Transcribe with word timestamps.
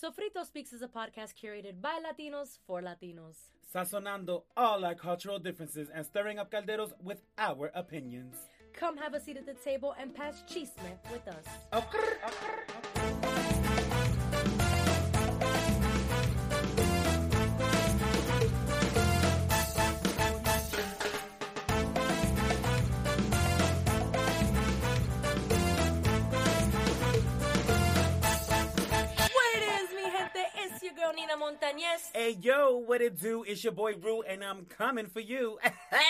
Sofrito 0.00 0.46
Speaks 0.46 0.72
is 0.72 0.82
a 0.82 0.86
podcast 0.86 1.34
curated 1.42 1.80
by 1.80 1.98
Latinos 1.98 2.58
for 2.68 2.80
Latinos. 2.80 3.34
Sazonando 3.74 4.44
all 4.56 4.84
our 4.84 4.94
cultural 4.94 5.40
differences 5.40 5.88
and 5.92 6.06
stirring 6.06 6.38
up 6.38 6.52
calderos 6.52 6.92
with 7.02 7.20
our 7.36 7.72
opinions. 7.74 8.36
Come 8.72 8.96
have 8.96 9.14
a 9.14 9.20
seat 9.20 9.38
at 9.38 9.46
the 9.46 9.54
table 9.54 9.96
and 9.98 10.14
pass 10.14 10.44
chisme 10.48 10.92
with 11.10 11.26
us. 11.26 11.44
What 11.72 11.88
it 11.94 12.97
It's 31.28 31.36
your 31.36 31.46
girl 31.46 31.58
Nina 31.58 31.58
Montañez. 31.58 32.10
Hey 32.14 32.36
yo, 32.40 32.76
what 32.78 33.02
it 33.02 33.20
do? 33.20 33.44
It's 33.46 33.62
your 33.62 33.72
boy 33.72 33.94
Rue, 33.96 34.22
and 34.22 34.42
I'm 34.42 34.64
coming 34.64 35.06
for 35.06 35.20
you. 35.20 35.58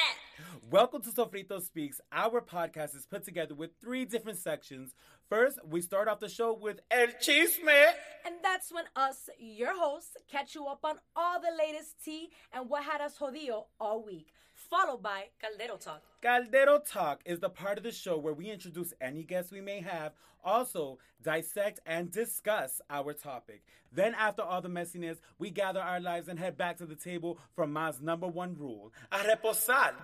Welcome 0.70 1.02
to 1.02 1.10
Sofrito 1.10 1.60
Speaks. 1.60 2.00
Our 2.12 2.40
podcast 2.40 2.94
is 2.94 3.06
put 3.06 3.24
together 3.24 3.54
with 3.54 3.70
three 3.80 4.04
different 4.04 4.38
sections. 4.38 4.94
First, 5.28 5.58
we 5.68 5.80
start 5.80 6.08
off 6.08 6.20
the 6.20 6.28
show 6.28 6.54
with 6.54 6.80
El 6.90 7.08
Chisme. 7.20 7.92
And 8.24 8.36
that's 8.42 8.72
when 8.72 8.84
us, 8.94 9.28
your 9.38 9.76
hosts, 9.76 10.16
catch 10.30 10.54
you 10.54 10.66
up 10.66 10.80
on 10.84 10.96
all 11.16 11.40
the 11.40 11.56
latest 11.58 12.02
tea 12.04 12.30
and 12.52 12.68
what 12.68 12.84
had 12.84 13.00
us 13.00 13.18
jodido 13.18 13.64
all 13.80 14.04
week. 14.04 14.32
Followed 14.70 15.02
by 15.02 15.24
Caldero 15.42 15.80
Talk. 15.80 16.02
Caldero 16.22 16.78
Talk 16.86 17.22
is 17.24 17.40
the 17.40 17.48
part 17.48 17.78
of 17.78 17.84
the 17.84 17.90
show 17.90 18.18
where 18.18 18.34
we 18.34 18.50
introduce 18.50 18.92
any 19.00 19.22
guests 19.22 19.50
we 19.50 19.62
may 19.62 19.80
have, 19.80 20.12
also 20.44 20.98
dissect 21.22 21.80
and 21.86 22.10
discuss 22.10 22.82
our 22.90 23.14
topic. 23.14 23.62
Then, 23.92 24.14
after 24.14 24.42
all 24.42 24.60
the 24.60 24.68
messiness, 24.68 25.16
we 25.38 25.50
gather 25.50 25.80
our 25.80 26.00
lives 26.00 26.28
and 26.28 26.38
head 26.38 26.58
back 26.58 26.76
to 26.78 26.86
the 26.86 26.94
table 26.94 27.38
for 27.54 27.66
Ma's 27.66 28.02
number 28.02 28.26
one 28.26 28.56
rule: 28.58 28.92
a 29.10 29.16
reposar. 29.16 29.94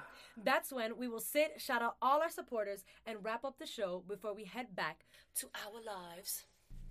That's 0.42 0.72
when 0.72 0.96
we 0.96 1.08
will 1.08 1.20
sit, 1.20 1.60
shout 1.60 1.82
out 1.82 1.96
all 2.00 2.22
our 2.22 2.30
supporters, 2.30 2.84
and 3.04 3.18
wrap 3.22 3.44
up 3.44 3.58
the 3.58 3.66
show 3.66 4.02
before 4.08 4.34
we 4.34 4.44
head 4.44 4.74
back 4.74 5.04
to 5.40 5.48
our 5.66 5.82
lives. 5.84 6.44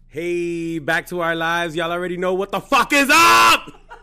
Hey, 0.08 0.78
back 0.78 1.08
to 1.08 1.22
our 1.22 1.36
lives. 1.36 1.76
Y'all 1.76 1.92
already 1.92 2.18
know 2.18 2.36
what 2.36 2.52
the 2.52 2.62
fuck 2.62 2.94
is 2.94 3.10
up. 3.12 3.72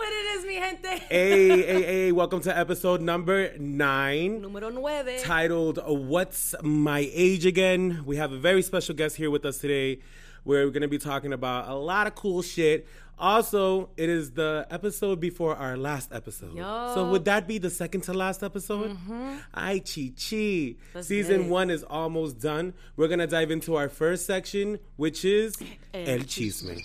What 0.00 0.08
it 0.08 0.38
is, 0.38 0.46
mi 0.46 0.54
gente? 0.54 0.88
hey, 1.10 1.48
hey, 1.62 1.82
hey! 1.82 2.12
Welcome 2.12 2.40
to 2.44 2.58
episode 2.58 3.02
number 3.02 3.52
nine. 3.58 4.40
Número 4.40 4.72
nueve. 4.72 5.20
titled 5.20 5.78
What's 5.86 6.54
My 6.62 7.10
Age 7.12 7.44
Again? 7.44 8.04
We 8.06 8.16
have 8.16 8.32
a 8.32 8.38
very 8.38 8.62
special 8.62 8.94
guest 8.94 9.16
here 9.16 9.30
with 9.30 9.44
us 9.44 9.58
today. 9.58 9.98
Where 10.44 10.64
we're 10.64 10.70
going 10.70 10.80
to 10.80 10.88
be 10.88 10.96
talking 10.96 11.34
about 11.34 11.68
a 11.68 11.74
lot 11.74 12.06
of 12.06 12.14
cool 12.14 12.40
shit. 12.40 12.88
Also, 13.18 13.90
it 13.98 14.08
is 14.08 14.30
the 14.30 14.66
episode 14.70 15.20
before 15.20 15.54
our 15.54 15.76
last 15.76 16.14
episode. 16.14 16.54
Yo. 16.54 16.92
So, 16.94 17.10
would 17.10 17.26
that 17.26 17.46
be 17.46 17.58
the 17.58 17.68
second 17.68 18.00
to 18.04 18.14
last 18.14 18.42
episode? 18.42 18.92
Mm-hmm. 18.92 19.36
Ay, 19.52 19.80
chi 19.80 20.12
chi. 20.16 20.76
Season 21.02 21.42
it. 21.42 21.46
one 21.50 21.68
is 21.68 21.84
almost 21.84 22.40
done. 22.40 22.72
We're 22.96 23.08
going 23.08 23.18
to 23.18 23.26
dive 23.26 23.50
into 23.50 23.76
our 23.76 23.90
first 23.90 24.24
section, 24.24 24.78
which 24.96 25.26
is 25.26 25.56
El 25.92 26.20
Chisme. 26.20 26.80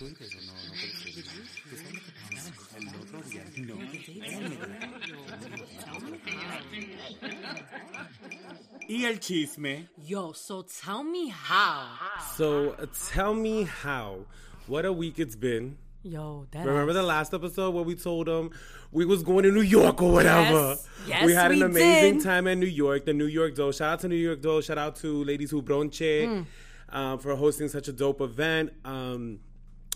Y 8.88 9.04
el 9.06 9.16
chisme. 9.20 9.88
Yo, 10.04 10.32
so 10.34 10.62
tell 10.64 11.04
me 11.04 11.30
how. 11.30 11.88
So 12.36 12.72
uh, 12.80 12.86
tell 13.12 13.34
me 13.34 13.64
how. 13.64 14.26
What 14.68 14.86
a 14.86 14.94
week 14.94 15.20
it's 15.20 15.36
been. 15.36 15.78
Yo, 16.04 16.46
that 16.52 16.66
Remember 16.66 16.94
the 16.94 17.02
last 17.02 17.34
episode 17.34 17.74
where 17.74 17.84
we 17.84 17.96
told 17.96 18.28
them 18.28 18.52
we 18.92 19.06
was 19.06 19.24
going 19.24 19.44
to 19.44 19.52
New 19.52 19.62
York 19.62 20.02
or 20.04 20.12
whatever? 20.12 20.70
Yes. 20.70 20.88
Yes, 21.08 21.26
we 21.26 21.34
had 21.34 21.52
an 21.52 21.60
we 21.60 21.66
amazing 21.66 22.18
did. 22.20 22.24
time 22.24 22.46
in 22.48 22.60
New 22.60 22.68
York. 22.68 23.06
The 23.06 23.14
New 23.14 23.26
York 23.26 23.56
Dough. 23.56 23.72
Shout 23.72 23.94
out 23.94 24.00
to 24.02 24.08
New 24.08 24.16
York 24.16 24.42
Dough. 24.42 24.62
Shout 24.62 24.78
out 24.78 24.96
to 24.98 25.24
Ladies 25.24 25.50
Who 25.50 25.64
Bronche 25.64 26.28
Mm. 26.28 26.46
um, 26.96 27.20
for 27.20 27.36
hosting 27.36 27.70
such 27.70 27.88
a 27.88 27.94
dope 27.94 28.22
event. 28.22 28.72
Um, 28.84 29.40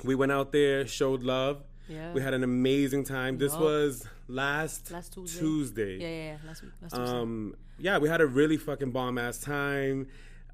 we 0.04 0.16
went 0.16 0.32
out 0.32 0.52
there, 0.52 0.88
showed 0.88 1.22
love. 1.24 1.64
Yeah. 1.88 2.12
We 2.14 2.22
had 2.22 2.34
an 2.34 2.44
amazing 2.44 3.04
time. 3.04 3.38
This 3.38 3.54
Yup. 3.54 3.62
was 3.62 4.08
last, 4.30 4.92
Last 4.92 5.14
Tuesday. 5.14 5.40
Tuesday. 5.40 5.98
Yeah, 5.98 6.08
yeah, 6.08 6.24
yeah. 6.32 6.38
Last 6.48 6.62
week. 6.64 6.72
Last 6.82 6.96
Tuesday. 6.96 7.18
Um, 7.18 7.56
yeah, 7.80 7.98
we 7.98 8.08
had 8.10 8.22
a 8.22 8.26
really 8.28 8.58
fucking 8.58 8.92
bomb 8.92 9.18
ass 9.18 9.40
time. 9.40 10.08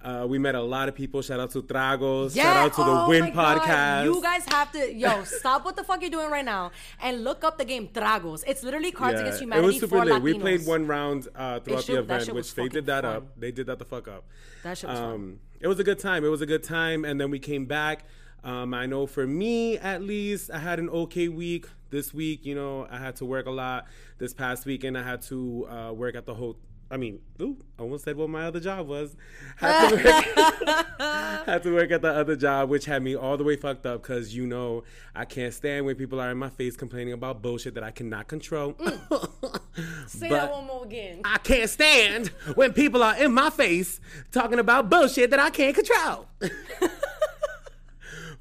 Uh, 0.04 0.24
we 0.28 0.38
met 0.38 0.54
a 0.54 0.62
lot 0.62 0.88
of 0.88 0.94
people. 0.94 1.20
Shout 1.24 1.40
out 1.40 1.50
to 1.52 1.64
Tragos. 1.64 2.36
Yeah. 2.36 2.44
Shout 2.44 2.58
out 2.58 2.74
to 2.76 2.84
the 2.84 2.92
oh 2.92 3.10
Win 3.10 3.22
my 3.22 3.30
God. 3.32 3.58
podcast. 3.62 4.06
You 4.06 4.22
guys 4.22 4.46
have 4.50 4.72
to, 4.74 4.94
yo, 4.94 5.24
stop 5.24 5.66
what 5.66 5.76
the 5.76 5.84
fuck 5.84 6.00
you're 6.02 6.12
doing 6.12 6.30
right 6.30 6.46
now 6.46 6.72
and 7.02 7.24
look 7.24 7.44
up 7.44 7.58
the 7.58 7.66
game 7.66 7.88
Tragos. 7.88 8.44
It's 8.46 8.62
literally 8.62 8.92
Cards 8.92 9.20
Against 9.20 9.42
Humanity. 9.42 9.64
it 9.64 9.68
was 9.68 9.80
super 9.80 9.98
for 9.98 10.06
lit. 10.06 10.14
Latinos. 10.16 10.22
We 10.22 10.34
played 10.40 10.66
one 10.68 10.86
round 10.86 11.28
uh, 11.36 11.60
throughout 11.60 11.84
shit- 11.86 11.96
the 11.96 12.02
event, 12.02 12.34
which 12.34 12.54
they 12.54 12.68
did 12.70 12.86
that 12.86 13.04
fun. 13.04 13.16
up. 13.16 13.40
They 13.40 13.52
did 13.52 13.66
that 13.66 13.80
the 13.80 13.86
fuck 13.86 14.08
up. 14.08 14.26
That 14.64 14.78
shit 14.78 14.90
was. 14.92 15.00
Um, 15.00 15.40
it 15.60 15.68
was 15.68 15.80
a 15.80 15.84
good 15.84 15.98
time. 15.98 16.24
It 16.24 16.28
was 16.30 16.42
a 16.42 16.46
good 16.46 16.64
time, 16.64 17.04
and 17.04 17.20
then 17.20 17.32
we 17.32 17.40
came 17.40 17.66
back. 17.66 18.06
Um, 18.46 18.76
I 18.76 18.86
know 18.86 19.08
for 19.08 19.26
me, 19.26 19.78
at 19.80 20.04
least, 20.04 20.52
I 20.52 20.60
had 20.60 20.78
an 20.80 20.88
okay 20.90 21.28
week. 21.28 21.66
This 21.90 22.14
week, 22.14 22.46
you 22.46 22.54
know, 22.56 22.88
I 22.92 22.98
had 22.98 23.16
to 23.18 23.26
work 23.26 23.48
a 23.48 23.52
lot. 23.52 23.88
This 24.20 24.34
past 24.34 24.66
weekend, 24.66 24.98
I 24.98 25.04
had 25.04 25.22
to 25.24 25.68
uh, 25.68 25.94
work 25.94 26.16
at 26.16 26.26
the 26.26 26.34
whole. 26.36 26.58
I 26.92 26.98
mean, 26.98 27.20
ooh, 27.42 27.58
I 27.80 27.82
almost 27.82 28.04
said 28.04 28.16
what 28.16 28.30
my 28.30 28.46
other 28.46 28.60
job 28.60 28.88
was. 28.88 29.16
Had 29.58 29.90
to 29.90 29.96
work, 29.96 30.86
had 31.48 31.64
to 31.64 31.74
work 31.74 31.90
at 31.92 32.04
the 32.04 32.14
other 32.14 32.36
job, 32.36 32.70
which 32.70 32.86
had 32.86 33.02
me 33.02 33.16
all 33.16 33.38
the 33.38 33.44
way 33.44 33.56
fucked 33.56 33.88
up 33.88 34.04
because 34.04 34.36
you 34.36 34.46
know 34.46 34.84
I 35.16 35.26
can't 35.26 35.52
stand 35.52 35.88
when 35.88 35.96
people 35.96 36.20
are 36.20 36.30
in 36.30 36.38
my 36.38 36.50
face 36.50 36.78
complaining 36.78 37.14
about 37.14 37.42
bullshit 37.42 37.74
that 37.74 37.84
I 37.84 37.90
cannot 37.90 38.28
control. 38.28 38.74
Mm. 38.74 39.60
Say 40.08 40.30
but- 40.30 40.36
that 40.36 40.52
one 40.52 40.68
more 40.68 40.86
again. 40.86 41.22
I 41.26 41.40
can't 41.40 41.70
stand 41.70 42.28
when 42.54 42.72
people 42.72 43.02
are 43.02 43.18
in 43.18 43.34
my 43.34 43.50
face 43.50 44.00
talking 44.32 44.60
about 44.60 44.88
bullshit 44.88 45.32
that 45.32 45.40
I 45.40 45.50
can't 45.50 45.76
control. 45.76 46.28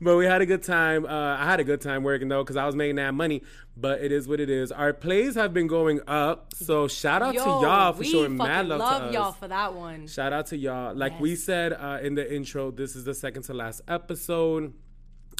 But 0.00 0.16
we 0.16 0.26
had 0.26 0.40
a 0.42 0.46
good 0.46 0.62
time. 0.62 1.04
Uh, 1.04 1.36
I 1.38 1.44
had 1.44 1.60
a 1.60 1.64
good 1.64 1.80
time 1.80 2.02
working 2.02 2.28
though 2.28 2.42
because 2.42 2.56
I 2.56 2.66
was 2.66 2.74
making 2.74 2.96
that 2.96 3.14
money. 3.14 3.42
But 3.76 4.02
it 4.02 4.12
is 4.12 4.28
what 4.28 4.38
it 4.38 4.48
is. 4.50 4.70
Our 4.70 4.92
plays 4.92 5.34
have 5.34 5.52
been 5.52 5.66
going 5.66 6.00
up, 6.06 6.54
so 6.54 6.86
shout 6.86 7.22
out 7.22 7.34
Yo, 7.34 7.42
to 7.42 7.50
y'all 7.50 7.92
for 7.92 8.04
showing 8.04 8.36
mad 8.36 8.68
love, 8.68 8.78
love 8.78 9.02
to 9.02 9.08
us. 9.08 9.14
y'all 9.14 9.32
for 9.32 9.48
that 9.48 9.74
one. 9.74 10.06
Shout 10.06 10.32
out 10.32 10.46
to 10.46 10.56
y'all. 10.56 10.94
Like 10.94 11.18
we 11.18 11.34
said 11.34 11.72
uh, 11.72 11.98
in 12.00 12.14
the 12.14 12.32
intro, 12.34 12.70
this 12.70 12.94
is 12.94 13.04
the 13.04 13.14
second 13.14 13.42
to 13.44 13.54
last 13.54 13.80
episode. 13.88 14.74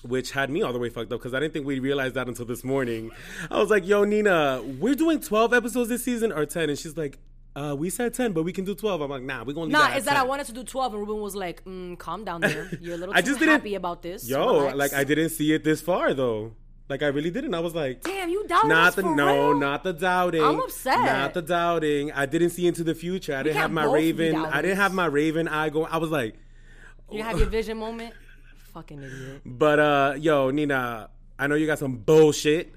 Which 0.03 0.33
had 0.33 0.51
me 0.51 0.61
all 0.61 0.73
the 0.75 0.79
way 0.79 0.91
fucked 0.91 1.11
up 1.13 1.21
because 1.21 1.33
I 1.33 1.41
didn't 1.41 1.55
think 1.55 1.65
we'd 1.67 1.81
realize 1.81 2.13
that 2.13 2.29
until 2.29 2.45
this 2.45 2.63
morning. 2.63 3.11
I 3.51 3.59
was 3.59 3.71
like, 3.71 3.87
yo, 3.87 4.05
Nina, 4.05 4.61
we're 4.79 4.95
doing 4.95 5.19
12 5.19 5.55
episodes 5.55 5.89
this 5.89 6.05
season 6.05 6.31
or 6.31 6.45
10? 6.45 6.69
And 6.69 6.79
she's 6.79 6.95
like, 6.95 7.19
uh, 7.57 7.75
we 7.79 7.89
said 7.91 8.13
10, 8.15 8.33
but 8.33 8.43
we 8.43 8.53
can 8.53 8.65
do 8.65 8.75
12. 8.75 9.01
I'm 9.01 9.11
like, 9.11 9.23
nah, 9.23 9.45
we're 9.45 9.53
going 9.53 9.69
to 9.69 9.73
Nah, 9.73 9.89
that 9.89 9.97
is 9.99 10.07
at 10.07 10.15
that 10.15 10.17
I 10.17 10.25
wanted 10.25 10.47
to 10.47 10.53
do 10.53 10.65
12 10.65 10.95
and 10.95 11.01
Ruben 11.07 11.23
was 11.23 11.37
like, 11.37 11.65
mm, 11.65 11.97
calm 11.99 12.25
down 12.25 12.41
there. 12.41 12.69
You're 12.81 12.95
a 12.95 12.99
little 12.99 13.15
I 13.15 13.21
too 13.21 13.29
just 13.29 13.39
didn't- 13.41 13.53
happy 13.55 13.75
about 13.77 14.03
this. 14.03 14.29
Yo, 14.29 14.61
Relax. 14.67 14.77
like, 14.77 14.93
I 14.95 15.05
didn't 15.05 15.31
see 15.31 15.53
it 15.53 15.63
this 15.65 15.81
far, 15.81 16.15
though. 16.15 16.53
Like, 16.89 17.03
I 17.03 17.07
really 17.07 17.31
didn't. 17.31 17.55
I 17.55 17.61
was 17.61 17.75
like, 17.75 18.03
Damn, 18.03 18.29
you 18.29 18.47
doubted 18.47 18.69
not 18.69 18.95
the 18.97 19.03
no, 19.03 19.51
real? 19.51 19.59
not 19.59 19.85
the 19.85 19.93
doubting. 19.95 20.43
I'm 20.43 20.61
upset. 20.61 20.99
Not 21.01 21.33
the 21.33 21.41
doubting. 21.43 22.13
I 22.13 22.27
didn't 22.27 22.51
see 22.51 22.67
into 22.67 22.85
the 22.85 22.95
future. 22.95 23.35
I 23.35 23.43
didn't 23.43 23.57
have 23.57 23.71
my 23.71 23.85
Raven. 23.85 24.37
I 24.37 24.61
didn't 24.61 24.77
have 24.77 24.93
my 24.93 25.07
Raven 25.07 25.49
eye 25.49 25.71
going. 25.71 25.87
I 25.91 25.97
was 25.97 26.11
like, 26.11 26.35
You 27.11 27.23
have 27.23 27.39
your 27.39 27.49
vision 27.49 27.79
moment? 27.79 28.13
Fucking 28.75 29.03
idiot. 29.03 29.41
but 29.47 29.79
uh, 29.79 30.15
yo, 30.19 30.51
Nina, 30.51 31.09
I 31.39 31.47
know 31.47 31.55
you 31.55 31.67
got 31.67 31.79
some 31.79 31.97
bullshit. 31.99 32.75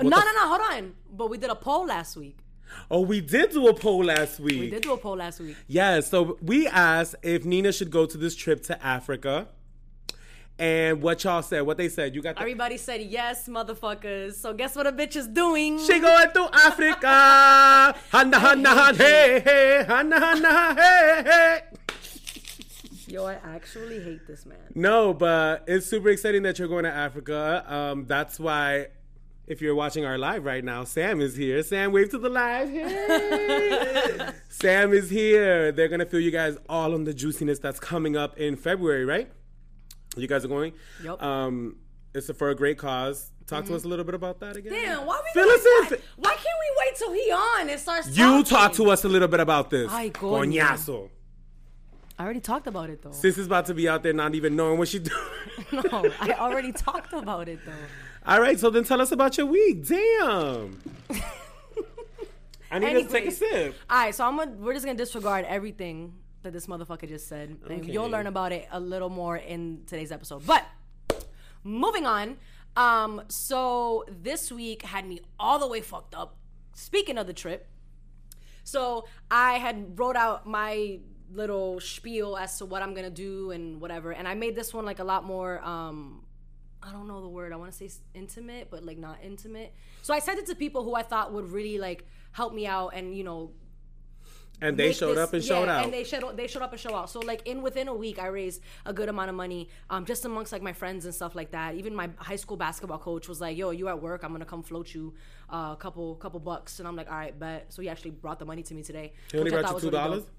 no, 0.00 0.08
no, 0.08 0.18
no, 0.18 0.48
hold 0.48 0.60
on. 0.72 0.94
But 1.12 1.28
we 1.28 1.36
did 1.36 1.50
a 1.50 1.54
poll 1.56 1.84
last 1.86 2.16
week. 2.16 2.38
Oh, 2.90 3.00
we 3.00 3.20
did 3.20 3.50
do 3.50 3.68
a 3.68 3.74
poll 3.74 4.04
last 4.04 4.40
week. 4.40 4.60
We 4.60 4.70
did 4.70 4.82
do 4.82 4.92
a 4.92 4.98
poll 4.98 5.16
last 5.16 5.40
week. 5.40 5.56
Yeah, 5.66 6.00
so 6.00 6.38
we 6.42 6.66
asked 6.66 7.16
if 7.22 7.44
Nina 7.44 7.72
should 7.72 7.90
go 7.90 8.06
to 8.06 8.16
this 8.16 8.34
trip 8.34 8.62
to 8.64 8.84
Africa. 8.84 9.48
And 10.60 11.00
what 11.02 11.22
y'all 11.22 11.42
said, 11.42 11.60
what 11.62 11.76
they 11.76 11.88
said, 11.88 12.16
you 12.16 12.22
got 12.22 12.34
the, 12.34 12.40
Everybody 12.40 12.78
said 12.78 13.00
yes, 13.02 13.48
motherfuckers. 13.48 14.34
So 14.34 14.52
guess 14.52 14.74
what 14.74 14.88
a 14.88 14.92
bitch 14.92 15.14
is 15.14 15.28
doing? 15.28 15.78
She 15.78 16.00
going 16.00 16.32
to 16.32 16.50
Africa. 16.52 17.94
Hanna, 18.10 18.40
hanna, 18.40 18.68
han, 18.70 18.96
hey, 18.96 19.40
hey. 19.44 19.84
Hanna, 19.86 20.18
hanna, 20.18 20.74
hey, 20.74 21.22
hey. 21.24 21.60
Yo, 23.06 23.24
I 23.24 23.38
actually 23.44 24.02
hate 24.02 24.26
this 24.26 24.44
man. 24.44 24.58
No, 24.74 25.14
but 25.14 25.62
it's 25.68 25.86
super 25.86 26.08
exciting 26.08 26.42
that 26.42 26.58
you're 26.58 26.68
going 26.68 26.84
to 26.84 26.92
Africa. 26.92 27.64
Um, 27.66 28.06
that's 28.06 28.40
why, 28.40 28.88
if 29.48 29.60
you're 29.62 29.74
watching 29.74 30.04
our 30.04 30.18
live 30.18 30.44
right 30.44 30.62
now, 30.62 30.84
Sam 30.84 31.20
is 31.20 31.36
here. 31.36 31.62
Sam, 31.62 31.90
wave 31.92 32.10
to 32.10 32.18
the 32.18 32.28
live. 32.28 32.68
Hey. 32.70 34.28
Sam 34.48 34.92
is 34.92 35.10
here. 35.10 35.72
They're 35.72 35.88
gonna 35.88 36.06
feel 36.06 36.20
you 36.20 36.30
guys 36.30 36.56
all 36.68 36.94
on 36.94 37.04
the 37.04 37.14
juiciness 37.14 37.58
that's 37.58 37.80
coming 37.80 38.16
up 38.16 38.38
in 38.38 38.56
February, 38.56 39.04
right? 39.04 39.30
You 40.16 40.28
guys 40.28 40.44
are 40.44 40.48
going. 40.48 40.72
Yep. 41.02 41.22
Um, 41.22 41.76
it's 42.14 42.30
for 42.32 42.50
a 42.50 42.54
great 42.54 42.78
cause. 42.78 43.30
Talk 43.46 43.64
to 43.66 43.74
us 43.74 43.84
a 43.84 43.88
little 43.88 44.04
bit 44.04 44.14
about 44.14 44.40
that 44.40 44.56
again. 44.56 44.72
Damn, 44.72 45.06
why 45.06 45.20
we 45.24 45.40
Fill 45.40 45.48
us 45.50 45.60
in. 45.64 45.96
why, 45.96 45.98
why 46.16 46.30
can't 46.34 46.44
we 46.44 46.84
wait 46.84 46.96
till 46.96 47.12
he 47.14 47.30
on 47.32 47.70
and 47.70 47.80
starts 47.80 48.08
You 48.16 48.24
talking? 48.24 48.44
talk 48.44 48.72
to 48.74 48.90
us 48.90 49.04
a 49.04 49.08
little 49.08 49.28
bit 49.28 49.40
about 49.40 49.70
this. 49.70 49.90
Ay, 49.90 50.10
coño. 50.10 50.52
Coñazo. 50.52 51.08
I 52.18 52.24
already 52.24 52.40
talked 52.40 52.66
about 52.66 52.90
it 52.90 53.02
though. 53.02 53.12
Sis 53.12 53.38
is 53.38 53.46
about 53.46 53.66
to 53.66 53.74
be 53.74 53.88
out 53.88 54.02
there 54.02 54.12
not 54.12 54.34
even 54.34 54.56
knowing 54.56 54.78
what 54.78 54.88
she's 54.88 55.02
doing. 55.02 55.20
no, 55.92 56.10
I 56.20 56.32
already 56.32 56.72
talked 56.72 57.12
about 57.12 57.48
it 57.48 57.60
though. 57.64 57.72
All 58.26 58.40
right, 58.40 58.58
so 58.58 58.70
then 58.70 58.84
tell 58.84 59.00
us 59.00 59.12
about 59.12 59.38
your 59.38 59.46
week. 59.46 59.86
Damn. 59.86 60.78
I 62.70 62.78
need 62.80 62.94
to 62.94 63.08
take 63.08 63.26
a 63.26 63.30
sip. 63.30 63.74
All 63.88 63.96
right, 63.98 64.14
so 64.14 64.26
I'm 64.26 64.36
gonna, 64.36 64.50
we're 64.58 64.74
just 64.74 64.84
gonna 64.84 64.98
disregard 64.98 65.46
everything 65.46 66.12
that 66.42 66.52
this 66.52 66.66
motherfucker 66.66 67.08
just 67.08 67.28
said, 67.28 67.56
and 67.70 67.82
Okay. 67.82 67.92
you'll 67.92 68.08
learn 68.10 68.26
about 68.26 68.52
it 68.52 68.68
a 68.70 68.78
little 68.80 69.08
more 69.08 69.36
in 69.36 69.82
today's 69.86 70.12
episode. 70.12 70.44
But 70.44 70.64
moving 71.64 72.04
on, 72.04 72.36
um, 72.76 73.22
so 73.28 74.04
this 74.08 74.52
week 74.52 74.82
had 74.82 75.06
me 75.06 75.20
all 75.38 75.58
the 75.58 75.66
way 75.66 75.80
fucked 75.80 76.14
up. 76.14 76.36
Speaking 76.74 77.16
of 77.16 77.26
the 77.26 77.32
trip, 77.32 77.66
so 78.64 79.06
I 79.30 79.54
had 79.54 79.98
wrote 79.98 80.16
out 80.16 80.46
my 80.46 80.98
little 81.32 81.80
spiel 81.80 82.36
as 82.36 82.58
to 82.58 82.64
what 82.66 82.82
I'm 82.82 82.94
gonna 82.94 83.10
do 83.10 83.50
and 83.50 83.80
whatever, 83.80 84.12
and 84.12 84.26
I 84.28 84.34
made 84.34 84.54
this 84.56 84.72
one 84.72 84.84
like 84.84 84.98
a 84.98 85.04
lot 85.04 85.24
more. 85.24 85.60
Um, 85.62 86.24
I 86.82 86.92
don't 86.92 87.08
know 87.08 87.20
the 87.20 87.28
word. 87.28 87.52
I 87.52 87.56
want 87.56 87.72
to 87.72 87.76
say 87.88 87.90
intimate, 88.14 88.68
but 88.70 88.84
like 88.84 88.98
not 88.98 89.18
intimate. 89.22 89.74
So 90.02 90.14
I 90.14 90.20
sent 90.20 90.38
it 90.38 90.46
to 90.46 90.54
people 90.54 90.84
who 90.84 90.94
I 90.94 91.02
thought 91.02 91.32
would 91.32 91.50
really 91.50 91.78
like 91.78 92.06
help 92.32 92.54
me 92.54 92.66
out 92.66 92.90
and 92.94 93.16
you 93.16 93.24
know 93.24 93.50
And 94.60 94.76
they 94.76 94.92
showed 94.92 95.16
this- 95.16 95.18
up 95.28 95.32
and 95.34 95.42
yeah, 95.42 95.48
showed 95.48 95.68
out. 95.68 95.84
and 95.84 95.92
they 95.92 96.04
showed 96.04 96.36
they 96.36 96.46
showed 96.46 96.62
up 96.62 96.72
and 96.72 96.80
show 96.80 96.94
out. 96.94 97.10
So 97.10 97.18
like 97.20 97.46
in 97.46 97.62
within 97.62 97.88
a 97.88 97.94
week, 97.94 98.18
I 98.20 98.26
raised 98.28 98.62
a 98.86 98.92
good 98.92 99.08
amount 99.08 99.28
of 99.28 99.34
money, 99.36 99.68
um, 99.90 100.04
just 100.04 100.24
amongst 100.24 100.52
like 100.52 100.62
my 100.62 100.72
friends 100.72 101.04
and 101.04 101.12
stuff 101.14 101.34
like 101.34 101.50
that. 101.50 101.74
Even 101.74 101.94
my 101.94 102.10
high 102.16 102.36
school 102.36 102.56
basketball 102.56 102.98
coach 102.98 103.28
was 103.28 103.40
like, 103.40 103.56
"Yo, 103.56 103.70
you 103.70 103.88
at 103.88 104.00
work? 104.00 104.22
I'm 104.22 104.32
gonna 104.32 104.44
come 104.44 104.62
float 104.62 104.94
you 104.94 105.14
uh, 105.52 105.70
a 105.72 105.76
couple 105.78 106.14
couple 106.16 106.40
bucks." 106.40 106.78
And 106.78 106.86
I'm 106.88 106.96
like, 106.96 107.10
"All 107.10 107.16
right, 107.18 107.36
bet." 107.38 107.72
So 107.72 107.82
he 107.82 107.88
actually 107.88 108.12
brought 108.12 108.38
the 108.38 108.46
money 108.46 108.62
to 108.62 108.74
me 108.74 108.82
today. 108.84 109.12
he 109.32 109.38
only 109.38 109.50
brought 109.50 109.74
you 109.74 109.80
two 109.80 109.90
dollars. 109.90 110.22
dope. 110.24 110.30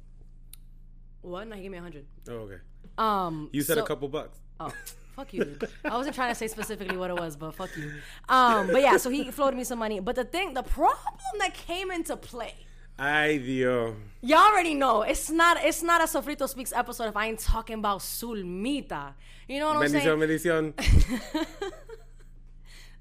What? 1.21 1.47
No, 1.47 1.55
he 1.55 1.63
gave 1.63 1.71
me 1.71 1.77
a 1.77 1.81
hundred. 1.81 2.05
Oh, 2.29 2.33
okay. 2.33 2.57
Um, 2.97 3.49
You 3.51 3.61
said 3.61 3.77
so- 3.77 3.83
a 3.83 3.87
couple 3.87 4.07
bucks. 4.07 4.37
Oh, 4.59 4.71
fuck 5.15 5.33
you. 5.33 5.43
dude. 5.45 5.69
I 5.85 5.95
wasn't 5.95 6.15
trying 6.15 6.29
to 6.31 6.35
say 6.35 6.47
specifically 6.47 6.97
what 6.97 7.09
it 7.09 7.15
was, 7.17 7.35
but 7.35 7.55
fuck 7.55 7.69
you. 7.77 7.91
Um, 8.27 8.67
but 8.67 8.81
yeah, 8.81 8.97
so 8.97 9.09
he 9.09 9.31
floated 9.31 9.57
me 9.57 9.63
some 9.63 9.79
money. 9.79 9.99
But 9.99 10.15
the 10.15 10.25
thing, 10.25 10.53
the 10.53 10.63
problem 10.63 11.05
that 11.39 11.53
came 11.53 11.91
into 11.91 12.15
play. 12.17 12.53
Ay, 12.97 13.37
Dios. 13.37 13.95
Y'all 14.21 14.39
already 14.39 14.73
know 14.73 15.03
it's 15.03 15.29
not 15.29 15.57
it's 15.63 15.81
not 15.81 16.01
a 16.01 16.03
Sofrito 16.03 16.49
Speaks 16.49 16.73
episode 16.73 17.05
if 17.07 17.15
I 17.15 17.27
ain't 17.27 17.39
talking 17.39 17.79
about 17.79 17.99
Sulmita. 18.01 19.13
You 19.47 19.59
know 19.61 19.67
what 19.73 19.77
I'm 19.77 19.87
saying? 19.89 20.05
Bendición, 20.05 20.73
bendición. 20.73 21.45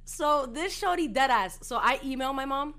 So 0.05 0.47
this 0.47 0.77
shorty 0.77 1.07
dead 1.09 1.31
ass. 1.31 1.59
So 1.63 1.79
I 1.81 1.99
emailed 1.99 2.35
my 2.35 2.45
mom. 2.45 2.75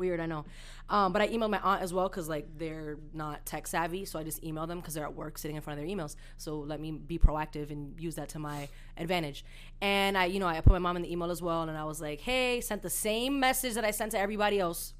Weird, 0.00 0.18
I 0.18 0.24
know. 0.24 0.46
Um, 0.88 1.12
but 1.12 1.20
I 1.20 1.28
emailed 1.28 1.50
my 1.50 1.60
aunt 1.60 1.82
as 1.82 1.92
well 1.92 2.08
because 2.08 2.26
like 2.26 2.46
they're 2.56 2.96
not 3.12 3.44
tech 3.44 3.66
savvy. 3.66 4.06
So 4.06 4.18
I 4.18 4.24
just 4.24 4.42
emailed 4.42 4.68
them 4.68 4.80
because 4.80 4.94
they're 4.94 5.04
at 5.04 5.14
work 5.14 5.36
sitting 5.36 5.56
in 5.56 5.62
front 5.62 5.78
of 5.78 5.86
their 5.86 5.94
emails. 5.94 6.16
So 6.38 6.58
let 6.58 6.80
me 6.80 6.90
be 6.90 7.18
proactive 7.18 7.70
and 7.70 8.00
use 8.00 8.14
that 8.14 8.30
to 8.30 8.38
my 8.38 8.68
advantage. 8.96 9.44
And 9.82 10.16
I, 10.16 10.24
you 10.24 10.40
know, 10.40 10.46
I 10.46 10.58
put 10.62 10.72
my 10.72 10.78
mom 10.78 10.96
in 10.96 11.02
the 11.02 11.12
email 11.12 11.30
as 11.30 11.42
well, 11.42 11.62
and 11.62 11.76
I 11.76 11.84
was 11.84 12.00
like, 12.00 12.22
hey, 12.22 12.62
sent 12.62 12.80
the 12.80 12.90
same 12.90 13.38
message 13.38 13.74
that 13.74 13.84
I 13.84 13.90
sent 13.90 14.12
to 14.12 14.18
everybody 14.18 14.58
else. 14.58 14.94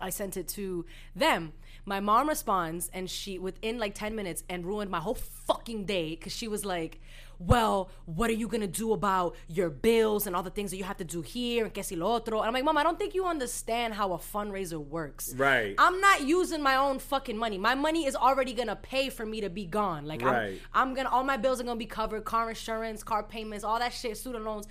I 0.00 0.10
sent 0.10 0.36
it 0.36 0.48
to 0.48 0.84
them. 1.14 1.52
My 1.86 2.00
mom 2.00 2.28
responds, 2.28 2.90
and 2.92 3.08
she 3.08 3.38
within 3.38 3.78
like 3.78 3.94
ten 3.94 4.16
minutes, 4.16 4.42
and 4.48 4.66
ruined 4.66 4.90
my 4.90 4.98
whole 4.98 5.14
fucking 5.14 5.84
day 5.84 6.10
because 6.16 6.34
she 6.34 6.48
was 6.48 6.64
like, 6.64 7.00
"Well, 7.38 7.90
what 8.06 8.30
are 8.30 8.34
you 8.34 8.48
gonna 8.48 8.66
do 8.66 8.92
about 8.92 9.36
your 9.48 9.70
bills 9.70 10.26
and 10.26 10.34
all 10.36 10.42
the 10.42 10.50
things 10.50 10.70
that 10.70 10.76
you 10.76 10.84
have 10.84 10.96
to 10.98 11.04
do 11.04 11.22
here 11.22 11.64
and 11.64 11.72
que 11.74 11.82
si 11.82 11.96
lo 11.96 12.12
otro?" 12.12 12.38
And 12.40 12.48
I'm 12.48 12.54
like, 12.54 12.64
"Mom, 12.64 12.76
I 12.78 12.82
don't 12.82 12.98
think 12.98 13.14
you 13.14 13.26
understand 13.26 13.94
how 13.94 14.12
a 14.12 14.18
fundraiser 14.18 14.78
works. 14.78 15.34
Right. 15.34 15.74
I'm 15.78 16.00
not 16.00 16.22
using 16.22 16.62
my 16.62 16.76
own 16.76 16.98
fucking 16.98 17.36
money. 17.36 17.58
My 17.58 17.74
money 17.74 18.06
is 18.06 18.16
already 18.16 18.52
gonna 18.54 18.76
pay 18.76 19.10
for 19.10 19.26
me 19.26 19.40
to 19.40 19.50
be 19.50 19.66
gone. 19.66 20.06
Like, 20.06 20.22
Right. 20.22 20.60
I'm, 20.72 20.88
I'm 20.88 20.94
gonna 20.94 21.08
all 21.10 21.24
my 21.24 21.36
bills 21.36 21.60
are 21.60 21.64
gonna 21.64 21.76
be 21.78 21.86
covered, 21.86 22.24
car 22.24 22.48
insurance, 22.48 23.02
car 23.02 23.22
payments, 23.22 23.64
all 23.64 23.78
that 23.78 23.92
shit, 23.92 24.16
student 24.16 24.44
loans. 24.44 24.66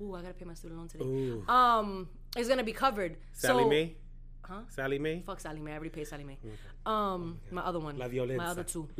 Ooh, 0.00 0.14
I 0.14 0.22
gotta 0.22 0.34
pay 0.34 0.44
my 0.44 0.54
student 0.54 0.78
loan 0.80 0.88
today. 0.88 1.04
Ooh. 1.04 1.44
Um, 1.48 2.08
it's 2.36 2.48
gonna 2.48 2.64
be 2.64 2.72
covered. 2.72 3.16
Sally 3.32 3.62
so, 3.62 3.68
Mae? 3.68 3.96
Huh? 4.42 4.60
Sallie 4.68 4.98
Mae? 4.98 5.22
Fuck 5.24 5.40
Sallie 5.40 5.60
Mae. 5.60 5.70
I 5.72 5.74
already 5.74 5.90
paid 5.90 6.06
Sallie 6.06 6.24
Mae. 6.24 6.38
Um, 6.84 7.40
my 7.50 7.62
other 7.62 7.78
one. 7.80 7.96
La 7.96 8.08
Violenza. 8.08 8.36
My 8.36 8.46
other 8.46 8.64
two. 8.64 8.88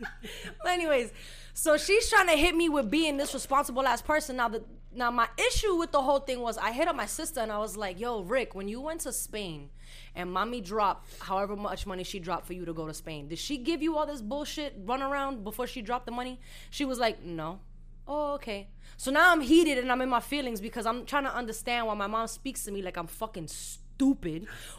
but 0.62 0.72
anyways, 0.72 1.12
so 1.52 1.76
she's 1.76 2.08
trying 2.08 2.28
to 2.28 2.36
hit 2.36 2.54
me 2.54 2.68
with 2.68 2.90
being 2.90 3.16
this 3.16 3.34
responsible 3.34 3.86
ass 3.86 4.02
person. 4.02 4.36
Now 4.36 4.48
the 4.48 4.64
now 4.96 5.10
my 5.10 5.28
issue 5.36 5.74
with 5.74 5.90
the 5.90 6.02
whole 6.02 6.20
thing 6.20 6.40
was 6.40 6.56
I 6.56 6.70
hit 6.72 6.86
up 6.86 6.94
my 6.94 7.06
sister 7.06 7.40
and 7.40 7.50
I 7.50 7.58
was 7.58 7.76
like, 7.76 7.98
"Yo, 7.98 8.22
Rick, 8.22 8.54
when 8.54 8.68
you 8.68 8.80
went 8.80 9.00
to 9.02 9.12
Spain." 9.12 9.70
And 10.16 10.32
mommy 10.32 10.60
dropped 10.60 11.06
however 11.20 11.56
much 11.56 11.86
money 11.86 12.04
she 12.04 12.18
dropped 12.18 12.46
for 12.46 12.52
you 12.52 12.64
to 12.64 12.72
go 12.72 12.86
to 12.86 12.94
Spain. 12.94 13.28
Did 13.28 13.38
she 13.38 13.58
give 13.58 13.82
you 13.82 13.96
all 13.96 14.06
this 14.06 14.22
bullshit 14.22 14.74
run 14.84 15.02
around 15.02 15.44
before 15.44 15.66
she 15.66 15.82
dropped 15.82 16.06
the 16.06 16.12
money? 16.12 16.40
She 16.70 16.84
was 16.84 16.98
like, 16.98 17.24
no. 17.24 17.60
Oh, 18.06 18.34
okay. 18.34 18.68
So 18.96 19.10
now 19.10 19.32
I'm 19.32 19.40
heated 19.40 19.78
and 19.78 19.90
I'm 19.90 20.00
in 20.02 20.08
my 20.08 20.20
feelings 20.20 20.60
because 20.60 20.86
I'm 20.86 21.06
trying 21.06 21.24
to 21.24 21.34
understand 21.34 21.86
why 21.86 21.94
my 21.94 22.06
mom 22.06 22.26
speaks 22.28 22.64
to 22.64 22.70
me 22.72 22.82
like 22.82 22.96
I'm 22.96 23.06
fucking 23.06 23.48
stupid, 23.48 23.83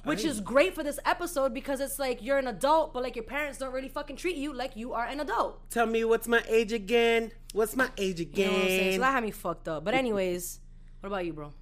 which 0.03 0.23
is 0.23 0.41
great 0.41 0.75
for 0.75 0.83
this 0.83 0.99
episode 1.05 1.53
because 1.53 1.79
it's 1.79 1.99
like 1.99 2.21
you're 2.21 2.37
an 2.37 2.47
adult, 2.47 2.93
but 2.93 3.03
like 3.03 3.15
your 3.15 3.23
parents 3.23 3.57
don't 3.57 3.73
really 3.73 3.89
fucking 3.89 4.15
treat 4.15 4.35
you 4.35 4.53
like 4.53 4.75
you 4.75 4.93
are 4.93 5.05
an 5.05 5.19
adult. 5.19 5.69
Tell 5.69 5.85
me 5.85 6.03
what's 6.03 6.27
my 6.27 6.43
age 6.47 6.73
again? 6.73 7.31
What's 7.53 7.75
my 7.75 7.89
age 7.97 8.19
again? 8.19 8.45
You 8.45 8.51
know 8.51 8.57
what 8.57 8.61
I'm 8.61 8.67
saying? 8.67 8.93
So 8.93 8.99
that 9.01 9.11
had 9.11 9.23
me 9.23 9.31
fucked 9.31 9.67
up. 9.67 9.83
But 9.85 9.93
anyways, 9.93 10.59
what 10.99 11.07
about 11.07 11.25
you, 11.25 11.33
bro? 11.33 11.53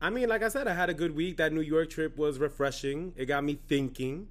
I 0.00 0.10
mean, 0.10 0.28
like 0.28 0.42
I 0.42 0.48
said, 0.48 0.68
I 0.68 0.74
had 0.74 0.90
a 0.90 0.94
good 0.94 1.16
week. 1.16 1.38
That 1.38 1.52
New 1.52 1.62
York 1.62 1.88
trip 1.88 2.18
was 2.18 2.38
refreshing. 2.38 3.14
It 3.16 3.26
got 3.26 3.42
me 3.42 3.58
thinking. 3.68 4.28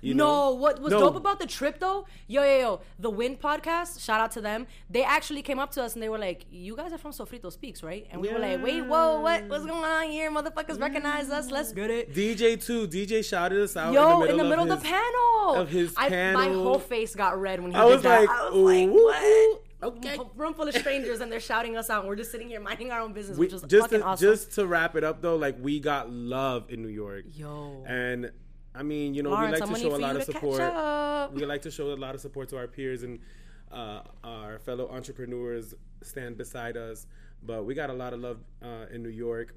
You 0.00 0.14
no, 0.14 0.24
know? 0.26 0.54
what 0.54 0.80
was 0.80 0.92
No. 0.92 1.00
dope 1.00 1.16
about 1.16 1.38
the 1.40 1.46
trip 1.46 1.80
though? 1.80 2.06
Yo, 2.26 2.42
yo, 2.42 2.58
yo, 2.60 2.80
the 2.98 3.10
Wind 3.10 3.40
podcast. 3.40 4.00
Shout 4.04 4.20
out 4.20 4.30
to 4.32 4.40
them. 4.40 4.66
They 4.88 5.02
actually 5.02 5.42
came 5.42 5.58
up 5.58 5.70
to 5.72 5.82
us 5.82 5.94
and 5.94 6.02
they 6.02 6.08
were 6.08 6.18
like, 6.18 6.46
"You 6.50 6.76
guys 6.76 6.92
are 6.92 6.98
from 6.98 7.12
Sofrito 7.12 7.50
Speaks, 7.52 7.82
right?" 7.82 8.06
And 8.10 8.20
we 8.20 8.32
were 8.32 8.38
like, 8.38 8.62
"Wait, 8.62 8.82
whoa, 8.82 9.20
what? 9.20 9.44
What's 9.48 9.64
going 9.66 9.84
on 9.84 10.08
here? 10.10 10.30
Motherfuckers 10.30 10.80
recognize 10.80 11.30
us. 11.30 11.50
Let's 11.50 11.72
get 11.72 11.90
it." 11.90 12.14
DJ 12.14 12.56
too. 12.64 12.86
DJ 12.86 13.22
shouted 13.24 13.60
us 13.60 13.76
out 13.76 13.92
Yo, 13.92 14.22
in 14.22 14.36
the 14.36 14.44
middle, 14.44 14.70
of, 14.70 14.70
his, 14.70 14.82
the 14.82 14.88
panel, 14.88 15.54
of 15.56 15.68
his 15.68 15.94
I, 15.96 16.08
My 16.32 16.48
whole 16.48 16.78
face 16.78 17.14
got 17.14 17.40
red 17.40 17.60
when 17.60 17.72
he 17.72 17.76
I 17.76 17.84
did 17.84 17.94
was 17.94 18.02
that. 18.02 18.20
like, 18.20 18.30
I 18.30 18.50
was 18.50 18.54
like, 18.54 18.88
what? 18.90 19.62
okay. 19.82 20.18
Room 20.36 20.54
full 20.54 20.68
of 20.68 20.74
strangers 20.74 21.20
and 21.20 21.30
they're 21.30 21.40
shouting 21.40 21.76
us 21.76 21.88
out. 21.90 22.00
and 22.00 22.08
We're 22.08 22.16
just 22.16 22.30
sitting 22.30 22.48
here 22.48 22.60
minding 22.60 22.90
our 22.90 23.00
own 23.00 23.12
business, 23.12 23.38
We, 23.38 23.46
which 23.46 23.52
was 23.52 23.62
just 23.62 23.82
fucking 23.82 24.00
to, 24.00 24.04
awesome. 24.06 24.26
just 24.28 24.52
to 24.54 24.66
wrap 24.66 24.96
it 24.96 25.04
up 25.04 25.22
though, 25.22 25.36
like 25.36 25.56
we 25.60 25.80
got 25.80 26.10
love 26.10 26.66
in 26.70 26.82
New 26.82 26.88
York, 26.88 27.24
Yo, 27.34 27.84
and 27.86 28.30
I 28.74 28.82
mean, 28.82 29.14
you 29.14 29.22
know, 29.22 29.30
we 29.30 29.36
like 29.36 29.64
to 29.64 29.76
show 29.78 29.94
a 29.94 29.98
lot 29.98 30.16
of 30.16 30.22
support. 30.24 30.60
We 31.34 31.44
like 31.44 31.62
to 31.62 31.70
show 31.70 31.92
a 31.92 31.94
lot 31.94 32.14
of 32.14 32.20
support 32.20 32.48
to 32.50 32.56
our 32.56 32.66
peers 32.66 33.02
and 33.02 33.18
uh, 33.72 34.00
our 34.24 34.58
fellow 34.58 34.88
entrepreneurs 34.90 35.74
stand 36.02 36.36
beside 36.36 36.76
us. 36.76 37.06
But 37.42 37.64
we 37.64 37.74
got 37.74 37.90
a 37.90 37.94
lot 37.94 38.12
of 38.12 38.20
love 38.20 38.38
uh, 38.62 38.86
in 38.92 39.02
New 39.02 39.08
York. 39.10 39.54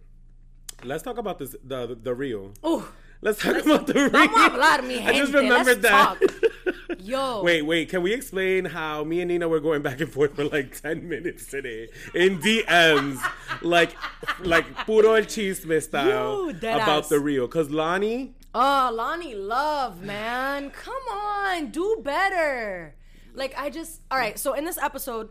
Let's 0.84 1.03
talk 1.03 1.18
about 1.18 1.39
this 1.39 1.56
the 1.63 1.88
the, 1.88 1.96
the 1.96 2.13
Rio. 2.13 2.53
Ooh, 2.65 2.86
Let's 3.24 3.39
talk 3.39 3.56
about 3.63 3.86
the 3.86 3.94
Rio. 3.94 4.10
vamos 4.10 4.36
a 4.36 4.50
hablar, 4.50 4.88
mi 4.88 5.00
I 5.06 5.13
just 5.13 5.32
remembered 5.34 5.84
Let's 5.84 6.20
that. 6.20 7.00
yo, 7.00 7.44
Wait, 7.44 7.62
wait. 7.62 7.89
Can 7.89 8.01
we 8.01 8.13
explain 8.13 8.65
how 8.65 9.03
me 9.03 9.22
and 9.22 9.30
Nina 9.30 9.48
were 9.48 9.60
going 9.60 9.84
back 9.84 10.01
and 10.01 10.12
forth 10.12 10.36
for 10.36 10.46
like 10.46 10.80
ten 10.82 11.08
minutes 11.08 11.46
today 11.46 11.89
in 12.15 12.39
DMs, 12.39 13.20
like 13.62 13.96
like 14.39 14.65
puro 14.86 15.13
el 15.13 15.24
chisme 15.24 15.80
style 15.82 16.50
Yo, 16.50 16.50
about 16.50 17.03
ass. 17.03 17.10
the 17.10 17.20
real. 17.20 17.48
Cause 17.48 17.70
Loni, 17.70 18.32
Oh, 18.53 18.91
Loni 18.93 19.34
Love, 19.36 20.01
man. 20.03 20.70
Come 20.72 21.03
on, 21.12 21.70
do 21.72 22.01
better. 22.03 22.96
Like 23.34 23.53
I 23.58 23.70
just 23.70 24.01
all 24.12 24.17
right, 24.17 24.38
so 24.38 24.53
in 24.53 24.65
this 24.65 24.77
episode, 24.77 25.29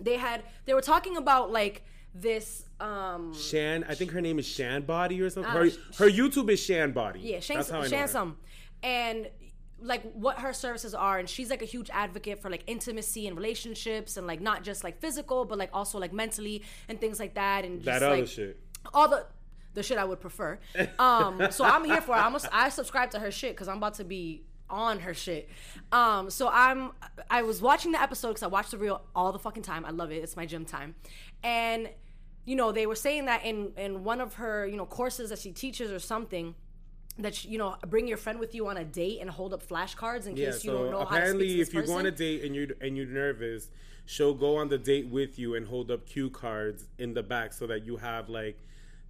they 0.00 0.16
had 0.16 0.42
they 0.66 0.74
were 0.74 0.80
talking 0.80 1.16
about 1.16 1.50
like 1.50 1.84
this 2.14 2.64
um 2.78 3.34
Shan, 3.34 3.84
I 3.88 3.94
think 3.96 4.12
her 4.12 4.20
name 4.20 4.38
is 4.38 4.46
Shan 4.46 4.82
Boody 4.84 5.20
or 5.20 5.30
something. 5.30 5.50
Ah, 5.50 5.56
Her, 5.56 5.64
her 6.04 6.10
YouTube 6.10 6.48
is 6.50 6.60
Shan 6.60 6.92
Boody. 6.92 7.18
yeah, 7.22 7.40
Shan, 7.40 7.56
That's 7.56 7.70
how 7.70 7.80
I 7.82 7.88
know 7.88 7.96
her. 7.98 8.04
Shansum. 8.06 8.34
And 8.84 9.28
like 9.80 10.02
what 10.12 10.38
her 10.38 10.52
services 10.52 10.94
are 10.94 11.18
and 11.18 11.28
she's 11.28 11.50
like 11.50 11.60
a 11.60 11.64
huge 11.66 11.90
advocate 11.92 12.40
for 12.40 12.48
like 12.48 12.62
intimacy 12.68 13.26
and 13.26 13.36
relationships 13.36 14.16
and 14.16 14.26
like 14.26 14.40
not 14.40 14.62
just 14.62 14.84
like 14.84 14.98
physical 15.00 15.44
but 15.44 15.58
like 15.58 15.68
also 15.74 15.98
like 15.98 16.12
mentally 16.12 16.62
and 16.88 17.00
things 17.00 17.18
like 17.18 17.34
that 17.34 17.64
and 17.64 17.80
just 17.80 17.86
That 17.86 18.02
other 18.02 18.18
like 18.20 18.28
shit. 18.28 18.58
all 18.94 19.08
the 19.08 19.26
the 19.74 19.82
shit 19.82 19.98
I 19.98 20.04
would 20.04 20.20
prefer. 20.20 20.58
Um, 20.98 21.48
so 21.50 21.64
I'm 21.64 21.84
here 21.84 22.00
for 22.00 22.16
it. 22.16 22.20
I'm 22.20 22.34
a, 22.34 22.40
I 22.52 22.68
subscribe 22.68 23.10
to 23.12 23.18
her 23.18 23.30
shit 23.30 23.52
because 23.52 23.68
I'm 23.68 23.76
about 23.78 23.94
to 23.94 24.04
be 24.04 24.44
on 24.70 25.00
her 25.00 25.14
shit. 25.14 25.48
Um, 25.92 26.30
so 26.30 26.48
I'm 26.52 26.92
I 27.30 27.42
was 27.42 27.60
watching 27.60 27.92
the 27.92 28.00
episode 28.00 28.28
because 28.28 28.42
I 28.42 28.46
watch 28.46 28.70
the 28.70 28.78
reel 28.78 29.02
all 29.14 29.32
the 29.32 29.38
fucking 29.38 29.62
time. 29.62 29.84
I 29.84 29.90
love 29.90 30.10
it. 30.10 30.16
It's 30.22 30.36
my 30.36 30.46
gym 30.46 30.64
time, 30.64 30.94
and 31.42 31.90
you 32.46 32.56
know 32.56 32.72
they 32.72 32.86
were 32.86 32.94
saying 32.94 33.26
that 33.26 33.44
in 33.44 33.72
in 33.76 34.04
one 34.04 34.20
of 34.20 34.34
her 34.34 34.66
you 34.66 34.76
know 34.76 34.86
courses 34.86 35.30
that 35.30 35.38
she 35.38 35.52
teaches 35.52 35.90
or 35.92 35.98
something. 35.98 36.54
That 37.16 37.36
she, 37.36 37.46
you 37.48 37.58
know, 37.58 37.76
bring 37.86 38.08
your 38.08 38.16
friend 38.16 38.40
with 38.40 38.56
you 38.56 38.66
on 38.66 38.76
a 38.76 38.84
date 38.84 39.20
and 39.20 39.30
hold 39.30 39.54
up 39.54 39.62
flashcards 39.64 40.26
in 40.26 40.36
Yeah, 40.36 40.46
case 40.50 40.64
you 40.64 40.72
don't 40.72 40.86
so 40.86 40.90
know 40.90 41.04
how 41.04 41.04
to 41.04 41.06
speak 41.06 41.18
apparently, 41.18 41.48
to 41.50 41.56
this 41.58 41.68
if 41.68 41.74
you 41.74 41.82
go 41.86 41.92
on 41.92 42.06
a 42.06 42.10
date 42.10 42.42
and 42.44 42.56
you're 42.56 42.66
and 42.80 42.96
you're 42.96 43.06
nervous, 43.06 43.70
she'll 44.04 44.34
go 44.34 44.56
on 44.56 44.68
the 44.68 44.78
date 44.78 45.06
with 45.06 45.38
you 45.38 45.54
and 45.54 45.64
hold 45.68 45.92
up 45.92 46.06
cue 46.06 46.28
cards 46.28 46.88
in 46.98 47.14
the 47.14 47.22
back 47.22 47.52
so 47.52 47.68
that 47.68 47.84
you 47.86 47.98
have 47.98 48.28
like 48.28 48.58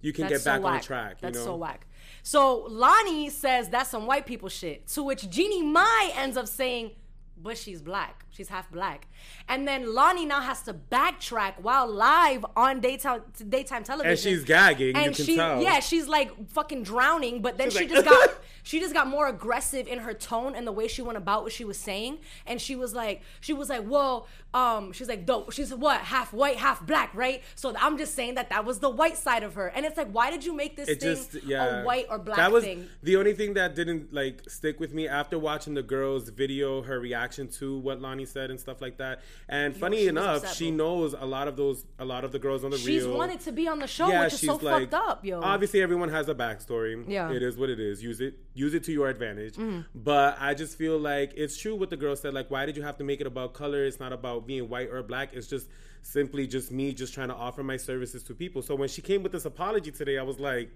you 0.05 0.13
can 0.13 0.27
That's 0.27 0.43
get 0.43 0.51
back 0.51 0.61
so 0.61 0.67
on 0.67 0.81
track. 0.81 1.19
That's 1.19 1.35
you 1.35 1.43
know? 1.43 1.51
so 1.51 1.55
whack. 1.55 1.87
So 2.21 2.67
Loni 2.69 3.31
says 3.31 3.69
that's 3.69 3.89
some 3.89 4.05
white 4.05 4.27
people 4.27 4.49
shit. 4.49 4.85
To 4.89 5.01
which 5.01 5.27
Jeannie 5.29 5.63
Mai 5.63 6.11
ends 6.15 6.37
up 6.37 6.47
saying, 6.47 6.91
but 7.37 7.57
she's 7.57 7.81
black. 7.81 8.25
She's 8.31 8.49
half 8.49 8.69
black. 8.71 9.07
And 9.47 9.67
then 9.67 9.85
Loni 9.85 10.27
now 10.27 10.41
has 10.41 10.61
to 10.63 10.73
backtrack 10.73 11.59
while 11.61 11.87
live 11.87 12.45
on 12.55 12.79
daytime 12.81 13.21
daytime 13.49 13.83
television. 13.83 14.11
And 14.11 14.19
she's 14.19 14.43
gagging, 14.43 14.95
you 14.95 15.01
And 15.01 15.15
can 15.15 15.25
she, 15.25 15.35
tell. 15.35 15.61
yeah, 15.61 15.79
she's 15.79 16.07
like 16.07 16.49
fucking 16.49 16.83
drowning. 16.83 17.41
But 17.41 17.57
then 17.57 17.69
She's 17.69 17.79
she 17.79 17.85
like- 17.87 17.93
just 17.93 18.05
got 18.05 18.29
she 18.63 18.79
just 18.79 18.93
got 18.93 19.07
more 19.07 19.27
aggressive 19.27 19.87
in 19.87 19.99
her 19.99 20.13
tone 20.13 20.55
and 20.55 20.65
the 20.67 20.71
way 20.71 20.87
she 20.87 21.01
went 21.01 21.17
about 21.17 21.43
what 21.43 21.51
she 21.53 21.63
was 21.65 21.77
saying. 21.77 22.17
And 22.45 22.59
she 22.59 22.75
was 22.75 22.93
like, 22.93 23.21
she 23.41 23.53
was 23.53 23.69
like, 23.69 23.87
well, 23.87 24.27
um, 24.53 24.91
she's 24.91 25.07
like, 25.07 25.25
dope. 25.25 25.51
She's 25.53 25.73
what, 25.73 26.01
half 26.01 26.33
white, 26.33 26.55
half 26.57 26.85
black, 26.85 27.13
right? 27.13 27.43
So 27.55 27.73
I'm 27.79 27.97
just 27.97 28.15
saying 28.15 28.35
that 28.35 28.49
that 28.49 28.65
was 28.65 28.79
the 28.79 28.89
white 28.89 29.17
side 29.17 29.43
of 29.43 29.53
her. 29.55 29.67
And 29.67 29.85
it's 29.85 29.97
like, 29.97 30.09
why 30.11 30.31
did 30.31 30.43
you 30.43 30.53
make 30.55 30.75
this 30.77 30.89
it 30.89 30.99
thing 31.01 31.15
just 31.15 31.43
yeah 31.45 31.81
a 31.81 31.85
white 31.85 32.07
or 32.09 32.17
black 32.17 32.37
that 32.37 32.51
was 32.51 32.63
thing? 32.63 32.87
the 33.03 33.15
only 33.17 33.33
thing 33.33 33.53
that 33.53 33.75
didn't 33.75 34.13
like 34.13 34.41
stick 34.49 34.79
with 34.79 34.93
me 34.93 35.07
after 35.07 35.37
watching 35.37 35.73
the 35.73 35.83
girl's 35.83 36.29
video 36.29 36.81
her 36.81 36.99
reaction 36.99 37.24
to 37.33 37.77
what 37.79 37.99
loni 37.99 38.27
said 38.27 38.49
and 38.49 38.59
stuff 38.59 38.81
like 38.81 38.97
that. 38.97 39.21
And 39.49 39.75
funny 39.75 39.97
she 39.97 40.07
enough 40.07 40.53
she 40.55 40.71
knows 40.71 41.13
a 41.13 41.25
lot 41.25 41.47
of 41.47 41.55
those 41.57 41.85
a 41.99 42.05
lot 42.05 42.23
of 42.23 42.31
the 42.31 42.39
girls 42.39 42.63
on 42.63 42.71
the 42.71 42.77
She's 42.77 43.03
reel. 43.05 43.17
wanted 43.17 43.39
to 43.41 43.51
be 43.51 43.67
on 43.67 43.79
the 43.79 43.87
show, 43.87 44.07
which 44.23 44.33
is 44.33 44.41
so 44.41 44.57
fucked 44.57 44.93
up, 44.93 45.25
yo. 45.25 45.41
obviously 45.41 45.81
everyone 45.81 46.09
has 46.09 46.29
a 46.29 46.35
backstory. 46.35 47.03
Yeah. 47.07 47.31
it 47.31 47.41
is 47.43 47.57
what 47.57 47.69
it 47.69 47.79
is. 47.79 48.03
Use 48.03 48.21
it 48.21 48.37
use 48.53 48.73
it 48.73 48.83
to 48.85 48.91
your 48.91 49.09
advantage. 49.09 49.55
Mm-hmm. 49.55 49.81
but 49.93 50.37
i 50.39 50.53
just 50.53 50.77
feel 50.77 50.97
like 50.97 51.33
it's 51.35 51.57
true 51.57 51.75
what 51.75 51.89
the 51.89 51.97
girl 51.97 52.15
said 52.15 52.33
like 52.33 52.49
why 52.49 52.65
did 52.65 52.77
you 52.77 52.83
have 52.83 52.97
to 52.97 53.03
make 53.03 53.19
it 53.21 53.27
about 53.27 53.53
color? 53.53 53.85
It's 53.85 53.99
not 53.99 54.13
about 54.13 54.47
being 54.47 54.69
white 54.69 54.89
or 54.89 55.03
black. 55.03 55.29
It's 55.33 55.47
just 55.47 55.67
simply 56.01 56.45
just 56.47 56.71
me 56.71 56.93
just 56.93 57.13
trying 57.13 57.29
to 57.29 57.35
offer 57.35 57.63
my 57.63 57.77
services 57.77 58.21
to 58.23 58.33
people. 58.35 58.61
So 58.61 58.75
when 58.75 58.89
she 58.89 59.01
came 59.01 59.23
with 59.23 59.31
this 59.31 59.45
apology 59.45 59.91
today 59.91 60.17
i 60.17 60.23
was 60.23 60.39
like 60.39 60.69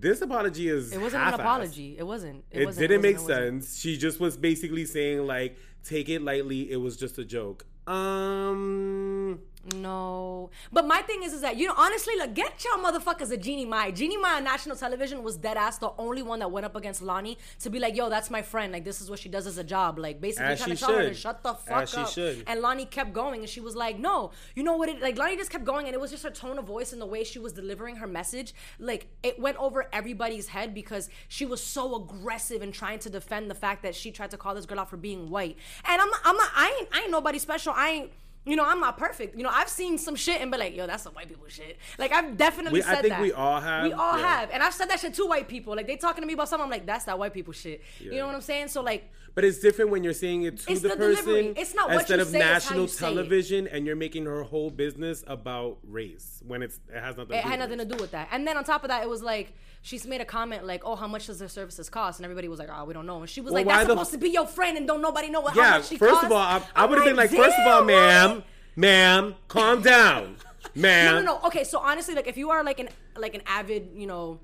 this 0.00 0.20
apology 0.20 0.68
is 0.68 0.92
It 0.92 1.00
wasn't 1.00 1.22
an 1.22 1.34
apology. 1.34 1.96
It 1.98 2.02
wasn't. 2.06 2.44
It, 2.50 2.62
It, 2.62 2.66
wasn't, 2.66 2.88
didn't 2.88 3.02
make 3.02 3.16
wasn't, 3.16 3.30
it 3.30 3.34
wasn't. 3.42 3.64
sense. 3.64 3.78
She 3.80 3.96
just 3.96 4.20
was 4.20 4.36
basically 4.36 4.84
saying 4.84 5.26
like, 5.26 5.56
take 5.84 6.08
it 6.08 6.22
lightly. 6.22 6.70
It 6.70 6.76
was 6.76 6.96
just 6.96 7.18
a 7.18 7.24
joke. 7.24 7.64
Um, 7.86 9.40
No, 9.74 10.50
but 10.72 10.86
my 10.86 11.02
thing 11.02 11.22
is, 11.22 11.32
is 11.32 11.40
that 11.40 11.56
you 11.56 11.66
know, 11.66 11.74
honestly, 11.76 12.14
like, 12.16 12.34
get 12.34 12.64
y'all 12.64 12.82
motherfuckers 12.82 13.32
a 13.32 13.36
Jeannie 13.36 13.64
Mai. 13.64 13.90
Jeannie 13.90 14.16
Mai 14.16 14.34
on 14.36 14.44
national 14.44 14.76
television 14.76 15.22
was 15.24 15.36
dead 15.36 15.56
ass 15.56 15.78
the 15.78 15.90
only 15.98 16.22
one 16.22 16.38
that 16.38 16.50
went 16.50 16.64
up 16.64 16.76
against 16.76 17.02
Loni 17.02 17.36
to 17.60 17.70
be 17.70 17.80
like, 17.80 17.96
yo, 17.96 18.08
that's 18.08 18.30
my 18.30 18.42
friend. 18.42 18.72
Like, 18.72 18.84
this 18.84 19.00
is 19.00 19.10
what 19.10 19.18
she 19.18 19.28
does 19.28 19.46
as 19.46 19.58
a 19.58 19.64
job. 19.64 19.98
Like, 19.98 20.20
basically 20.20 20.52
As 20.52 20.58
trying 20.58 20.70
to 20.70 20.76
she 20.76 20.84
tell 20.84 20.94
her 20.94 21.02
to 21.08 21.14
shut 21.14 21.42
the 21.42 21.54
fuck 21.54 21.82
As 21.82 21.94
up. 21.94 22.08
should. 22.10 22.44
And 22.46 22.62
Loni 22.62 22.88
kept 22.88 23.12
going, 23.12 23.40
and 23.40 23.48
she 23.48 23.60
was 23.60 23.74
like, 23.74 23.98
no, 23.98 24.30
you 24.54 24.62
know 24.62 24.76
what? 24.76 24.88
It 24.88 25.00
like 25.00 25.16
Loni 25.16 25.36
just 25.36 25.50
kept 25.50 25.64
going, 25.64 25.86
and 25.86 25.94
it 25.94 26.00
was 26.00 26.10
just 26.10 26.22
her 26.22 26.30
tone 26.30 26.58
of 26.58 26.64
voice 26.64 26.92
and 26.92 27.02
the 27.02 27.06
way 27.06 27.24
she 27.24 27.38
was 27.38 27.52
delivering 27.52 27.96
her 27.96 28.06
message. 28.06 28.54
Like, 28.78 29.08
it 29.22 29.38
went 29.38 29.56
over 29.58 29.88
everybody's 29.92 30.48
head 30.48 30.74
because 30.74 31.08
she 31.28 31.44
was 31.44 31.62
so 31.62 31.96
aggressive 31.96 32.62
and 32.62 32.72
trying 32.72 33.00
to 33.00 33.10
defend 33.10 33.50
the 33.50 33.54
fact 33.54 33.82
that 33.82 33.94
she 33.94 34.12
tried 34.12 34.30
to 34.30 34.36
call 34.36 34.54
this 34.54 34.66
girl 34.66 34.80
out 34.80 34.90
for 34.90 34.96
being 34.96 35.28
white. 35.28 35.56
And 35.84 36.00
I'm, 36.00 36.08
I'm 36.24 36.36
not, 36.36 36.50
I 36.54 36.76
ain't, 36.78 36.88
I 36.92 37.00
ain't 37.02 37.10
nobody 37.10 37.38
special. 37.38 37.72
I 37.76 37.90
ain't. 37.90 38.10
You 38.46 38.54
know, 38.54 38.64
I'm 38.64 38.78
not 38.78 38.96
perfect. 38.96 39.36
You 39.36 39.42
know, 39.42 39.50
I've 39.52 39.68
seen 39.68 39.98
some 39.98 40.14
shit 40.14 40.40
and 40.40 40.52
be 40.52 40.56
like, 40.56 40.76
yo, 40.76 40.86
that's 40.86 41.02
some 41.02 41.12
white 41.14 41.28
people 41.28 41.44
shit. 41.48 41.76
Like, 41.98 42.12
I've 42.12 42.36
definitely 42.36 42.78
We- 42.80 42.84
I 42.84 42.94
said 42.94 43.02
think 43.02 43.14
that. 43.14 43.20
we 43.20 43.32
all 43.32 43.60
have, 43.60 43.82
We 43.84 43.92
all 43.92 44.16
yeah. 44.18 44.40
have. 44.40 44.50
And 44.52 44.62
I've 44.62 44.72
said 44.72 44.88
that 44.90 45.00
shit 45.00 45.14
to 45.14 45.26
white 45.26 45.48
people. 45.48 45.74
Like, 45.74 45.88
they 45.88 45.96
talking 45.96 46.22
to 46.22 46.26
me 46.28 46.34
about 46.34 46.48
something, 46.48 46.64
I'm 46.64 46.70
like, 46.70 46.86
that's 46.86 47.04
that 47.06 47.18
white 47.18 47.34
people 47.34 47.52
shit. 47.52 47.82
You 48.00 48.12
know 48.12 48.26
what 48.26 48.36
I'm 48.36 48.40
saying? 48.40 48.68
So, 48.68 48.82
like, 48.82 49.10
but 49.36 49.44
it's 49.44 49.58
different 49.60 49.90
when 49.90 50.02
you're 50.02 50.14
saying 50.14 50.44
it 50.44 50.56
to 50.56 50.72
It's 50.72 50.80
the, 50.80 50.88
the 50.88 50.96
person 50.96 51.24
delivery. 51.26 51.54
It's 51.58 51.74
not 51.74 51.88
what 51.90 51.98
instead 52.00 52.20
of 52.20 52.32
how 52.32 52.38
national 52.38 52.80
you 52.82 52.88
say 52.88 53.06
it. 53.06 53.08
television, 53.10 53.68
and 53.68 53.86
you're 53.86 53.94
making 53.94 54.24
her 54.24 54.42
whole 54.42 54.70
business 54.70 55.22
about 55.26 55.76
race 55.86 56.42
when 56.46 56.62
it's 56.62 56.80
it 56.88 56.98
has 56.98 57.18
nothing. 57.18 57.36
it 57.36 57.42
to 57.42 57.42
do 57.42 57.48
had 57.50 57.60
with 57.60 57.68
nothing 57.70 57.88
to 57.88 57.96
do 57.96 58.00
with 58.02 58.10
that. 58.12 58.28
And 58.32 58.48
then 58.48 58.56
on 58.56 58.64
top 58.64 58.82
of 58.82 58.88
that, 58.88 59.02
it 59.02 59.08
was 59.10 59.22
like, 59.22 59.52
she's 59.82 60.06
made 60.06 60.22
a 60.22 60.24
comment 60.24 60.66
like, 60.66 60.82
oh, 60.86 60.96
how 60.96 61.06
much 61.06 61.26
does 61.26 61.38
their 61.38 61.48
services 61.48 61.90
cost? 61.90 62.18
And 62.18 62.24
everybody 62.24 62.48
was 62.48 62.58
like, 62.58 62.70
oh, 62.72 62.86
we 62.86 62.94
don't 62.94 63.04
know. 63.06 63.20
And 63.20 63.28
she 63.28 63.42
was 63.42 63.52
Well, 63.52 63.62
like, 63.62 63.68
that's 63.76 63.88
supposed 63.90 64.12
to 64.12 64.18
be 64.18 64.30
your 64.30 64.46
friend 64.46 64.78
and 64.78 64.86
don't 64.86 65.02
nobody 65.02 65.28
know 65.28 65.42
what, 65.42 65.52
how 65.54 65.60
Yeah, 65.60 65.70
much 65.78 65.88
she 65.88 65.98
first 65.98 66.12
costs. 66.12 66.26
of 66.26 66.32
all, 66.32 66.38
I, 66.38 66.62
I 66.74 66.86
would 66.86 66.96
have 66.96 67.06
been 67.06 67.16
like, 67.16 67.30
first 67.30 67.58
of 67.58 67.66
all, 67.66 67.84
ma'am, 67.84 68.42
ma'am, 68.74 69.34
calm 69.48 69.82
down, 69.82 70.36
ma'am. 70.74 71.14
No, 71.16 71.20
no, 71.20 71.38
no. 71.40 71.46
Okay, 71.48 71.64
so 71.64 71.78
honestly, 71.78 72.14
like 72.14 72.26
if 72.26 72.38
you 72.38 72.48
are 72.50 72.64
like 72.64 72.80
an 72.80 72.88
like 73.16 73.34
an 73.34 73.42
avid, 73.46 73.90
you 73.94 74.06
know, 74.06 74.40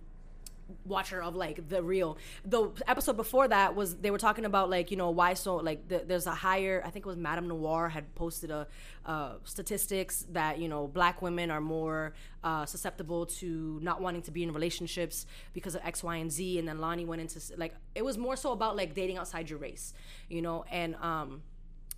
watcher 0.84 1.22
of 1.22 1.36
like 1.36 1.68
the 1.68 1.82
real, 1.82 2.18
the 2.44 2.70
episode 2.86 3.16
before 3.16 3.48
that 3.48 3.74
was 3.74 3.96
they 3.96 4.10
were 4.10 4.18
talking 4.18 4.44
about 4.44 4.70
like 4.70 4.90
you 4.90 4.96
know 4.96 5.10
why 5.10 5.34
so 5.34 5.56
like 5.56 5.88
the, 5.88 6.02
there's 6.06 6.26
a 6.26 6.34
higher. 6.34 6.82
I 6.84 6.90
think 6.90 7.04
it 7.06 7.08
was 7.08 7.16
Madame 7.16 7.48
Noire 7.48 7.88
had 7.88 8.14
posted 8.14 8.50
a 8.50 8.66
uh, 9.04 9.34
statistics 9.44 10.26
that 10.30 10.58
you 10.58 10.68
know 10.68 10.86
black 10.86 11.22
women 11.22 11.50
are 11.50 11.60
more 11.60 12.14
uh, 12.44 12.66
susceptible 12.66 13.26
to 13.26 13.78
not 13.82 14.00
wanting 14.00 14.22
to 14.22 14.30
be 14.30 14.42
in 14.42 14.52
relationships 14.52 15.26
because 15.52 15.74
of 15.74 15.80
X, 15.84 16.02
Y, 16.02 16.16
and 16.16 16.30
Z. 16.30 16.58
And 16.58 16.68
then 16.68 16.78
Loni 16.78 17.06
went 17.06 17.20
into 17.20 17.40
like 17.56 17.74
it 17.94 18.04
was 18.04 18.18
more 18.18 18.36
so 18.36 18.52
about 18.52 18.76
like 18.76 18.94
dating 18.94 19.18
outside 19.18 19.50
your 19.50 19.58
race, 19.58 19.94
you 20.28 20.42
know, 20.42 20.64
and 20.70 20.94
um 20.96 21.42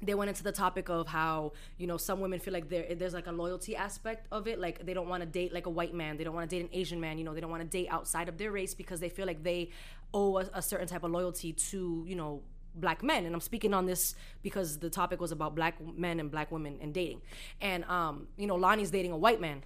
they 0.06 0.14
went 0.14 0.28
into 0.28 0.42
the 0.42 0.52
topic 0.52 0.88
of 0.88 1.06
how 1.08 1.52
you 1.78 1.86
know 1.86 1.96
some 1.96 2.20
women 2.20 2.38
feel 2.38 2.52
like 2.52 2.68
there 2.68 2.94
there's 2.94 3.14
like 3.14 3.26
a 3.26 3.32
loyalty 3.32 3.76
aspect 3.76 4.26
of 4.30 4.46
it. 4.46 4.58
Like 4.58 4.84
they 4.84 4.94
don't 4.94 5.08
want 5.08 5.22
to 5.22 5.26
date 5.26 5.52
like 5.52 5.66
a 5.66 5.70
white 5.70 5.94
man. 5.94 6.16
They 6.16 6.24
don't 6.24 6.34
want 6.34 6.48
to 6.48 6.56
date 6.56 6.62
an 6.62 6.70
asian 6.72 7.00
man 7.00 7.18
you 7.18 7.24
know. 7.24 7.34
They 7.34 7.40
don't 7.40 7.50
want 7.50 7.62
to 7.62 7.68
date 7.68 7.88
outside 7.90 8.28
of 8.28 8.38
their 8.38 8.50
race 8.50 8.74
because 8.74 9.00
they 9.00 9.08
feel 9.08 9.26
like 9.26 9.42
they 9.42 9.70
owe 10.12 10.38
a, 10.38 10.48
a 10.54 10.62
certain 10.62 10.86
type 10.86 11.02
of 11.04 11.10
loyalty 11.10 11.52
to 11.52 12.04
you 12.06 12.16
know 12.16 12.42
black 12.74 13.02
men. 13.02 13.24
And 13.24 13.34
i'm 13.34 13.40
speaking 13.40 13.72
on 13.72 13.86
this 13.86 14.14
because 14.42 14.78
the 14.78 14.90
topic 14.90 15.20
was 15.20 15.32
about 15.32 15.54
black 15.54 15.74
men 15.96 16.18
and 16.20 16.30
black 16.30 16.50
women 16.50 16.78
and 16.80 16.92
dating. 16.92 17.22
And 17.60 17.84
um 17.84 18.28
you 18.36 18.46
know 18.46 18.56
loni's 18.56 18.90
dating 18.90 19.12
a 19.12 19.18
white 19.18 19.40
man. 19.40 19.62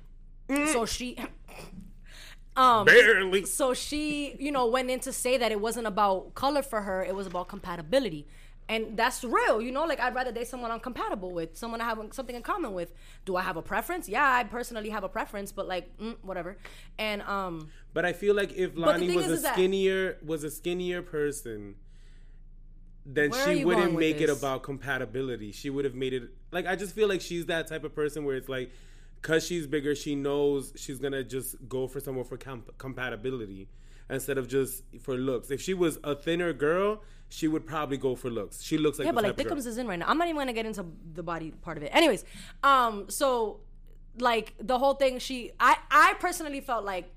So 0.73 0.87
she 0.87 1.16
um 2.57 2.87
Barely. 2.87 3.45
so 3.45 3.75
she, 3.75 4.37
you 4.38 4.50
know, 4.50 4.66
went 4.66 4.90
in 4.90 5.00
to 5.00 5.12
say 5.12 5.37
that 5.38 5.52
it 5.52 5.61
wasn't 5.61 5.87
about 5.87 6.35
color 6.35 6.62
for 6.62 6.83
her, 6.83 7.04
it 7.04 7.14
was 7.14 7.26
about 7.26 7.49
compatibility. 7.49 8.26
And 8.70 8.98
that's 8.98 9.25
real, 9.25 9.62
you 9.62 9.72
know, 9.72 9.84
like 9.84 9.98
I'd 9.98 10.14
rather 10.14 10.30
date 10.30 10.46
someone 10.46 10.70
I'm 10.70 10.80
compatible 10.80 11.32
with, 11.32 11.56
someone 11.56 11.80
I 11.80 11.84
have 11.84 11.98
something 12.12 12.37
in 12.37 12.42
common 12.42 12.75
with. 12.75 12.92
Do 13.25 13.34
I 13.37 13.42
have 13.42 13.56
a 13.56 13.62
preference? 13.62 14.08
Yeah, 14.08 14.30
I 14.30 14.44
personally 14.44 14.90
have 14.90 15.04
a 15.04 15.08
preference, 15.08 15.52
but 15.52 15.66
like, 15.66 15.96
mm, 15.98 16.16
whatever. 16.22 16.58
And 16.98 17.22
um, 17.22 17.70
But 17.94 18.04
I 18.04 18.12
feel 18.12 18.34
like 18.34 18.52
if 18.52 18.75
Loni 18.75 19.14
was 19.14 19.25
is, 19.25 19.30
a 19.30 19.34
is 19.37 19.42
that- 19.42 19.54
skinnier 19.54 20.18
was 20.22 20.44
a 20.44 20.50
skinnier 20.50 21.00
person, 21.00 21.76
then 23.06 23.32
she 23.32 23.64
wouldn't 23.64 23.98
make 23.98 24.20
it 24.20 24.28
about 24.28 24.62
compatibility. 24.62 25.50
She 25.50 25.70
would 25.70 25.87
have 25.87 25.94
made 25.94 26.12
it 26.12 26.25
like 26.50 26.66
I 26.66 26.76
just 26.76 26.94
feel 26.94 27.08
like 27.08 27.22
she's 27.22 27.46
that 27.46 27.66
type 27.66 27.84
of 27.84 27.94
person 27.94 28.25
where 28.25 28.37
it's 28.37 28.50
like 28.50 28.70
cuz 29.22 29.46
she's 29.46 29.66
bigger, 29.66 29.94
she 29.94 30.14
knows 30.14 30.75
she's 30.76 30.98
to 30.98 31.25
just 31.25 31.56
go 31.68 31.88
for 31.88 32.00
someone 32.00 32.26
for 32.26 32.37
comp- 32.37 32.76
compatibility 32.76 33.68
instead 34.10 34.37
of 34.37 34.46
just 34.46 34.82
for 35.00 35.14
looks. 35.16 35.50
If 35.50 35.62
she 35.62 35.72
was 35.72 35.98
a 36.04 36.14
thinner 36.14 36.52
girl, 36.52 37.02
she 37.28 37.49
would 37.49 37.66
probably 37.66 37.97
go 37.97 38.14
for 38.14 38.30
looks. 38.30 38.62
She 38.62 38.78
looks 38.78 38.99
like 38.99 39.06
yeah, 39.06 39.12
but 39.12 39.25
like 39.25 39.37
girl. 39.37 39.58
Is 39.58 39.78
in 39.78 39.87
right 39.87 39.99
now. 39.99 40.06
I'm 40.08 40.18
not 40.18 40.28
even 40.28 40.38
gonna 40.38 40.52
get 40.52 40.66
into 40.66 40.87
the 41.14 41.23
body 41.23 41.52
part 41.62 41.76
of 41.76 41.82
it. 41.82 41.90
Anyways, 41.94 42.25
um, 42.62 43.08
so 43.08 43.61
like 44.18 44.54
the 44.61 44.78
whole 44.78 44.94
thing, 44.94 45.18
she, 45.18 45.52
I, 45.61 45.76
I 45.90 46.14
personally 46.18 46.61
felt 46.61 46.85
like 46.85 47.11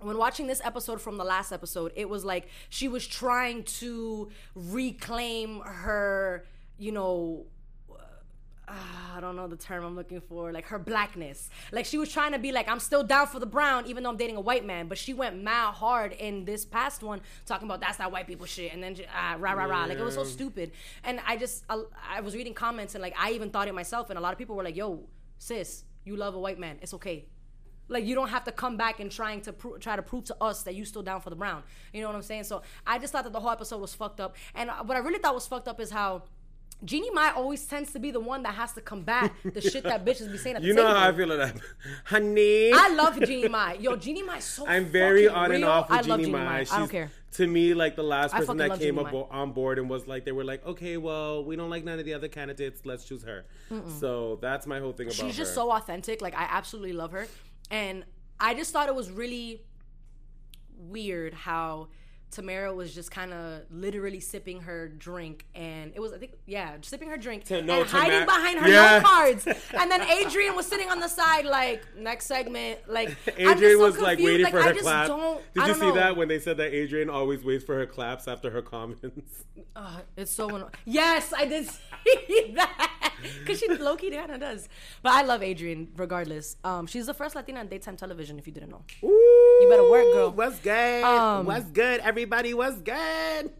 when 0.00 0.18
watching 0.18 0.46
this 0.46 0.60
episode 0.64 1.00
from 1.00 1.16
the 1.16 1.24
last 1.24 1.52
episode, 1.52 1.92
it 1.96 2.08
was 2.08 2.24
like 2.24 2.48
she 2.68 2.88
was 2.88 3.06
trying 3.06 3.62
to 3.64 4.30
reclaim 4.54 5.60
her, 5.60 6.44
you 6.78 6.92
know, 6.92 7.46
uh, 8.68 8.72
I 9.16 9.20
don't 9.20 9.36
know 9.36 9.46
the 9.46 9.56
term 9.56 9.84
I'm 9.84 9.94
looking 9.94 10.20
for, 10.20 10.52
like 10.52 10.66
her 10.66 10.78
blackness. 10.78 11.50
Like 11.72 11.86
she 11.86 11.98
was 11.98 12.12
trying 12.12 12.32
to 12.32 12.38
be 12.38 12.52
like, 12.52 12.68
I'm 12.68 12.80
still 12.80 13.04
down 13.04 13.28
for 13.28 13.38
the 13.38 13.46
brown, 13.46 13.86
even 13.86 14.02
though 14.02 14.10
I'm 14.10 14.16
dating 14.16 14.36
a 14.36 14.40
white 14.40 14.64
man. 14.64 14.88
But 14.88 14.98
she 14.98 15.14
went 15.14 15.40
mad 15.42 15.72
hard 15.72 16.12
in 16.12 16.44
this 16.44 16.64
past 16.64 17.02
one, 17.02 17.20
talking 17.44 17.66
about 17.66 17.80
that's 17.80 17.98
that 17.98 18.10
white 18.10 18.26
people 18.26 18.46
shit, 18.46 18.72
and 18.72 18.82
then 18.82 18.96
uh, 19.14 19.38
rah 19.38 19.52
rah 19.52 19.64
rah. 19.64 19.84
Like 19.84 19.98
it 19.98 20.04
was 20.04 20.14
so 20.14 20.24
stupid. 20.24 20.72
And 21.04 21.20
I 21.26 21.36
just, 21.36 21.64
I, 21.68 21.82
I 22.08 22.20
was 22.20 22.34
reading 22.34 22.54
comments 22.54 22.94
and 22.94 23.02
like 23.02 23.14
I 23.18 23.32
even 23.32 23.50
thought 23.50 23.68
it 23.68 23.74
myself, 23.74 24.10
and 24.10 24.18
a 24.18 24.22
lot 24.22 24.32
of 24.32 24.38
people 24.38 24.56
were 24.56 24.64
like, 24.64 24.76
Yo, 24.76 25.04
sis, 25.38 25.84
you 26.04 26.16
love 26.16 26.34
a 26.34 26.38
white 26.38 26.58
man, 26.58 26.78
it's 26.82 26.94
okay. 26.94 27.26
Like 27.88 28.04
you 28.04 28.14
don't 28.16 28.28
have 28.28 28.44
to 28.44 28.52
come 28.52 28.76
back 28.76 28.98
and 28.98 29.10
trying 29.10 29.42
to 29.42 29.52
pro- 29.52 29.78
try 29.78 29.94
to 29.94 30.02
prove 30.02 30.24
to 30.24 30.36
us 30.40 30.64
that 30.64 30.74
you 30.74 30.84
still 30.84 31.02
down 31.02 31.20
for 31.20 31.30
the 31.30 31.36
brown. 31.36 31.62
You 31.92 32.00
know 32.00 32.08
what 32.08 32.16
I'm 32.16 32.22
saying? 32.22 32.44
So 32.44 32.62
I 32.84 32.98
just 32.98 33.12
thought 33.12 33.24
that 33.24 33.32
the 33.32 33.38
whole 33.38 33.50
episode 33.50 33.80
was 33.80 33.94
fucked 33.94 34.20
up. 34.20 34.34
And 34.54 34.70
what 34.86 34.96
I 34.96 35.00
really 35.00 35.20
thought 35.20 35.34
was 35.34 35.46
fucked 35.46 35.68
up 35.68 35.80
is 35.80 35.90
how 35.90 36.24
Jeannie 36.84 37.10
Mai 37.10 37.30
always 37.30 37.64
tends 37.64 37.92
to 37.92 37.98
be 37.98 38.10
the 38.10 38.20
one 38.20 38.42
that 38.42 38.54
has 38.54 38.72
to 38.74 38.80
combat 38.80 39.32
the 39.44 39.60
shit 39.60 39.82
that 39.84 40.04
bitches 40.06 40.30
be 40.30 40.36
saying 40.38 40.56
at 40.56 40.62
the 40.62 40.68
You 40.68 40.74
know 40.74 40.86
how 40.86 41.08
I 41.08 41.12
feel 41.12 41.30
about 41.32 41.54
that. 41.54 41.62
Honey. 42.04 42.70
I 42.72 42.94
love 42.94 43.18
Jeannie 43.20 43.48
Mai. 43.48 43.74
Yo, 43.74 43.96
Jeannie 43.96 44.22
Mai 44.22 44.40
so 44.40 44.66
I'm 44.66 44.84
very 44.84 45.26
on 45.26 45.52
and 45.52 45.64
off 45.64 45.88
with 45.88 45.98
I 45.98 46.02
love 46.02 46.20
Jeannie 46.20 46.32
Mai. 46.32 46.60
I 46.60 46.64
don't 46.64 46.90
care. 46.90 47.10
To 47.32 47.46
me, 47.46 47.74
like 47.74 47.96
the 47.96 48.02
last 48.02 48.34
person 48.34 48.56
that 48.58 48.78
came 48.78 48.96
Jeannie 48.96 49.06
up 49.06 49.12
Mai. 49.12 49.26
on 49.30 49.52
board 49.52 49.78
and 49.78 49.88
was 49.88 50.06
like, 50.06 50.24
they 50.24 50.32
were 50.32 50.44
like, 50.44 50.64
okay, 50.66 50.96
well, 50.96 51.44
we 51.44 51.56
don't 51.56 51.70
like 51.70 51.84
none 51.84 51.98
of 51.98 52.04
the 52.04 52.14
other 52.14 52.28
candidates. 52.28 52.82
Let's 52.84 53.04
choose 53.04 53.24
her. 53.24 53.44
So 53.98 54.38
that's 54.40 54.66
my 54.66 54.78
whole 54.78 54.92
thing 54.92 55.06
about 55.08 55.16
her. 55.16 55.26
She's 55.26 55.36
just 55.36 55.50
her. 55.52 55.56
so 55.56 55.72
authentic. 55.72 56.20
Like 56.20 56.34
I 56.34 56.46
absolutely 56.50 56.92
love 56.92 57.12
her, 57.12 57.26
and 57.70 58.04
I 58.38 58.54
just 58.54 58.72
thought 58.72 58.88
it 58.88 58.94
was 58.94 59.10
really 59.10 59.62
weird 60.78 61.32
how 61.32 61.88
Tamera 62.36 62.74
was 62.74 62.94
just 62.94 63.10
kind 63.10 63.32
of 63.32 63.62
literally 63.70 64.20
sipping 64.20 64.60
her 64.60 64.88
drink, 64.88 65.46
and 65.54 65.92
it 65.94 66.00
was 66.00 66.12
I 66.12 66.18
think 66.18 66.32
yeah, 66.46 66.76
sipping 66.82 67.08
her 67.08 67.16
drink 67.16 67.44
To- 67.44 67.62
no, 67.62 67.80
and 67.80 67.88
hiding 67.88 68.26
behind 68.26 68.58
her 68.58 68.68
Yeah. 68.68 68.98
note 68.98 69.04
cards. 69.04 69.46
and 69.78 69.90
then 69.90 70.02
Adrienne 70.02 70.54
was 70.54 70.66
sitting 70.66 70.90
on 70.90 71.00
the 71.00 71.08
side, 71.08 71.46
like 71.46 71.82
next 71.96 72.26
segment, 72.26 72.80
like 72.88 73.16
Adrienne 73.28 73.78
so 73.78 73.78
was 73.78 73.98
like 73.98 74.18
confused, 74.18 74.44
waiting 74.44 74.46
for 74.52 74.60
I 74.60 74.62
her 74.64 74.74
clap. 74.74 75.06
Did 75.54 75.66
you 75.66 75.74
see 75.74 75.80
know. 75.80 75.94
that 75.94 76.16
when 76.16 76.28
they 76.28 76.38
said 76.38 76.58
that 76.58 76.74
Adrienne 76.74 77.08
always 77.10 77.42
waits 77.42 77.64
for 77.64 77.74
her 77.76 77.86
claps 77.86 78.28
after 78.28 78.50
her 78.50 78.62
comments? 78.62 79.44
Uh, 79.74 80.00
it's 80.16 80.30
so 80.32 80.48
annoying. 80.48 80.70
Yes, 80.86 81.34
I 81.36 81.44
did 81.44 81.66
see 82.06 82.52
that 82.56 82.95
because 83.40 83.58
she 83.58 83.68
low 83.68 83.96
key 83.96 84.10
kind 84.10 84.30
of 84.30 84.40
does. 84.40 84.68
But 85.02 85.12
I 85.12 85.22
love 85.22 85.42
Adrienne 85.42 85.88
regardless. 85.96 86.56
Um, 86.64 86.86
she's 86.86 87.06
the 87.06 87.14
first 87.14 87.34
Latina 87.34 87.60
on 87.60 87.68
daytime 87.68 87.96
television. 87.96 88.38
If 88.38 88.46
you 88.46 88.52
didn't 88.52 88.70
know, 88.70 88.82
you 89.02 89.66
better 89.70 89.88
work, 89.88 90.04
girl. 90.12 90.30
What's 90.30 90.58
good? 90.58 91.04
Um, 91.04 91.46
what's 91.46 91.66
good? 91.66 92.00
Everybody, 92.00 92.54
what's 92.54 92.80
good? 92.80 93.50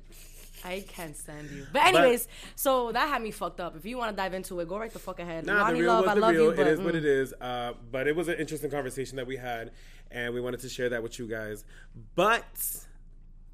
I 0.65 0.85
can't 0.89 1.17
stand 1.17 1.49
you. 1.51 1.67
But 1.73 1.85
anyways, 1.87 2.27
so 2.57 2.91
that 2.91 3.09
had 3.09 3.23
me 3.23 3.31
fucked 3.31 3.61
up. 3.61 3.77
If 3.77 3.85
you 3.85 3.99
want 3.99 4.11
to 4.11 4.17
dive 4.17 4.35
into 4.35 4.59
it, 4.61 4.69
go 4.69 4.79
right 4.79 4.93
the 4.93 4.99
fuck 4.99 5.21
ahead. 5.21 5.47
Nah, 5.47 5.71
the 5.71 5.81
real 5.81 5.93
Love, 5.93 6.05
was 6.05 6.11
I 6.11 6.15
the 6.15 6.21
love 6.21 6.31
real. 6.33 6.45
you, 6.51 6.57
but 6.57 6.67
it 6.67 6.73
is 6.73 6.81
what 6.81 6.95
mm. 6.95 6.99
it 6.99 7.05
is. 7.05 7.33
Uh, 7.41 7.75
but 7.93 8.09
it 8.09 8.17
was 8.17 8.29
an 8.29 8.37
interesting 8.39 8.71
conversation 8.71 9.17
that 9.17 9.27
we 9.27 9.37
had, 9.37 9.71
and 10.11 10.35
we 10.35 10.41
wanted 10.41 10.61
to 10.61 10.69
share 10.69 10.89
that 10.89 11.03
with 11.03 11.19
you 11.19 11.29
guys. 11.29 11.65
But 12.17 12.86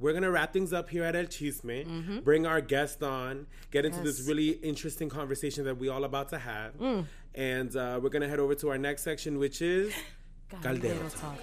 we're 0.03 0.13
gonna 0.13 0.31
wrap 0.31 0.53
things 0.53 0.73
up 0.73 0.91
here 0.91 1.05
at 1.05 1.15
El 1.17 1.25
Chisme. 1.25 1.87
Mm-hmm. 1.87 2.19
Bring 2.21 2.45
our 2.47 2.61
guest 2.61 3.03
on, 3.03 3.47
get 3.71 3.85
into 3.85 4.01
this 4.01 4.21
really 4.29 4.51
interesting 4.51 5.09
conversation 5.09 5.65
that 5.65 5.79
we 5.79 5.89
all 5.89 6.05
about 6.05 6.29
to 6.31 6.39
have, 6.39 6.77
Mm. 6.79 7.07
and 7.35 7.77
uh, 7.77 8.01
we're 8.03 8.11
gonna 8.11 8.29
head 8.29 8.41
over 8.41 8.55
to 8.57 8.69
our 8.71 8.79
next 8.79 9.03
section, 9.03 9.39
which 9.39 9.63
is 9.63 9.93
Caldero 10.63 10.99
Caldero 10.99 11.21
talk. 11.21 11.39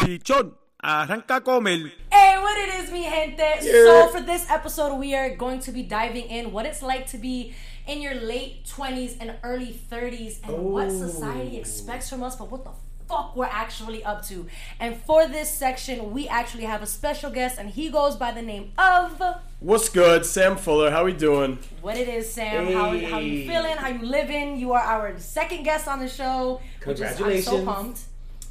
Pichón, 0.00 0.54
arranca 0.82 1.42
con 1.44 1.66
el 1.66 1.90
Hey, 2.10 2.38
what 2.38 2.56
it 2.58 2.82
is, 2.82 2.90
mi 2.90 3.02
gente. 3.04 3.42
Yeah. 3.62 3.72
So 3.72 4.08
for 4.08 4.20
this 4.20 4.48
episode, 4.50 4.96
we 4.98 5.14
are 5.14 5.34
going 5.36 5.60
to 5.60 5.72
be 5.72 5.82
diving 5.82 6.26
in 6.26 6.52
what 6.52 6.66
it's 6.66 6.82
like 6.82 7.06
to 7.08 7.18
be 7.18 7.54
in 7.86 8.00
your 8.00 8.14
late 8.14 8.64
20s 8.66 9.16
and 9.20 9.34
early 9.42 9.72
30s 9.90 10.38
and 10.44 10.56
what 10.64 10.90
society 10.90 11.56
expects 11.56 12.08
from 12.08 12.22
us, 12.22 12.36
but 12.36 12.50
what 12.50 12.64
the 12.64 12.70
fuck 13.12 13.36
we're 13.36 13.44
actually 13.44 14.02
up 14.04 14.24
to. 14.24 14.46
And 14.80 14.96
for 14.96 15.26
this 15.26 15.52
section, 15.52 16.12
we 16.12 16.28
actually 16.28 16.64
have 16.64 16.82
a 16.82 16.86
special 16.86 17.30
guest, 17.30 17.58
and 17.58 17.68
he 17.68 17.90
goes 17.90 18.16
by 18.16 18.32
the 18.32 18.40
name 18.40 18.72
of 18.78 19.22
What's 19.60 19.88
good? 19.90 20.24
Sam 20.24 20.56
Fuller, 20.56 20.90
how 20.90 21.04
we 21.04 21.12
doing? 21.12 21.58
what 21.82 21.96
it 21.96 22.08
is, 22.08 22.32
Sam. 22.32 22.72
How, 22.72 22.88
how 23.10 23.18
you 23.18 23.46
feeling? 23.46 23.76
How 23.76 23.88
you 23.88 24.06
living? 24.06 24.56
You 24.56 24.72
are 24.72 24.80
our 24.80 25.18
second 25.18 25.62
guest 25.64 25.86
on 25.86 26.00
the 26.00 26.08
show. 26.08 26.60
Which 26.84 27.00
is, 27.00 27.20
I'm 27.20 27.42
so 27.42 27.64
pumped. 27.64 28.00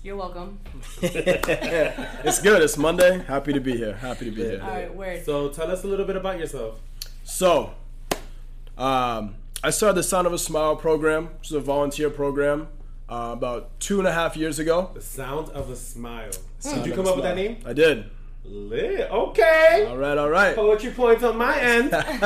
You're 0.04 0.16
welcome. 0.16 0.60
It's 1.02 2.42
good. 2.42 2.62
It's 2.62 2.78
Monday. 2.78 3.24
Happy 3.28 3.54
to 3.54 3.60
be 3.60 3.76
here. 3.76 3.96
Happy 3.96 4.26
to 4.26 4.32
be 4.32 4.44
here. 4.44 4.62
All 4.64 4.70
right, 4.70 4.96
word. 4.96 5.26
So 5.26 5.50
tell 5.50 5.70
us 5.72 5.84
a 5.84 5.88
little 5.88 6.06
bit 6.06 6.16
about 6.16 6.40
yourself. 6.40 6.80
So, 7.24 7.74
um, 8.78 9.36
I 9.64 9.70
started 9.72 9.98
the 9.98 10.04
Sound 10.04 10.28
of 10.28 10.34
a 10.34 10.40
Smile 10.40 10.76
program, 10.76 11.30
which 11.40 11.50
is 11.50 11.56
a 11.56 11.60
volunteer 11.60 12.10
program, 12.10 12.68
uh, 13.12 13.34
about 13.34 13.78
two 13.80 14.00
and 14.00 14.08
a 14.08 14.12
half 14.14 14.38
years 14.38 14.58
ago. 14.58 14.90
The 14.94 15.02
sound 15.02 15.50
of 15.50 15.70
a 15.70 15.76
smile. 15.76 16.32
Sound 16.60 16.84
Did 16.84 16.90
you 16.90 16.96
come 16.96 17.08
up 17.08 17.16
with 17.16 17.26
that 17.26 17.36
name? 17.36 17.58
I 17.66 17.74
did. 17.74 18.10
Lit. 18.46 19.12
Okay. 19.12 19.86
All 19.88 19.98
right, 19.98 20.18
all 20.18 20.30
right. 20.30 20.56
Poetry 20.56 20.92
points 20.92 21.24
on 21.24 21.38
my 21.38 21.60
end. 21.60 21.94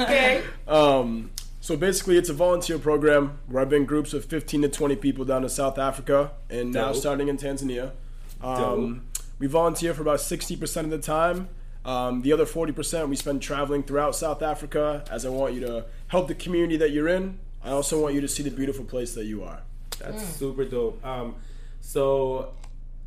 okay. 0.00 0.44
Um, 0.66 1.30
so 1.60 1.76
basically, 1.76 2.16
it's 2.16 2.28
a 2.28 2.34
volunteer 2.34 2.78
program 2.78 3.38
where 3.48 3.60
I've 3.60 3.68
been 3.68 3.84
groups 3.84 4.14
of 4.14 4.24
15 4.24 4.62
to 4.62 4.68
20 4.68 4.96
people 4.96 5.24
down 5.24 5.42
to 5.42 5.48
South 5.48 5.76
Africa 5.76 6.30
and 6.48 6.72
now 6.72 6.92
starting 6.92 7.28
in 7.28 7.36
Tanzania. 7.36 7.92
Um, 8.40 9.06
we 9.38 9.48
volunteer 9.48 9.92
for 9.92 10.02
about 10.02 10.20
60% 10.20 10.84
of 10.84 10.90
the 10.90 10.98
time. 10.98 11.48
Um, 11.84 12.22
the 12.22 12.32
other 12.32 12.44
40% 12.44 13.08
we 13.08 13.16
spend 13.16 13.42
traveling 13.42 13.82
throughout 13.82 14.14
South 14.14 14.42
Africa 14.42 15.04
as 15.10 15.26
I 15.26 15.30
want 15.30 15.54
you 15.54 15.60
to 15.60 15.86
help 16.08 16.28
the 16.28 16.34
community 16.34 16.76
that 16.76 16.92
you're 16.92 17.08
in. 17.08 17.38
I 17.62 17.70
also 17.70 18.00
want 18.00 18.14
you 18.14 18.20
to 18.20 18.28
see 18.28 18.42
the 18.42 18.50
beautiful 18.50 18.84
place 18.84 19.14
that 19.14 19.24
you 19.24 19.42
are. 19.42 19.62
That's 19.98 20.24
super 20.24 20.64
dope. 20.64 21.04
Um, 21.04 21.36
so 21.80 22.52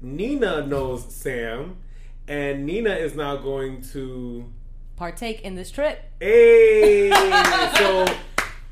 Nina 0.02 0.66
knows 0.66 1.14
Sam, 1.14 1.78
and 2.28 2.66
Nina 2.66 2.92
is 2.92 3.16
now 3.16 3.38
going 3.38 3.82
to. 3.94 4.46
Partake 4.96 5.42
in 5.42 5.56
this 5.56 5.72
trip. 5.72 6.04
Hey. 6.20 7.10
so 7.78 8.06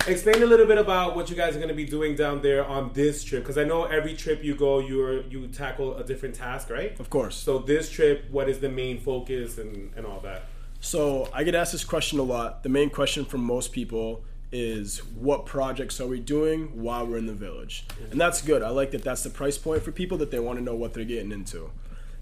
explain 0.07 0.41
a 0.43 0.45
little 0.45 0.65
bit 0.65 0.77
about 0.77 1.15
what 1.15 1.29
you 1.29 1.35
guys 1.35 1.55
are 1.55 1.59
going 1.59 1.69
to 1.69 1.75
be 1.75 1.85
doing 1.85 2.15
down 2.15 2.41
there 2.41 2.65
on 2.65 2.91
this 2.93 3.23
trip, 3.23 3.43
because 3.43 3.57
I 3.57 3.63
know 3.63 3.85
every 3.85 4.13
trip 4.13 4.43
you 4.43 4.55
go, 4.55 4.79
you 4.79 5.23
you 5.29 5.47
tackle 5.47 5.97
a 5.97 6.03
different 6.03 6.35
task, 6.35 6.69
right? 6.69 6.99
Of 6.99 7.09
course. 7.09 7.35
So 7.35 7.59
this 7.59 7.89
trip, 7.89 8.29
what 8.31 8.49
is 8.49 8.59
the 8.59 8.69
main 8.69 8.99
focus 8.99 9.57
and 9.57 9.91
and 9.95 10.05
all 10.05 10.19
that? 10.21 10.43
So 10.81 11.27
I 11.33 11.43
get 11.43 11.55
asked 11.55 11.73
this 11.73 11.83
question 11.83 12.19
a 12.19 12.23
lot. 12.23 12.63
The 12.63 12.69
main 12.69 12.89
question 12.89 13.25
from 13.25 13.41
most 13.43 13.71
people 13.71 14.23
is 14.51 14.99
what 15.15 15.45
projects 15.45 16.01
are 16.01 16.07
we 16.07 16.19
doing 16.19 16.81
while 16.81 17.05
we're 17.05 17.17
in 17.17 17.27
the 17.27 17.33
village? 17.33 17.85
And 18.11 18.19
that's 18.19 18.41
good. 18.41 18.63
I 18.63 18.69
like 18.69 18.91
that 18.91 19.03
that's 19.03 19.23
the 19.23 19.29
price 19.29 19.57
point 19.57 19.83
for 19.83 19.91
people 19.91 20.17
that 20.17 20.31
they 20.31 20.39
want 20.39 20.57
to 20.57 20.63
know 20.63 20.75
what 20.75 20.93
they're 20.93 21.05
getting 21.05 21.31
into. 21.31 21.71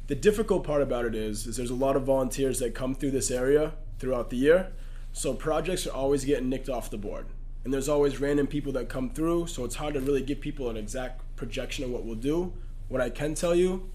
The 0.07 0.15
difficult 0.15 0.63
part 0.63 0.81
about 0.81 1.05
it 1.05 1.15
is, 1.15 1.47
is 1.47 1.57
there's 1.57 1.69
a 1.69 1.75
lot 1.75 1.95
of 1.95 2.03
volunteers 2.03 2.59
that 2.59 2.73
come 2.73 2.95
through 2.95 3.11
this 3.11 3.31
area 3.31 3.73
throughout 3.99 4.29
the 4.29 4.37
year. 4.37 4.71
So 5.13 5.33
projects 5.33 5.87
are 5.87 5.93
always 5.93 6.25
getting 6.25 6.49
nicked 6.49 6.69
off 6.69 6.89
the 6.89 6.97
board. 6.97 7.27
And 7.63 7.73
there's 7.73 7.89
always 7.89 8.21
random 8.21 8.47
people 8.47 8.71
that 8.73 8.87
come 8.87 9.09
through, 9.09 9.47
so 9.47 9.65
it's 9.65 9.75
hard 9.75 9.95
to 9.95 9.99
really 9.99 10.21
give 10.21 10.39
people 10.39 10.69
an 10.69 10.77
exact 10.77 11.21
projection 11.35 11.83
of 11.83 11.89
what 11.89 12.05
we'll 12.05 12.15
do. 12.15 12.53
What 12.87 13.01
I 13.01 13.09
can 13.09 13.35
tell 13.35 13.53
you, 13.53 13.89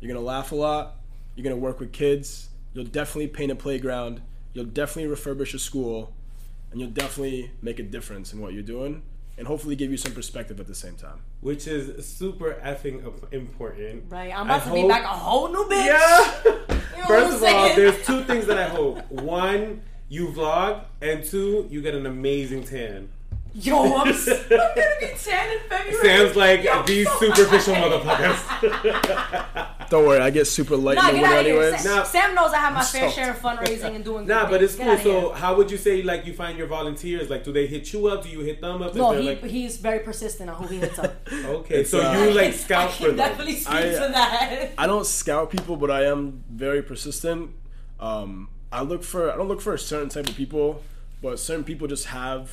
you're 0.00 0.12
gonna 0.12 0.24
laugh 0.24 0.52
a 0.52 0.54
lot. 0.54 0.96
You're 1.34 1.44
gonna 1.44 1.56
work 1.56 1.78
with 1.78 1.92
kids. 1.92 2.48
You'll 2.72 2.86
definitely 2.86 3.28
paint 3.28 3.52
a 3.52 3.54
playground. 3.54 4.22
You'll 4.54 4.64
definitely 4.64 5.14
refurbish 5.14 5.52
a 5.52 5.58
school, 5.58 6.14
and 6.72 6.80
you'll 6.80 6.90
definitely 6.90 7.52
make 7.62 7.78
a 7.78 7.82
difference 7.84 8.32
in 8.32 8.40
what 8.40 8.52
you're 8.52 8.62
doing, 8.62 9.02
and 9.38 9.46
hopefully 9.46 9.76
give 9.76 9.90
you 9.90 9.96
some 9.96 10.12
perspective 10.12 10.60
at 10.60 10.66
the 10.66 10.74
same 10.74 10.94
time. 10.96 11.20
Which 11.40 11.66
is 11.66 12.06
super 12.06 12.54
effing 12.64 13.02
important. 13.32 14.04
Right, 14.10 14.32
I'm 14.36 14.50
I 14.50 14.56
about 14.56 14.66
to 14.68 14.72
be 14.74 14.80
hope- 14.80 14.90
back 14.90 15.04
a 15.04 15.08
whole 15.08 15.48
new 15.48 15.64
bitch. 15.64 15.86
Yeah. 15.86 16.40
know 16.44 16.58
First 17.06 17.42
I'm 17.42 17.48
of 17.48 17.54
all, 17.56 17.76
there's 17.76 18.06
two 18.06 18.22
things 18.24 18.46
that 18.46 18.58
I 18.58 18.68
hope. 18.68 19.10
One, 19.10 19.82
you 20.08 20.28
vlog, 20.28 20.84
and 21.00 21.24
two, 21.24 21.66
you 21.70 21.80
get 21.82 21.94
an 21.94 22.06
amazing 22.06 22.64
tan. 22.64 23.08
Yo, 23.54 23.96
I'm, 23.98 24.08
s- 24.08 24.28
I'm 24.28 24.48
gonna 24.48 24.72
be 25.00 25.10
tan 25.22 25.52
in 25.52 25.58
February. 25.68 26.02
Sam's 26.02 26.36
like 26.36 26.62
Yo, 26.64 26.82
these 26.84 27.06
so 27.08 27.18
superficial 27.18 27.74
motherfuckers. 27.74 29.81
Don't 29.92 30.06
worry, 30.06 30.20
I 30.20 30.30
get 30.30 30.46
super 30.46 30.74
light 30.76 30.96
Nah, 30.96 31.08
in 31.10 31.14
the 31.16 31.20
get 31.20 31.22
winter 31.22 31.34
out 31.36 31.40
of 31.40 31.46
here. 31.46 31.62
anyways. 31.62 31.82
Sam, 31.82 31.96
Nah. 31.96 32.02
Sam 32.04 32.34
knows 32.34 32.52
I 32.54 32.56
have 32.56 32.72
my 32.72 32.82
fair 32.94 33.10
So- 33.10 33.14
share 33.14 33.30
of 33.32 33.38
fundraising 33.40 33.94
and 33.94 34.02
doing. 34.02 34.26
nah, 34.26 34.44
good 34.46 34.50
but 34.52 34.60
things. 34.60 34.72
it's 34.72 34.82
cool. 34.82 34.98
So, 34.98 35.20
here. 35.28 35.34
how 35.36 35.54
would 35.56 35.70
you 35.70 35.76
say 35.76 36.02
like 36.02 36.24
you 36.26 36.32
find 36.32 36.56
your 36.56 36.66
volunteers? 36.66 37.28
Like, 37.28 37.44
do 37.44 37.52
they 37.52 37.66
hit 37.66 37.92
you 37.92 38.06
up? 38.06 38.22
Do 38.24 38.30
you 38.30 38.40
hit 38.40 38.62
them 38.62 38.80
up? 38.82 38.94
No, 38.94 39.12
he, 39.12 39.28
like, 39.28 39.44
he's 39.44 39.76
very 39.76 39.98
persistent 39.98 40.48
on 40.48 40.56
who 40.62 40.66
he 40.68 40.78
hits 40.78 40.98
up. 40.98 41.14
okay, 41.44 41.84
so 41.84 42.00
uh, 42.00 42.24
you 42.24 42.30
like 42.32 42.54
scout 42.54 42.88
I 42.88 42.92
for 42.92 42.98
can 43.08 43.08
them. 43.08 43.16
definitely 43.28 43.56
speak 43.56 43.74
I- 43.74 43.82
to 43.82 43.98
that. 44.16 44.70
I 44.78 44.86
don't 44.86 45.04
scout 45.06 45.50
people, 45.50 45.76
but 45.76 45.90
I 45.90 46.06
am 46.06 46.42
very 46.50 46.82
persistent. 46.82 47.50
Um, 48.00 48.48
I 48.72 48.80
look 48.80 49.02
for 49.04 49.30
I 49.30 49.36
don't 49.36 49.48
look 49.48 49.60
for 49.60 49.74
a 49.74 49.78
certain 49.78 50.08
type 50.08 50.26
of 50.26 50.34
people, 50.34 50.82
but 51.20 51.38
certain 51.38 51.64
people 51.64 51.86
just 51.86 52.06
have 52.06 52.50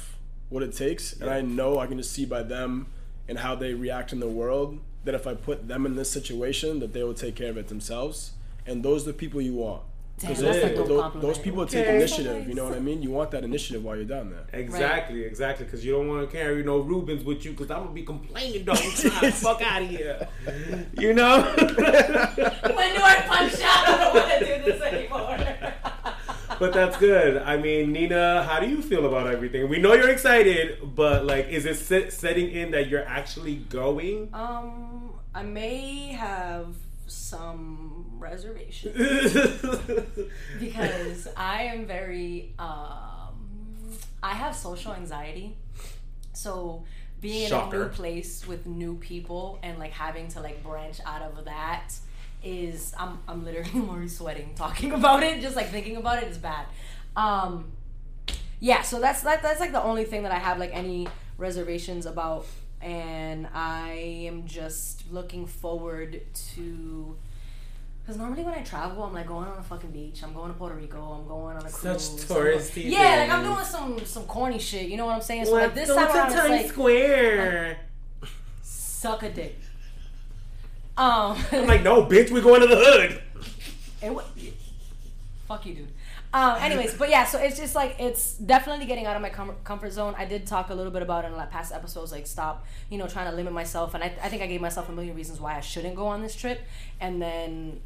what 0.49 0.62
it 0.62 0.73
takes, 0.75 1.13
and 1.13 1.30
I 1.30 1.39
know 1.39 1.80
I 1.80 1.88
can 1.88 1.97
just 1.97 2.12
see 2.12 2.25
by 2.25 2.43
them 2.43 2.88
and 3.30 3.38
how 3.39 3.56
they 3.56 3.73
react 3.75 4.12
in 4.12 4.19
the 4.19 4.28
world 4.28 4.80
that 5.12 5.15
if 5.15 5.26
I 5.26 5.34
put 5.34 5.67
them 5.67 5.86
in 5.88 5.95
this 5.95 6.10
situation, 6.12 6.80
that 6.80 6.93
they 6.93 7.04
will 7.04 7.15
take 7.15 7.36
care 7.36 7.50
of 7.50 7.58
it 7.58 7.67
themselves. 7.67 8.32
And 8.67 8.84
those 8.84 9.04
are 9.04 9.08
the 9.12 9.17
people 9.17 9.41
you 9.41 9.56
want. 9.56 9.82
Damn, 10.19 10.34
'Cause 10.36 10.41
that's 10.43 10.60
those, 10.76 10.86
a 10.86 10.88
those, 10.88 11.22
those 11.22 11.38
people 11.39 11.65
take 11.65 11.86
Okay. 11.86 11.95
initiative. 11.95 12.48
You 12.48 12.54
know 12.54 12.65
what 12.65 12.76
I 12.76 12.80
mean? 12.82 13.02
You 13.02 13.10
want 13.10 13.32
that 13.32 13.43
initiative 13.45 13.84
while 13.86 13.95
you're 13.95 14.04
down 14.17 14.30
there. 14.32 14.45
Exactly, 14.62 15.24
exactly. 15.24 15.65
Because 15.65 15.84
you 15.86 15.93
don't 15.93 16.10
want 16.10 16.30
to 16.30 16.38
carry 16.38 16.62
no 16.62 16.80
Rubens 16.80 17.24
with 17.24 17.43
you. 17.45 17.52
Because 17.52 17.72
I'm 17.72 17.84
gonna 17.84 17.91
be 17.95 18.04
complaining 18.04 18.65
the 18.65 18.76
whole 18.76 18.91
time. 19.12 19.32
Fuck 19.32 19.62
out 19.62 19.82
of 19.82 19.89
here. 19.89 20.28
You 21.00 21.13
know. 21.13 21.41
when 21.58 22.89
do 22.95 23.02
I 23.02 23.24
punch 23.28 23.54
out? 23.63 23.88
I 23.88 23.98
don't 23.98 24.13
want 24.13 24.39
to 24.39 24.39
do 24.58 24.72
this 24.72 24.82
anymore. 24.82 25.38
But 26.60 26.74
that's 26.74 26.98
good. 26.98 27.38
I 27.38 27.58
mean, 27.58 27.93
Nina, 27.93 28.43
how 28.43 28.60
do 28.60 28.67
you 28.69 28.82
feel 28.82 29.06
about 29.06 29.28
everything? 29.28 29.69
We 29.69 29.80
know 29.80 29.93
you're 29.93 30.10
excited, 30.10 30.95
but 30.95 31.26
like, 31.26 31.48
is 31.48 31.65
it 31.65 31.76
set, 31.76 32.12
setting 32.12 32.52
in 32.52 32.72
that 32.72 32.89
you're 32.89 33.08
actually 33.08 33.56
going? 33.56 34.30
Um, 34.34 35.13
I 35.34 35.43
may 35.43 36.08
have 36.10 36.76
some 37.08 38.06
reservations 38.17 38.93
because 40.60 41.28
I 41.36 41.63
am 41.63 41.86
very 41.88 42.54
um 42.60 43.98
I 44.22 44.34
have 44.34 44.56
social 44.56 44.93
anxiety. 44.93 45.56
So 46.34 46.84
being 47.22 47.48
in 47.48 47.54
a 47.54 47.69
new 47.69 47.89
place 47.89 48.45
with 48.48 48.65
new 48.65 48.95
people 48.95 49.60
and 49.63 49.78
like 49.80 49.91
having 49.91 50.28
to 50.30 50.41
like 50.41 50.63
branch 50.63 51.00
out 51.06 51.22
of 51.22 51.45
that 51.45 51.93
is 52.43 52.93
I'm 52.97 53.19
I'm 53.28 53.43
literally 53.45 53.71
already 53.89 54.08
sweating 54.08 54.54
talking 54.56 54.91
about 54.91 55.23
it. 55.23 55.41
Just 55.41 55.56
like 55.56 55.69
thinking 55.69 55.97
about 55.97 56.23
it 56.23 56.30
is 56.30 56.38
bad. 56.38 56.65
Um 57.15 57.71
yeah, 58.62 58.82
so 58.82 58.99
that's 58.99 59.21
that, 59.21 59.41
that's 59.41 59.60
like 59.60 59.71
the 59.71 59.82
only 59.82 60.04
thing 60.06 60.23
that 60.23 60.32
I 60.32 60.39
have 60.39 60.58
like 60.60 60.71
any 60.73 61.08
reservations 61.38 62.06
about 62.06 62.45
and 62.82 63.47
I 63.54 63.91
am 64.28 64.45
just 64.45 65.10
looking 65.12 65.45
forward 65.45 66.21
to 66.54 67.17
Because 68.02 68.17
normally 68.17 68.43
when 68.43 68.54
I 68.54 68.62
travel, 68.63 69.04
I'm 69.04 69.13
like 69.13 69.28
going 69.28 69.47
on 69.47 69.58
a 69.58 69.63
fucking 69.63 69.91
beach. 69.91 70.23
I'm 70.23 70.34
going 70.34 70.52
to 70.52 70.58
Puerto 70.58 70.75
Rico. 70.75 70.97
I'm 70.97 71.28
going 71.28 71.58
on 71.58 71.65
a 71.65 71.69
cruise. 71.69 72.04
Such 72.04 72.28
touristy 72.30 72.89
Yeah, 72.89 73.17
like 73.19 73.30
I'm 73.30 73.43
doing 73.43 73.65
some 73.65 74.06
some 74.06 74.23
corny 74.23 74.60
shit. 74.60 74.89
You 74.89 74.97
know 74.97 75.06
what 75.06 75.15
I'm 75.15 75.21
saying? 75.21 75.45
So 75.45 75.54
like 75.54 75.73
this 75.75 75.89
time 75.89 75.97
around, 76.08 76.32
Times 76.32 76.49
like 76.49 76.67
Square. 76.67 77.80
suck 78.62 79.23
a 79.23 79.30
dick. 79.30 79.58
Um, 81.00 81.38
I'm 81.54 81.66
like, 81.66 81.82
no, 81.84 82.04
bitch, 82.06 82.30
we're 82.30 82.42
going 82.42 82.60
to 82.62 82.68
the 82.68 82.76
hood. 82.76 83.22
It 84.02 84.14
wa- 84.14 84.24
Fuck 85.48 85.66
you, 85.66 85.74
dude. 85.74 85.88
Um, 86.32 86.58
anyways, 86.62 86.94
but 86.94 87.10
yeah, 87.10 87.26
so 87.26 87.40
it's 87.40 87.58
just 87.58 87.74
like 87.74 87.96
it's 88.00 88.34
definitely 88.36 88.86
getting 88.86 89.08
out 89.08 89.16
of 89.16 89.22
my 89.22 89.30
com- 89.30 89.56
comfort 89.64 89.92
zone. 89.94 90.14
I 90.18 90.26
did 90.26 90.46
talk 90.46 90.70
a 90.70 90.74
little 90.76 90.92
bit 90.92 91.02
about 91.02 91.24
it 91.26 91.30
in 91.30 91.36
like 91.38 91.50
past 91.50 91.74
episodes, 91.74 92.12
like 92.12 92.28
stop, 92.28 92.68
you 92.92 92.98
know, 93.00 93.08
trying 93.08 93.30
to 93.32 93.36
limit 93.36 93.52
myself, 93.54 93.96
and 93.96 94.04
I, 94.04 94.14
I 94.22 94.30
think 94.30 94.44
I 94.44 94.48
gave 94.48 94.62
myself 94.62 94.90
a 94.90 94.92
million 94.92 95.16
reasons 95.16 95.40
why 95.40 95.56
I 95.58 95.62
shouldn't 95.62 95.96
go 95.96 96.06
on 96.08 96.22
this 96.22 96.36
trip, 96.36 96.62
and 97.02 97.20
then 97.20 97.80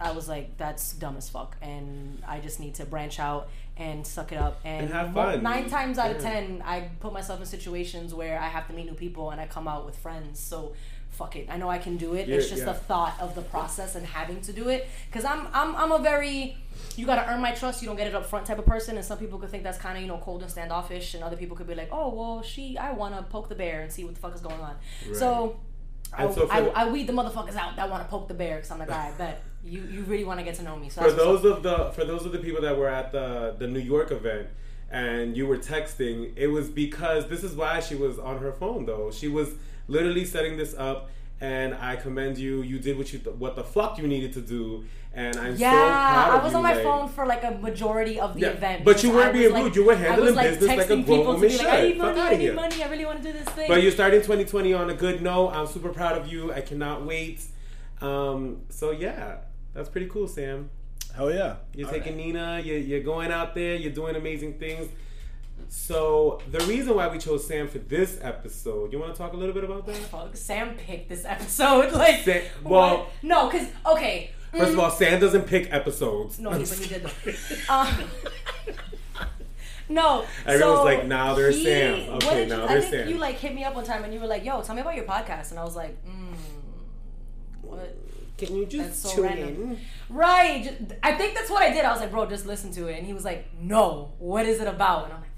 I 0.00 0.10
was 0.12 0.28
like, 0.28 0.56
that's 0.56 0.94
dumb 0.94 1.16
as 1.16 1.28
fuck, 1.28 1.56
and 1.62 2.20
I 2.26 2.40
just 2.40 2.58
need 2.58 2.74
to 2.76 2.86
branch 2.86 3.20
out 3.20 3.48
and 3.76 4.04
suck 4.04 4.32
it 4.32 4.38
up. 4.38 4.58
And, 4.64 4.86
And 4.86 4.92
have 4.94 5.12
fun. 5.14 5.40
nine 5.42 5.68
times 5.70 5.96
out 5.98 6.10
of 6.10 6.20
ten, 6.20 6.62
I 6.66 6.88
put 6.98 7.12
myself 7.12 7.38
in 7.38 7.46
situations 7.46 8.12
where 8.12 8.40
I 8.40 8.48
have 8.48 8.66
to 8.66 8.72
meet 8.72 8.86
new 8.86 8.94
people, 8.94 9.30
and 9.30 9.40
I 9.40 9.46
come 9.46 9.68
out 9.68 9.86
with 9.86 9.96
friends. 9.96 10.40
So 10.40 10.72
fuck 11.10 11.36
it, 11.36 11.48
I 11.50 11.56
know 11.56 11.68
I 11.68 11.78
can 11.78 11.96
do 11.96 12.14
it. 12.14 12.28
it's 12.28 12.48
just 12.48 12.60
yeah. 12.60 12.72
the 12.72 12.74
thought 12.74 13.14
of 13.20 13.34
the 13.34 13.42
process 13.42 13.94
and 13.94 14.06
having 14.06 14.40
to 14.42 14.52
do 14.52 14.68
it, 14.68 14.88
because 15.06 15.24
I'm 15.24 15.48
I'm 15.52 15.76
I'm 15.76 15.92
a 15.92 15.98
very 15.98 16.56
you 16.96 17.06
gotta 17.06 17.30
earn 17.30 17.40
my 17.40 17.52
trust. 17.52 17.82
You 17.82 17.88
don't 17.88 17.96
get 17.96 18.06
it 18.06 18.14
up 18.14 18.26
front 18.26 18.46
type 18.46 18.58
of 18.58 18.66
person, 18.66 18.96
and 18.96 19.04
some 19.04 19.18
people 19.18 19.38
could 19.38 19.50
think 19.50 19.62
that's 19.62 19.78
kind 19.78 19.96
of 19.96 20.02
you 20.02 20.08
know 20.08 20.18
cold 20.18 20.42
and 20.42 20.50
standoffish, 20.50 21.14
and 21.14 21.22
other 21.22 21.36
people 21.36 21.56
could 21.56 21.66
be 21.66 21.74
like, 21.74 21.88
oh 21.92 22.14
well, 22.14 22.42
she 22.42 22.76
I 22.78 22.92
want 22.92 23.16
to 23.16 23.22
poke 23.22 23.48
the 23.48 23.54
bear 23.54 23.82
and 23.82 23.92
see 23.92 24.04
what 24.04 24.14
the 24.14 24.20
fuck 24.20 24.34
is 24.34 24.40
going 24.40 24.60
on. 24.60 24.76
So. 25.14 25.56
I, 26.12 26.28
so 26.28 26.48
for 26.48 26.52
I, 26.52 26.60
the- 26.62 26.76
I 26.76 26.88
weed 26.90 27.06
the 27.06 27.12
motherfuckers 27.12 27.54
out 27.54 27.76
that 27.76 27.88
want 27.88 28.02
to 28.02 28.08
poke 28.08 28.26
the 28.26 28.34
bear 28.34 28.56
because 28.56 28.72
I'm 28.72 28.80
like, 28.80 28.90
all 28.90 28.98
right, 28.98 29.16
bet 29.16 29.44
you 29.64 29.82
you 29.82 30.02
really 30.02 30.24
want 30.24 30.40
to 30.40 30.44
get 30.44 30.54
to 30.56 30.62
know 30.62 30.76
me. 30.76 30.88
So 30.88 31.02
for 31.02 31.12
those 31.12 31.44
of 31.44 31.62
the 31.62 31.92
for 31.92 32.04
those 32.04 32.24
of 32.24 32.32
the 32.32 32.38
people 32.38 32.62
that 32.62 32.76
were 32.76 32.88
at 32.88 33.12
the 33.12 33.54
the 33.58 33.66
New 33.66 33.80
York 33.80 34.10
event 34.10 34.48
and 34.90 35.36
you 35.36 35.46
were 35.46 35.58
texting, 35.58 36.32
it 36.36 36.48
was 36.48 36.68
because 36.68 37.28
this 37.28 37.44
is 37.44 37.54
why 37.54 37.80
she 37.80 37.94
was 37.94 38.18
on 38.18 38.38
her 38.38 38.52
phone 38.52 38.86
though. 38.86 39.10
She 39.10 39.28
was 39.28 39.50
literally 39.90 40.24
setting 40.24 40.56
this 40.56 40.74
up, 40.78 41.10
and 41.40 41.74
I 41.74 41.96
commend 41.96 42.38
you. 42.38 42.62
You 42.62 42.78
did 42.78 42.96
what 42.98 43.12
you 43.12 43.18
what 43.38 43.56
the 43.56 43.64
fuck 43.64 43.98
you 43.98 44.06
needed 44.06 44.32
to 44.34 44.40
do, 44.40 44.84
and 45.14 45.36
I'm 45.36 45.56
Yeah, 45.56 45.70
so 45.72 45.76
proud 45.78 46.28
of 46.34 46.40
I 46.40 46.44
was 46.44 46.52
you, 46.52 46.56
on 46.58 46.62
my 46.62 46.74
like- 46.74 46.82
phone 46.82 47.08
for 47.08 47.26
like 47.26 47.44
a 47.44 47.50
majority 47.52 48.20
of 48.20 48.34
the 48.34 48.40
Yeah, 48.40 48.48
event. 48.58 48.84
but 48.84 49.02
you 49.02 49.10
weren't 49.10 49.28
I 49.28 49.32
was, 49.32 49.38
being 49.40 49.52
like- 49.52 49.64
rude. 49.64 49.76
You 49.76 49.84
were 49.84 49.92
I 49.92 49.96
handling 49.96 50.26
was, 50.26 50.36
like, 50.36 50.50
business 50.50 50.68
like 50.68 50.78
a 50.78 50.82
texting 50.82 50.86
grown 51.06 51.18
people 51.18 51.32
woman 51.32 51.40
like, 51.50 51.60
I 51.60 51.80
should. 51.80 51.88
need 51.88 51.98
Fuck 52.00 52.16
money, 52.16 52.20
I 52.20 52.30
need 52.30 52.40
here. 52.40 52.54
money, 52.54 52.82
I 52.84 52.88
really 52.90 53.04
want 53.06 53.22
to 53.22 53.32
do 53.32 53.38
this 53.38 53.48
thing. 53.56 53.68
But 53.68 53.82
you're 53.82 53.92
starting 53.92 54.20
2020 54.20 54.72
on 54.74 54.90
a 54.90 54.94
good 54.94 55.22
note. 55.22 55.48
I'm 55.50 55.66
super 55.66 55.90
proud 55.90 56.16
of 56.18 56.30
you. 56.32 56.52
I 56.52 56.60
cannot 56.60 57.04
wait. 57.04 57.42
Um, 58.00 58.62
so 58.70 58.90
yeah, 58.92 59.36
that's 59.74 59.88
pretty 59.88 60.06
cool, 60.08 60.28
Sam. 60.28 60.70
Hell 61.16 61.32
yeah. 61.32 61.56
You're 61.74 61.88
All 61.88 61.92
taking 61.92 62.16
right. 62.16 62.26
Nina. 62.26 62.62
You're, 62.64 62.78
you're 62.78 63.02
going 63.02 63.30
out 63.32 63.54
there. 63.54 63.74
You're 63.74 63.92
doing 63.92 64.14
amazing 64.14 64.54
things. 64.58 64.88
So 65.72 66.40
the 66.50 66.58
reason 66.66 66.96
why 66.96 67.06
we 67.06 67.18
chose 67.18 67.46
Sam 67.46 67.68
for 67.68 67.78
this 67.78 68.18
episode, 68.22 68.92
you 68.92 68.98
want 68.98 69.14
to 69.14 69.18
talk 69.18 69.32
a 69.34 69.36
little 69.36 69.54
bit 69.54 69.62
about 69.62 69.86
that? 69.86 69.94
Fuck, 69.96 70.36
Sam 70.36 70.74
picked 70.76 71.08
this 71.08 71.24
episode. 71.24 71.92
Like, 72.00 72.24
Sa- 72.24 72.40
well- 72.64 72.98
what? 72.98 73.08
no, 73.22 73.48
because 73.48 73.68
okay. 73.86 74.32
First 74.50 74.72
of 74.72 74.80
all, 74.80 74.90
Sam 74.90 75.20
doesn't 75.20 75.42
pick 75.46 75.72
episodes. 75.72 76.40
No, 76.40 76.50
he, 76.50 76.64
but 76.64 76.72
he 76.76 76.88
did. 76.88 77.08
Um, 77.70 77.88
no, 79.88 80.24
Everyone's 80.44 80.78
so 80.78 80.84
like, 80.84 81.06
now 81.06 81.34
there's 81.34 81.56
he- 81.56 81.64
Sam. 81.64 82.06
what 82.14 82.24
Okay, 82.24 82.34
did 82.34 82.48
you- 82.50 82.56
now 82.56 82.64
I 82.64 82.66
there's 82.68 82.84
think 82.88 83.02
Sam. 83.04 83.08
you 83.08 83.18
like 83.18 83.36
hit 83.36 83.54
me 83.54 83.62
up 83.62 83.74
one 83.76 83.84
time 83.84 84.02
and 84.02 84.12
you 84.12 84.18
were 84.18 84.26
like, 84.26 84.44
"Yo, 84.44 84.60
tell 84.62 84.74
me 84.74 84.80
about 84.80 84.96
your 84.96 85.04
podcast," 85.04 85.50
and 85.50 85.58
I 85.60 85.64
was 85.64 85.76
like, 85.76 85.96
mm, 86.04 86.34
"What?" 87.62 87.96
Can 88.38 88.56
you 88.56 88.62
That's 88.66 88.74
just 88.74 89.02
so 89.02 89.14
tune 89.16 89.24
random. 89.24 89.48
in? 89.48 89.78
Right. 90.08 90.96
I 91.02 91.12
think 91.12 91.34
that's 91.34 91.50
what 91.50 91.62
I 91.62 91.72
did. 91.72 91.84
I 91.84 91.92
was 91.92 92.00
like, 92.00 92.10
bro, 92.10 92.24
just 92.26 92.46
listen 92.46 92.72
to 92.72 92.86
it. 92.88 92.96
And 92.96 93.06
he 93.06 93.12
was 93.12 93.22
like, 93.24 93.46
no, 93.60 94.12
what 94.18 94.46
is 94.46 94.60
it 94.60 94.66
about? 94.66 95.04
And 95.04 95.12
I'm 95.12 95.20
like. 95.20 95.29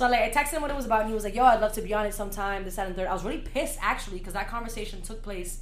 So 0.00 0.08
like, 0.08 0.22
I 0.22 0.30
texted 0.30 0.52
him 0.52 0.62
what 0.62 0.70
it 0.70 0.76
was 0.78 0.86
about, 0.86 1.00
and 1.00 1.10
he 1.10 1.14
was 1.14 1.24
like, 1.24 1.34
yo, 1.34 1.44
I'd 1.44 1.60
love 1.60 1.74
to 1.74 1.82
be 1.82 1.92
on 1.92 2.06
it 2.06 2.14
sometime, 2.14 2.64
this, 2.64 2.76
that, 2.76 2.86
and 2.86 2.96
third. 2.96 3.06
I 3.06 3.12
was 3.12 3.22
really 3.22 3.40
pissed, 3.40 3.78
actually, 3.82 4.16
because 4.16 4.32
that 4.32 4.48
conversation 4.48 5.02
took 5.02 5.22
place 5.22 5.60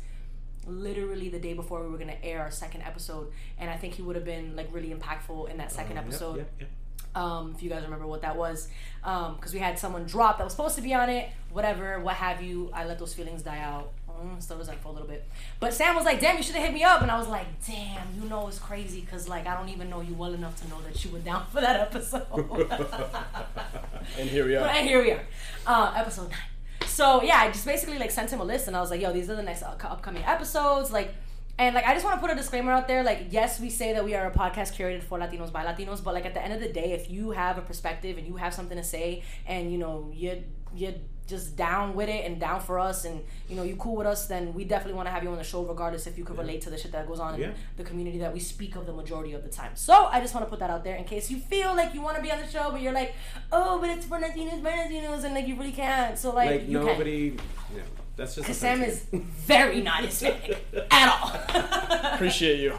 literally 0.64 1.28
the 1.28 1.40
day 1.40 1.54
before 1.54 1.82
we 1.82 1.90
were 1.90 1.98
going 1.98 2.10
to 2.10 2.24
air 2.24 2.42
our 2.42 2.50
second 2.52 2.82
episode. 2.82 3.32
And 3.58 3.68
I 3.68 3.76
think 3.76 3.94
he 3.94 4.02
would 4.02 4.14
have 4.14 4.24
been, 4.24 4.54
like, 4.54 4.72
really 4.72 4.94
impactful 4.94 5.50
in 5.50 5.56
that 5.56 5.72
second 5.72 5.96
Yep, 5.96 6.04
episode 6.04 6.36
yep, 6.36 6.52
yep. 6.60 6.68
um, 7.16 7.52
if 7.56 7.64
you 7.64 7.68
guys 7.68 7.82
remember 7.82 8.06
what 8.06 8.22
that 8.22 8.36
was, 8.36 8.68
because 9.02 9.52
we 9.52 9.58
had 9.58 9.76
someone 9.76 10.04
drop 10.06 10.38
that 10.38 10.44
was 10.44 10.52
supposed 10.52 10.76
to 10.76 10.82
be 10.82 10.94
on 10.94 11.10
it, 11.10 11.30
whatever, 11.50 11.98
what 11.98 12.14
have 12.14 12.40
you. 12.40 12.70
I 12.72 12.84
let 12.84 13.00
those 13.00 13.14
feelings 13.14 13.42
die 13.42 13.58
out. 13.58 13.90
Mm, 14.18 14.58
was 14.58 14.68
like 14.68 14.82
for 14.82 14.88
a 14.88 14.92
little 14.92 15.06
bit, 15.06 15.28
but 15.60 15.72
Sam 15.72 15.94
was 15.94 16.04
like, 16.04 16.18
"Damn, 16.20 16.36
you 16.36 16.42
should 16.42 16.56
have 16.56 16.64
hit 16.64 16.74
me 16.74 16.82
up," 16.82 17.02
and 17.02 17.10
I 17.10 17.18
was 17.18 17.28
like, 17.28 17.46
"Damn, 17.64 18.06
you 18.20 18.28
know 18.28 18.48
it's 18.48 18.58
crazy 18.58 19.00
because 19.00 19.28
like 19.28 19.46
I 19.46 19.54
don't 19.56 19.68
even 19.68 19.88
know 19.88 20.00
you 20.00 20.14
well 20.14 20.34
enough 20.34 20.60
to 20.62 20.68
know 20.68 20.80
that 20.82 21.04
you 21.04 21.10
were 21.12 21.20
down 21.20 21.46
for 21.52 21.60
that 21.60 21.78
episode." 21.80 22.26
And 24.18 24.28
here 24.28 24.44
we 24.46 24.56
are. 24.56 24.66
and 24.66 24.88
here 24.88 25.02
we 25.02 25.12
are, 25.12 25.20
uh, 25.66 25.92
episode 25.96 26.30
nine. 26.30 26.38
So 26.86 27.22
yeah, 27.22 27.36
I 27.36 27.48
just 27.48 27.64
basically 27.66 27.98
like 27.98 28.10
sent 28.10 28.30
him 28.32 28.40
a 28.40 28.44
list, 28.44 28.66
and 28.66 28.76
I 28.76 28.80
was 28.80 28.90
like, 28.90 29.00
"Yo, 29.00 29.12
these 29.12 29.28
are 29.30 29.36
the 29.36 29.42
next 29.42 29.62
up- 29.62 29.84
upcoming 29.84 30.24
episodes." 30.24 30.90
Like, 30.90 31.14
and 31.58 31.74
like 31.74 31.86
I 31.86 31.92
just 31.92 32.04
want 32.04 32.16
to 32.16 32.20
put 32.20 32.30
a 32.32 32.34
disclaimer 32.34 32.72
out 32.72 32.88
there. 32.88 33.02
Like, 33.04 33.26
yes, 33.30 33.60
we 33.60 33.70
say 33.70 33.92
that 33.92 34.04
we 34.04 34.14
are 34.14 34.26
a 34.26 34.32
podcast 34.32 34.74
curated 34.76 35.02
for 35.02 35.18
Latinos 35.18 35.52
by 35.52 35.64
Latinos, 35.64 36.02
but 36.02 36.14
like 36.14 36.24
at 36.26 36.34
the 36.34 36.42
end 36.42 36.54
of 36.54 36.60
the 36.60 36.68
day, 36.72 36.92
if 36.92 37.10
you 37.10 37.30
have 37.32 37.58
a 37.58 37.62
perspective 37.62 38.18
and 38.18 38.26
you 38.26 38.36
have 38.36 38.54
something 38.54 38.76
to 38.76 38.84
say, 38.84 39.22
and 39.46 39.70
you 39.70 39.78
know 39.78 40.10
you're 40.14 40.38
you're 40.74 40.94
just 41.28 41.54
down 41.56 41.94
with 41.94 42.08
it 42.08 42.24
and 42.26 42.40
down 42.40 42.60
for 42.60 42.78
us, 42.78 43.04
and 43.04 43.22
you 43.48 43.54
know 43.56 43.62
you 43.62 43.76
cool 43.76 43.96
with 43.96 44.06
us, 44.06 44.26
then 44.26 44.52
we 44.54 44.64
definitely 44.64 44.94
want 44.94 45.06
to 45.06 45.12
have 45.12 45.22
you 45.22 45.30
on 45.30 45.36
the 45.36 45.44
show, 45.44 45.62
regardless 45.64 46.06
if 46.06 46.18
you 46.18 46.24
could 46.24 46.38
relate 46.38 46.60
to 46.62 46.70
the 46.70 46.78
shit 46.78 46.90
that 46.92 47.06
goes 47.06 47.20
on 47.20 47.38
Yeah. 47.38 47.48
in 47.48 47.54
the 47.76 47.84
community 47.84 48.18
that 48.18 48.32
we 48.32 48.40
speak 48.40 48.74
of 48.76 48.86
the 48.86 48.92
majority 48.92 49.34
of 49.34 49.42
the 49.42 49.48
time. 49.50 49.72
So 49.74 50.06
I 50.06 50.20
just 50.20 50.34
want 50.34 50.46
to 50.46 50.50
put 50.50 50.58
that 50.60 50.70
out 50.70 50.82
there 50.84 50.96
in 50.96 51.04
case 51.04 51.30
you 51.30 51.38
feel 51.38 51.74
like 51.76 51.94
you 51.94 52.00
want 52.02 52.16
to 52.16 52.22
be 52.22 52.32
on 52.32 52.40
the 52.40 52.48
show, 52.48 52.70
but 52.72 52.80
you're 52.80 52.92
like, 53.02 53.14
oh, 53.52 53.78
but 53.78 53.90
it's 53.90 54.06
for 54.06 54.18
Latinos, 54.18 54.62
by 54.62 54.70
Latinos, 54.72 55.22
and 55.24 55.34
like 55.34 55.46
you 55.46 55.56
really 55.56 55.72
can't. 55.72 56.18
So 56.18 56.32
like, 56.34 56.50
Like 56.50 56.68
you 56.68 56.78
can. 56.78 56.86
nobody. 56.86 57.36
Yeah, 57.76 57.82
that's 58.18 58.34
just. 58.34 58.46
Because 58.46 58.58
Sam 58.58 58.82
is 58.82 59.04
very 59.12 59.80
not 59.80 60.04
Hispanic 60.04 60.62
at 60.90 61.08
all. 61.08 62.12
Appreciate 62.14 62.60
you. 62.60 62.74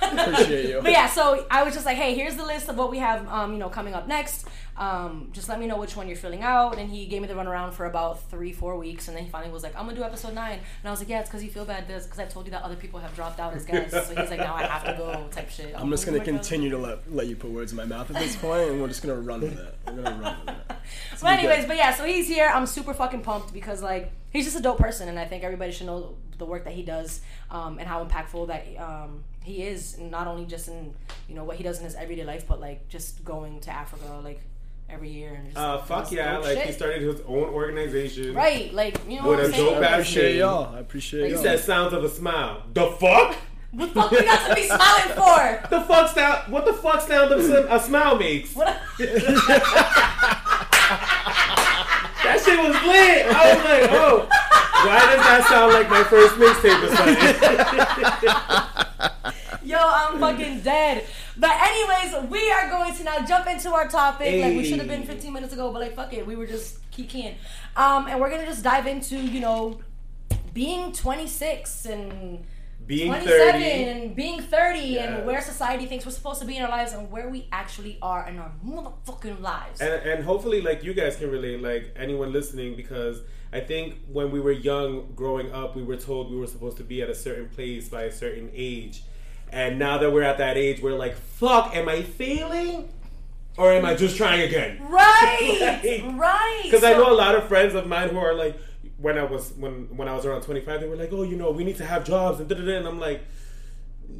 Appreciate 0.00 0.68
you. 0.70 0.80
But 0.82 0.92
yeah, 0.92 1.08
so 1.08 1.46
I 1.50 1.62
was 1.62 1.74
just 1.74 1.86
like, 1.86 1.96
hey, 1.96 2.14
here's 2.14 2.36
the 2.36 2.44
list 2.44 2.68
of 2.68 2.76
what 2.76 2.90
we 2.90 2.98
have, 2.98 3.28
um, 3.28 3.52
you 3.52 3.58
know, 3.58 3.68
coming 3.68 3.94
up 3.94 4.06
next. 4.08 4.46
Um, 4.78 5.30
just 5.32 5.48
let 5.48 5.58
me 5.58 5.66
know 5.66 5.78
which 5.78 5.96
one 5.96 6.06
you're 6.06 6.18
filling 6.18 6.42
out. 6.42 6.76
And 6.78 6.90
he 6.90 7.06
gave 7.06 7.22
me 7.22 7.28
the 7.28 7.34
runaround 7.34 7.72
for 7.72 7.86
about 7.86 8.28
three, 8.30 8.52
four 8.52 8.76
weeks, 8.76 9.08
and 9.08 9.16
then 9.16 9.24
he 9.24 9.30
finally 9.30 9.50
was 9.50 9.62
like, 9.62 9.74
I'm 9.74 9.86
gonna 9.86 9.96
do 9.96 10.02
episode 10.04 10.34
nine. 10.34 10.52
And 10.58 10.88
I 10.88 10.90
was 10.90 11.00
like, 11.00 11.08
yeah, 11.08 11.20
it's 11.20 11.30
because 11.30 11.42
you 11.42 11.50
feel 11.50 11.64
bad, 11.64 11.88
this 11.88 12.04
because 12.04 12.18
I 12.18 12.26
told 12.26 12.44
you 12.46 12.50
that 12.52 12.62
other 12.62 12.76
people 12.76 13.00
have 13.00 13.14
dropped 13.14 13.40
out 13.40 13.54
as 13.54 13.64
guests. 13.70 13.92
so 14.08 14.14
he's 14.14 14.28
like, 14.30 14.38
now 14.40 14.54
I 14.54 14.64
have 14.64 14.84
to 14.84 14.92
go, 14.92 15.26
type 15.30 15.48
shit. 15.48 15.74
I'm 15.76 15.90
just 15.90 16.04
gonna 16.04 16.18
Oh 16.18 16.20
my 16.20 16.26
God. 16.26 16.32
continue 16.40 16.70
to 16.70 16.78
let 16.78 17.10
let 17.12 17.26
you 17.26 17.36
put 17.36 17.50
words 17.50 17.72
in 17.72 17.76
my 17.78 17.86
mouth 17.86 18.10
at 18.10 18.16
this 18.16 18.36
point, 18.36 18.68
and 18.70 18.80
we're 18.80 18.88
just 18.88 19.02
gonna 19.02 19.18
run 19.18 19.40
with 19.40 19.58
it. 19.58 19.74
We're 19.86 20.02
gonna 20.02 20.20
run 20.22 20.36
with 20.44 20.48
it. 20.56 20.76
So 21.16 21.18
But 21.22 21.38
anyways, 21.38 21.60
good. 21.60 21.68
but 21.68 21.76
yeah, 21.78 21.94
so 21.94 22.04
he's 22.04 22.28
here. 22.28 22.50
I'm 22.52 22.66
super 22.66 22.92
fucking 22.92 23.22
pumped 23.22 23.54
because 23.54 23.82
like 23.82 24.12
he's 24.36 24.44
just 24.46 24.56
a 24.58 24.62
dope 24.62 24.78
person, 24.78 25.08
and 25.08 25.18
I 25.18 25.24
think 25.24 25.42
everybody 25.44 25.72
should 25.72 25.86
know 25.86 26.14
the 26.38 26.44
work 26.44 26.64
that 26.64 26.72
he 26.74 26.82
does 26.82 27.20
um, 27.50 27.78
and 27.78 27.88
how 27.88 28.04
impactful 28.04 28.46
that 28.48 28.66
um, 28.78 29.24
he 29.42 29.62
is. 29.62 29.98
Not 29.98 30.26
only 30.26 30.44
just 30.46 30.68
in 30.68 30.94
you 31.28 31.34
know 31.34 31.44
what 31.44 31.56
he 31.56 31.62
does 31.64 31.78
in 31.78 31.84
his 31.84 31.94
everyday 31.94 32.24
life, 32.24 32.46
but 32.46 32.60
like 32.60 32.88
just 32.88 33.24
going 33.24 33.60
to 33.60 33.70
Africa 33.70 34.20
like 34.22 34.40
every 34.88 35.08
year 35.10 35.34
and 35.34 35.46
just 35.46 35.56
Uh, 35.58 35.78
fuck 35.78 36.12
yeah! 36.12 36.34
dope 36.34 36.44
Like 36.44 36.58
he 36.58 36.72
started 36.72 37.02
his 37.02 37.20
own 37.22 37.44
organization. 37.48 38.34
right, 38.34 38.72
like 38.72 39.00
you 39.08 39.20
know 39.20 39.28
With 39.28 39.38
what 39.38 39.40
a 39.40 39.44
I'm 39.48 39.52
saying. 39.52 39.64
dope 39.74 39.82
I 39.82 39.86
ass 39.86 39.92
appreciate 39.94 40.36
y'all. 40.36 40.74
I 40.76 40.78
appreciate 40.80 41.20
Like 41.22 41.28
He 41.30 41.34
y'all. 41.34 41.42
He 41.42 41.48
said 41.48 41.60
"Sounds 41.64 41.92
of 41.92 42.04
a 42.04 42.08
Smile." 42.08 42.62
The 42.72 42.86
fuck? 42.92 43.36
What 43.72 43.92
the 43.92 44.00
fuck 44.00 44.10
we 44.12 44.22
got 44.24 44.48
to 44.48 44.54
be 44.54 44.62
smiling 44.62 45.14
for? 45.16 45.68
The 45.70 45.80
fuck 45.82 46.14
sound? 46.14 46.52
What 46.52 46.64
the 46.64 46.72
fuck 46.72 47.00
sound 47.02 47.32
of 47.32 47.40
a 47.70 47.80
smile 47.80 48.16
makes? 48.16 48.54
What? 48.54 48.80
That 48.98 50.40
shit 52.56 52.68
was 52.68 52.82
lit. 52.82 53.26
I 53.26 53.54
was 53.54 53.64
like, 53.64 53.90
oh, 53.92 54.28
why 54.86 54.98
does 55.14 55.22
that 55.26 55.46
sound 55.48 55.72
like 55.72 55.88
my 55.90 56.04
first 56.04 56.34
mixtape 56.36 56.82
or 56.82 56.88
something? 56.94 57.16
Yo, 59.68 59.78
I'm 59.78 60.18
fucking 60.20 60.60
dead. 60.60 61.06
But 61.36 61.50
anyways, 61.60 62.30
we 62.30 62.50
are 62.50 62.70
going 62.70 62.94
to 62.94 63.04
now 63.04 63.24
jump 63.26 63.46
into 63.46 63.72
our 63.72 63.88
topic. 63.88 64.42
Like 64.42 64.56
we 64.56 64.64
should 64.64 64.78
have 64.78 64.88
been 64.88 65.04
15 65.04 65.32
minutes 65.32 65.52
ago, 65.52 65.72
but 65.72 65.80
like 65.80 65.94
fuck 65.94 66.12
it, 66.12 66.26
we 66.26 66.36
were 66.36 66.46
just 66.46 66.78
kikiing. 66.90 67.34
Um, 67.76 68.06
and 68.06 68.20
we're 68.20 68.30
gonna 68.30 68.46
just 68.46 68.62
dive 68.62 68.86
into 68.86 69.16
you 69.16 69.40
know 69.40 69.80
being 70.54 70.92
26 70.92 71.86
and 71.86 72.44
Being 72.86 73.08
27 73.08 73.52
30. 73.52 73.64
and 73.64 74.16
being 74.16 74.40
30 74.42 74.78
Yes. 74.78 75.08
and 75.18 75.26
where 75.26 75.40
society 75.40 75.86
thinks 75.86 76.04
we're 76.06 76.12
supposed 76.12 76.40
to 76.40 76.46
be 76.46 76.56
in 76.56 76.62
our 76.62 76.68
lives 76.70 76.92
and 76.92 77.10
where 77.10 77.28
we 77.28 77.48
actually 77.50 77.98
are 78.00 78.28
in 78.28 78.38
our 78.38 78.52
motherfucking 78.64 79.40
lives. 79.40 79.80
And, 79.80 79.92
and 80.08 80.24
hopefully, 80.24 80.60
like, 80.62 80.84
you 80.84 80.94
guys 80.94 81.16
can 81.16 81.30
relate, 81.30 81.60
like, 81.62 81.92
anyone 81.96 82.32
listening, 82.32 82.76
because 82.76 83.22
I 83.52 83.60
think 83.60 83.96
when 84.12 84.30
we 84.30 84.38
were 84.40 84.52
young, 84.52 85.12
growing 85.16 85.50
up, 85.52 85.74
we 85.74 85.82
were 85.82 85.96
told 85.96 86.30
we 86.30 86.36
were 86.36 86.46
supposed 86.46 86.76
to 86.76 86.84
be 86.84 87.02
at 87.02 87.10
a 87.10 87.14
certain 87.14 87.48
place 87.48 87.88
by 87.88 88.02
a 88.02 88.12
certain 88.12 88.50
age. 88.54 89.02
And 89.50 89.78
now 89.78 89.98
that 89.98 90.12
we're 90.12 90.22
at 90.22 90.38
that 90.38 90.56
age, 90.56 90.80
we're 90.82 90.92
like, 90.98 91.16
fuck, 91.16 91.74
am 91.74 91.88
I 91.88 92.02
failing? 92.02 92.88
Or 93.56 93.72
am 93.72 93.84
I 93.86 93.94
just 93.94 94.16
trying 94.16 94.42
again? 94.42 94.78
right, 94.90 95.80
Like- 95.82 96.20
right. 96.20 96.60
Because 96.64 96.84
I 96.84 96.92
know 96.92 97.10
a 97.10 97.14
lot 97.14 97.34
of 97.34 97.48
friends 97.48 97.74
of 97.74 97.86
mine 97.86 98.10
who 98.10 98.18
are 98.18 98.34
like, 98.34 98.56
when 99.06 99.16
I 99.18 99.24
was 99.34 99.44
when 99.62 99.74
when 99.98 100.08
I 100.08 100.14
was 100.16 100.24
around 100.26 100.42
twenty 100.42 100.60
five, 100.66 100.80
they 100.80 100.88
were 100.92 101.00
like, 101.04 101.12
oh, 101.12 101.22
you 101.22 101.36
know, 101.36 101.50
we 101.58 101.62
need 101.68 101.78
to 101.82 101.86
have 101.92 102.02
jobs 102.04 102.40
and 102.40 102.48
da 102.48 102.54
da 102.56 102.64
da. 102.68 102.74
And 102.80 102.86
I'm 102.90 103.00
like, 103.08 103.20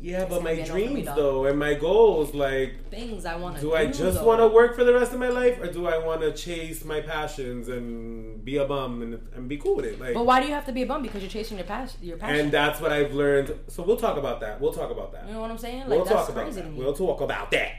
Yeah, 0.01 0.25
but 0.31 0.43
my 0.43 0.55
be 0.55 0.61
a 0.61 0.67
no 0.67 0.69
for 0.71 0.77
me, 0.77 0.85
dreams 0.95 1.07
though 1.21 1.41
and 1.49 1.57
my 1.67 1.75
goals, 1.75 2.29
like, 2.35 2.71
Things 2.91 3.25
I 3.25 3.37
want 3.37 3.53
to 3.57 3.61
do. 3.63 3.69
do 3.71 3.75
I 3.83 3.87
just 4.05 4.19
want 4.29 4.41
to 4.45 4.49
work 4.59 4.73
for 4.79 4.85
the 4.89 4.95
rest 5.01 5.13
of 5.15 5.19
my 5.27 5.29
life, 5.41 5.57
or 5.63 5.69
do 5.77 5.83
I 5.95 5.99
want 6.07 6.21
to 6.23 6.31
chase 6.45 6.85
my 6.93 7.01
passions 7.01 7.69
and 7.69 8.45
be 8.49 8.55
a 8.65 8.65
bum 8.75 8.93
and, 9.05 9.13
and 9.35 9.49
be 9.49 9.57
cool 9.63 9.77
with 9.79 9.87
it? 9.91 10.01
Like, 10.01 10.15
But 10.15 10.27
why 10.31 10.41
do 10.41 10.47
you 10.49 10.55
have 10.59 10.67
to 10.67 10.73
be 10.79 10.83
a 10.83 10.87
bum? 10.93 11.03
Because 11.03 11.21
you're 11.23 11.31
chasing 11.39 11.57
your 11.59 11.67
passion. 11.67 11.99
Your 12.03 12.17
passion. 12.17 12.37
and 12.41 12.49
that's 12.59 12.79
what 12.81 12.93
I've 12.99 13.13
learned. 13.23 13.49
So 13.69 13.79
we'll 13.87 14.03
talk 14.07 14.17
about 14.25 14.39
that. 14.45 14.61
We'll 14.61 14.73
talk 14.81 14.91
about 14.97 15.11
that. 15.15 15.23
you 15.27 15.33
know 15.35 15.41
what 15.45 15.51
I'm 15.51 15.59
saying? 15.67 15.81
Like 15.89 15.91
we'll 15.91 16.05
that's 16.05 16.27
talk 16.27 16.29
about 16.29 16.53
that. 16.55 16.73
We'll 16.81 16.95
talk 17.05 17.21
about 17.29 17.51
that. 17.57 17.73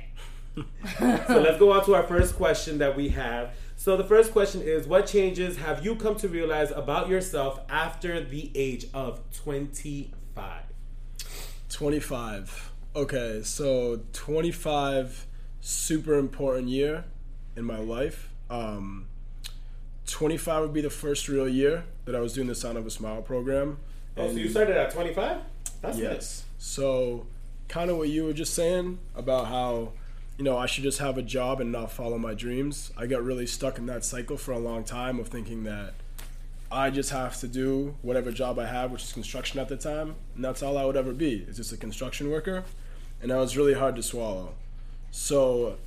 so 1.27 1.39
let's 1.45 1.59
go 1.59 1.67
on 1.71 1.85
to 1.85 1.93
our 1.95 2.03
first 2.03 2.35
question 2.35 2.79
that 2.79 2.95
we 2.95 3.09
have. 3.09 3.51
So 3.79 3.95
the 3.95 4.03
first 4.03 4.31
question 4.31 4.61
is 4.63 4.87
what 4.87 5.05
changes 5.05 5.57
have 5.57 5.85
you 5.85 5.95
come 5.95 6.15
to 6.15 6.27
realize 6.27 6.71
about 6.71 7.09
yourself 7.09 7.61
after 7.69 8.19
the 8.19 8.51
age 8.55 8.87
of 8.91 9.21
25? 9.31 10.63
25. 11.69 12.71
Okay, 12.95 13.41
so 13.43 14.01
25, 14.13 15.27
super 15.61 16.15
important 16.15 16.69
year 16.69 17.05
in 17.55 17.65
my 17.65 17.77
life. 17.77 18.29
Um, 18.49 19.05
25 20.07 20.63
would 20.63 20.73
be 20.73 20.81
the 20.81 20.89
first 20.89 21.27
real 21.27 21.47
year 21.47 21.83
that 22.05 22.15
I 22.15 22.19
was 22.19 22.33
doing 22.33 22.47
the 22.47 22.55
Sound 22.55 22.79
of 22.79 22.85
a 22.87 22.89
Smile 22.89 23.21
program. 23.21 23.77
Oh, 24.17 24.27
so 24.27 24.37
you 24.37 24.49
started 24.49 24.75
at 24.75 24.91
25? 24.91 25.37
That's 25.81 25.99
Yes. 25.99 26.45
So, 26.57 27.27
kind 27.67 27.91
of 27.91 27.97
what 27.97 28.09
you 28.09 28.23
were 28.23 28.33
just 28.33 28.55
saying 28.55 28.97
about 29.15 29.45
how, 29.45 29.91
you 30.37 30.43
know, 30.43 30.57
I 30.57 30.67
should 30.67 30.83
just 30.83 30.99
have 30.99 31.17
a 31.17 31.21
job 31.23 31.59
and 31.59 31.71
not 31.71 31.91
follow 31.91 32.17
my 32.17 32.33
dreams. 32.33 32.91
I 32.95 33.07
got 33.07 33.23
really 33.23 33.47
stuck 33.47 33.77
in 33.77 33.87
that 33.87 34.05
cycle 34.05 34.37
for 34.37 34.51
a 34.51 34.59
long 34.59 34.83
time 34.83 35.19
of 35.19 35.27
thinking 35.29 35.63
that 35.63 35.93
I 36.71 36.89
just 36.91 37.09
have 37.09 37.39
to 37.39 37.47
do 37.47 37.95
whatever 38.01 38.31
job 38.31 38.59
I 38.59 38.67
have, 38.67 38.91
which 38.91 39.03
is 39.03 39.13
construction 39.13 39.59
at 39.59 39.67
the 39.67 39.77
time, 39.77 40.15
and 40.35 40.43
that's 40.45 40.61
all 40.61 40.77
I 40.77 40.85
would 40.85 40.97
ever 40.97 41.13
be. 41.13 41.45
Is 41.47 41.57
just 41.57 41.71
a 41.71 41.77
construction 41.77 42.29
worker, 42.29 42.63
and 43.21 43.31
that 43.31 43.37
was 43.37 43.57
really 43.57 43.73
hard 43.73 43.95
to 43.95 44.03
swallow. 44.03 44.53
So, 45.09 45.77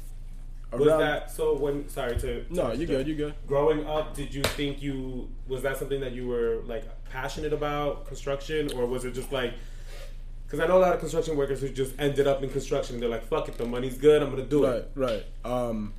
Was 0.73 0.87
around- 0.89 1.01
that 1.01 1.31
so 1.31 1.55
when 1.57 1.89
sorry 1.89 2.17
to 2.21 2.45
no, 2.51 2.73
you 2.73 2.87
good, 2.87 3.07
you 3.07 3.15
good. 3.15 3.35
growing 3.47 3.87
up 3.87 4.15
did 4.15 4.33
you 4.35 4.43
think 4.43 4.81
you 4.83 5.29
was 5.47 5.63
that 5.63 5.77
something 5.77 6.01
that 6.01 6.13
you 6.13 6.27
were 6.27 6.63
like 6.67 6.85
passionate 7.11 7.53
about 7.53 8.07
construction 8.07 8.73
or 8.73 8.87
was 8.87 9.05
it 9.05 9.13
just 9.13 9.31
like 9.33 9.53
because 10.51 10.59
i 10.65 10.67
know 10.67 10.79
a 10.79 10.83
lot 10.83 10.93
of 10.93 10.99
construction 10.99 11.37
workers 11.37 11.61
who 11.61 11.69
just 11.69 11.95
ended 12.01 12.27
up 12.27 12.43
in 12.43 12.51
construction 12.51 12.97
and 12.97 13.03
they're 13.03 13.09
like 13.11 13.25
fuck 13.29 13.49
it 13.49 13.57
the 13.57 13.65
money's 13.65 13.97
good 13.97 14.21
i'm 14.23 14.31
gonna 14.31 14.43
do 14.43 14.65
Right, 14.67 14.75
it 14.77 14.91
right. 14.97 15.25
Right. 15.45 15.51
Um, 15.69 15.93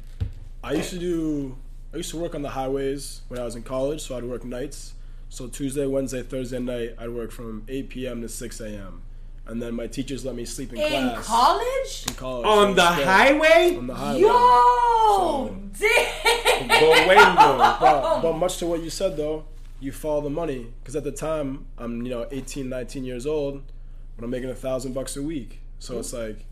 I 0.63 0.73
used 0.73 0.89
to 0.91 0.99
do. 0.99 1.57
I 1.91 1.97
used 1.97 2.11
to 2.11 2.17
work 2.17 2.35
on 2.35 2.43
the 2.43 2.49
highways 2.49 3.21
when 3.29 3.39
I 3.39 3.43
was 3.43 3.55
in 3.55 3.63
college, 3.63 3.99
so 4.01 4.15
I'd 4.15 4.23
work 4.23 4.45
nights. 4.45 4.93
So 5.29 5.47
Tuesday, 5.47 5.87
Wednesday, 5.87 6.21
Thursday 6.21 6.59
night, 6.59 6.93
I'd 6.99 7.09
work 7.09 7.31
from 7.31 7.63
8 7.67 7.89
p.m. 7.89 8.21
to 8.21 8.29
6 8.29 8.59
a.m. 8.61 9.01
And 9.47 9.59
then 9.59 9.73
my 9.73 9.87
teachers 9.87 10.23
let 10.23 10.35
me 10.35 10.45
sleep 10.45 10.71
in, 10.71 10.79
in 10.79 10.87
class. 11.09 11.25
college? 11.25 12.05
In 12.09 12.13
college. 12.13 12.45
on 12.45 12.67
so 12.69 12.73
the 12.75 12.87
instead- 12.89 13.07
highway 13.07 13.75
On 13.75 13.87
the 13.87 13.95
highway. 13.95 14.19
Yo, 14.21 14.27
So- 14.27 15.57
damn. 15.79 16.67
But 16.67 17.07
wait, 17.07 17.17
no. 17.17 17.77
But, 17.81 18.21
but 18.21 18.33
much 18.33 18.57
to 18.57 18.67
what 18.67 18.83
you 18.83 18.91
said 18.91 19.17
though, 19.17 19.45
you 19.79 19.91
follow 19.91 20.21
the 20.21 20.29
money 20.29 20.67
because 20.83 20.95
at 20.95 21.03
the 21.03 21.11
time 21.11 21.65
I'm 21.79 22.03
you 22.03 22.11
know 22.11 22.27
18, 22.29 22.69
19 22.69 23.03
years 23.03 23.25
old, 23.25 23.63
but 24.15 24.23
I'm 24.23 24.29
making 24.31 24.49
a 24.49 24.55
thousand 24.55 24.93
bucks 24.93 25.15
a 25.17 25.21
week. 25.23 25.59
So 25.79 25.99
it's 25.99 26.13
like, 26.13 26.45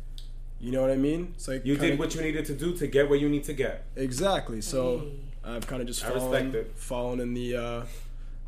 you 0.60 0.72
know 0.72 0.82
what 0.82 0.92
I 0.92 0.96
mean? 0.96 1.34
It's 1.36 1.48
like 1.48 1.66
you 1.66 1.78
did 1.78 2.00
what 2.00 2.16
you 2.16 2.22
needed 2.22 2.46
to 2.46 2.54
do 2.54 2.74
to 2.74 2.88
get 2.88 3.10
where 3.10 3.18
you 3.20 3.30
need 3.30 3.44
to 3.46 3.54
get 3.54 3.86
exactly. 3.96 4.62
So 4.62 5.00
Hey. 5.00 5.20
I've 5.56 5.68
kind 5.68 5.82
of 5.82 5.88
just 5.88 6.04
I 6.04 6.10
fallen, 6.10 6.32
respect 6.32 6.56
it. 6.56 6.74
fallen 6.78 7.20
in 7.20 7.34
the 7.34 7.56
uh, 7.56 7.84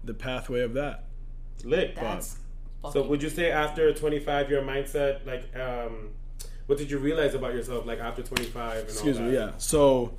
the 0.04 0.14
pathway 0.14 0.62
of 0.62 0.74
that. 0.74 1.04
lit 1.64 1.96
That's 1.96 2.38
so 2.92 3.04
would 3.04 3.22
you 3.22 3.30
say 3.30 3.52
after 3.52 3.94
25 3.94 4.50
your 4.50 4.64
mindset 4.64 5.24
like 5.26 5.56
um 5.56 6.10
what 6.66 6.80
did 6.80 6.90
you 6.90 6.98
realize 6.98 7.36
about 7.36 7.54
yourself 7.54 7.86
like 7.86 8.00
after 8.00 8.24
25 8.24 8.78
and 8.78 8.84
Excuse 8.90 9.18
all 9.20 9.26
me, 9.26 9.34
yeah. 9.34 9.52
So 9.58 10.14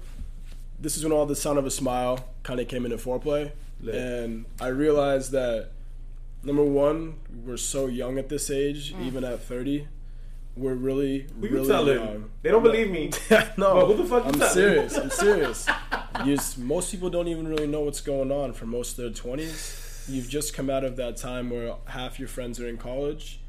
this 0.78 0.96
is 0.96 1.02
when 1.02 1.12
all 1.12 1.26
the 1.26 1.34
sound 1.36 1.58
of 1.58 1.66
a 1.66 1.70
smile 1.70 2.24
kind 2.42 2.60
of 2.60 2.68
came 2.68 2.84
into 2.84 2.96
foreplay, 2.98 3.50
Lit. 3.80 3.94
and 3.94 4.44
I 4.60 4.68
realized 4.68 5.32
that 5.32 5.70
number 6.44 6.64
one, 6.64 7.14
we're 7.44 7.56
so 7.56 7.86
young 7.86 8.18
at 8.18 8.28
this 8.28 8.50
age, 8.50 8.92
Mm. 8.94 9.06
even 9.06 9.24
at 9.24 9.40
thirty. 9.42 9.88
We're 10.54 10.74
really, 10.74 11.26
Who 11.40 11.46
you 11.46 11.52
really 11.54 11.68
telling? 11.68 11.98
young. 11.98 12.30
They 12.42 12.50
don't 12.50 12.62
believe 12.62 12.90
me. 12.90 13.10
no, 13.56 13.74
Well, 13.74 13.86
who 13.86 13.94
the 14.02 14.04
fuck 14.04 14.24
you 14.24 14.28
I'm 14.32 14.34
telling? 14.38 14.52
serious. 14.54 14.98
I'm 14.98 15.10
serious. 15.10 15.66
You 16.26 16.36
most 16.58 16.90
people 16.90 17.08
don't 17.08 17.26
even 17.28 17.48
really 17.48 17.66
know 17.66 17.80
what's 17.80 18.02
going 18.02 18.30
on 18.30 18.52
for 18.52 18.66
most 18.66 18.90
of 18.92 18.96
their 18.98 19.10
twenties. 19.10 20.04
You've 20.08 20.28
just 20.28 20.52
come 20.52 20.68
out 20.68 20.84
of 20.84 20.96
that 20.96 21.16
time 21.16 21.48
where 21.48 21.74
half 21.86 22.18
your 22.18 22.28
friends 22.28 22.60
are 22.60 22.68
in 22.68 22.76
college, 22.76 23.40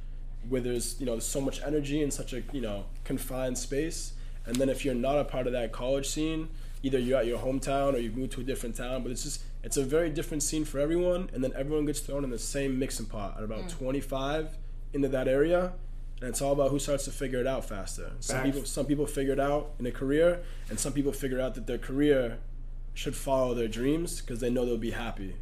where 0.48 0.62
there's 0.62 0.98
you 1.00 1.06
know 1.06 1.20
so 1.20 1.42
much 1.42 1.62
energy 1.62 2.02
in 2.02 2.10
such 2.10 2.32
a 2.32 2.42
you 2.54 2.62
know 2.62 2.86
confined 3.04 3.58
space, 3.58 4.14
and 4.46 4.56
then 4.56 4.70
if 4.70 4.86
you're 4.86 4.96
not 4.96 5.18
a 5.20 5.26
part 5.26 5.46
of 5.46 5.52
that 5.54 5.74
college 5.74 6.08
scene, 6.08 6.48
either 6.84 6.98
you're 6.98 7.20
at 7.20 7.26
your 7.28 7.40
hometown 7.40 7.94
or 7.96 7.98
you've 7.98 8.16
moved 8.16 8.32
to 8.32 8.42
a 8.42 8.46
different 8.46 8.76
town, 8.78 9.04
but 9.04 9.12
it's 9.12 9.24
just 9.24 9.42
it's 9.64 9.78
a 9.78 9.84
very 9.84 10.10
different 10.10 10.44
scene 10.44 10.66
for 10.66 10.80
everyone, 10.80 11.30
and 11.34 11.44
then 11.44 11.54
everyone 11.56 11.86
gets 11.86 12.02
thrown 12.02 12.24
in 12.24 12.30
the 12.30 12.40
same 12.40 12.78
mixing 12.78 13.06
pot 13.06 13.36
at 13.38 13.44
about 13.44 13.66
mm. 13.66 13.72
25 13.72 14.58
into 14.94 15.08
that 15.08 15.28
area. 15.28 15.74
And 16.20 16.30
it's 16.30 16.42
all 16.42 16.54
about 16.54 16.72
who 16.72 16.80
starts 16.80 17.06
to 17.06 17.12
figure 17.12 17.40
it 17.40 17.48
out 17.48 17.66
faster. 17.66 18.12
Some 18.20 18.38
Facts. 18.38 18.46
people, 18.46 18.66
some 18.66 18.86
people 18.86 19.08
figure 19.08 19.34
it 19.34 19.40
out 19.40 19.72
in 19.80 19.86
a 19.86 19.92
career, 19.92 20.42
and 20.70 20.80
some 20.80 20.94
people 20.94 21.12
figure 21.12 21.40
out 21.40 21.56
that 21.56 21.68
their 21.68 21.78
career 21.78 22.40
should 22.94 23.16
follow 23.16 23.54
their 23.54 23.68
dreams 23.68 24.22
because 24.22 24.40
they 24.40 24.50
know 24.50 24.66
they'll 24.66 24.78
be 24.78 24.92
happy. 24.92 25.36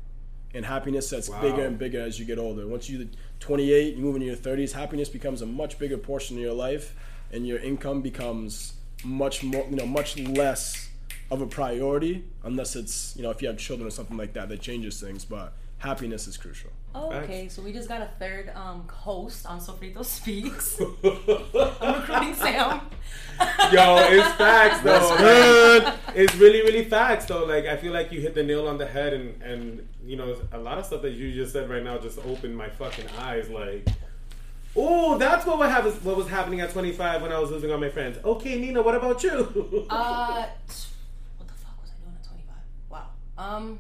And 0.54 0.66
happiness 0.66 1.12
gets 1.12 1.30
Wow. 1.30 1.42
bigger 1.42 1.66
and 1.66 1.78
bigger 1.78 2.02
as 2.02 2.20
you 2.20 2.26
get 2.26 2.38
older. 2.38 2.68
Once 2.68 2.90
you're 2.90 3.08
28, 3.40 3.96
you 3.96 4.02
move 4.02 4.16
into 4.16 4.28
your 4.28 4.36
30s, 4.36 4.74
happiness 4.74 5.10
becomes 5.10 5.42
a 5.42 5.46
much 5.46 5.80
bigger 5.80 5.98
portion 5.98 6.38
of 6.38 6.44
your 6.44 6.54
life, 6.54 6.94
and 7.32 7.48
your 7.48 7.60
income 7.60 8.02
becomes 8.02 8.74
much 9.04 9.44
more, 9.44 9.66
you 9.70 9.76
know, 9.76 9.86
much 9.86 10.18
less 10.18 10.90
of 11.32 11.42
a 11.42 11.48
priority, 11.48 12.26
unless 12.44 12.76
it's, 12.76 13.16
you 13.16 13.24
know, 13.24 13.32
if 13.32 13.42
you 13.42 13.48
have 13.48 13.58
children 13.58 13.88
or 13.88 13.92
something 13.92 14.18
like 14.18 14.34
that, 14.34 14.50
that 14.50 14.62
changes 14.62 15.00
things. 15.02 15.26
But 15.26 15.54
happiness 15.80 16.28
is 16.28 16.38
crucial. 16.38 16.70
Oh, 16.94 17.12
okay, 17.14 17.48
so 17.48 17.62
we 17.62 17.72
just 17.72 17.88
got 17.88 18.02
a 18.02 18.10
third 18.20 18.52
um, 18.54 18.86
host 18.90 19.46
on 19.46 19.62
Sofrito 19.62 20.04
Speaks. 20.04 20.80
I'm 20.82 22.02
recruiting 22.02 22.36
Sam. 22.36 22.82
Yo, 23.72 23.96
it's 24.10 24.28
facts 24.34 24.82
though. 24.82 25.18
Good. 25.18 25.94
It's 26.16 26.36
really, 26.36 26.62
really 26.64 26.84
facts 26.84 27.26
though. 27.26 27.46
Like 27.46 27.66
I 27.66 27.78
feel 27.78 27.94
like 27.94 28.12
you 28.12 28.20
hit 28.20 28.36
the 28.36 28.44
nail 28.44 28.68
on 28.68 28.78
the 28.78 28.86
head, 28.86 29.14
and 29.14 29.42
and 29.42 29.88
you 30.04 30.18
know 30.18 30.36
a 30.52 30.58
lot 30.58 30.78
of 30.78 30.86
stuff 30.86 31.02
that 31.04 31.12
you 31.12 31.34
just 31.34 31.54
said 31.54 31.70
right 31.70 31.84
now 31.84 31.98
just 31.98 32.20
opened 32.26 32.58
my 32.58 32.70
fucking 32.70 33.08
eyes. 33.20 33.50
Like, 33.50 33.88
oh, 34.76 35.18
that's 35.18 35.46
what 35.46 35.60
what, 35.60 36.04
what 36.04 36.18
was 36.18 36.28
happening 36.28 36.60
at 36.60 36.72
25 36.72 37.22
when 37.22 37.32
I 37.32 37.40
was 37.40 37.52
losing 37.52 37.72
all 37.72 37.78
my 37.78 37.90
friends. 37.90 38.18
Okay, 38.24 38.60
Nina, 38.60 38.82
what 38.82 38.96
about 38.96 39.24
you? 39.24 39.32
Uh, 39.90 40.46
what 41.38 41.48
the 41.48 41.54
fuck 41.54 41.82
was 41.82 41.92
I 41.92 42.04
doing 42.04 42.16
at 42.16 42.28
25? 42.28 42.56
Wow. 42.90 43.08
Um, 43.42 43.80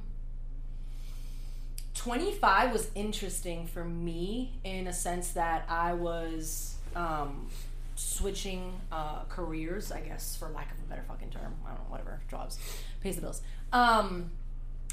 25 1.93 2.73
was 2.73 2.89
interesting 2.95 3.67
for 3.67 3.83
me 3.83 4.53
in 4.63 4.87
a 4.87 4.93
sense 4.93 5.33
that 5.33 5.65
I 5.69 5.93
was 5.93 6.77
um, 6.95 7.47
switching 7.95 8.73
uh, 8.91 9.23
careers, 9.29 9.91
I 9.91 9.99
guess, 9.99 10.35
for 10.35 10.49
lack 10.49 10.71
of 10.71 10.79
a 10.79 10.89
better 10.89 11.03
fucking 11.07 11.29
term. 11.29 11.53
I 11.63 11.69
don't 11.69 11.77
know, 11.77 11.85
whatever. 11.89 12.21
Jobs. 12.29 12.57
Pays 13.01 13.17
the 13.17 13.21
bills. 13.21 13.41
Um, 13.71 14.31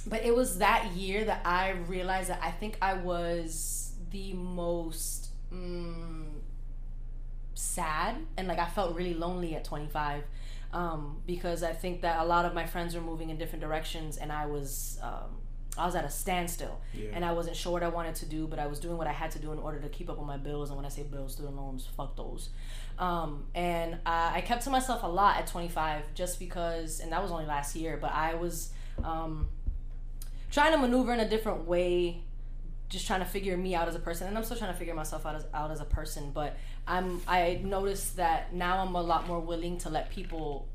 but 0.07 0.25
it 0.25 0.35
was 0.35 0.59
that 0.59 0.93
year 0.93 1.25
that 1.25 1.41
I 1.47 1.71
realized 1.71 2.29
that 2.29 2.41
I 2.43 2.51
think 2.51 2.77
I 2.83 2.95
was 2.95 3.93
the 4.11 4.35
most 4.35 5.31
mm, 5.53 6.27
sad 7.55 8.17
and 8.37 8.49
like 8.49 8.59
I 8.59 8.67
felt 8.67 8.95
really 8.95 9.15
lonely 9.15 9.55
at 9.55 9.65
25 9.65 10.25
um, 10.73 11.23
because 11.27 11.63
I 11.63 11.73
think 11.73 12.03
that 12.03 12.21
a 12.21 12.25
lot 12.25 12.45
of 12.45 12.55
my 12.55 12.67
friends 12.67 12.95
were 12.95 13.01
moving 13.01 13.31
in 13.31 13.39
different 13.39 13.63
directions 13.63 14.17
and 14.17 14.31
I 14.31 14.47
was 14.47 14.99
um, 15.03 15.39
I 15.77 15.87
was 15.87 15.95
at 15.95 16.05
a 16.05 16.11
standstill. 16.11 16.81
Yeah. 16.93 17.11
and 17.13 17.25
I 17.25 17.33
wasn't 17.33 17.57
sure 17.57 17.73
what 17.73 17.83
I 17.83 17.89
wanted 17.89 18.17
to 18.17 18.27
do 18.27 18.47
but 18.47 18.59
I 18.59 18.67
was 18.67 18.79
doing 18.79 18.99
what 18.99 19.07
I 19.07 19.13
had 19.13 19.31
to 19.33 19.39
do 19.39 19.53
in 19.53 19.59
order 19.59 19.81
to 19.81 19.89
keep 19.89 20.11
up 20.11 20.19
with 20.19 20.27
my 20.27 20.37
bills. 20.37 20.71
And 20.71 20.77
when 20.77 20.85
I 20.85 20.91
say 20.91 21.05
bills 21.05 21.35
student 21.35 21.57
loans 21.57 21.89
fuck 21.97 22.17
those. 22.17 22.51
Um, 22.99 23.45
and 23.55 23.99
I, 24.05 24.39
I 24.39 24.41
kept 24.41 24.65
to 24.65 24.71
myself 24.71 25.03
a 25.05 25.07
lot 25.07 25.37
at 25.37 25.47
25 25.47 26.15
just 26.15 26.39
because 26.39 27.01
and 27.01 27.13
that 27.13 27.23
was 27.23 27.31
only 27.31 27.47
last 27.47 27.75
year 27.75 27.97
but 27.97 28.13
I 28.13 28.35
was 28.35 28.71
um, 29.03 29.49
trying 30.51 30.73
to 30.73 30.79
maneuver 30.79 31.13
in 31.15 31.21
a 31.21 31.29
different 31.29 31.65
way 31.65 32.23
just 32.89 33.07
trying 33.07 33.21
to 33.21 33.27
figure 33.27 33.57
me 33.57 33.75
out 33.75 33.87
as 33.87 33.95
a 33.95 33.99
person. 33.99 34.27
And 34.27 34.37
i'm 34.37 34.45
still 34.45 34.57
trying 34.57 34.73
to 34.73 34.79
figure 34.79 34.95
myself 34.95 35.25
out 35.25 35.37
as, 35.37 35.47
out 35.55 35.71
as 35.71 35.81
a 35.81 35.87
person 35.87 36.31
but 36.33 36.57
i'm 36.89 37.21
i 37.29 37.61
noticed 37.63 38.17
that 38.17 38.55
now 38.55 38.79
i'm 38.79 38.95
a 38.95 39.03
lot 39.03 39.27
more 39.27 39.41
willing 39.41 39.79
to 39.79 39.89
let 39.89 40.11
people 40.11 40.67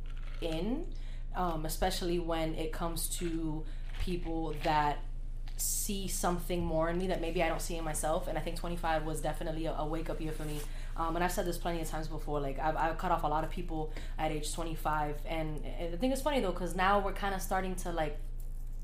in 0.41 0.85
um, 1.35 1.65
especially 1.65 2.19
when 2.19 2.53
it 2.55 2.71
comes 2.71 3.09
to 3.09 3.63
people 3.99 4.53
that 4.63 4.99
see 5.57 6.07
something 6.07 6.63
more 6.63 6.89
in 6.89 6.97
me 6.97 7.07
that 7.07 7.21
maybe 7.21 7.41
i 7.41 7.47
don't 7.47 7.61
see 7.61 7.75
in 7.75 7.83
myself. 7.83 8.27
And 8.27 8.37
i 8.37 8.41
think 8.41 8.57
25 8.57 9.05
was 9.05 9.21
definitely 9.21 9.65
a, 9.65 9.73
a 9.73 9.85
wake-up 9.85 10.19
year 10.19 10.31
for 10.31 10.43
me. 10.43 10.59
Um, 10.97 11.15
and 11.15 11.23
i've 11.23 11.31
said 11.31 11.45
this 11.45 11.57
plenty 11.57 11.81
of 11.81 11.89
times 11.89 12.07
before 12.07 12.39
like 12.39 12.59
i've, 12.59 12.75
I've 12.75 12.97
cut 12.97 13.11
off 13.11 13.23
a 13.23 13.27
lot 13.27 13.43
of 13.43 13.49
people 13.49 13.91
at 14.19 14.31
age 14.31 14.53
25 14.53 15.15
and, 15.25 15.63
and 15.79 15.93
i 15.93 15.97
think 15.97 16.13
it's 16.13 16.21
funny 16.21 16.39
though 16.39 16.51
because 16.51 16.75
now 16.75 16.99
we're 16.99 17.13
kind 17.13 17.33
of 17.33 17.41
starting 17.41 17.75
to 17.77 17.91
like 17.91 18.19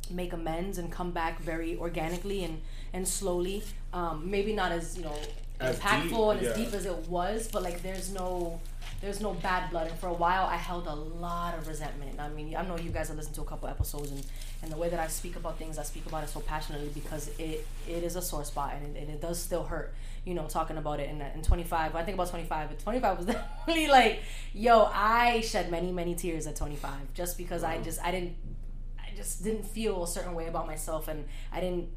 make 0.10 0.34
amends 0.34 0.78
and 0.78 0.92
come 0.92 1.12
back 1.12 1.40
very 1.40 1.78
organically 1.78 2.44
and 2.44 2.62
and 2.94 3.08
slowly. 3.08 3.64
Um, 3.94 4.30
maybe 4.30 4.54
not 4.54 4.72
as 4.72 4.98
you 4.98 5.04
know 5.04 5.16
As 5.60 5.80
impactful 5.80 6.10
deep, 6.10 6.14
and 6.14 6.40
as 6.40 6.58
yeah. 6.58 6.64
deep 6.66 6.74
as 6.74 6.86
it 6.86 6.98
was, 7.10 7.50
but 7.52 7.64
like 7.64 7.82
there's 7.82 8.12
no 8.14 8.60
there's 9.02 9.22
no 9.22 9.34
bad 9.34 9.70
blood. 9.70 9.88
And 9.88 9.98
for 9.98 10.08
a 10.08 10.14
while, 10.14 10.46
I 10.46 10.58
held 10.58 10.88
a 10.88 10.94
lot 10.94 11.58
of 11.58 11.68
resentment. 11.68 12.20
I 12.20 12.30
mean, 12.30 12.56
I 12.56 12.66
know 12.66 12.78
you 12.78 12.90
guys 12.90 13.08
have 13.08 13.18
listened 13.18 13.36
to 13.36 13.42
a 13.42 13.46
couple 13.46 13.70
episodes, 13.70 14.12
and, 14.12 14.26
and 14.62 14.72
the 14.72 14.78
way 14.78 14.90
that 14.90 15.00
I 15.00 15.08
speak 15.08 15.36
about 15.36 15.58
things, 15.58 15.78
I 15.78 15.84
speak 15.84 16.06
about 16.06 16.24
it 16.24 16.30
so 16.30 16.42
passionately 16.42 16.90
because 16.94 17.30
it 17.40 17.66
it 17.88 18.04
is 18.04 18.16
a 18.16 18.22
sore 18.22 18.44
spot, 18.44 18.74
and 18.76 18.96
it, 18.96 19.02
and 19.02 19.10
it 19.10 19.22
does 19.22 19.40
still 19.42 19.64
hurt. 19.64 19.94
You 20.26 20.34
know, 20.34 20.48
talking 20.48 20.78
about 20.78 21.00
it. 21.00 21.10
And 21.10 21.22
in 21.34 21.42
25, 21.42 21.96
I 21.96 22.04
think 22.04 22.16
about 22.16 22.30
25. 22.30 22.70
But 22.70 22.80
25 22.80 23.18
was 23.18 23.26
definitely 23.28 23.88
like, 23.88 24.22
yo, 24.54 24.90
I 24.94 25.42
shed 25.42 25.72
many 25.72 25.92
many 25.92 26.16
tears 26.16 26.46
at 26.48 26.56
25 26.56 27.14
just 27.14 27.38
because 27.38 27.64
I 27.64 27.80
just 27.82 28.04
I 28.04 28.12
didn't 28.12 28.36
I 29.00 29.16
just 29.16 29.44
didn't 29.44 29.66
feel 29.66 30.04
a 30.04 30.08
certain 30.08 30.34
way 30.34 30.48
about 30.48 30.68
myself, 30.68 31.08
and 31.08 31.26
I 31.52 31.62
didn't. 31.62 31.90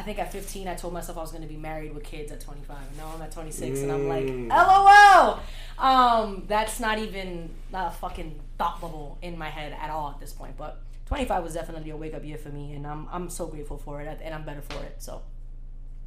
I 0.00 0.02
think 0.02 0.18
at 0.18 0.32
15, 0.32 0.66
I 0.66 0.74
told 0.76 0.94
myself 0.94 1.18
I 1.18 1.20
was 1.20 1.30
going 1.30 1.42
to 1.42 1.48
be 1.48 1.58
married 1.58 1.94
with 1.94 2.04
kids 2.04 2.32
at 2.32 2.40
25. 2.40 2.74
And 2.88 2.96
now 2.96 3.12
I'm 3.14 3.20
at 3.20 3.32
26, 3.32 3.80
and 3.80 3.92
I'm 3.92 4.08
like, 4.08 4.24
Mm. 4.24 4.48
LOL. 4.48 5.40
Um, 5.78 6.44
that's 6.48 6.80
not 6.80 6.98
even 6.98 7.50
not 7.70 7.88
a 7.88 7.90
fucking 7.96 8.40
thought 8.56 8.80
bubble 8.80 9.18
in 9.20 9.36
my 9.36 9.50
head 9.50 9.76
at 9.78 9.90
all 9.90 10.08
at 10.08 10.18
this 10.18 10.32
point. 10.32 10.56
But 10.56 10.80
25 11.04 11.44
was 11.44 11.52
definitely 11.52 11.90
a 11.90 11.96
wake 11.98 12.14
up 12.14 12.24
year 12.24 12.38
for 12.38 12.48
me, 12.48 12.72
and 12.72 12.86
I'm 12.86 13.08
I'm 13.12 13.28
so 13.28 13.46
grateful 13.46 13.76
for 13.76 14.00
it, 14.00 14.20
and 14.22 14.34
I'm 14.34 14.44
better 14.44 14.62
for 14.62 14.82
it. 14.84 14.96
So 14.98 15.20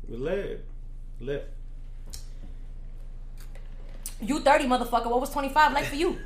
Lit. 0.08 0.66
Lit. 1.20 1.54
you 4.22 4.40
30, 4.40 4.66
motherfucker. 4.66 5.06
What 5.06 5.22
was 5.22 5.30
25 5.30 5.74
like 5.74 5.86
for 5.86 5.96
you? 5.96 6.18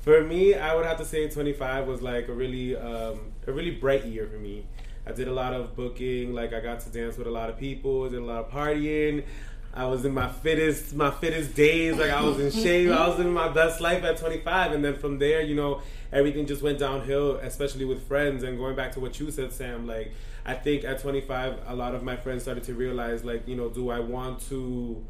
For 0.00 0.22
me, 0.24 0.54
I 0.54 0.74
would 0.74 0.86
have 0.86 0.96
to 0.98 1.04
say 1.04 1.28
25 1.28 1.86
was 1.86 2.00
like 2.00 2.28
a 2.28 2.32
really, 2.32 2.74
um, 2.74 3.32
a 3.46 3.52
really 3.52 3.72
bright 3.72 4.06
year 4.06 4.26
for 4.26 4.38
me. 4.38 4.64
I 5.06 5.12
did 5.12 5.28
a 5.28 5.32
lot 5.32 5.52
of 5.52 5.74
booking. 5.74 6.34
Like 6.34 6.52
I 6.52 6.60
got 6.60 6.80
to 6.80 6.90
dance 6.90 7.16
with 7.16 7.26
a 7.26 7.30
lot 7.30 7.50
of 7.50 7.58
people. 7.58 8.08
Did 8.08 8.20
a 8.20 8.24
lot 8.24 8.44
of 8.44 8.50
partying. 8.50 9.24
I 9.72 9.86
was 9.86 10.04
in 10.04 10.12
my 10.12 10.28
fittest, 10.28 10.94
my 10.94 11.10
fittest 11.10 11.54
days. 11.54 11.96
Like 11.96 12.10
I 12.10 12.22
was 12.22 12.38
in 12.40 12.50
shape. 12.62 12.90
I 12.90 13.08
was 13.08 13.18
living 13.18 13.32
my 13.32 13.48
best 13.48 13.80
life 13.80 14.02
at 14.04 14.16
25. 14.18 14.72
And 14.72 14.84
then 14.84 14.96
from 14.96 15.18
there, 15.18 15.42
you 15.42 15.54
know, 15.54 15.82
everything 16.12 16.46
just 16.46 16.62
went 16.62 16.78
downhill. 16.78 17.36
Especially 17.36 17.84
with 17.84 18.06
friends. 18.06 18.42
And 18.42 18.58
going 18.58 18.76
back 18.76 18.92
to 18.92 19.00
what 19.00 19.18
you 19.20 19.30
said, 19.30 19.52
Sam. 19.52 19.86
Like 19.86 20.12
I 20.44 20.54
think 20.54 20.84
at 20.84 21.00
25, 21.00 21.58
a 21.66 21.74
lot 21.74 21.94
of 21.94 22.02
my 22.02 22.16
friends 22.16 22.42
started 22.42 22.64
to 22.64 22.74
realize, 22.74 23.24
like, 23.24 23.46
you 23.46 23.56
know, 23.56 23.68
do 23.68 23.90
I 23.90 24.00
want 24.00 24.40
to 24.48 25.04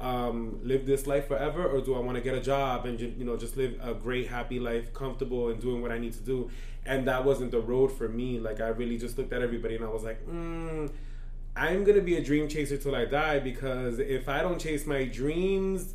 um, 0.00 0.58
live 0.62 0.86
this 0.86 1.06
life 1.06 1.28
forever, 1.28 1.66
or 1.66 1.80
do 1.80 1.94
I 1.94 2.00
want 2.00 2.16
to 2.16 2.22
get 2.22 2.34
a 2.34 2.40
job 2.40 2.86
and 2.86 2.98
you 2.98 3.24
know 3.24 3.36
just 3.36 3.56
live 3.56 3.78
a 3.82 3.94
great, 3.94 4.28
happy 4.28 4.58
life, 4.58 4.92
comfortable 4.94 5.50
and 5.50 5.60
doing 5.60 5.82
what 5.82 5.92
I 5.92 5.98
need 5.98 6.14
to 6.14 6.22
do? 6.22 6.50
And 6.86 7.06
that 7.06 7.24
wasn't 7.24 7.50
the 7.50 7.60
road 7.60 7.92
for 7.92 8.08
me. 8.08 8.40
Like 8.40 8.60
I 8.60 8.68
really 8.68 8.96
just 8.96 9.18
looked 9.18 9.32
at 9.32 9.42
everybody 9.42 9.76
and 9.76 9.84
I 9.84 9.88
was 9.88 10.02
like, 10.02 10.26
mm, 10.26 10.90
I'm 11.54 11.84
gonna 11.84 12.00
be 12.00 12.16
a 12.16 12.22
dream 12.22 12.48
chaser 12.48 12.78
till 12.78 12.94
I 12.94 13.04
die 13.04 13.40
because 13.40 13.98
if 13.98 14.28
I 14.28 14.40
don't 14.40 14.58
chase 14.58 14.86
my 14.86 15.04
dreams, 15.04 15.94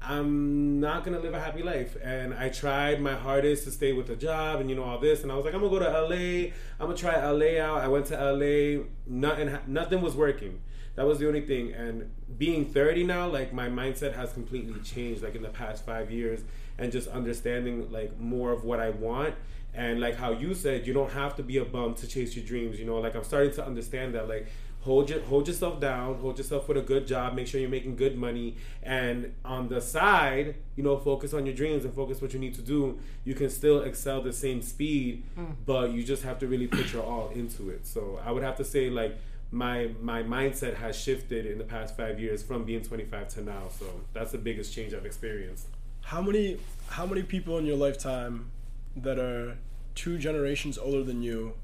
I'm 0.00 0.78
not 0.78 1.04
gonna 1.04 1.18
live 1.18 1.34
a 1.34 1.40
happy 1.40 1.64
life. 1.64 1.96
And 2.02 2.32
I 2.32 2.48
tried 2.48 3.00
my 3.00 3.14
hardest 3.14 3.64
to 3.64 3.72
stay 3.72 3.92
with 3.92 4.08
a 4.10 4.16
job 4.16 4.60
and 4.60 4.70
you 4.70 4.76
know 4.76 4.84
all 4.84 4.98
this. 4.98 5.24
And 5.24 5.32
I 5.32 5.34
was 5.34 5.44
like, 5.44 5.54
I'm 5.54 5.60
gonna 5.60 5.78
go 5.78 5.80
to 5.80 6.02
LA. 6.02 6.52
I'm 6.78 6.86
gonna 6.86 6.94
try 6.94 7.16
LA 7.28 7.60
out. 7.60 7.80
I 7.80 7.88
went 7.88 8.06
to 8.06 8.14
LA. 8.14 8.84
Nothing. 9.06 9.58
Nothing 9.66 10.00
was 10.00 10.14
working. 10.14 10.60
That 11.00 11.06
was 11.06 11.18
the 11.18 11.26
only 11.26 11.40
thing. 11.40 11.72
And 11.72 12.10
being 12.36 12.66
30 12.66 13.04
now, 13.04 13.26
like 13.26 13.54
my 13.54 13.70
mindset 13.70 14.12
has 14.16 14.34
completely 14.34 14.78
changed. 14.82 15.22
Like 15.22 15.34
in 15.34 15.40
the 15.40 15.48
past 15.48 15.86
five 15.86 16.10
years, 16.10 16.40
and 16.76 16.92
just 16.92 17.08
understanding 17.08 17.90
like 17.90 18.20
more 18.20 18.52
of 18.52 18.64
what 18.64 18.80
I 18.80 18.90
want. 18.90 19.34
And 19.72 19.98
like 19.98 20.16
how 20.16 20.32
you 20.32 20.52
said, 20.52 20.86
you 20.86 20.92
don't 20.92 21.12
have 21.12 21.36
to 21.36 21.42
be 21.42 21.56
a 21.56 21.64
bum 21.64 21.94
to 21.94 22.06
chase 22.06 22.36
your 22.36 22.44
dreams. 22.44 22.78
You 22.78 22.84
know, 22.84 22.98
like 22.98 23.14
I'm 23.14 23.24
starting 23.24 23.54
to 23.54 23.64
understand 23.64 24.14
that. 24.14 24.28
Like 24.28 24.48
hold 24.82 25.08
your 25.08 25.20
hold 25.20 25.46
yourself 25.46 25.78
down 25.78 26.14
hold 26.16 26.38
yourself 26.38 26.66
with 26.66 26.76
a 26.78 26.80
good 26.80 27.06
job 27.06 27.34
make 27.34 27.46
sure 27.46 27.60
you're 27.60 27.68
making 27.68 27.94
good 27.94 28.16
money 28.16 28.56
and 28.82 29.34
on 29.44 29.68
the 29.68 29.78
side 29.78 30.54
you 30.74 30.82
know 30.82 30.96
focus 30.96 31.34
on 31.34 31.44
your 31.44 31.54
dreams 31.54 31.84
and 31.84 31.92
focus 31.92 32.22
what 32.22 32.32
you 32.32 32.38
need 32.38 32.54
to 32.54 32.62
do 32.62 32.98
you 33.22 33.34
can 33.34 33.50
still 33.50 33.82
excel 33.82 34.22
the 34.22 34.32
same 34.32 34.62
speed 34.62 35.22
mm. 35.38 35.54
but 35.66 35.92
you 35.92 36.02
just 36.02 36.22
have 36.22 36.38
to 36.38 36.46
really 36.46 36.66
put 36.66 36.94
your 36.94 37.02
all 37.02 37.28
into 37.34 37.68
it 37.68 37.86
so 37.86 38.18
i 38.24 38.32
would 38.32 38.42
have 38.42 38.56
to 38.56 38.64
say 38.64 38.88
like 38.88 39.18
my 39.52 39.90
my 40.00 40.22
mindset 40.22 40.74
has 40.76 40.94
shifted 40.96 41.44
in 41.46 41.58
the 41.58 41.64
past 41.64 41.96
five 41.96 42.20
years 42.20 42.42
from 42.42 42.64
being 42.64 42.82
25 42.82 43.28
to 43.28 43.42
now 43.42 43.62
so 43.78 43.84
that's 44.12 44.30
the 44.32 44.38
biggest 44.38 44.72
change 44.72 44.94
i've 44.94 45.04
experienced 45.06 45.66
How 46.02 46.22
many 46.22 46.58
how 46.88 47.04
many 47.06 47.22
people 47.22 47.58
in 47.58 47.66
your 47.66 47.76
lifetime 47.76 48.50
that 48.96 49.18
are 49.18 49.56
two 49.94 50.18
generations 50.18 50.78
older 50.78 51.02
than 51.04 51.22
you 51.22 51.54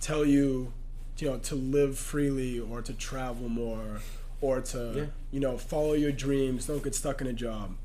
tell 0.00 0.24
you, 0.24 0.72
you 1.18 1.28
know, 1.28 1.38
to 1.38 1.54
live 1.56 1.98
freely 1.98 2.60
or 2.60 2.82
to 2.82 2.92
travel 2.92 3.48
more 3.48 4.00
or 4.40 4.60
to 4.60 4.80
Yeah. 4.96 5.04
you 5.32 5.40
know 5.40 5.58
follow 5.58 5.94
your 5.94 6.12
dreams, 6.12 6.66
don't 6.66 6.82
get 6.84 6.94
stuck 6.94 7.20
in 7.20 7.26
a 7.26 7.32
job. 7.32 7.76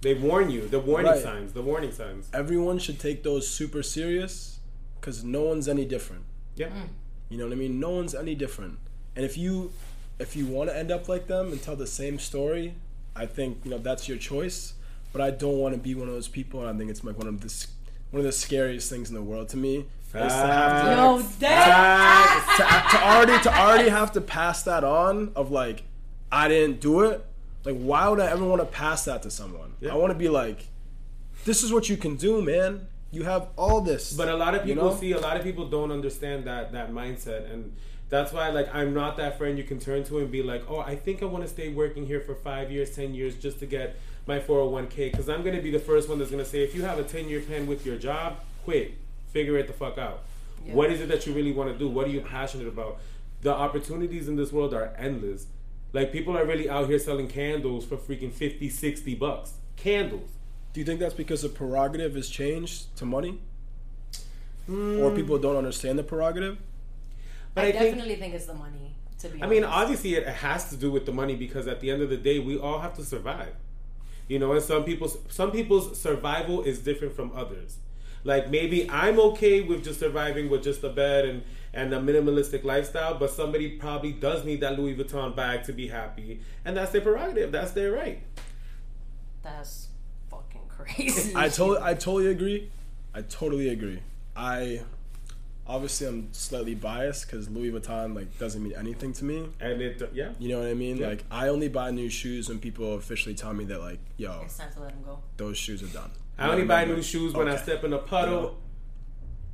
they 0.00 0.14
warn 0.14 0.48
you 0.50 0.68
the 0.68 0.78
warning 0.80 1.10
Right. 1.12 1.22
signs 1.22 1.52
the 1.52 1.62
warning 1.62 1.90
signs 1.92 2.28
Everyone 2.32 2.78
should 2.78 3.00
take 3.00 3.22
those 3.24 3.48
super 3.48 3.82
serious 3.82 4.60
because 5.00 5.24
no 5.24 5.42
one's 5.42 5.66
any 5.68 5.84
different. 5.84 6.22
yeah 6.56 6.68
mm. 6.68 6.88
You 7.28 7.38
know 7.38 7.44
what 7.44 7.52
I 7.52 7.56
mean? 7.56 7.80
No 7.80 7.90
one's 7.90 8.14
any 8.14 8.34
different. 8.34 8.78
And 9.16 9.24
if 9.24 9.36
you 9.36 9.72
if 10.18 10.36
you 10.36 10.46
want 10.46 10.70
to 10.70 10.76
end 10.76 10.90
up 10.90 11.08
like 11.08 11.26
them 11.26 11.50
and 11.52 11.62
tell 11.62 11.76
the 11.76 11.86
same 11.86 12.18
story, 12.18 12.74
I 13.16 13.26
think 13.26 13.58
you 13.64 13.70
know 13.70 13.78
that's 13.78 14.08
your 14.08 14.18
choice. 14.18 14.74
But 15.12 15.20
I 15.20 15.30
don't 15.30 15.58
want 15.58 15.74
to 15.74 15.80
be 15.80 15.94
one 15.94 16.08
of 16.08 16.14
those 16.14 16.26
people. 16.28 16.60
And 16.60 16.68
I 16.68 16.76
think 16.76 16.90
it's 16.90 17.04
like 17.04 17.16
one 17.16 17.28
of 17.28 17.40
the 17.40 17.66
one 18.10 18.20
of 18.20 18.24
the 18.24 18.32
scariest 18.32 18.90
things 18.90 19.08
in 19.08 19.14
the 19.14 19.22
world 19.22 19.48
to 19.50 19.56
me 19.56 19.76
is 19.76 20.12
to 20.12 20.18
have 20.20 20.84
to, 20.84 20.90
Yo, 20.90 21.22
damn. 21.40 22.56
to, 22.56 22.96
to 22.96 23.04
already 23.04 23.42
to 23.42 23.58
already 23.58 23.88
have 23.90 24.12
to 24.12 24.20
pass 24.20 24.62
that 24.64 24.84
on 24.84 25.32
of 25.34 25.50
like 25.50 25.82
I 26.30 26.48
didn't 26.48 26.80
do 26.80 27.00
it. 27.02 27.24
Like 27.64 27.76
why 27.76 28.08
would 28.08 28.20
I 28.20 28.26
ever 28.30 28.44
want 28.44 28.60
to 28.60 28.66
pass 28.66 29.04
that 29.06 29.22
to 29.22 29.30
someone? 29.30 29.74
Yeah. 29.80 29.92
I 29.92 29.96
want 29.96 30.12
to 30.12 30.18
be 30.18 30.28
like, 30.28 30.66
this 31.44 31.62
is 31.62 31.72
what 31.72 31.88
you 31.88 31.96
can 31.96 32.16
do, 32.16 32.42
man. 32.42 32.86
You 33.14 33.22
have 33.22 33.48
all 33.56 33.80
this. 33.80 34.12
But 34.12 34.28
a 34.28 34.36
lot 34.36 34.54
of 34.54 34.66
you 34.66 34.74
people 34.74 34.90
know? 34.90 34.96
see 34.96 35.12
a 35.12 35.20
lot 35.20 35.36
of 35.36 35.42
people 35.42 35.68
don't 35.68 35.92
understand 35.92 36.44
that 36.44 36.72
that 36.72 36.90
mindset 36.90 37.52
and 37.52 37.72
that's 38.08 38.32
why 38.32 38.50
like 38.50 38.72
I'm 38.74 38.92
not 38.92 39.16
that 39.16 39.38
friend 39.38 39.56
you 39.56 39.64
can 39.64 39.78
turn 39.78 40.04
to 40.04 40.18
and 40.18 40.30
be 40.30 40.42
like, 40.42 40.62
"Oh, 40.68 40.78
I 40.78 40.94
think 40.94 41.22
I 41.22 41.26
want 41.26 41.44
to 41.44 41.48
stay 41.48 41.68
working 41.68 42.06
here 42.06 42.20
for 42.20 42.34
5 42.34 42.70
years, 42.70 42.94
10 42.94 43.14
years 43.14 43.36
just 43.36 43.58
to 43.60 43.66
get 43.66 43.96
my 44.26 44.38
401k 44.38 45.14
cuz 45.14 45.28
I'm 45.28 45.42
going 45.42 45.56
to 45.56 45.62
be 45.62 45.70
the 45.70 45.78
first 45.78 46.08
one 46.08 46.18
that's 46.18 46.30
going 46.30 46.42
to 46.42 46.48
say 46.48 46.62
if 46.62 46.74
you 46.74 46.82
have 46.82 46.98
a 46.98 47.04
10-year 47.04 47.40
plan 47.40 47.66
with 47.66 47.86
your 47.86 47.96
job, 47.96 48.38
quit. 48.64 48.92
Figure 49.32 49.56
it 49.58 49.66
the 49.66 49.72
fuck 49.72 49.98
out. 49.98 50.22
Yeah. 50.64 50.74
What 50.74 50.90
is 50.90 51.00
it 51.00 51.08
that 51.08 51.26
you 51.26 51.32
really 51.34 51.52
want 51.52 51.72
to 51.72 51.78
do? 51.78 51.88
What 51.88 52.06
are 52.06 52.10
you 52.10 52.20
passionate 52.20 52.68
about? 52.68 52.98
The 53.42 53.52
opportunities 53.52 54.28
in 54.28 54.36
this 54.36 54.52
world 54.52 54.72
are 54.74 54.94
endless. 54.96 55.46
Like 55.92 56.12
people 56.12 56.36
are 56.36 56.44
really 56.44 56.68
out 56.68 56.88
here 56.88 56.98
selling 56.98 57.28
candles 57.28 57.84
for 57.84 57.96
freaking 57.96 58.32
50, 58.32 58.68
60 58.68 59.14
bucks. 59.14 59.54
Candles. 59.76 60.30
Do 60.74 60.80
you 60.80 60.84
think 60.84 60.98
that's 60.98 61.14
because 61.14 61.42
the 61.42 61.48
prerogative 61.48 62.16
has 62.16 62.28
changed 62.28 62.94
to 62.96 63.06
money? 63.06 63.38
Hmm. 64.66 65.00
Or 65.00 65.12
people 65.12 65.38
don't 65.38 65.56
understand 65.56 65.98
the 65.98 66.02
prerogative? 66.02 66.58
But 67.54 67.64
I, 67.64 67.68
I 67.68 67.72
definitely 67.72 68.16
think, 68.16 68.34
it's 68.34 68.46
the 68.46 68.54
money. 68.54 68.96
To 69.20 69.28
be 69.28 69.40
I 69.40 69.46
mean, 69.46 69.62
obviously, 69.62 70.16
it 70.16 70.26
has 70.26 70.68
to 70.70 70.76
do 70.76 70.90
with 70.90 71.06
the 71.06 71.12
money 71.12 71.36
because 71.36 71.68
at 71.68 71.80
the 71.80 71.92
end 71.92 72.02
of 72.02 72.10
the 72.10 72.16
day, 72.16 72.40
we 72.40 72.58
all 72.58 72.80
have 72.80 72.94
to 72.94 73.04
survive. 73.04 73.54
You 74.26 74.40
know, 74.40 74.52
and 74.52 74.62
some 74.62 74.82
people's 74.82 75.16
some 75.28 75.52
people's 75.52 76.00
survival 76.00 76.62
is 76.62 76.80
different 76.80 77.14
from 77.14 77.30
others. 77.36 77.76
Like 78.24 78.50
maybe 78.50 78.90
I'm 78.90 79.20
okay 79.20 79.60
with 79.60 79.84
just 79.84 80.00
surviving 80.00 80.50
with 80.50 80.64
just 80.64 80.82
a 80.82 80.88
bed 80.88 81.24
and 81.24 81.44
and 81.72 81.94
a 81.94 82.00
minimalistic 82.00 82.64
lifestyle, 82.64 83.14
but 83.16 83.30
somebody 83.30 83.76
probably 83.76 84.12
does 84.12 84.44
need 84.44 84.60
that 84.62 84.78
Louis 84.78 84.96
Vuitton 84.96 85.36
bag 85.36 85.62
to 85.64 85.72
be 85.72 85.88
happy, 85.88 86.40
and 86.64 86.76
that's 86.76 86.90
their 86.90 87.02
prerogative. 87.02 87.52
That's 87.52 87.72
their 87.72 87.92
right. 87.92 88.22
That's 89.42 89.88
fucking 89.88 89.93
crazy. 90.84 91.32
I 91.34 91.48
totally 91.48 91.78
I 91.82 91.94
totally 91.94 92.28
agree. 92.28 92.70
I 93.14 93.22
totally 93.22 93.68
agree. 93.68 94.00
I 94.36 94.82
obviously 95.66 96.06
I'm 96.06 96.28
slightly 96.32 96.74
biased 96.74 97.26
because 97.26 97.48
Louis 97.48 97.70
Vuitton 97.70 98.14
like 98.14 98.38
doesn't 98.38 98.62
mean 98.62 98.74
anything 98.76 99.12
to 99.14 99.24
me. 99.24 99.48
And 99.60 99.80
it, 99.80 100.10
yeah, 100.12 100.30
You 100.38 100.48
know 100.50 100.58
what 100.60 100.68
I 100.68 100.74
mean? 100.74 100.98
Yeah. 100.98 101.08
Like 101.08 101.24
I 101.30 101.48
only 101.48 101.68
buy 101.68 101.90
new 101.90 102.08
shoes 102.10 102.48
when 102.48 102.58
people 102.58 102.94
officially 102.94 103.34
tell 103.34 103.54
me 103.54 103.64
that 103.66 103.80
like, 103.80 103.98
yo, 104.16 104.42
It's 104.44 104.58
time 104.58 104.72
to 104.74 104.80
let 104.80 104.92
him 104.92 105.02
go. 105.04 105.18
those 105.36 105.56
shoes 105.56 105.82
are 105.82 105.86
done. 105.86 106.10
I 106.38 106.46
only 106.48 106.58
You 106.62 106.64
know 106.64 106.68
buy 106.74 106.84
new 106.84 107.02
shoes 107.02 107.32
when 107.32 107.48
I 107.48 107.56
step 107.56 107.84
in 107.84 107.92
a 107.92 107.98
puddle 107.98 108.58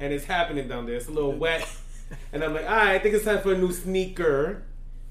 and 0.01 0.13
it's 0.13 0.25
happening 0.25 0.67
down 0.67 0.87
there. 0.87 0.97
It's 0.97 1.09
a 1.09 1.13
little 1.13 1.33
wet. 1.33 1.69
and 2.33 2.43
I'm 2.43 2.55
like, 2.55 2.65
all 2.65 2.71
right, 2.77 2.95
I 2.95 2.99
think 2.99 3.15
it's 3.15 3.25
time 3.25 3.41
for 3.43 3.53
a 3.53 3.59
new 3.59 3.71
sneaker. 3.73 4.63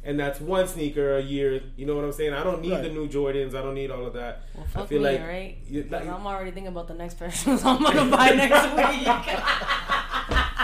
And 0.03 0.17
that's 0.17 0.39
one 0.39 0.65
sneaker 0.67 1.17
a 1.17 1.21
year. 1.21 1.61
You 1.75 1.85
know 1.85 1.93
what 1.95 2.05
I'm 2.05 2.13
saying? 2.13 2.33
I 2.33 2.41
don't 2.43 2.61
need 2.61 2.71
Right. 2.71 2.83
the 2.83 2.89
new 2.89 3.07
Jordans. 3.09 3.53
I 3.53 3.61
don't 3.61 3.75
need 3.75 3.91
all 3.91 4.05
of 4.05 4.13
that. 4.13 4.43
Well, 4.55 4.65
I 4.75 4.85
feel 4.85 4.99
me, 5.01 5.09
like, 5.09 5.19
right? 5.21 5.57
you- 5.67 5.87
like- 5.91 6.07
I'm 6.07 6.25
already 6.25 6.51
thinking 6.51 6.71
about 6.71 6.87
the 6.87 6.93
next 6.93 7.15
pair 7.19 7.27
of 7.27 7.33
shoes 7.35 7.63
I'm 7.65 7.81
gonna 7.83 8.09
buy 8.09 8.29
next 8.35 8.75
week. 8.75 9.07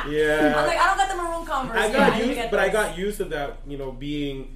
yeah. 0.09 0.53
I'm 0.57 0.67
like, 0.67 0.77
I 0.79 0.85
don't 0.87 0.97
got 0.97 1.09
the 1.09 1.15
maroon 1.21 1.45
Converse. 1.45 1.77
I 1.77 1.91
got 1.91 2.13
need 2.13 2.19
to 2.21 2.25
used, 2.27 2.35
get 2.39 2.51
but 2.51 2.59
I 2.59 2.69
got 2.69 2.97
used 2.97 3.17
to 3.17 3.25
that. 3.25 3.57
You 3.67 3.77
know, 3.77 3.91
being 3.91 4.55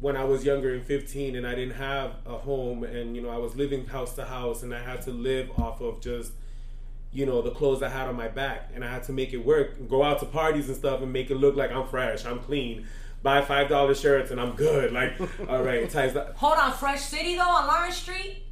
when 0.00 0.16
I 0.16 0.24
was 0.24 0.44
younger 0.44 0.74
and 0.74 0.84
15, 0.84 1.36
and 1.36 1.46
I 1.46 1.54
didn't 1.54 1.74
have 1.76 2.12
a 2.26 2.36
home, 2.36 2.84
and 2.84 3.16
you 3.16 3.22
know, 3.22 3.30
I 3.30 3.38
was 3.38 3.56
living 3.56 3.86
house 3.86 4.14
to 4.16 4.24
house, 4.24 4.62
and 4.62 4.74
I 4.74 4.82
had 4.82 5.00
to 5.02 5.10
live 5.12 5.50
off 5.58 5.80
of 5.80 6.00
just 6.00 6.32
you 7.12 7.24
know 7.24 7.40
the 7.42 7.52
clothes 7.52 7.82
I 7.82 7.88
had 7.88 8.08
on 8.08 8.16
my 8.16 8.28
back, 8.28 8.70
and 8.74 8.84
I 8.84 8.90
had 8.92 9.04
to 9.04 9.12
make 9.12 9.32
it 9.32 9.38
work, 9.46 9.88
go 9.88 10.02
out 10.02 10.18
to 10.20 10.26
parties 10.26 10.68
and 10.68 10.76
stuff, 10.76 11.00
and 11.00 11.12
make 11.12 11.30
it 11.30 11.36
look 11.36 11.56
like 11.56 11.70
I'm 11.72 11.86
fresh, 11.86 12.26
I'm 12.26 12.40
clean. 12.40 12.86
Buy 13.24 13.40
five 13.40 13.68
dollar 13.68 13.94
shirts 13.96 14.30
and 14.30 14.40
I'm 14.40 14.52
good. 14.52 14.92
Like, 14.92 15.18
all 15.48 15.64
right, 15.64 15.90
ties 15.90 16.12
that. 16.12 16.34
Hold 16.36 16.58
on, 16.58 16.72
Fresh 16.72 17.00
City 17.00 17.34
though 17.34 17.40
on 17.42 17.66
Lawrence 17.66 17.96
Street. 17.96 18.42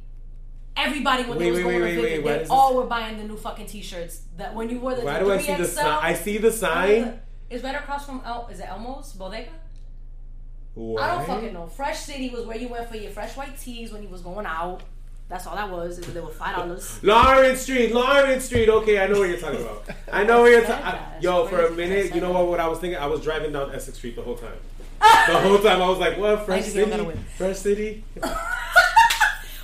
Everybody 0.75 1.23
when 1.23 1.37
Wait, 1.37 1.45
they 1.45 1.51
was 1.51 1.57
wait, 1.59 1.63
going 1.63 1.81
wait, 1.83 1.95
to 1.95 2.01
wait, 2.01 2.09
visit, 2.09 2.25
wait, 2.25 2.33
they 2.33 2.39
does 2.39 2.49
all 2.49 2.75
were 2.75 2.87
buying 2.87 3.17
the 3.17 3.23
new 3.23 3.37
fucking 3.37 3.67
t-shirts. 3.67 4.23
That 4.37 4.55
when 4.55 4.69
you 4.71 4.79
wore 4.79 4.95
the 4.95 5.03
Why 5.03 5.19
do 5.19 5.31
I 5.31 5.37
see 5.37 5.53
the 5.53 5.65
sign? 5.65 5.99
I 6.01 6.13
see 6.15 6.37
the 6.39 6.51
sign. 6.51 7.21
It's 7.49 7.63
right 7.63 7.75
across 7.75 8.05
from 8.05 8.21
El. 8.25 8.47
Is 8.47 8.59
it 8.59 8.65
Elmo's 8.67 9.13
Bodega? 9.13 9.51
Why? 10.73 11.01
I 11.03 11.15
don't 11.15 11.27
fucking 11.27 11.53
know. 11.53 11.67
Fresh 11.67 11.99
City 11.99 12.31
was 12.31 12.47
where 12.47 12.57
you 12.57 12.67
went 12.67 12.89
for 12.89 12.97
your 12.97 13.11
fresh 13.11 13.37
white 13.37 13.55
tees 13.59 13.93
when 13.93 14.01
you 14.01 14.09
was 14.09 14.21
going 14.21 14.47
out. 14.47 14.81
That's 15.33 15.47
all 15.47 15.55
that 15.55 15.67
was. 15.71 15.97
They 15.97 16.19
were 16.19 16.29
five 16.29 16.55
dollars. 16.55 16.99
Lawrence 17.01 17.61
Street, 17.61 17.91
Lawrence 17.91 18.45
Street. 18.45 18.69
Okay, 18.69 18.99
I 18.99 19.07
know 19.07 19.17
what 19.17 19.29
you're 19.29 19.39
talking 19.39 19.61
about. 19.61 19.83
I 20.11 20.23
know 20.23 20.41
what 20.41 20.51
you're 20.51 20.61
talking. 20.61 20.83
that. 20.85 21.23
Yo, 21.23 21.41
It's 21.41 21.49
for 21.49 21.65
a 21.65 21.71
minute, 21.71 22.13
you 22.13 22.21
know 22.21 22.31
what? 22.33 22.47
What 22.49 22.59
I 22.59 22.67
was 22.67 22.77
thinking, 22.77 22.99
I 22.99 23.07
was 23.07 23.19
driving 23.21 23.51
down 23.51 23.73
Essex 23.73 23.97
Street 23.97 24.15
the 24.15 24.21
whole 24.21 24.37
time. 24.37 24.53
The 24.99 25.39
whole 25.39 25.57
time 25.57 25.81
I 25.81 25.89
was 25.89 25.97
like, 25.97 26.19
"What? 26.19 26.45
Fresh 26.45 26.65
just 26.65 26.75
don't 26.75 26.87
gotta 26.91 27.01
City? 27.03 27.15
win. 27.15 27.25
Fresh 27.35 27.57
City?" 27.57 28.03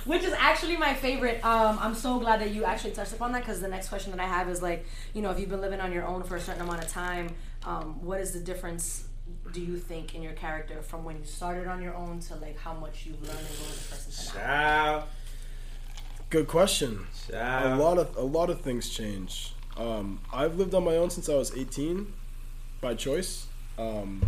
Which 0.06 0.24
is 0.24 0.32
actually 0.36 0.76
my 0.76 0.92
favorite. 0.92 1.44
Um, 1.44 1.78
I'm 1.80 1.94
so 1.94 2.18
glad 2.18 2.40
that 2.40 2.50
you 2.50 2.64
actually 2.64 2.90
touched 2.90 3.12
upon 3.12 3.30
that 3.30 3.42
because 3.42 3.60
the 3.60 3.68
next 3.68 3.90
question 3.90 4.10
that 4.10 4.18
I 4.20 4.26
have 4.26 4.48
is 4.48 4.60
like, 4.62 4.84
you 5.14 5.22
know, 5.22 5.30
if 5.30 5.38
you've 5.38 5.50
been 5.50 5.60
living 5.60 5.80
on 5.80 5.92
your 5.92 6.04
own 6.04 6.24
for 6.24 6.34
a 6.34 6.40
certain 6.40 6.62
amount 6.62 6.82
of 6.82 6.88
time, 6.90 7.28
um, 7.64 8.04
what 8.04 8.20
is 8.20 8.32
the 8.32 8.40
difference? 8.40 9.04
Do 9.52 9.60
you 9.60 9.76
think 9.78 10.16
in 10.16 10.22
your 10.22 10.32
character 10.32 10.82
from 10.82 11.04
when 11.04 11.16
you 11.16 11.24
started 11.24 11.68
on 11.68 11.80
your 11.80 11.94
own 11.94 12.18
to 12.22 12.34
like 12.36 12.58
how 12.58 12.72
much 12.74 13.06
you've 13.06 13.22
learned 13.22 13.38
and 13.38 13.48
grown 13.58 13.70
as 13.70 13.86
a 13.86 13.94
person 13.94 14.32
to 14.32 14.38
now? 14.38 14.44
Ciao, 14.44 15.04
Good 16.30 16.46
question. 16.46 17.08
A 17.74 17.76
lot 17.76 17.98
of 17.98 18.16
a 18.16 18.22
lot 18.22 18.50
of 18.50 18.60
things 18.60 18.88
change. 18.88 19.52
Um, 19.76 20.20
I've 20.32 20.54
lived 20.56 20.74
on 20.74 20.84
my 20.84 20.96
own 20.96 21.10
since 21.10 21.28
I 21.28 21.34
was 21.34 21.56
18, 21.56 22.12
by 22.80 22.94
choice. 22.94 23.46
Um, 23.76 24.22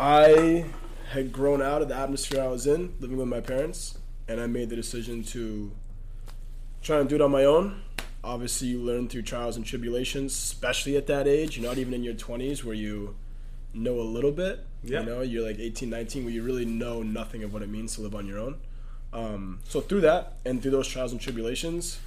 I 0.00 0.64
had 1.10 1.32
grown 1.32 1.62
out 1.62 1.80
of 1.80 1.88
the 1.88 1.94
atmosphere 1.94 2.42
I 2.42 2.48
was 2.48 2.66
in, 2.66 2.92
living 2.98 3.18
with 3.18 3.28
my 3.28 3.40
parents, 3.40 3.98
and 4.26 4.40
I 4.40 4.48
made 4.48 4.68
the 4.68 4.74
decision 4.74 5.22
to 5.24 5.70
try 6.82 6.98
and 6.98 7.08
do 7.08 7.14
it 7.14 7.20
on 7.20 7.30
my 7.30 7.44
own. 7.44 7.82
Obviously, 8.24 8.66
you 8.68 8.80
learn 8.80 9.08
through 9.08 9.22
trials 9.22 9.56
and 9.56 9.64
tribulations, 9.64 10.32
especially 10.32 10.96
at 10.96 11.06
that 11.06 11.28
age. 11.28 11.56
You're 11.56 11.68
not 11.68 11.78
even 11.78 11.94
in 11.94 12.02
your 12.02 12.14
20s 12.14 12.64
where 12.64 12.74
you 12.74 13.14
know 13.72 14.00
a 14.00 14.02
little 14.02 14.32
bit. 14.32 14.66
Yep. 14.82 15.04
You 15.04 15.08
know, 15.08 15.20
you're 15.20 15.46
like 15.46 15.60
18, 15.60 15.88
19, 15.88 16.24
where 16.24 16.32
you 16.32 16.42
really 16.42 16.64
know 16.64 17.04
nothing 17.04 17.44
of 17.44 17.52
what 17.52 17.62
it 17.62 17.68
means 17.68 17.94
to 17.94 18.00
live 18.00 18.16
on 18.16 18.26
your 18.26 18.38
own. 18.40 18.56
Um, 19.12 19.60
so 19.64 19.80
through 19.80 20.02
that 20.02 20.34
and 20.44 20.62
through 20.62 20.70
those 20.70 20.88
trials 20.88 21.12
and 21.12 21.20
tribulations, 21.20 21.98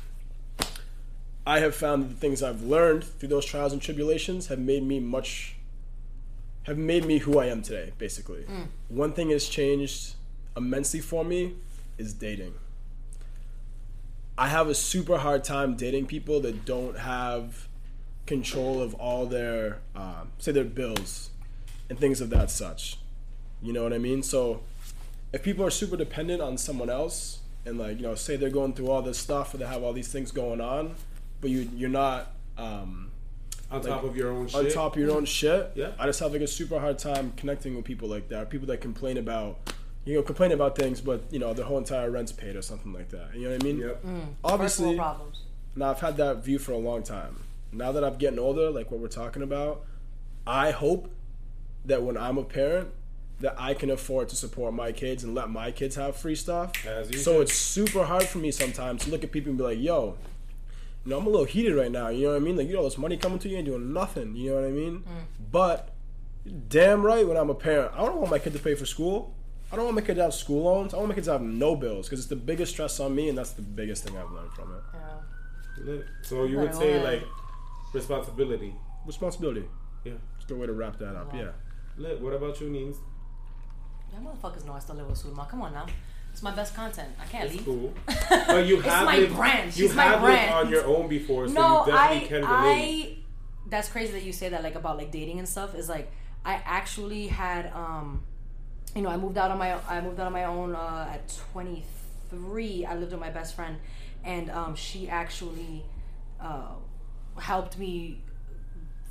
I 1.45 1.59
have 1.59 1.75
found 1.75 2.03
that 2.03 2.07
the 2.09 2.15
things 2.15 2.41
I've 2.41 2.61
learned 2.63 3.03
through 3.03 3.29
those 3.29 3.45
trials 3.45 3.73
and 3.73 3.81
tribulations 3.81 4.47
have 4.47 4.59
made 4.59 4.83
me 4.83 4.99
much, 4.99 5.55
have 6.63 6.77
made 6.77 7.05
me 7.05 7.17
who 7.17 7.39
I 7.39 7.47
am 7.47 7.61
today. 7.61 7.91
Basically, 7.97 8.45
one 8.87 9.11
thing 9.11 9.29
has 9.31 9.49
changed 9.49 10.15
immensely 10.55 11.01
for 11.01 11.25
me 11.25 11.55
is 11.97 12.13
dating. 12.13 12.53
I 14.37 14.47
have 14.47 14.67
a 14.67 14.73
super 14.75 15.17
hard 15.17 15.43
time 15.43 15.75
dating 15.75 16.07
people 16.07 16.39
that 16.41 16.65
don't 16.65 16.97
have 16.97 17.67
control 18.25 18.81
of 18.81 18.93
all 18.95 19.25
their, 19.25 19.79
um, 19.95 20.31
say, 20.39 20.51
their 20.53 20.63
bills 20.63 21.29
and 21.89 21.99
things 21.99 22.21
of 22.21 22.29
that 22.29 22.49
such. 22.49 22.97
You 23.61 23.73
know 23.73 23.83
what 23.83 23.93
I 23.93 23.97
mean? 23.97 24.23
So 24.23 24.61
if 25.33 25.43
people 25.43 25.65
are 25.65 25.69
super 25.71 25.97
dependent 25.97 26.41
on 26.41 26.57
someone 26.57 26.89
else 26.89 27.39
and 27.65 27.77
like 27.77 27.97
you 27.97 28.03
know 28.03 28.15
say 28.15 28.35
they're 28.35 28.49
going 28.49 28.73
through 28.73 28.89
all 28.89 29.01
this 29.01 29.17
stuff 29.17 29.53
or 29.53 29.57
they 29.57 29.65
have 29.65 29.83
all 29.83 29.93
these 29.93 30.07
things 30.09 30.31
going 30.31 30.61
on 30.61 30.95
but 31.41 31.49
you 31.49 31.69
you're 31.75 31.89
not 31.89 32.31
um, 32.57 33.09
On 33.71 33.81
top 33.81 34.03
of 34.03 34.15
your 34.15 34.29
own 34.31 34.47
shit. 34.47 34.55
on 34.55 34.63
shit. 34.65 34.73
top 34.73 34.95
of 34.95 35.01
your 35.01 35.11
own 35.11 35.25
shit 35.25 35.71
Yeah. 35.75 35.91
i 35.99 36.05
just 36.05 36.19
have 36.19 36.31
like 36.31 36.41
a 36.41 36.47
super 36.47 36.79
hard 36.79 36.99
time 36.99 37.33
connecting 37.37 37.75
with 37.75 37.85
people 37.85 38.07
like 38.07 38.29
that 38.29 38.49
people 38.49 38.67
that 38.67 38.81
complain 38.81 39.17
about 39.17 39.57
you 40.05 40.15
know 40.15 40.21
complain 40.21 40.51
about 40.51 40.75
things 40.77 41.01
but 41.01 41.23
you 41.31 41.39
know 41.39 41.53
the 41.53 41.63
whole 41.63 41.77
entire 41.77 42.11
rent's 42.11 42.31
paid 42.31 42.55
or 42.55 42.61
something 42.61 42.93
like 42.93 43.09
that 43.09 43.29
you 43.33 43.43
know 43.45 43.51
what 43.51 43.61
i 43.63 43.65
mean 43.65 43.77
Yep. 43.79 44.01
First 44.03 44.15
obviously 44.43 44.95
problems. 44.97 45.41
now 45.75 45.89
I've 45.91 46.01
had 46.01 46.17
that 46.17 46.43
view 46.43 46.59
for 46.59 46.73
a 46.73 46.77
long 46.77 47.01
time. 47.03 47.37
Now 47.71 47.91
that 47.93 48.03
I'm 48.03 48.17
getting 48.17 48.37
older, 48.37 48.69
like 48.69 48.91
what 48.91 48.99
we're 48.99 49.07
talking 49.07 49.41
about, 49.41 49.83
I 50.45 50.69
hope 50.69 51.09
that 51.85 52.03
when 52.03 52.17
I'm 52.17 52.37
a 52.37 52.43
parent, 52.43 52.89
that 53.43 53.55
I 53.59 53.73
can 53.73 53.91
afford 53.91 54.29
to 54.29 54.37
support 54.37 54.73
my 54.73 54.93
kids 54.93 55.25
and 55.25 55.35
let 55.35 55.49
my 55.49 55.69
kids 55.69 55.97
have 55.97 56.15
free 56.15 56.33
stuff. 56.33 56.71
As 56.87 57.11
you 57.11 57.17
so 57.17 57.33
should. 57.33 57.41
it's 57.41 57.53
super 57.53 58.05
hard 58.05 58.23
for 58.23 58.37
me 58.37 58.51
sometimes 58.51 59.03
to 59.03 59.11
look 59.11 59.21
at 59.25 59.33
people 59.33 59.49
and 59.49 59.57
be 59.57 59.65
like, 59.65 59.79
"Yo, 59.79 60.17
you 61.03 61.09
know, 61.09 61.17
I'm 61.17 61.27
a 61.27 61.29
little 61.29 61.45
heated 61.45 61.75
right 61.75 61.91
now. 61.91 62.07
You 62.07 62.27
know 62.27 62.29
what 62.31 62.37
I 62.37 62.39
mean? 62.39 62.55
Like, 62.55 62.67
you 62.67 62.73
know, 62.73 62.79
all 62.79 62.85
this 62.85 62.97
money 62.97 63.17
coming 63.17 63.39
to 63.39 63.49
you 63.49 63.57
and 63.57 63.65
doing 63.65 63.91
nothing. 63.91 64.33
You 64.37 64.51
know 64.51 64.55
what 64.61 64.65
I 64.65 64.71
mean? 64.71 64.99
Mm. 64.99 65.25
But 65.51 65.89
damn 66.69 67.05
right, 67.05 67.27
when 67.27 67.35
I'm 67.35 67.49
a 67.49 67.55
parent, 67.55 67.91
I 67.95 68.05
don't 68.05 68.15
want 68.15 68.31
my 68.31 68.39
kid 68.39 68.53
to 68.53 68.59
pay 68.59 68.75
for 68.75 68.85
school. 68.85 69.35
I 69.73 69.75
don't 69.75 69.85
want 69.85 69.95
my 69.95 70.01
kid 70.01 70.15
to 70.15 70.23
have 70.23 70.33
school 70.33 70.63
loans. 70.63 70.93
I 70.93 70.97
want 70.97 71.09
my 71.09 71.15
kids 71.15 71.27
to 71.27 71.33
have 71.33 71.41
no 71.41 71.75
bills 71.75 72.07
because 72.07 72.19
it's 72.19 72.29
the 72.29 72.37
biggest 72.37 72.71
stress 72.71 72.97
on 73.01 73.13
me, 73.13 73.27
and 73.27 73.37
that's 73.37 73.51
the 73.51 73.61
biggest 73.61 74.05
thing 74.05 74.17
I've 74.17 74.31
learned 74.31 74.53
from 74.53 74.73
it. 74.73 74.83
Yeah. 75.85 75.97
So 76.21 76.45
you 76.45 76.59
would 76.59 76.73
say 76.73 77.03
like 77.03 77.23
responsibility. 77.93 78.73
Responsibility. 79.05 79.65
Yeah. 80.05 80.13
It's 80.37 80.45
a 80.45 80.47
good 80.47 80.59
way 80.59 80.67
to 80.67 80.73
wrap 80.73 80.97
that 80.99 81.17
up. 81.17 81.33
Yeah. 81.33 81.49
Lit. 81.97 82.21
What 82.21 82.33
about 82.33 82.61
you, 82.61 82.67
Neens? 82.67 82.95
Y'all 84.13 84.21
motherfuckers 84.21 84.65
know 84.65 84.73
I 84.73 84.79
still 84.79 84.95
live 84.95 85.07
with 85.09 85.21
Sulma. 85.23 85.47
Come 85.49 85.61
on 85.63 85.73
now. 85.73 85.85
It's 86.31 86.41
my 86.43 86.51
best 86.51 86.75
content. 86.75 87.09
I 87.21 87.25
can't 87.25 87.45
It's 87.45 87.55
leave. 87.55 87.65
cool. 87.65 87.93
But 88.29 88.65
you 88.65 88.77
It's 88.77 88.85
have 88.87 89.05
my 89.05 89.17
lived, 89.17 89.35
brand. 89.35 89.75
You 89.77 89.87
She's 89.87 89.95
my 89.95 90.03
have 90.03 90.21
brand. 90.21 90.41
lived 90.41 90.65
on 90.67 90.71
your 90.71 90.85
own 90.97 91.07
before, 91.07 91.47
so 91.47 91.53
no, 91.53 91.85
you 91.85 91.91
definitely 91.91 92.25
I, 92.25 92.27
can 92.27 92.41
relate. 92.63 93.17
I. 93.19 93.69
That's 93.69 93.87
crazy 93.89 94.11
that 94.13 94.23
you 94.23 94.33
say 94.33 94.49
that, 94.49 94.63
like 94.63 94.75
about 94.75 94.97
like 94.97 95.11
dating 95.11 95.39
and 95.39 95.47
stuff. 95.47 95.75
Is 95.75 95.89
like 95.89 96.11
I 96.45 96.55
actually 96.65 97.27
had, 97.27 97.71
um, 97.73 98.23
you 98.95 99.01
know, 99.01 99.09
I 99.09 99.17
moved 99.17 99.37
out 99.37 99.51
on 99.51 99.57
my, 99.57 99.73
I 99.87 100.01
moved 100.01 100.19
out 100.19 100.27
on 100.27 100.33
my 100.33 100.43
own 100.45 100.75
uh, 100.75 101.09
at 101.13 101.27
23. 101.53 102.85
I 102.85 102.95
lived 102.95 103.11
with 103.11 103.21
my 103.21 103.29
best 103.29 103.55
friend, 103.55 103.77
and 104.23 104.49
um, 104.51 104.75
she 104.75 105.07
actually 105.09 105.83
uh, 106.41 106.73
helped 107.37 107.77
me 107.77 108.21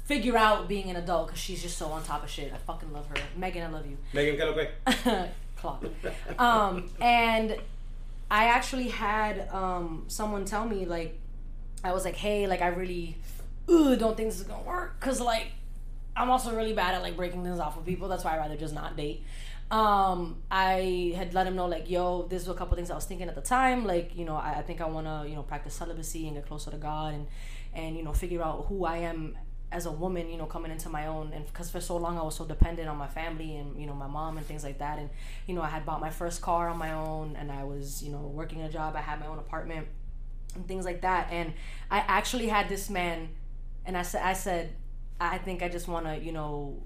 figure 0.05 0.37
out 0.37 0.69
being 0.69 0.91
an 0.91 0.97
adult 0.97 1.29
because 1.29 1.41
she's 1.41 1.63
just 1.63 1.79
so 1.79 1.87
on 1.87 2.03
top 2.03 2.25
of 2.25 2.31
shit. 2.31 2.53
I 2.53 2.57
fucking 2.59 2.93
love 2.93 3.07
her, 3.09 3.17
Megan. 3.37 3.63
I 3.63 3.69
love 3.69 3.87
you. 3.87 3.97
Megan, 4.13 4.37
¿qué 4.37 4.47
lo 4.47 4.55
que? 4.55 5.29
clock. 5.57 5.85
Um, 6.39 6.91
and 7.01 7.57
I 8.31 8.47
actually 8.47 8.89
had 8.89 9.49
um, 9.51 10.05
someone 10.09 10.45
tell 10.45 10.67
me 10.67 10.85
like, 10.85 11.19
I 11.85 11.93
was 11.93 12.05
like, 12.05 12.17
hey, 12.17 12.47
like 12.47 12.63
I 12.63 12.69
really 12.69 13.17
ugh, 13.69 13.99
don't 13.99 14.17
think 14.17 14.29
this 14.31 14.41
is 14.41 14.47
gonna 14.47 14.63
work 14.63 14.99
because 14.99 15.21
like 15.21 15.49
I'm 16.17 16.31
also 16.31 16.55
really 16.55 16.73
bad 16.73 16.95
at 16.95 17.03
like 17.03 17.17
breaking 17.17 17.43
things 17.45 17.59
off 17.59 17.77
with 17.77 17.87
people. 17.87 18.09
That's 18.09 18.25
why 18.25 18.35
I 18.35 18.39
rather 18.39 18.57
just 18.57 18.75
not 18.75 18.97
date. 18.97 19.25
Um, 19.71 20.43
I 20.51 21.15
had 21.17 21.33
let 21.33 21.47
him 21.47 21.57
know 21.57 21.67
like, 21.67 21.89
yo, 21.89 22.27
this 22.29 22.47
was 22.47 22.55
a 22.55 22.59
couple 22.59 22.77
things 22.77 22.91
I 22.91 22.95
was 22.95 23.07
thinking 23.07 23.29
at 23.29 23.35
the 23.35 23.41
time. 23.41 23.87
Like, 23.87 24.15
you 24.15 24.27
know, 24.27 24.37
I, 24.37 24.57
I 24.59 24.63
think 24.63 24.83
I 24.83 24.87
want 24.87 25.07
to, 25.07 25.29
you 25.29 25.35
know, 25.35 25.43
practice 25.43 25.73
celibacy 25.73 26.27
and 26.27 26.37
get 26.37 26.47
closer 26.47 26.71
to 26.71 26.77
God 26.77 27.15
and 27.15 27.27
and 27.75 27.97
you 27.97 28.03
know 28.03 28.13
figure 28.13 28.43
out 28.43 28.67
who 28.69 28.85
I 28.85 28.99
am 28.99 29.37
as 29.73 29.87
a 29.87 29.91
woman, 29.91 30.29
you 30.29 30.37
know, 30.37 30.47
coming 30.47 30.71
into 30.71 30.89
my 30.89 31.07
own, 31.07 31.33
and 31.33 31.47
because 31.47 31.71
for 31.71 31.81
so 31.81 31.97
long 31.97 32.19
I 32.19 32.23
was 32.23 32.37
so 32.37 32.45
dependent 32.45 32.89
on 32.89 32.97
my 32.97 33.09
family 33.09 33.57
and 33.57 33.81
you 33.81 33.87
know 33.87 33.95
my 33.95 34.07
mom 34.07 34.37
and 34.37 34.47
things 34.47 34.63
like 34.63 34.79
that, 34.79 34.99
and 34.99 35.11
you 35.47 35.55
know 35.55 35.63
I 35.63 35.69
had 35.69 35.87
bought 35.87 36.01
my 36.01 36.11
first 36.11 36.43
car 36.43 36.69
on 36.69 36.79
my 36.79 36.93
own, 36.93 37.37
and 37.37 37.51
I 37.51 37.65
was 37.65 38.03
you 38.03 38.13
know 38.13 38.21
working 38.21 38.63
a 38.63 38.71
job, 38.71 38.95
I 38.95 39.01
had 39.01 39.19
my 39.19 39.27
own 39.27 39.39
apartment, 39.39 39.89
and 40.55 40.69
things 40.69 40.85
like 40.85 41.01
that, 41.03 41.29
and 41.33 41.55
I 41.91 41.99
actually 42.01 42.49
had 42.49 42.69
this 42.69 42.91
man, 42.91 43.31
and 43.87 43.97
I 43.97 44.03
said 44.03 44.23
I 44.23 44.35
said 44.35 44.75
I 45.21 45.39
think 45.39 45.63
I 45.63 45.69
just 45.69 45.89
want 45.89 46.07
to 46.07 46.19
you 46.19 46.33
know 46.33 46.83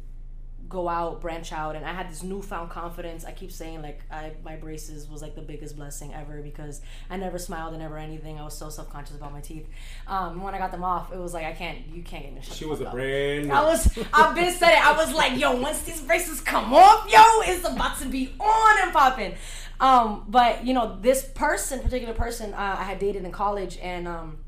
go 0.69 0.89
out, 0.89 1.21
branch 1.21 1.53
out, 1.53 1.77
and 1.77 1.85
I 1.85 1.93
had 1.93 2.11
this 2.11 2.23
newfound 2.23 2.71
confidence. 2.71 3.25
I 3.25 3.33
keep 3.33 3.51
saying 3.51 3.83
like 3.83 4.01
I 4.11 4.33
my 4.45 4.57
braces 4.57 5.09
was 5.09 5.23
like 5.23 5.35
the 5.35 5.43
biggest 5.43 5.77
blessing 5.77 6.12
ever 6.12 6.43
because 6.43 6.81
I 7.09 7.17
never 7.17 7.39
smiled 7.39 7.73
and 7.73 7.83
never 7.83 7.97
anything. 7.99 8.39
I 8.39 8.45
was 8.45 8.57
so 8.57 8.69
self 8.69 8.91
conscious 8.91 9.17
about 9.17 9.33
my 9.33 9.41
teeth. 9.41 9.67
Um, 10.07 10.43
when 10.43 10.55
I 10.55 10.59
got 10.59 10.71
them 10.71 10.85
off, 10.85 11.12
it 11.12 11.19
was 11.19 11.33
like 11.33 11.47
I 11.47 11.53
can't, 11.53 11.79
you 11.93 12.03
can't 12.03 12.25
get 12.25 12.35
me. 12.35 12.41
She 12.43 12.64
was 12.64 12.81
a 12.81 12.87
brand. 12.87 13.53
I 13.53 13.62
was, 13.62 13.97
I've 14.12 14.35
been 14.35 14.53
said 14.53 14.73
it. 14.73 14.87
I 14.87 14.97
was 14.97 15.14
like, 15.14 15.39
yo, 15.39 15.57
once 15.61 15.83
these 15.83 16.01
braces 16.01 16.41
come 16.41 16.73
off, 16.73 17.11
yo, 17.11 17.23
it's 17.51 17.67
about 17.67 17.99
to 18.01 18.07
be 18.07 18.33
on 18.39 18.83
and 18.83 18.93
popping. 18.93 19.35
Um, 19.79 20.25
but 20.29 20.64
you 20.64 20.75
know, 20.75 20.99
this 21.01 21.25
person, 21.25 21.81
particular 21.81 22.14
person, 22.14 22.55
uh, 22.55 22.77
I 22.79 22.85
had 22.85 22.99
dated 22.99 23.25
in 23.25 23.33
college, 23.33 23.79
and 23.83 24.09
um, 24.09 24.39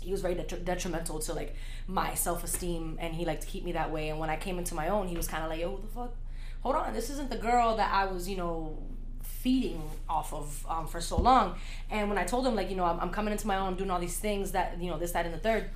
he 0.00 0.12
was 0.12 0.20
very 0.20 0.34
detri- 0.34 0.64
detrimental 0.64 1.18
to 1.20 1.34
like 1.34 1.54
my 1.86 2.14
self 2.14 2.44
esteem, 2.44 2.98
and 3.00 3.14
he 3.14 3.24
liked 3.24 3.42
to 3.42 3.48
keep 3.48 3.64
me 3.64 3.72
that 3.72 3.90
way. 3.90 4.08
And 4.08 4.18
when 4.18 4.30
I 4.30 4.36
came 4.36 4.58
into 4.58 4.74
my 4.74 4.88
own, 4.88 5.08
he 5.08 5.16
was 5.16 5.26
kind 5.26 5.44
of 5.44 5.50
like, 5.50 5.60
yo, 5.60 5.70
what 5.70 5.82
the 5.82 5.88
fuck? 5.88 6.14
Hold 6.60 6.76
on, 6.76 6.92
this 6.92 7.10
isn't 7.10 7.30
the 7.30 7.36
girl 7.36 7.76
that 7.76 7.92
I 7.92 8.06
was, 8.06 8.28
you 8.28 8.36
know, 8.36 8.78
feeding 9.22 9.80
off 10.08 10.32
of 10.32 10.66
um, 10.68 10.86
for 10.86 11.00
so 11.00 11.16
long. 11.20 11.54
And 11.90 12.08
when 12.08 12.18
I 12.18 12.24
told 12.24 12.46
him, 12.46 12.56
like, 12.56 12.68
you 12.68 12.76
know, 12.76 12.84
I'm, 12.84 12.98
I'm 12.98 13.10
coming 13.10 13.32
into 13.32 13.46
my 13.46 13.56
own, 13.56 13.68
I'm 13.68 13.76
doing 13.76 13.90
all 13.90 14.00
these 14.00 14.18
things 14.18 14.52
that, 14.52 14.80
you 14.80 14.90
know, 14.90 14.98
this, 14.98 15.12
that, 15.12 15.24
and 15.24 15.34
the 15.34 15.38
third 15.38 15.70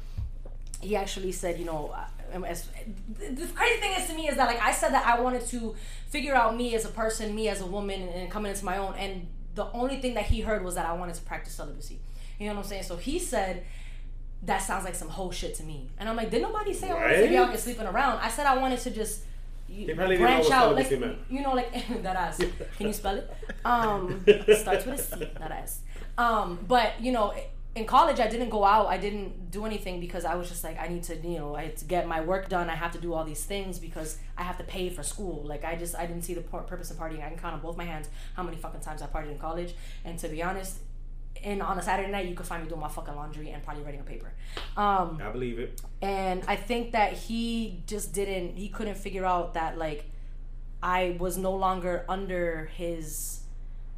he 0.82 0.96
actually 0.96 1.32
said, 1.32 1.58
you 1.58 1.64
know, 1.64 1.94
uh, 1.94 2.42
as, 2.42 2.68
the 3.18 3.46
crazy 3.54 3.80
thing 3.80 3.92
is 3.92 4.08
to 4.08 4.14
me 4.14 4.28
is 4.28 4.36
that 4.36 4.46
like 4.46 4.60
I 4.60 4.72
said 4.72 4.92
that 4.92 5.06
I 5.06 5.20
wanted 5.20 5.46
to 5.46 5.74
figure 6.08 6.34
out 6.34 6.56
me 6.56 6.74
as 6.74 6.84
a 6.84 6.88
person, 6.88 7.34
me 7.34 7.48
as 7.48 7.60
a 7.60 7.66
woman, 7.66 8.08
and 8.08 8.30
coming 8.30 8.50
into 8.50 8.64
my 8.64 8.78
own. 8.78 8.94
And 8.96 9.28
the 9.54 9.70
only 9.72 10.00
thing 10.00 10.14
that 10.14 10.24
he 10.24 10.40
heard 10.40 10.64
was 10.64 10.74
that 10.74 10.84
I 10.84 10.92
wanted 10.92 11.14
to 11.14 11.22
practice 11.22 11.54
celibacy. 11.54 12.00
You 12.38 12.48
know 12.48 12.54
what 12.54 12.62
I'm 12.62 12.68
saying? 12.68 12.82
So 12.82 12.96
he 12.96 13.20
said, 13.20 13.64
that 14.44 14.58
sounds 14.58 14.84
like 14.84 14.94
some 14.94 15.08
whole 15.08 15.30
shit 15.30 15.54
to 15.56 15.62
me. 15.62 15.90
And 15.98 16.08
I'm 16.08 16.16
like, 16.16 16.30
did 16.30 16.42
nobody 16.42 16.72
say 16.72 16.90
I 16.90 16.94
wanted 16.94 17.22
to 17.22 17.28
be 17.28 17.36
out 17.36 17.42
Right? 17.42 17.50
here 17.50 17.58
sleeping 17.58 17.86
around? 17.86 18.18
I 18.18 18.28
said 18.28 18.46
I 18.46 18.58
wanted 18.58 18.80
to 18.80 18.90
just 18.90 19.24
you 19.68 19.86
He 19.86 19.94
know 19.94 19.94
branch 20.16 20.50
out, 20.50 20.74
like 20.74 20.90
you 21.30 21.40
know, 21.42 21.52
like 21.54 21.72
that 22.02 22.16
ass. 22.16 22.38
Can 22.76 22.86
you 22.88 22.92
spell 22.92 23.16
it? 23.16 23.32
Um, 23.64 24.24
starts 24.56 24.84
with 24.86 24.98
a 24.98 25.16
C, 25.18 25.30
that 25.38 25.52
ass. 25.52 25.80
Um, 26.18 26.58
but 26.66 27.00
you 27.00 27.12
know, 27.12 27.32
in 27.74 27.86
college, 27.86 28.18
I 28.20 28.28
didn't 28.28 28.50
go 28.50 28.64
out. 28.64 28.88
I 28.88 28.98
didn't 28.98 29.50
do 29.50 29.64
anything 29.64 30.00
because 30.00 30.24
I 30.24 30.34
was 30.34 30.48
just 30.48 30.62
like, 30.64 30.78
I 30.78 30.88
need 30.88 31.04
to, 31.04 31.16
you 31.16 31.38
know, 31.38 31.54
I 31.54 31.62
had 31.66 31.76
to 31.78 31.84
get 31.86 32.06
my 32.08 32.20
work 32.20 32.48
done. 32.48 32.68
I 32.68 32.74
have 32.74 32.90
to 32.92 33.00
do 33.00 33.14
all 33.14 33.24
these 33.24 33.44
things 33.44 33.78
because 33.78 34.18
I 34.36 34.42
have 34.42 34.58
to 34.58 34.64
pay 34.64 34.90
for 34.90 35.02
school. 35.02 35.42
Like 35.44 35.64
I 35.64 35.76
just, 35.76 35.94
I 35.96 36.04
didn't 36.06 36.22
see 36.22 36.34
the 36.34 36.42
purpose 36.42 36.90
of 36.90 36.98
partying. 36.98 37.24
I 37.24 37.28
can 37.30 37.38
count 37.38 37.54
on 37.54 37.60
both 37.60 37.76
my 37.78 37.84
hands 37.84 38.08
how 38.34 38.42
many 38.42 38.56
fucking 38.58 38.80
times 38.80 39.00
I 39.00 39.06
partied 39.06 39.30
in 39.30 39.38
college. 39.38 39.74
And 40.04 40.18
to 40.18 40.28
be 40.28 40.42
honest. 40.42 40.78
And 41.44 41.60
on 41.62 41.78
a 41.78 41.82
Saturday 41.82 42.10
night, 42.10 42.28
you 42.28 42.34
could 42.34 42.46
find 42.46 42.62
me 42.62 42.68
doing 42.68 42.80
my 42.80 42.88
fucking 42.88 43.14
laundry 43.16 43.50
and 43.50 43.62
probably 43.64 43.82
writing 43.82 44.00
a 44.00 44.04
paper. 44.04 44.32
Um, 44.76 45.20
I 45.22 45.30
believe 45.30 45.58
it. 45.58 45.80
and 46.00 46.42
I 46.46 46.56
think 46.56 46.92
that 46.92 47.12
he 47.14 47.82
just 47.86 48.12
didn't 48.14 48.56
he 48.56 48.68
couldn't 48.68 48.96
figure 48.96 49.24
out 49.24 49.54
that 49.54 49.76
like 49.78 50.04
I 50.82 51.16
was 51.18 51.36
no 51.36 51.52
longer 51.54 52.04
under 52.08 52.70
his 52.76 53.40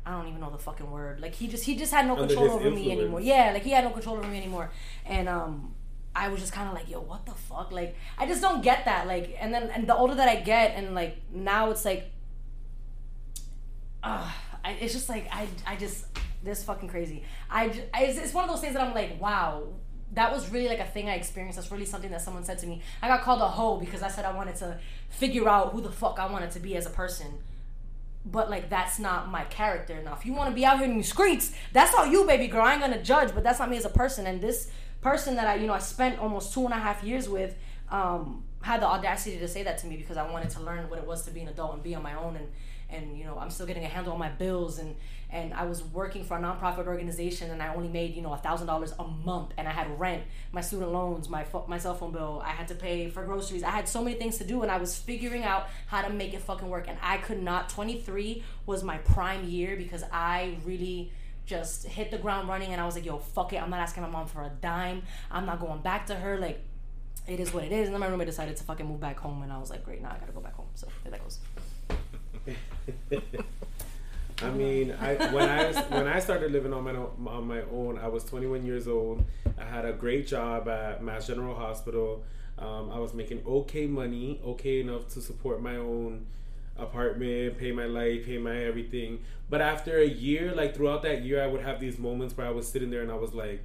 I 0.06 0.12
don't 0.12 0.28
even 0.28 0.40
know 0.40 0.50
the 0.50 0.58
fucking 0.58 0.90
word. 0.90 1.20
Like 1.20 1.34
he 1.34 1.46
just 1.48 1.64
he 1.64 1.76
just 1.76 1.92
had 1.92 2.06
no 2.06 2.12
Under 2.16 2.26
control 2.34 2.50
over 2.56 2.70
me 2.70 2.90
anymore. 2.92 3.20
Yeah, 3.20 3.50
like 3.54 3.62
he 3.62 3.70
had 3.70 3.84
no 3.84 3.90
control 3.90 4.16
over 4.18 4.28
me 4.28 4.36
anymore. 4.38 4.70
And 5.06 5.28
um 5.28 5.74
I 6.16 6.28
was 6.28 6.40
just 6.40 6.52
kind 6.52 6.68
of 6.68 6.74
like, 6.74 6.88
yo, 6.88 7.00
what 7.00 7.26
the 7.26 7.32
fuck? 7.32 7.72
Like 7.72 7.96
I 8.18 8.26
just 8.26 8.40
don't 8.40 8.62
get 8.62 8.84
that. 8.84 9.06
Like 9.06 9.36
and 9.40 9.52
then 9.52 9.70
and 9.70 9.86
the 9.86 9.94
older 9.96 10.14
that 10.14 10.28
I 10.28 10.36
get 10.36 10.72
and 10.76 10.94
like 10.94 11.16
now 11.32 11.70
it's 11.70 11.84
like 11.84 12.10
uh, 14.02 14.30
I, 14.64 14.72
it's 14.72 14.92
just 14.92 15.08
like 15.08 15.26
I, 15.32 15.48
I 15.66 15.76
just 15.76 16.06
this 16.44 16.62
fucking 16.64 16.88
crazy. 16.88 17.24
I, 17.50 17.68
j- 17.70 17.84
I- 17.92 18.04
it's, 18.04 18.18
it's 18.18 18.34
one 18.34 18.44
of 18.44 18.50
those 18.50 18.60
things 18.60 18.74
that 18.74 18.82
I'm 18.82 18.94
like, 18.94 19.20
wow, 19.20 19.64
that 20.12 20.32
was 20.32 20.48
really 20.50 20.68
like 20.68 20.78
a 20.80 20.84
thing 20.84 21.08
I 21.08 21.14
experienced. 21.14 21.58
That's 21.58 21.72
really 21.72 21.84
something 21.86 22.10
that 22.10 22.22
someone 22.22 22.44
said 22.44 22.58
to 22.60 22.66
me. 22.66 22.82
I 23.02 23.08
got 23.08 23.22
called 23.22 23.40
a 23.40 23.48
hoe 23.48 23.78
because 23.78 24.02
I 24.02 24.08
said 24.08 24.24
I 24.24 24.32
wanted 24.34 24.56
to 24.56 24.78
figure 25.08 25.48
out 25.48 25.72
who 25.72 25.80
the 25.80 25.90
fuck 25.90 26.18
I 26.18 26.26
wanted 26.30 26.50
to 26.52 26.60
be 26.60 26.76
as 26.76 26.86
a 26.86 26.90
person. 26.90 27.26
But 28.26 28.48
like 28.48 28.70
that's 28.70 28.98
not 28.98 29.30
my 29.30 29.44
character. 29.44 30.00
Now, 30.02 30.14
if 30.14 30.24
you 30.24 30.32
want 30.32 30.48
to 30.50 30.54
be 30.54 30.64
out 30.64 30.78
here 30.78 30.88
in 30.90 30.96
the 30.96 31.04
streets, 31.04 31.52
that's 31.74 31.94
all 31.94 32.06
you, 32.06 32.24
baby 32.24 32.46
girl. 32.48 32.62
I 32.62 32.72
ain't 32.72 32.80
gonna 32.80 33.02
judge, 33.02 33.34
but 33.34 33.42
that's 33.42 33.58
not 33.58 33.68
me 33.68 33.76
as 33.76 33.84
a 33.84 33.90
person. 33.90 34.26
And 34.26 34.40
this 34.40 34.70
person 35.02 35.36
that 35.36 35.46
I, 35.46 35.56
you 35.56 35.66
know, 35.66 35.74
I 35.74 35.78
spent 35.78 36.18
almost 36.18 36.54
two 36.54 36.64
and 36.64 36.72
a 36.72 36.78
half 36.78 37.04
years 37.04 37.28
with, 37.28 37.54
um, 37.90 38.44
had 38.62 38.80
the 38.80 38.86
audacity 38.86 39.38
to 39.38 39.46
say 39.46 39.62
that 39.64 39.76
to 39.78 39.86
me 39.86 39.96
because 39.98 40.16
I 40.16 40.30
wanted 40.30 40.48
to 40.50 40.60
learn 40.62 40.88
what 40.88 40.98
it 40.98 41.06
was 41.06 41.26
to 41.26 41.30
be 41.32 41.40
an 41.40 41.48
adult 41.48 41.74
and 41.74 41.82
be 41.82 41.94
on 41.94 42.02
my 42.02 42.14
own 42.14 42.36
and 42.36 42.48
and 42.88 43.18
you 43.18 43.24
know 43.24 43.36
I'm 43.38 43.50
still 43.50 43.66
getting 43.66 43.84
a 43.84 43.88
handle 43.88 44.12
on 44.14 44.18
my 44.18 44.30
bills 44.30 44.78
and 44.78 44.94
and 45.34 45.52
I 45.52 45.64
was 45.66 45.82
working 45.82 46.22
for 46.24 46.38
a 46.38 46.40
nonprofit 46.40 46.86
organization 46.86 47.50
and 47.50 47.60
I 47.60 47.74
only 47.74 47.88
made 47.88 48.14
you 48.14 48.22
know 48.22 48.32
a 48.32 48.38
thousand 48.38 48.68
dollars 48.68 48.94
a 48.98 49.04
month 49.04 49.50
and 49.58 49.66
I 49.68 49.72
had 49.72 49.98
rent, 49.98 50.22
my 50.52 50.60
student 50.60 50.92
loans, 50.92 51.28
my 51.28 51.42
pho- 51.42 51.64
my 51.68 51.76
cell 51.76 51.94
phone 51.94 52.12
bill, 52.12 52.40
I 52.44 52.50
had 52.50 52.68
to 52.68 52.74
pay 52.74 53.10
for 53.10 53.24
groceries, 53.24 53.64
I 53.64 53.70
had 53.70 53.88
so 53.88 54.02
many 54.02 54.16
things 54.16 54.38
to 54.38 54.44
do 54.44 54.62
and 54.62 54.70
I 54.70 54.78
was 54.78 54.96
figuring 54.96 55.42
out 55.42 55.66
how 55.88 56.02
to 56.02 56.10
make 56.10 56.32
it 56.32 56.40
fucking 56.40 56.68
work 56.68 56.86
and 56.88 56.96
I 57.02 57.18
could 57.18 57.42
not. 57.42 57.68
23 57.68 58.42
was 58.64 58.84
my 58.84 58.98
prime 58.98 59.44
year 59.44 59.76
because 59.76 60.04
I 60.12 60.56
really 60.64 61.10
just 61.46 61.84
hit 61.86 62.10
the 62.10 62.18
ground 62.18 62.48
running 62.48 62.72
and 62.72 62.80
I 62.80 62.86
was 62.86 62.94
like, 62.94 63.04
yo, 63.04 63.18
fuck 63.18 63.52
it, 63.52 63.60
I'm 63.62 63.70
not 63.70 63.80
asking 63.80 64.04
my 64.04 64.08
mom 64.08 64.26
for 64.26 64.42
a 64.44 64.52
dime, 64.62 65.02
I'm 65.30 65.46
not 65.46 65.60
going 65.60 65.80
back 65.82 66.06
to 66.06 66.14
her 66.14 66.38
like. 66.38 66.62
It 67.26 67.40
is 67.40 67.54
what 67.54 67.64
it 67.64 67.72
is, 67.72 67.86
and 67.86 67.94
then 67.94 68.00
my 68.00 68.06
roommate 68.08 68.26
decided 68.26 68.54
to 68.58 68.64
fucking 68.64 68.84
move 68.84 69.00
back 69.00 69.18
home, 69.18 69.40
and 69.42 69.50
I 69.50 69.56
was 69.56 69.70
like, 69.70 69.82
"Great, 69.82 70.02
now 70.02 70.10
I 70.10 70.18
gotta 70.18 70.32
go 70.32 70.42
back 70.42 70.52
home." 70.52 70.66
So 70.74 70.88
there 71.02 71.12
that 71.12 71.22
goes. 71.22 71.38
I 74.42 74.50
mean, 74.50 74.92
I 75.00 75.14
when 75.32 75.48
I 75.48 75.72
when 75.82 76.08
I 76.08 76.18
started 76.18 76.50
living 76.52 76.72
on 76.72 76.84
my 76.84 76.94
on 77.30 77.46
my 77.46 77.62
own, 77.72 77.98
I 77.98 78.08
was 78.08 78.24
21 78.24 78.66
years 78.66 78.88
old. 78.88 79.24
I 79.58 79.64
had 79.64 79.84
a 79.84 79.92
great 79.92 80.26
job 80.26 80.68
at 80.68 81.02
Mass 81.02 81.26
General 81.26 81.54
Hospital. 81.54 82.24
Um, 82.58 82.90
I 82.90 82.98
was 82.98 83.14
making 83.14 83.42
okay 83.46 83.86
money, 83.86 84.40
okay 84.44 84.80
enough 84.80 85.08
to 85.14 85.20
support 85.20 85.62
my 85.62 85.76
own 85.76 86.26
apartment, 86.76 87.58
pay 87.58 87.72
my 87.72 87.86
life, 87.86 88.26
pay 88.26 88.38
my 88.38 88.64
everything. 88.64 89.20
But 89.48 89.60
after 89.60 89.98
a 89.98 90.06
year, 90.06 90.52
like 90.54 90.74
throughout 90.74 91.02
that 91.02 91.22
year, 91.22 91.42
I 91.42 91.46
would 91.46 91.62
have 91.62 91.78
these 91.78 91.98
moments 91.98 92.36
where 92.36 92.46
I 92.46 92.50
was 92.50 92.66
sitting 92.66 92.90
there 92.90 93.02
and 93.02 93.10
I 93.10 93.16
was 93.16 93.34
like, 93.34 93.62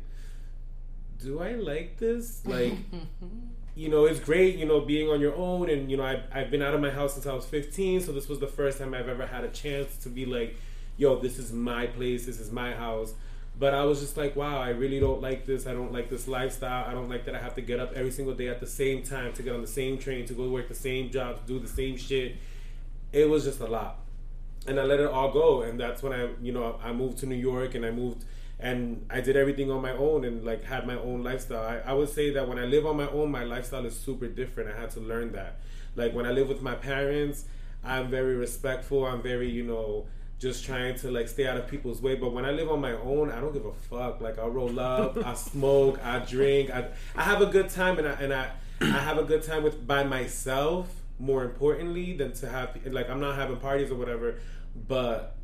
"Do 1.20 1.39
I 1.39 1.53
like 1.53 1.97
this?" 1.97 2.45
Like. 2.45 2.74
you 3.76 3.89
know, 3.89 4.05
it's 4.05 4.20
great, 4.20 4.55
you 4.57 4.65
know, 4.65 4.82
being 4.82 5.09
on 5.09 5.22
your 5.22 5.36
own. 5.36 5.70
And, 5.70 5.89
you 5.89 5.97
know, 5.97 6.03
I've, 6.03 6.24
I've 6.32 6.51
been 6.51 6.61
out 6.61 6.74
of 6.74 6.82
my 6.82 6.89
house 6.89 7.13
since 7.13 7.26
I 7.26 7.34
was 7.34 7.45
15. 7.45 8.01
So 8.01 8.11
this 8.11 8.28
was 8.28 8.39
the 8.39 8.47
first 8.47 8.78
time 8.78 8.93
I've 8.93 9.07
ever 9.07 9.26
had 9.26 9.43
a 9.43 9.49
chance 9.49 9.97
to 9.97 10.09
be 10.09 10.26
like, 10.26 10.55
yo, 10.97 11.17
this 11.20 11.38
is 11.38 11.51
my 11.53 11.88
place, 11.88 12.26
this 12.26 12.39
is 12.39 12.51
my 12.51 12.74
house. 12.74 13.13
But 13.57 13.74
I 13.74 13.84
was 13.84 13.99
just 13.99 14.15
like, 14.15 14.36
wow, 14.38 14.61
I 14.61 14.70
really 14.70 14.99
don't 15.01 15.22
like 15.22 15.45
this. 15.45 15.67
I 15.67 15.74
don't 15.74 15.91
like 15.91 16.09
this 16.09 16.28
lifestyle. 16.28 16.86
I 16.88 16.93
don't 16.93 17.09
like 17.09 17.26
that 17.26 17.36
I 17.36 17.39
have 17.39 17.55
to 17.55 17.61
get 17.61 17.80
up 17.80 17.91
every 17.93 18.11
single 18.11 18.34
day 18.34 18.47
at 18.47 18.61
the 18.61 18.67
same 18.67 19.03
time 19.03 19.34
to 19.34 19.43
get 19.43 19.53
on 19.53 19.61
the 19.61 19.67
same 19.67 19.97
train, 19.97 20.26
to 20.28 20.34
go 20.34 20.49
work 20.49 20.70
the 20.70 20.76
same 20.76 21.09
job, 21.09 21.41
to 21.41 21.47
do 21.53 21.59
the 21.59 21.67
same 21.67 21.97
shit. 21.97 22.38
It 23.11 23.30
was 23.30 23.43
just 23.43 23.59
a 23.59 23.67
lot. 23.67 23.97
And 24.65 24.80
I 24.80 24.84
let 24.84 25.01
it 25.01 25.07
all 25.07 25.32
go. 25.32 25.63
And 25.63 25.78
that's 25.78 26.01
when 26.01 26.13
I, 26.13 26.30
you 26.41 26.53
know, 26.53 26.80
I 26.82 26.93
moved 26.93 27.17
to 27.20 27.26
New 27.26 27.36
York 27.36 27.76
and 27.76 27.86
I 27.86 27.91
moved 27.91 28.24
and 28.60 29.05
I 29.10 29.22
did 29.22 29.38
everything 29.38 29.72
on 29.72 29.82
my 29.82 29.91
own 29.91 30.26
and 30.26 30.43
like 30.43 30.66
had 30.66 30.86
my 30.86 30.95
own 30.95 31.24
lifestyle. 31.24 31.64
I, 31.64 31.89
I 31.89 31.93
would 31.93 32.10
say 32.10 32.32
that 32.32 32.47
when 32.47 32.60
I 32.60 32.66
live 32.66 32.86
on 32.86 32.97
my 32.97 33.07
own, 33.10 33.32
my 33.32 33.43
lifestyle 33.43 33.86
is 33.86 33.97
super 33.97 34.28
different. 34.28 34.70
I 34.70 34.80
had 34.80 34.89
to 34.91 34.99
learn 34.99 35.32
that. 35.32 35.60
Like 35.95 36.14
when 36.14 36.26
I 36.26 36.32
live 36.32 36.49
with 36.49 36.62
my 36.62 36.76
parents, 36.76 37.45
I'm 37.84 38.10
very 38.10 38.36
respectful. 38.36 39.05
I'm 39.05 39.22
very, 39.22 39.49
you 39.49 39.64
know, 39.64 40.07
just 40.39 40.66
trying 40.66 40.95
to 40.95 41.12
like 41.12 41.30
stay 41.30 41.47
out 41.47 41.55
of 41.57 41.68
people's 41.68 42.01
way. 42.01 42.16
But 42.16 42.34
when 42.34 42.43
I 42.43 42.51
live 42.51 42.70
on 42.70 42.82
my 42.82 42.93
own, 42.93 43.32
I 43.32 43.39
don't 43.39 43.53
give 43.53 43.66
a 43.66 43.74
fuck. 43.74 44.20
Like 44.20 44.38
I 44.38 44.45
roll 44.45 44.78
up, 44.80 45.18
I 45.26 45.34
smoke, 45.36 45.99
I 46.03 46.20
drink, 46.20 46.70
I, 46.70 46.88
I 47.16 47.24
have 47.24 47.41
a 47.41 47.45
good 47.45 47.70
time, 47.70 47.97
and 47.97 48.07
I 48.07 48.12
and 48.14 48.34
I 48.34 48.51
I 48.82 48.86
have 48.86 49.18
a 49.18 49.24
good 49.24 49.43
time 49.43 49.64
with 49.64 49.86
by 49.86 50.03
myself. 50.03 50.95
More 51.22 51.43
importantly 51.43 52.14
than 52.14 52.32
to 52.34 52.49
have 52.49 52.78
like 52.86 53.10
I'm 53.10 53.20
not 53.20 53.36
having 53.36 53.57
parties 53.57 53.91
or 53.91 53.95
whatever, 53.95 54.39
but 54.88 55.36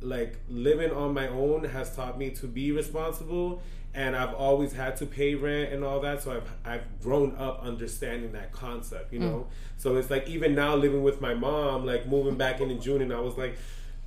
like 0.00 0.36
living 0.48 0.90
on 0.90 1.14
my 1.14 1.28
own 1.28 1.64
has 1.64 1.94
taught 1.94 2.18
me 2.18 2.30
to 2.30 2.46
be 2.46 2.72
responsible 2.72 3.60
and 3.94 4.14
I've 4.14 4.34
always 4.34 4.72
had 4.72 4.96
to 4.98 5.06
pay 5.06 5.34
rent 5.34 5.72
and 5.72 5.82
all 5.82 6.00
that 6.00 6.22
so 6.22 6.32
I've 6.32 6.50
I've 6.64 7.02
grown 7.02 7.34
up 7.36 7.62
understanding 7.62 8.32
that 8.32 8.52
concept 8.52 9.12
you 9.12 9.18
know? 9.18 9.46
So 9.76 9.96
it's 9.96 10.10
like 10.10 10.28
even 10.28 10.54
now 10.54 10.76
living 10.76 11.02
with 11.02 11.20
my 11.20 11.34
mom 11.34 11.84
like 11.84 12.06
moving 12.06 12.36
back 12.36 12.60
in 12.60 12.70
in 12.70 12.80
June 12.80 13.02
and 13.02 13.12
I 13.12 13.20
was 13.20 13.36
like 13.36 13.56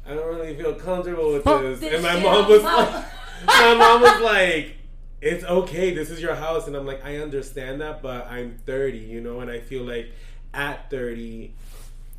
I 0.05 0.13
don't 0.13 0.25
really 0.27 0.55
feel 0.55 0.73
comfortable 0.75 1.33
with 1.33 1.43
this. 1.43 1.79
this 1.79 1.93
and 1.93 2.03
my 2.03 2.19
mom 2.19 2.47
was 2.47 2.63
like 2.63 3.05
my 3.45 3.75
mom 3.75 4.01
was 4.01 4.21
like 4.21 4.75
it's 5.19 5.43
okay 5.43 5.93
this 5.93 6.09
is 6.09 6.21
your 6.21 6.35
house. 6.35 6.67
And 6.67 6.75
I'm 6.75 6.85
like 6.85 7.03
I 7.03 7.17
understand 7.17 7.81
that 7.81 8.01
but 8.01 8.27
I'm 8.27 8.57
30 8.65 8.97
you 8.97 9.19
know 9.21 9.41
and 9.41 9.51
I 9.51 9.59
feel 9.59 9.83
like 9.83 10.11
at 10.53 10.89
30 10.89 11.53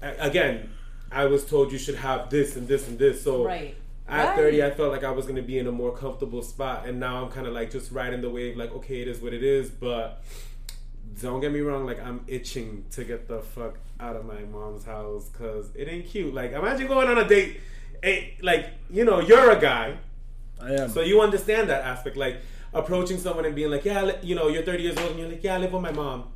again 0.03 0.71
I 1.13 1.27
was 1.27 1.45
told 1.45 1.73
you 1.73 1.79
should 1.79 1.97
have 1.97 2.31
this 2.31 2.57
and 2.57 2.67
this 2.67 2.89
and 2.89 2.99
this 2.99 3.23
so 3.23 3.45
Right. 3.45 3.75
at 4.09 4.29
Right. 4.31 4.37
30, 4.37 4.63
I 4.65 4.71
felt 4.71 4.91
like 4.93 5.05
I 5.05 5.11
was 5.11 5.25
going 5.27 5.37
to 5.37 5.43
be 5.43 5.59
in 5.59 5.67
a 5.67 5.73
more 5.73 5.95
comfortable 5.97 6.43
spot. 6.43 6.87
And 6.87 6.99
now 7.01 7.23
I'm 7.25 7.31
kind 7.31 7.47
of 7.47 7.53
like 7.53 7.71
just 7.71 7.93
riding 7.93 8.21
the 8.21 8.31
wave, 8.31 8.57
like, 8.57 8.73
okay, 8.73 9.01
it 9.03 9.09
is 9.09 9.21
what 9.21 9.33
it 9.33 9.43
is. 9.43 9.71
But 9.71 10.23
don't 11.21 11.41
get 11.41 11.53
me 11.53 11.61
wrong, 11.61 11.85
like, 11.87 12.03
I'm 12.03 12.25
itching 12.27 12.85
to 12.93 13.05
get 13.05 13.29
the 13.29 13.41
fuck 13.41 13.79
out 14.01 14.17
of 14.17 14.25
my 14.25 14.41
mom's 14.41 14.85
house 14.85 15.29
because 15.29 15.67
it 15.75 15.89
ain't 15.89 16.07
cute. 16.07 16.33
Like, 16.35 16.53
imagine 16.53 16.87
going 16.89 17.09
on 17.09 17.19
a 17.19 17.29
date. 17.29 17.61
eh, 18.03 18.31
Like, 18.41 18.67
you 18.91 19.05
know, 19.05 19.21
you're 19.21 19.51
a 19.51 19.61
guy, 19.61 19.97
I 20.61 20.73
am. 20.75 20.89
so 20.89 21.01
you 21.03 21.21
understand 21.21 21.69
that 21.71 21.85
aspect. 21.85 22.17
Like, 22.17 22.39
approaching 22.75 23.19
someone 23.19 23.45
and 23.45 23.55
being 23.55 23.71
like, 23.71 23.85
yeah, 23.85 24.13
you 24.23 24.35
know, 24.35 24.49
you're 24.49 24.63
30 24.63 24.83
years 24.83 24.97
old 24.97 25.11
and 25.11 25.19
you're 25.21 25.29
like, 25.29 25.45
yeah, 25.45 25.57
I 25.57 25.59
live 25.59 25.73
with 25.73 25.83
my 25.83 25.93
mom. 25.93 26.32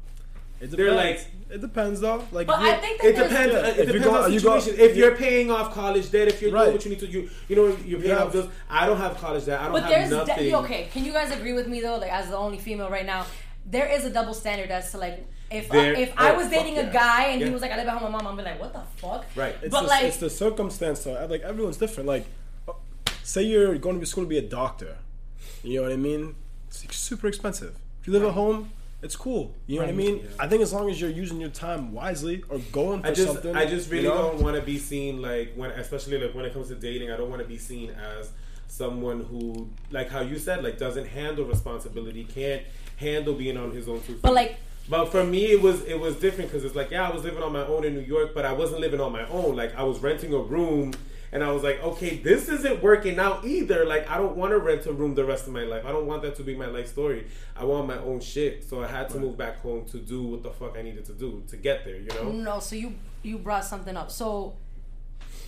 It 0.61 0.71
they're 0.71 0.87
depends. 0.91 1.23
like- 1.23 1.33
it 1.57 1.61
depends 1.61 2.01
though. 2.01 2.25
Like 2.33 2.47
But 2.47 2.61
if 2.61 2.67
you- 2.67 2.71
I 2.73 2.77
think 2.79 3.01
that 3.03 3.09
It 3.09 3.17
there's- 3.17 3.31
depends. 3.31 3.53
Yeah, 3.55 3.59
uh, 3.61 3.63
if 3.67 3.79
It 3.79 3.87
you 3.87 3.93
depends 3.93 4.05
go- 4.07 4.15
on 4.17 4.23
the 4.31 4.35
you 4.35 4.41
go- 4.41 4.59
situation. 4.59 4.81
if 4.91 4.97
you- 4.97 5.03
you're 5.05 5.17
paying 5.17 5.51
off 5.51 5.73
college 5.75 6.11
debt, 6.11 6.29
if 6.29 6.43
you're 6.43 6.51
Right. 6.51 6.65
doing 6.65 6.73
what 6.77 6.85
you 6.85 6.91
need 6.91 7.01
to, 7.01 7.07
you 7.07 7.31
you 7.49 7.57
know 7.57 7.77
you're 7.85 8.01
paying 8.01 8.13
have- 8.17 8.27
off 8.29 8.33
bills. 8.33 8.49
I 8.69 8.87
don't 8.87 8.97
have 8.99 9.17
college 9.19 9.45
debt. 9.47 9.61
I 9.61 9.65
don't 9.65 9.73
But 9.73 9.83
have 9.83 9.91
there's 9.91 10.11
nothing. 10.11 10.37
de- 10.51 10.55
okay. 10.57 10.89
Can 10.93 11.05
you 11.05 11.13
guys 11.13 11.31
agree 11.31 11.53
with 11.53 11.69
me 11.69 11.81
though? 11.81 11.97
Like 11.97 12.13
as 12.13 12.29
the 12.31 12.37
only 12.37 12.59
female 12.59 12.91
right 12.91 13.07
now, 13.07 13.27
there 13.65 13.87
is 13.89 14.05
a 14.05 14.11
double 14.11 14.35
standard 14.35 14.71
as 14.71 14.91
to 14.93 14.99
like 14.99 15.25
if 15.49 15.69
There- 15.69 15.93
if 15.95 16.13
I 16.17 16.33
oh, 16.33 16.37
was 16.39 16.47
fuck 16.47 16.55
dating 16.55 16.75
yeah. 16.75 16.89
a 16.91 16.93
guy 16.93 17.25
and 17.27 17.41
Yeah. 17.41 17.47
he 17.47 17.53
was 17.53 17.63
like 17.63 17.71
I 17.71 17.77
live 17.77 17.87
at 17.87 17.93
home 17.95 18.03
with 18.05 18.13
my 18.13 18.19
mom, 18.23 18.33
I'm 18.33 18.37
be 18.37 18.43
like 18.43 18.61
what 18.61 18.73
the 18.73 18.83
fuck? 18.97 19.25
Right. 19.37 19.55
It's, 19.63 19.71
but 19.71 19.83
the, 19.83 19.87
like 19.87 20.03
it's 20.05 20.17
the 20.17 20.29
circumstance 20.31 21.05
though. 21.05 21.25
Like 21.31 21.43
everyone's 21.43 21.77
different. 21.77 22.09
Like, 22.09 22.25
uh, 22.67 22.73
say 23.23 23.43
you're 23.43 23.77
going 23.79 24.01
to 24.01 24.07
school 24.07 24.25
to 24.25 24.29
be 24.29 24.39
a 24.39 24.43
doctor. 24.43 24.97
You 25.63 25.77
know 25.77 25.83
what 25.83 25.93
I 25.93 25.97
mean? 25.97 26.35
It's 26.69 26.83
like, 26.83 26.93
super 26.93 27.29
expensive. 27.29 27.77
If 28.01 28.09
you 28.09 28.13
live 28.13 28.25
at 28.25 28.33
home, 28.33 28.73
it's 29.03 29.16
cool. 29.16 29.55
You 29.66 29.76
know 29.76 29.82
what 29.84 29.90
I 29.90 29.97
mean? 29.97 30.18
Yeah. 30.18 30.28
I 30.38 30.49
think 30.49 30.62
as 30.62 30.72
long 30.72 30.90
as 30.90 31.01
you're 31.01 31.11
using 31.11 31.40
your 31.40 31.51
time 31.51 31.92
wisely 31.92 32.42
or 32.49 32.59
going 32.72 33.03
for 33.03 33.09
I 33.09 33.12
just 33.12 33.32
something, 33.32 33.55
I 33.57 33.66
just 33.66 33.90
really 33.90 34.05
you 34.05 34.09
know? 34.09 34.32
don't 34.32 34.42
want 34.42 34.57
to 34.57 34.62
be 34.62 34.78
seen 34.78 35.20
like 35.22 35.53
when 35.55 35.70
especially 35.72 36.18
like 36.18 36.34
when 36.34 36.44
it 36.44 36.53
comes 36.53 36.68
to 36.68 36.74
dating. 36.74 37.11
I 37.11 37.16
don't 37.16 37.30
want 37.30 37.42
to 37.42 37.49
be 37.49 37.59
seen 37.59 37.90
as 37.90 38.30
someone 38.68 39.20
who 39.24 39.68
like 39.90 40.09
how 40.09 40.20
you 40.20 40.38
said 40.38 40.64
like 40.64 40.78
doesn't 40.78 41.07
handle 41.07 41.44
responsibility, 41.44 42.24
can't 42.24 42.62
handle 42.97 43.34
being 43.34 43.57
on 43.57 43.70
his 43.70 43.88
own 43.88 44.01
two 44.01 44.14
feet. 44.14 44.22
but 44.22 44.32
like 44.34 44.57
But 44.88 45.07
for 45.07 45.24
me, 45.24 45.53
it 45.53 45.61
was 45.61 45.82
it 45.84 45.99
was 46.01 46.16
different 46.16 46.51
because 46.51 46.64
it's 46.64 46.74
like 46.74 46.90
yeah, 46.90 47.09
I 47.09 47.12
was 47.12 47.22
living 47.22 47.42
on 47.42 47.53
my 47.53 47.64
own 47.66 47.84
in 47.84 47.94
New 47.94 48.01
York, 48.01 48.34
but 48.34 48.44
I 48.44 48.53
wasn't 48.53 48.80
living 48.80 49.01
on 49.01 49.12
my 49.12 49.26
own. 49.28 49.55
Like 49.57 49.76
I 49.76 49.82
was 49.82 49.99
renting 50.01 50.32
a 50.32 50.38
room, 50.38 50.94
And 51.33 51.43
I 51.43 51.51
was 51.51 51.62
like, 51.62 51.83
okay, 51.83 52.18
this 52.18 52.49
isn't 52.49 52.83
working 52.83 53.18
out 53.18 53.45
either. 53.45 53.85
Like, 53.85 54.09
I 54.09 54.16
don't 54.16 54.37
want 54.37 54.53
to 54.53 54.59
rent 54.59 54.87
a 54.87 54.93
room 54.93 55.14
the 55.14 55.24
rest 55.24 55.47
of 55.47 55.53
my 55.53 55.64
life. 55.64 55.85
I 55.85 55.93
don't 55.93 56.07
want 56.07 56.22
that 56.22 56.37
to 56.37 56.43
be 56.43 56.55
my 56.55 56.66
life 56.66 56.89
story. 56.89 57.27
I 57.57 57.64
want 57.64 57.87
my 57.87 57.99
own 57.99 58.20
shit. 58.20 58.68
So 58.68 58.83
I 58.83 58.87
had 58.87 59.09
to 59.11 59.18
move 59.18 59.37
back 59.37 59.61
home 59.61 59.85
to 59.87 59.99
do 59.99 60.22
what 60.22 60.43
the 60.43 60.51
fuck 60.51 60.77
I 60.77 60.83
needed 60.83 61.05
to 61.07 61.12
do 61.12 61.43
to 61.49 61.57
get 61.57 61.85
there, 61.85 61.97
you 61.97 62.09
know? 62.09 62.33
No, 62.33 62.61
so 62.61 62.77
you 62.77 62.95
you 63.22 63.39
brought 63.39 63.64
something 63.64 63.97
up. 63.97 64.11
So 64.11 64.55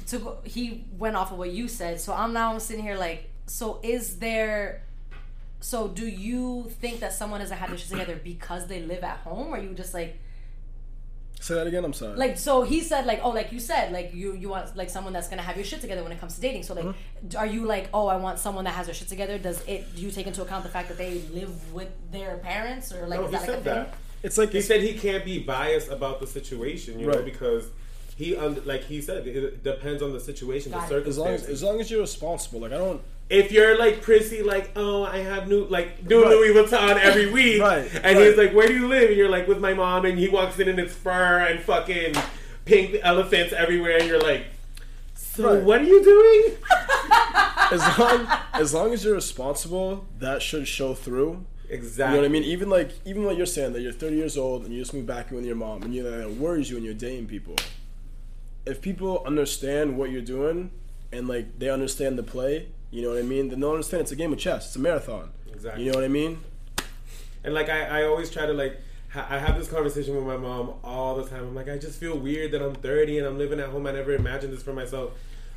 to 0.09 0.19
go, 0.19 0.39
he 0.45 0.85
went 0.99 1.17
off 1.17 1.33
of 1.33 1.39
what 1.39 1.51
you 1.51 1.69
said. 1.69 2.01
So 2.01 2.13
I'm 2.13 2.33
now 2.33 2.59
sitting 2.59 2.83
here 2.83 2.97
like, 2.97 3.31
so 3.47 3.79
is 3.83 4.19
there? 4.19 4.83
So 5.61 5.89
do 5.89 6.07
you 6.07 6.71
think 6.81 7.01
that 7.01 7.13
someone 7.13 7.41
doesn't 7.41 7.57
have 7.57 7.69
their 7.69 7.79
shit 7.79 7.91
together 7.91 8.21
because 8.23 8.67
they 8.67 8.83
live 8.83 9.03
at 9.05 9.19
home, 9.19 9.55
or 9.55 9.59
you 9.59 9.75
just 9.75 9.95
like 9.95 10.19
Say 11.41 11.55
that 11.55 11.67
again. 11.67 11.85
I'm 11.85 11.93
sorry. 11.93 12.17
like 12.17 12.37
so 12.37 12.63
he 12.63 12.81
said 12.81 13.07
like 13.07 13.21
oh 13.23 13.31
like 13.31 13.53
you 13.53 13.61
said 13.61 13.93
like 13.93 14.13
you 14.15 14.35
you 14.35 14.49
want 14.49 14.77
like 14.77 14.91
someone 14.91 15.13
that's 15.13 15.29
gonna 15.29 15.43
have 15.43 15.57
your 15.57 15.65
shit 15.65 15.81
together 15.81 16.03
when 16.03 16.13
it 16.13 16.21
comes 16.21 16.35
to 16.35 16.41
dating. 16.41 16.63
So 16.65 16.75
like, 16.75 16.85
Mm-hmm. 16.85 17.37
are 17.39 17.47
you 17.47 17.65
like 17.65 17.89
oh 17.95 18.07
I 18.09 18.17
want 18.17 18.39
someone 18.39 18.65
that 18.65 18.75
has 18.75 18.87
their 18.87 18.95
shit 18.95 19.09
together? 19.09 19.39
Does 19.39 19.63
it 19.67 19.95
do 19.95 20.03
you 20.03 20.11
take 20.11 20.27
into 20.27 20.43
account 20.43 20.65
the 20.65 20.71
fact 20.71 20.89
that 20.89 20.99
they 20.99 21.21
live 21.33 21.73
with 21.73 21.89
their 22.11 22.39
parents 22.39 22.93
or 22.93 23.07
like 23.07 23.21
No, 23.21 23.27
is 23.27 23.31
he 23.31 23.37
that 23.37 23.41
like 23.41 23.49
a 23.49 23.53
said 23.53 23.65
thing? 23.65 23.75
that. 23.75 23.95
it's 24.23 24.37
like 24.39 24.51
He 24.51 24.59
it's, 24.59 24.67
said 24.67 24.83
he 24.83 24.95
can't 24.99 25.25
be 25.25 25.39
biased 25.39 25.91
about 25.91 26.21
the 26.21 26.27
situation, 26.27 26.99
you 26.99 27.07
know, 27.07 27.23
because 27.23 27.71
he, 28.17 28.37
un- 28.37 28.61
like 28.65 28.83
he 28.83 29.01
said, 29.01 29.27
it 29.29 29.63
depends 29.63 30.03
on 30.03 30.13
the 30.13 30.19
situation, 30.19 30.73
Got 30.73 30.89
the 30.89 30.97
it. 30.99 31.07
as 31.07 31.19
long 31.19 31.29
as 31.29 31.41
circumstances. 31.43 31.63
as 31.63 31.63
long 31.63 31.81
as 31.81 31.89
you're 31.91 32.01
responsible. 32.01 32.61
Like 32.61 32.73
I 32.73 32.79
don't. 32.79 33.01
If 33.31 33.53
you're 33.53 33.79
like 33.79 34.01
prissy, 34.03 34.43
like, 34.43 34.71
oh, 34.77 35.05
I 35.05 35.19
have 35.19 35.49
new 35.49 35.65
like 35.67 36.05
new 36.09 36.23
Right. 36.23 36.31
Louis 36.31 36.55
Vuitton 36.55 36.97
every 36.99 37.31
week, 37.39 37.61
Right, 37.61 37.91
and 37.95 38.05
right. 38.05 38.27
he's 38.27 38.37
like, 38.37 38.53
where 38.55 38.67
do 38.67 38.75
you 38.75 38.89
live? 38.89 39.09
And 39.11 39.17
you're 39.19 39.29
like, 39.29 39.47
with 39.49 39.59
my 39.61 39.75
mom, 39.75 40.05
and 40.07 40.19
he 40.19 40.29
walks 40.29 40.59
in 40.59 40.69
and 40.69 40.79
it's 40.79 40.95
fur 40.95 41.39
and 41.41 41.61
fucking 41.61 42.15
pink 42.65 42.97
elephants 43.03 43.53
everywhere, 43.53 43.99
and 43.99 44.07
you're 44.09 44.21
like, 44.21 44.47
so 45.15 45.55
Right. 45.55 45.63
what 45.63 45.81
are 45.81 45.85
you 45.85 46.03
doing? 46.03 46.57
As 47.71 47.99
long 47.99 48.27
as 48.55 48.73
long 48.75 48.93
as 48.95 49.05
you're 49.05 49.15
responsible, 49.15 50.07
that 50.21 50.41
should 50.41 50.67
show 50.67 50.95
through. 50.95 51.45
Exactly. 51.69 52.17
You 52.17 52.23
know 52.23 52.29
what 52.29 52.31
I 52.31 52.41
mean? 52.41 52.45
Even 52.45 52.71
like 52.71 52.93
even 53.05 53.25
what 53.25 53.37
you're 53.37 53.45
saying 53.45 53.75
that 53.75 53.83
you're 53.83 53.93
30 53.93 54.17
years 54.17 54.39
old 54.39 54.65
and 54.65 54.73
you 54.73 54.81
just 54.81 54.95
moved 54.95 55.07
back 55.07 55.31
in 55.31 55.37
with 55.37 55.45
your 55.45 55.55
mom 55.55 55.83
and 55.83 55.95
you 55.95 56.03
that 56.03 56.21
it 56.23 56.31
worries 56.31 56.71
you 56.71 56.77
when 56.77 56.85
you're 56.85 56.95
dating 56.95 57.27
people. 57.27 57.57
If 58.65 58.81
people 58.81 59.23
understand 59.27 59.99
what 59.99 60.11
you're 60.11 60.23
doing 60.23 60.71
and 61.13 61.29
like 61.29 61.59
they 61.59 61.69
understand 61.69 62.19
the 62.19 62.23
play, 62.23 62.69
you 62.91 63.03
know 63.03 63.11
what 63.11 63.19
I 63.19 63.23
mean? 63.23 63.49
Then 63.49 63.61
they'll 63.61 63.71
understand 63.71 64.03
it's 64.03 64.13
a 64.13 64.17
game 64.17 64.33
of 64.33 64.39
chess. 64.39 64.67
It's 64.67 64.77
a 64.77 64.79
marathon. 64.79 65.31
Exactly. 65.53 65.85
You 65.85 65.93
know 65.93 65.99
what 65.99 66.05
I 66.05 66.09
mean? 66.09 66.41
And 67.45 67.55
like 67.55 67.69
I, 67.69 68.01
I 68.01 68.05
always 68.05 68.31
try 68.31 68.47
to 68.47 68.53
like 68.53 68.81
ha- 69.11 69.27
I 69.29 69.39
have 69.39 69.59
this 69.59 69.69
conversation 69.69 70.15
with 70.15 70.25
my 70.25 70.37
mom 70.37 70.75
all 70.85 71.17
the 71.17 71.25
time. 71.25 71.41
I'm 71.45 71.55
like, 71.55 71.69
I 71.69 71.79
just 71.79 71.99
feel 71.99 72.17
weird 72.17 72.53
that 72.53 72.63
I'm 72.63 72.75
30 72.75 73.19
and 73.19 73.27
I'm 73.27 73.39
living 73.39 73.61
at 73.61 73.69
home. 73.71 73.87
I 73.87 73.93
never 73.93 74.15
imagined 74.15 74.53
this 74.53 74.63
for 74.63 74.73
myself. 74.73 75.13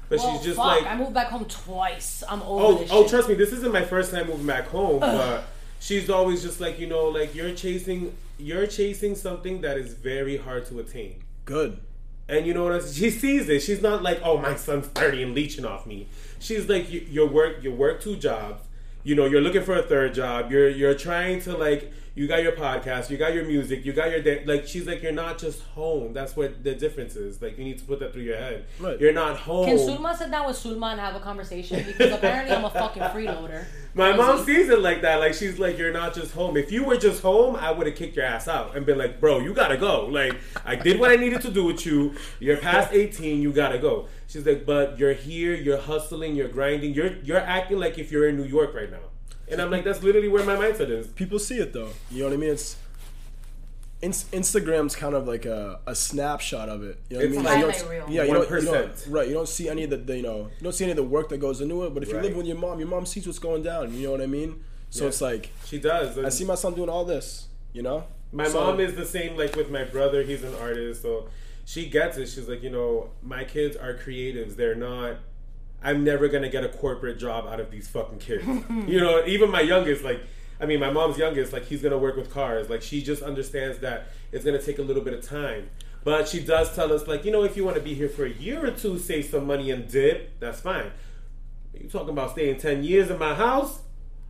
But 0.10 0.20
Well, 0.20 0.36
she's 0.36 0.46
just 0.46 0.58
fuck, 0.58 0.82
like, 0.82 0.86
I 0.86 0.96
moved 0.98 1.14
back 1.14 1.28
home 1.28 1.46
twice. 1.46 2.24
I'm 2.28 2.42
oh, 2.42 2.60
over 2.60 2.84
oh, 2.84 2.88
oh, 2.92 3.02
shit. 3.04 3.10
trust 3.10 3.30
me, 3.30 3.36
this 3.36 3.54
isn't 3.54 3.72
my 3.72 3.84
first 3.84 4.12
time 4.12 4.28
moving 4.28 4.46
back 4.46 4.68
home. 4.68 5.00
But 5.00 5.46
she's 5.80 6.10
always 6.10 6.44
just 6.44 6.60
like, 6.60 6.80
you 6.80 6.88
know, 6.88 7.06
like 7.06 7.34
you're 7.34 7.54
chasing, 7.54 8.16
you're 8.38 8.68
chasing 8.68 9.16
something 9.16 9.62
that 9.62 9.78
is 9.78 9.94
very 9.94 10.38
hard 10.38 10.66
to 10.66 10.80
attain. 10.80 11.24
Good. 11.46 11.80
And 12.28 12.46
you 12.46 12.54
know 12.54 12.66
what? 12.66 12.74
else? 12.74 12.94
She 12.94 13.10
sees 13.10 13.48
it. 13.50 13.62
She's 13.62 13.82
not 13.82 14.04
like, 14.04 14.20
oh, 14.24 14.38
my 14.38 14.56
son's 14.56 14.88
30 14.88 15.24
and 15.24 15.34
leeching 15.34 15.66
off 15.66 15.86
me. 15.86 16.08
She's 16.42 16.68
like, 16.68 16.92
you, 16.92 17.06
you 17.10 17.26
work, 17.28 17.64
you 17.64 17.72
work 17.72 18.02
two 18.02 18.16
jobs. 18.18 18.64
You 19.04 19.16
know, 19.16 19.26
you're 19.26 19.42
looking 19.42 19.64
for 19.64 19.76
a 19.76 19.82
third 19.82 20.14
job. 20.14 20.52
You're 20.52 20.70
you're 20.70 20.94
trying 20.94 21.42
to 21.42 21.58
like, 21.58 21.92
you 22.14 22.28
got 22.28 22.44
your 22.44 22.52
podcast, 22.52 23.10
you 23.10 23.18
got 23.18 23.34
your 23.34 23.46
music, 23.46 23.84
you 23.84 23.94
got 23.94 24.12
your 24.12 24.22
da- 24.22 24.44
like. 24.46 24.68
She's 24.68 24.86
like, 24.86 25.02
you're 25.02 25.12
not 25.12 25.40
just 25.40 25.64
home. 25.70 26.14
That's 26.14 26.36
what 26.36 26.64
the 26.64 26.76
difference 26.76 27.16
is. 27.16 27.42
Like, 27.42 27.58
you 27.58 27.64
need 27.64 27.80
to 27.80 27.84
put 27.86 28.00
that 28.02 28.14
through 28.14 28.24
your 28.24 28.38
head. 28.38 28.66
Right. 28.80 29.00
You're 29.00 29.14
not 29.14 29.38
home. 29.38 29.66
Can 29.66 29.78
Sulma 29.78 30.16
sit 30.16 30.30
down 30.30 30.46
with 30.46 30.56
Sulma 30.56 30.92
and 30.92 31.00
have 31.00 31.16
a 31.16 31.20
conversation? 31.20 31.84
Because 31.84 32.12
apparently 32.12 32.56
I'm 32.56 32.64
a 32.66 32.70
fucking 32.70 33.02
freeloader. 33.02 33.66
My 33.96 34.16
mom 34.16 34.44
Crazy. 34.44 34.62
sees 34.62 34.70
it 34.70 34.80
like 34.80 35.02
that. 35.02 35.20
Like 35.20 35.34
she's 35.34 35.58
like, 35.60 35.78
you're 35.80 35.92
not 35.92 36.14
just 36.14 36.32
home. 36.34 36.56
If 36.56 36.72
you 36.72 36.84
were 36.86 36.96
just 36.96 37.22
home, 37.24 37.56
I 37.56 37.72
would 37.72 37.88
have 37.88 37.96
kicked 37.96 38.16
your 38.16 38.26
ass 38.26 38.48
out 38.48 38.78
and 38.78 38.86
been 38.86 38.98
like, 39.00 39.20
bro, 39.20 39.40
you 39.40 39.54
gotta 39.54 39.78
go. 39.78 40.06
Like 40.06 40.36
I 40.64 40.76
did 40.76 41.00
what 41.00 41.12
I 41.12 41.16
needed 41.16 41.42
to 41.42 41.52
do 41.52 41.66
with 41.66 41.86
you. 41.88 42.14
You're 42.40 42.58
past 42.58 42.94
18. 42.94 43.42
You 43.42 43.52
gotta 43.52 43.80
go. 43.80 44.08
She's 44.32 44.46
like, 44.46 44.66
but 44.66 44.98
you're 44.98 45.14
here. 45.14 45.54
You're 45.54 45.78
hustling. 45.92 46.36
You're 46.38 46.48
grinding. 46.48 46.94
You're 46.94 47.16
you're 47.28 47.38
acting 47.58 47.80
like 47.80 48.00
if 48.00 48.12
you're 48.12 48.28
in 48.30 48.38
New 48.38 48.46
York 48.58 48.74
right 48.74 48.90
now. 48.90 49.06
And 49.50 49.62
I'm 49.62 49.70
like, 49.70 49.84
that's 49.84 50.02
literally 50.02 50.30
where 50.30 50.46
my 50.46 50.56
mindset 50.56 50.90
is. 50.90 51.08
People 51.08 51.38
see 51.40 51.58
it 51.58 51.74
though. 51.74 51.90
You 52.10 52.20
know 52.20 52.30
what 52.30 52.34
I 52.34 52.38
mean? 52.38 52.52
It's 52.52 52.78
Ins- 54.02 54.26
Instagram's 54.32 54.96
kind 54.96 55.14
of 55.14 55.28
like 55.28 55.46
a, 55.46 55.80
a 55.86 55.94
snapshot 55.94 56.70
of 56.70 56.82
it. 56.82 56.98
You 57.10 57.18
know 57.18 57.24
what 57.24 57.26
It's 57.26 57.34
I 57.34 57.36
mean? 57.38 57.46
like- 57.46 57.56
You 57.58 57.62
don't- 57.62 57.82
Highlight 57.82 58.10
yeah, 58.10 58.24
you 58.24 58.34
don't, 58.34 58.50
you 58.50 58.56
1%. 58.56 58.66
don't, 58.66 59.08
right. 59.10 59.28
You 59.28 59.34
don't 59.36 59.48
see 59.50 59.70
any 59.70 59.84
of 59.84 59.92
the, 59.92 59.98
the, 59.98 60.18
you 60.18 60.24
know, 60.24 60.38
you 60.58 60.64
don't 60.64 60.74
see 60.74 60.86
any 60.86 60.92
of 60.92 60.98
the 60.98 61.04
work 61.04 61.30
that 61.30 61.38
goes 61.38 61.62
into 61.62 61.84
it. 61.86 61.94
But 61.94 62.02
if 62.04 62.10
you 62.10 62.18
live 62.20 62.36
with 62.36 62.48
your 62.48 62.58
mom, 62.58 62.80
your 62.80 62.88
mom 62.88 63.06
sees 63.06 63.28
what's 63.28 63.38
going 63.38 63.62
down. 63.62 63.94
You 63.94 64.08
know 64.08 64.12
what 64.12 64.22
I 64.22 64.26
mean? 64.26 64.64
So 64.90 65.04
Yeah. 65.04 65.10
it's 65.10 65.22
like 65.22 65.52
She 65.66 65.78
does. 65.80 66.18
I 66.18 66.30
see 66.30 66.46
my 66.46 66.56
son 66.56 66.74
doing 66.74 66.90
all 66.90 67.06
this. 67.06 67.48
You 67.74 67.84
know? 67.84 68.06
My 68.32 68.48
So- 68.48 68.62
mom 68.62 68.80
is 68.80 68.96
the 68.96 69.06
same. 69.06 69.38
Like 69.38 69.56
with 69.56 69.70
my 69.70 69.84
brother, 69.84 70.24
he's 70.24 70.44
an 70.44 70.56
artist, 70.56 71.04
so 71.04 71.28
she 71.72 71.86
gets 71.86 72.18
it. 72.18 72.28
She's 72.28 72.50
like, 72.50 72.64
you 72.64 72.70
know, 72.70 73.12
my 73.24 73.46
kids 73.46 73.78
are 73.78 73.94
creatives. 73.94 74.58
They're 74.58 74.76
not. 74.76 75.16
I'm 75.82 76.04
never 76.04 76.28
gonna 76.28 76.50
get 76.50 76.66
a 76.66 76.70
corporate 76.70 77.18
job 77.18 77.48
out 77.48 77.62
of 77.62 77.72
these 77.72 77.88
fucking 77.88 78.20
kids. 78.20 78.46
you 78.70 79.00
know, 79.00 79.26
even 79.26 79.50
my 79.50 79.62
youngest, 79.62 80.04
like, 80.04 80.22
I 80.60 80.66
mean, 80.66 80.82
my 80.82 80.92
mom's 80.92 81.18
youngest, 81.18 81.54
like, 81.54 81.64
he's 81.64 81.82
gonna 81.82 81.98
work 81.98 82.18
with 82.18 82.30
cars. 82.30 82.70
Like, 82.70 82.82
she 82.82 83.02
just 83.02 83.24
understands 83.24 83.80
that 83.80 84.10
it's 84.34 84.44
gonna 84.44 84.62
take 84.62 84.80
a 84.80 84.82
little 84.82 85.02
bit 85.02 85.14
of 85.14 85.26
time. 85.26 85.70
But 86.04 86.28
she 86.28 86.42
does 86.42 86.76
tell 86.76 86.92
us, 86.92 87.08
like, 87.08 87.24
you 87.24 87.32
know, 87.32 87.44
if 87.44 87.56
you 87.56 87.64
want 87.64 87.78
to 87.78 87.82
be 87.82 87.94
here 87.94 88.10
for 88.10 88.26
a 88.26 88.30
year 88.30 88.66
or 88.66 88.72
two, 88.72 89.00
save 89.00 89.26
some 89.26 89.48
money 89.48 89.72
and 89.72 89.90
dip, 89.90 90.40
that's 90.42 90.60
fine. 90.60 90.92
You 91.74 91.88
talking 91.88 92.10
about 92.10 92.32
staying 92.32 92.60
ten 92.60 92.84
years 92.84 93.10
in 93.10 93.18
my 93.18 93.34
house? 93.34 93.80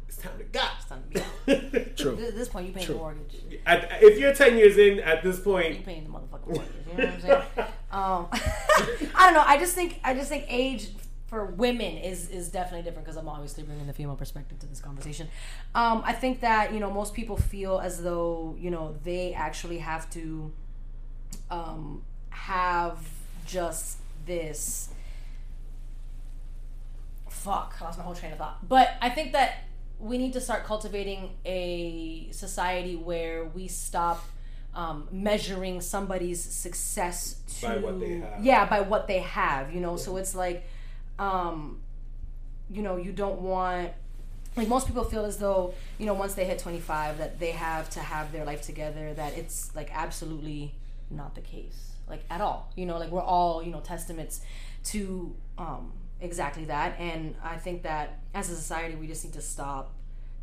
It's 0.07 0.17
time 0.17 0.37
to 0.37 0.43
go. 0.43 0.61
It's 0.77 0.87
time 0.87 1.01
to 1.01 1.09
be 1.09 1.19
out. 1.21 1.30
True. 1.95 2.13
At 2.13 2.35
this 2.35 2.49
point, 2.49 2.67
you 2.67 2.73
paying 2.73 2.87
the 2.87 2.93
mortgage. 2.95 3.35
At, 3.65 4.01
if 4.01 4.19
you're 4.19 4.33
10 4.33 4.57
years 4.57 4.77
in 4.77 4.99
at 4.99 5.23
this 5.23 5.39
point, 5.39 5.69
You 5.69 5.73
point, 5.75 5.85
paying 5.85 6.03
the 6.03 6.09
motherfucking 6.09 6.47
mortgage. 6.47 6.67
You 6.91 6.97
know 6.97 7.05
what 7.05 7.13
I'm 7.13 7.21
saying? 7.21 7.41
um, 7.91 8.27
I 9.15 9.25
don't 9.25 9.33
know. 9.33 9.43
I 9.45 9.57
just 9.57 9.75
think 9.75 9.99
I 10.03 10.13
just 10.13 10.29
think 10.29 10.45
age 10.47 10.89
for 11.27 11.45
women 11.45 11.97
is 11.97 12.29
is 12.29 12.49
definitely 12.49 12.83
different 12.83 13.05
because 13.05 13.17
I'm 13.17 13.29
obviously 13.29 13.63
bringing 13.63 13.87
the 13.87 13.93
female 13.93 14.15
perspective 14.15 14.59
to 14.59 14.67
this 14.67 14.81
conversation. 14.81 15.29
Um, 15.73 16.03
I 16.05 16.13
think 16.13 16.41
that 16.41 16.73
you 16.73 16.79
know 16.79 16.91
most 16.91 17.13
people 17.13 17.37
feel 17.37 17.79
as 17.79 18.03
though 18.03 18.55
you 18.59 18.69
know 18.69 18.95
they 19.03 19.33
actually 19.33 19.77
have 19.79 20.09
to 20.11 20.51
um, 21.49 22.03
have 22.29 22.99
just 23.45 23.97
this. 24.25 24.89
Fuck, 27.29 27.77
I 27.79 27.85
lost 27.85 27.97
my 27.97 28.03
whole 28.03 28.13
train 28.13 28.33
of 28.33 28.37
thought. 28.37 28.67
But 28.67 28.95
I 29.01 29.09
think 29.09 29.31
that 29.31 29.63
we 30.01 30.17
need 30.17 30.33
to 30.33 30.41
start 30.41 30.65
cultivating 30.65 31.29
a 31.45 32.27
society 32.31 32.95
where 32.95 33.45
we 33.45 33.67
stop 33.67 34.23
um, 34.73 35.07
measuring 35.11 35.79
somebody's 35.81 36.41
success 36.41 37.35
to 37.59 37.67
By 37.67 37.77
what 37.77 37.99
they 37.99 38.17
have. 38.19 38.43
yeah 38.43 38.65
by 38.65 38.81
what 38.81 39.07
they 39.07 39.19
have 39.19 39.73
you 39.73 39.79
know? 39.81 39.97
So 39.97 40.17
it's 40.17 40.33
like 40.35 40.65
um, 41.19 41.79
you 42.69 42.81
know 42.81 42.97
you 42.97 43.11
don't 43.11 43.41
want 43.41 43.91
like 44.57 44.67
most 44.67 44.87
people 44.87 45.03
feel 45.03 45.23
as 45.25 45.37
though 45.37 45.73
you 45.97 46.05
know 46.05 46.13
once 46.13 46.33
they 46.33 46.45
hit 46.45 46.59
25 46.59 47.17
that 47.19 47.39
they 47.39 47.51
have 47.51 47.89
to 47.91 47.99
have 47.99 48.31
their 48.31 48.43
life 48.45 48.61
together 48.61 49.13
that 49.13 49.37
it's 49.37 49.73
like 49.75 49.89
absolutely 49.93 50.73
not 51.09 51.35
the 51.35 51.41
case 51.41 51.91
like 52.09 52.23
at 52.29 52.41
all. 52.41 52.71
You 52.75 52.85
know 52.85 52.97
like 52.97 53.11
we're 53.11 53.21
all 53.21 53.61
you 53.63 53.71
know 53.71 53.81
testaments 53.81 54.41
to 54.85 55.35
um 55.57 55.93
exactly 56.21 56.65
that 56.65 56.95
and 56.99 57.35
i 57.43 57.57
think 57.57 57.83
that 57.83 58.19
as 58.33 58.49
a 58.49 58.55
society 58.55 58.95
we 58.95 59.07
just 59.07 59.23
need 59.25 59.33
to 59.33 59.41
stop 59.41 59.93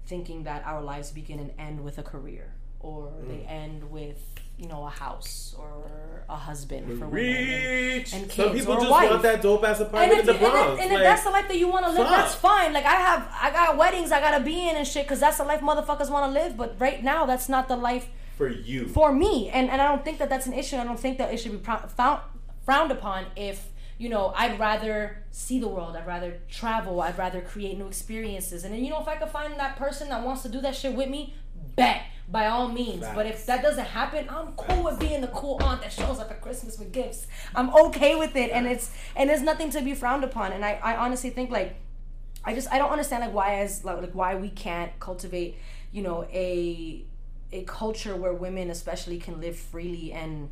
thinking 0.06 0.44
that 0.44 0.64
our 0.64 0.82
lives 0.82 1.10
begin 1.10 1.38
and 1.38 1.52
end 1.58 1.82
with 1.82 1.98
a 1.98 2.02
career 2.02 2.52
or 2.80 3.06
mm. 3.08 3.28
they 3.28 3.44
end 3.46 3.88
with 3.90 4.20
you 4.56 4.66
know 4.66 4.84
a 4.86 4.90
house 4.90 5.54
or 5.58 5.84
a 6.28 6.36
husband 6.36 6.98
for 6.98 7.06
women 7.06 7.34
and- 7.34 8.12
and 8.12 8.32
Some 8.32 8.52
people 8.52 8.74
or 8.74 8.80
just 8.80 8.90
wife. 8.90 9.10
want 9.10 9.22
that 9.22 9.40
dope 9.40 9.64
ass 9.64 9.78
and 9.78 9.86
apartment 9.88 10.12
if, 10.12 10.20
in 10.20 10.26
the 10.26 10.32
you- 10.32 10.46
and, 10.46 10.52
Bronx. 10.52 10.72
if, 10.72 10.80
and 10.80 10.90
like, 10.92 10.98
if 10.98 11.04
that's 11.04 11.24
the 11.24 11.30
life 11.30 11.48
that 11.48 11.58
you 11.58 11.68
want 11.68 11.84
to 11.86 11.90
live, 11.92 12.06
fuck. 12.06 12.16
that's 12.16 12.34
fine. 12.34 12.72
Like 12.72 12.84
I 12.84 12.96
have, 12.96 13.28
I 13.40 13.50
got 13.50 13.76
weddings 13.76 14.10
I 14.12 14.20
gotta 14.20 14.42
be 14.42 14.68
in 14.68 14.76
and 14.76 14.86
shit, 14.86 15.04
because 15.04 15.20
that's 15.20 15.38
the 15.38 15.44
life 15.44 15.60
motherfuckers 15.60 16.10
want 16.10 16.26
to 16.26 16.40
live. 16.40 16.56
But 16.56 16.74
right 16.78 17.02
now, 17.02 17.24
that's 17.24 17.48
not 17.48 17.68
the 17.68 17.76
life 17.76 18.08
for 18.36 18.48
you. 18.48 18.88
for 18.88 19.12
me, 19.12 19.48
and 19.48 19.70
and 19.70 19.80
I 19.80 19.88
don't 19.88 20.04
think 20.04 20.18
that 20.18 20.28
that's 20.28 20.46
an 20.46 20.52
issue. 20.52 20.76
I 20.76 20.84
don't 20.84 21.00
think 21.00 21.18
that 21.18 21.32
it 21.32 21.38
should 21.38 21.52
be 21.52 21.58
prou- 21.58 21.88
found, 21.90 22.20
frowned 22.64 22.90
upon 22.90 23.26
if 23.36 23.70
you 23.98 24.08
know 24.08 24.32
I'd 24.36 24.58
rather 24.58 25.24
see 25.30 25.58
the 25.58 25.68
world. 25.68 25.96
I'd 25.96 26.06
rather 26.06 26.38
travel. 26.48 27.00
I'd 27.00 27.18
rather 27.18 27.40
create 27.40 27.76
new 27.76 27.86
experiences. 27.86 28.64
And 28.64 28.72
then 28.72 28.84
you 28.84 28.90
know 28.90 29.00
if 29.00 29.08
I 29.08 29.16
could 29.16 29.28
find 29.28 29.58
that 29.58 29.76
person 29.76 30.08
that 30.08 30.24
wants 30.24 30.42
to 30.42 30.48
do 30.48 30.60
that 30.60 30.74
shit 30.76 30.94
with 30.94 31.08
me, 31.10 31.34
bet 31.74 32.02
by 32.30 32.46
all 32.46 32.68
means. 32.68 33.04
But 33.14 33.26
if 33.26 33.46
that 33.46 33.62
doesn't 33.62 33.86
happen, 33.86 34.28
I'm 34.28 34.52
cool 34.52 34.84
with 34.84 35.00
being 35.00 35.20
the 35.20 35.28
cool 35.28 35.58
aunt 35.62 35.82
that 35.82 35.92
shows 35.92 36.18
up 36.20 36.30
at 36.30 36.40
Christmas 36.40 36.78
with 36.78 36.92
gifts. 36.92 37.26
I'm 37.54 37.74
okay 37.74 38.14
with 38.16 38.36
it, 38.36 38.50
and 38.50 38.66
it's 38.66 38.90
and 39.16 39.28
there's 39.28 39.42
nothing 39.42 39.70
to 39.70 39.82
be 39.82 39.94
frowned 39.94 40.24
upon. 40.24 40.52
And 40.52 40.64
I 40.64 40.78
I 40.82 40.96
honestly 40.96 41.30
think 41.30 41.50
like. 41.50 41.76
I 42.44 42.54
just 42.54 42.72
I 42.72 42.78
don't 42.78 42.90
understand 42.90 43.24
like 43.24 43.34
why 43.34 43.56
as 43.56 43.84
like, 43.84 44.00
like 44.00 44.12
why 44.12 44.36
we 44.36 44.48
can't 44.48 44.92
cultivate 45.00 45.56
you 45.92 46.02
know 46.02 46.24
a 46.32 47.04
a 47.52 47.64
culture 47.64 48.14
where 48.16 48.32
women 48.32 48.70
especially 48.70 49.18
can 49.18 49.40
live 49.40 49.56
freely 49.56 50.12
and 50.12 50.48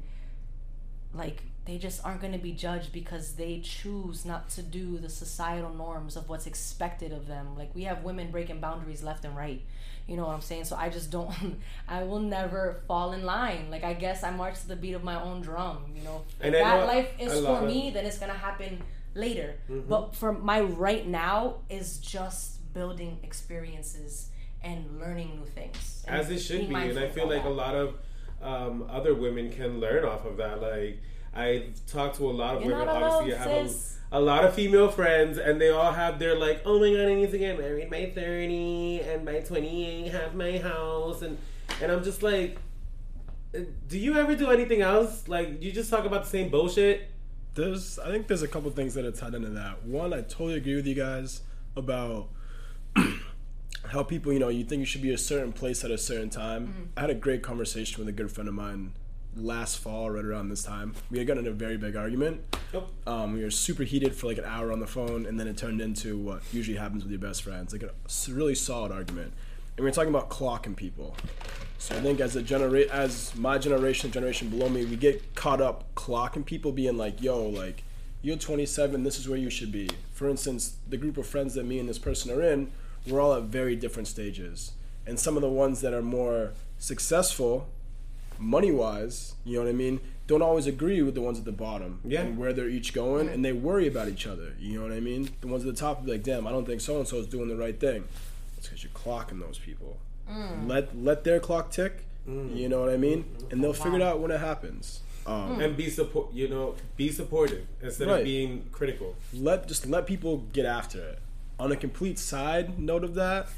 like 1.14 1.42
they 1.66 1.78
just 1.78 2.04
aren't 2.04 2.20
going 2.20 2.32
to 2.32 2.38
be 2.38 2.52
judged 2.52 2.92
because 2.92 3.32
they 3.34 3.60
choose 3.60 4.24
not 4.24 4.48
to 4.50 4.62
do 4.62 4.98
the 4.98 5.08
societal 5.08 5.74
norms 5.74 6.16
of 6.16 6.28
what's 6.28 6.46
expected 6.46 7.12
of 7.12 7.26
them. 7.26 7.56
Like 7.56 7.74
we 7.74 7.84
have 7.84 8.02
women 8.04 8.30
breaking 8.30 8.60
boundaries 8.60 9.02
left 9.02 9.24
and 9.24 9.36
right. 9.36 9.62
You 10.06 10.16
know 10.16 10.26
what 10.26 10.34
I'm 10.34 10.40
saying? 10.40 10.64
So 10.64 10.76
I 10.76 10.88
just 10.88 11.10
don't 11.10 11.60
I 11.88 12.04
will 12.04 12.20
never 12.20 12.82
fall 12.86 13.12
in 13.12 13.24
line. 13.24 13.70
Like 13.70 13.84
I 13.84 13.94
guess 13.94 14.22
I 14.22 14.30
march 14.30 14.60
to 14.60 14.68
the 14.68 14.76
beat 14.76 14.94
of 14.94 15.02
my 15.02 15.20
own 15.20 15.40
drum, 15.40 15.78
you 15.94 16.02
know. 16.02 16.24
And 16.40 16.54
that 16.54 16.86
life 16.86 17.10
is 17.18 17.44
for 17.44 17.62
it. 17.62 17.66
me, 17.66 17.90
then 17.90 18.06
it's 18.06 18.18
going 18.18 18.32
to 18.32 18.38
happen 18.38 18.82
later. 19.14 19.56
Mm-hmm. 19.68 19.88
But 19.88 20.14
for 20.14 20.32
my 20.32 20.60
right 20.60 21.06
now 21.06 21.56
is 21.68 21.98
just 21.98 22.72
building 22.72 23.18
experiences 23.22 24.28
and 24.62 25.00
learning 25.00 25.38
new 25.38 25.46
things. 25.46 26.04
as 26.08 26.30
it 26.30 26.38
should 26.38 26.68
be 26.68 26.74
and 26.74 26.98
i 26.98 27.08
feel 27.08 27.28
like 27.28 27.44
a 27.44 27.48
lot 27.48 27.74
of 27.74 27.94
um, 28.42 28.86
other 28.90 29.14
women 29.14 29.50
can 29.50 29.80
learn 29.80 30.04
off 30.04 30.24
of 30.26 30.36
that 30.36 30.60
like 30.60 31.00
i 31.34 31.64
talked 31.86 32.16
to 32.16 32.28
a 32.28 32.32
lot 32.32 32.56
of 32.56 32.62
You're 32.64 32.72
women 32.72 32.86
not 32.86 33.02
obviously 33.02 33.32
alone, 33.32 33.48
i 33.48 33.58
have 33.60 33.70
sis. 33.70 33.98
a, 34.12 34.18
a 34.18 34.20
lot 34.20 34.44
of 34.44 34.54
female 34.54 34.88
friends 34.90 35.38
and 35.38 35.60
they 35.60 35.70
all 35.70 35.92
have 35.92 36.18
their 36.18 36.38
like 36.38 36.62
oh 36.64 36.78
my 36.80 36.90
god 36.90 37.08
i 37.08 37.14
need 37.14 37.30
to 37.30 37.38
get 37.38 37.58
married 37.58 37.90
by 37.90 38.12
30 38.14 39.00
and 39.00 39.24
by 39.24 39.40
28 39.40 40.12
have 40.12 40.34
my 40.34 40.58
house 40.58 41.22
and 41.22 41.36
and 41.82 41.90
i'm 41.92 42.02
just 42.04 42.22
like 42.22 42.58
uh, 43.54 43.60
do 43.88 43.98
you 43.98 44.16
ever 44.16 44.34
do 44.34 44.50
anything 44.50 44.80
else 44.80 45.26
like 45.28 45.62
you 45.62 45.72
just 45.72 45.90
talk 45.90 46.04
about 46.04 46.24
the 46.24 46.30
same 46.30 46.48
bullshit 46.50 47.08
There's, 47.54 47.98
I 47.98 48.10
think 48.10 48.26
there's 48.28 48.42
a 48.42 48.48
couple 48.48 48.70
things 48.70 48.92
that 48.94 49.04
are 49.06 49.12
tied 49.12 49.32
into 49.34 49.48
that. 49.50 49.82
One, 49.86 50.12
I 50.12 50.20
totally 50.20 50.56
agree 50.56 50.74
with 50.76 50.86
you 50.86 50.94
guys 50.94 51.40
about 51.74 52.28
how 53.92 54.02
people, 54.02 54.30
you 54.30 54.38
know, 54.38 54.48
you 54.48 54.62
think 54.64 54.80
you 54.80 54.84
should 54.86 55.00
be 55.00 55.14
a 55.14 55.18
certain 55.18 55.52
place 55.52 55.82
at 55.82 55.90
a 55.90 55.96
certain 55.96 56.28
time. 56.28 56.90
I 56.98 57.00
had 57.02 57.10
a 57.10 57.14
great 57.14 57.42
conversation 57.42 57.98
with 57.98 58.08
a 58.08 58.12
good 58.12 58.30
friend 58.30 58.46
of 58.46 58.54
mine 58.54 58.92
last 59.36 59.78
fall, 59.78 60.10
right 60.10 60.24
around 60.24 60.48
this 60.48 60.62
time. 60.62 60.94
We 61.10 61.18
had 61.18 61.26
gotten 61.26 61.46
in 61.46 61.52
a 61.52 61.54
very 61.54 61.76
big 61.76 61.96
argument. 61.96 62.42
oh, 62.74 62.84
Um, 63.06 63.34
we 63.34 63.42
were 63.42 63.50
super 63.50 63.82
heated 63.82 64.14
for 64.14 64.26
like 64.26 64.38
an 64.38 64.44
hour 64.44 64.72
on 64.72 64.80
the 64.80 64.86
phone, 64.86 65.26
and 65.26 65.38
then 65.38 65.46
it 65.46 65.56
turned 65.56 65.80
into 65.80 66.16
what 66.16 66.42
usually 66.52 66.76
happens 66.78 67.02
with 67.02 67.10
your 67.10 67.20
best 67.20 67.42
friends, 67.42 67.72
like 67.72 67.82
a 67.82 67.92
really 68.30 68.54
solid 68.54 68.92
argument. 68.92 69.32
And 69.76 69.84
we 69.84 69.90
were 69.90 69.94
talking 69.94 70.10
about 70.10 70.30
clocking 70.30 70.74
people. 70.74 71.16
So 71.78 71.94
I 71.94 72.00
think 72.00 72.20
as 72.20 72.34
a 72.34 72.42
genera- 72.42 72.90
as 72.90 73.34
my 73.36 73.58
generation, 73.58 74.10
generation 74.10 74.48
below 74.48 74.68
me, 74.68 74.84
we 74.86 74.96
get 74.96 75.34
caught 75.34 75.60
up 75.60 75.94
clocking 75.94 76.44
people, 76.44 76.72
being 76.72 76.96
like, 76.96 77.20
"Yo, 77.22 77.46
like 77.46 77.84
you're 78.22 78.36
27, 78.36 79.04
this 79.04 79.18
is 79.18 79.28
where 79.28 79.38
you 79.38 79.50
should 79.50 79.70
be." 79.70 79.90
For 80.12 80.30
instance, 80.30 80.76
the 80.88 80.96
group 80.96 81.18
of 81.18 81.26
friends 81.26 81.54
that 81.54 81.66
me 81.66 81.78
and 81.78 81.88
this 81.88 81.98
person 81.98 82.30
are 82.30 82.42
in, 82.42 82.70
we're 83.06 83.20
all 83.20 83.34
at 83.34 83.42
very 83.44 83.76
different 83.76 84.08
stages, 84.08 84.72
and 85.06 85.20
some 85.20 85.36
of 85.36 85.42
the 85.42 85.50
ones 85.50 85.82
that 85.82 85.92
are 85.92 86.02
more 86.02 86.52
successful 86.78 87.68
money 88.38 88.70
wise, 88.70 89.34
you 89.44 89.54
know 89.58 89.64
what 89.64 89.68
I 89.70 89.72
mean, 89.72 90.00
don't 90.26 90.42
always 90.42 90.66
agree 90.66 91.02
with 91.02 91.14
the 91.14 91.20
ones 91.20 91.38
at 91.38 91.44
the 91.44 91.52
bottom 91.52 92.00
Yeah. 92.04 92.22
and 92.22 92.36
where 92.38 92.52
they're 92.52 92.68
each 92.68 92.92
going, 92.92 93.28
and 93.28 93.44
they 93.44 93.52
worry 93.52 93.86
about 93.86 94.08
each 94.08 94.26
other. 94.26 94.54
You 94.58 94.78
know 94.78 94.82
what 94.82 94.92
I 94.92 95.00
mean? 95.00 95.30
The 95.40 95.46
ones 95.46 95.64
at 95.64 95.72
the 95.74 95.78
top 95.80 96.04
be 96.04 96.12
like, 96.12 96.22
"Damn, 96.24 96.46
I 96.46 96.50
don't 96.50 96.66
think 96.66 96.80
so 96.80 96.98
and 96.98 97.06
so 97.06 97.18
is 97.18 97.26
doing 97.26 97.48
the 97.48 97.56
right 97.56 97.78
thing." 97.78 98.04
It's 98.56 98.66
because 98.68 98.82
you're 98.82 98.92
clocking 98.92 99.40
those 99.40 99.58
people. 99.58 99.98
Mm. 100.28 100.66
Let 100.68 100.96
let 100.96 101.24
their 101.24 101.38
clock 101.38 101.70
tick. 101.70 102.04
Mm. 102.28 102.56
You 102.56 102.68
know 102.68 102.80
what 102.80 102.90
I 102.90 102.96
mean? 102.96 103.24
Mm. 103.24 103.52
And 103.52 103.62
they'll 103.64 103.72
figure 103.72 103.96
it 103.96 104.02
out 104.02 104.18
when 104.20 104.30
it 104.32 104.40
happens. 104.40 105.00
Um, 105.26 105.60
and 105.60 105.76
be 105.76 105.90
support 105.90 106.32
you 106.32 106.48
know 106.48 106.76
be 106.96 107.10
supportive 107.10 107.66
instead 107.82 108.08
of 108.08 108.22
being 108.22 108.66
critical 108.70 109.16
let 109.34 109.66
just 109.66 109.84
let 109.84 110.06
people 110.06 110.44
get 110.52 110.64
after 110.64 111.00
it. 111.00 111.18
On 111.58 111.72
a 111.72 111.76
complete 111.76 112.18
side 112.18 112.78
note 112.78 113.02
of 113.02 113.14
that, 113.14 113.48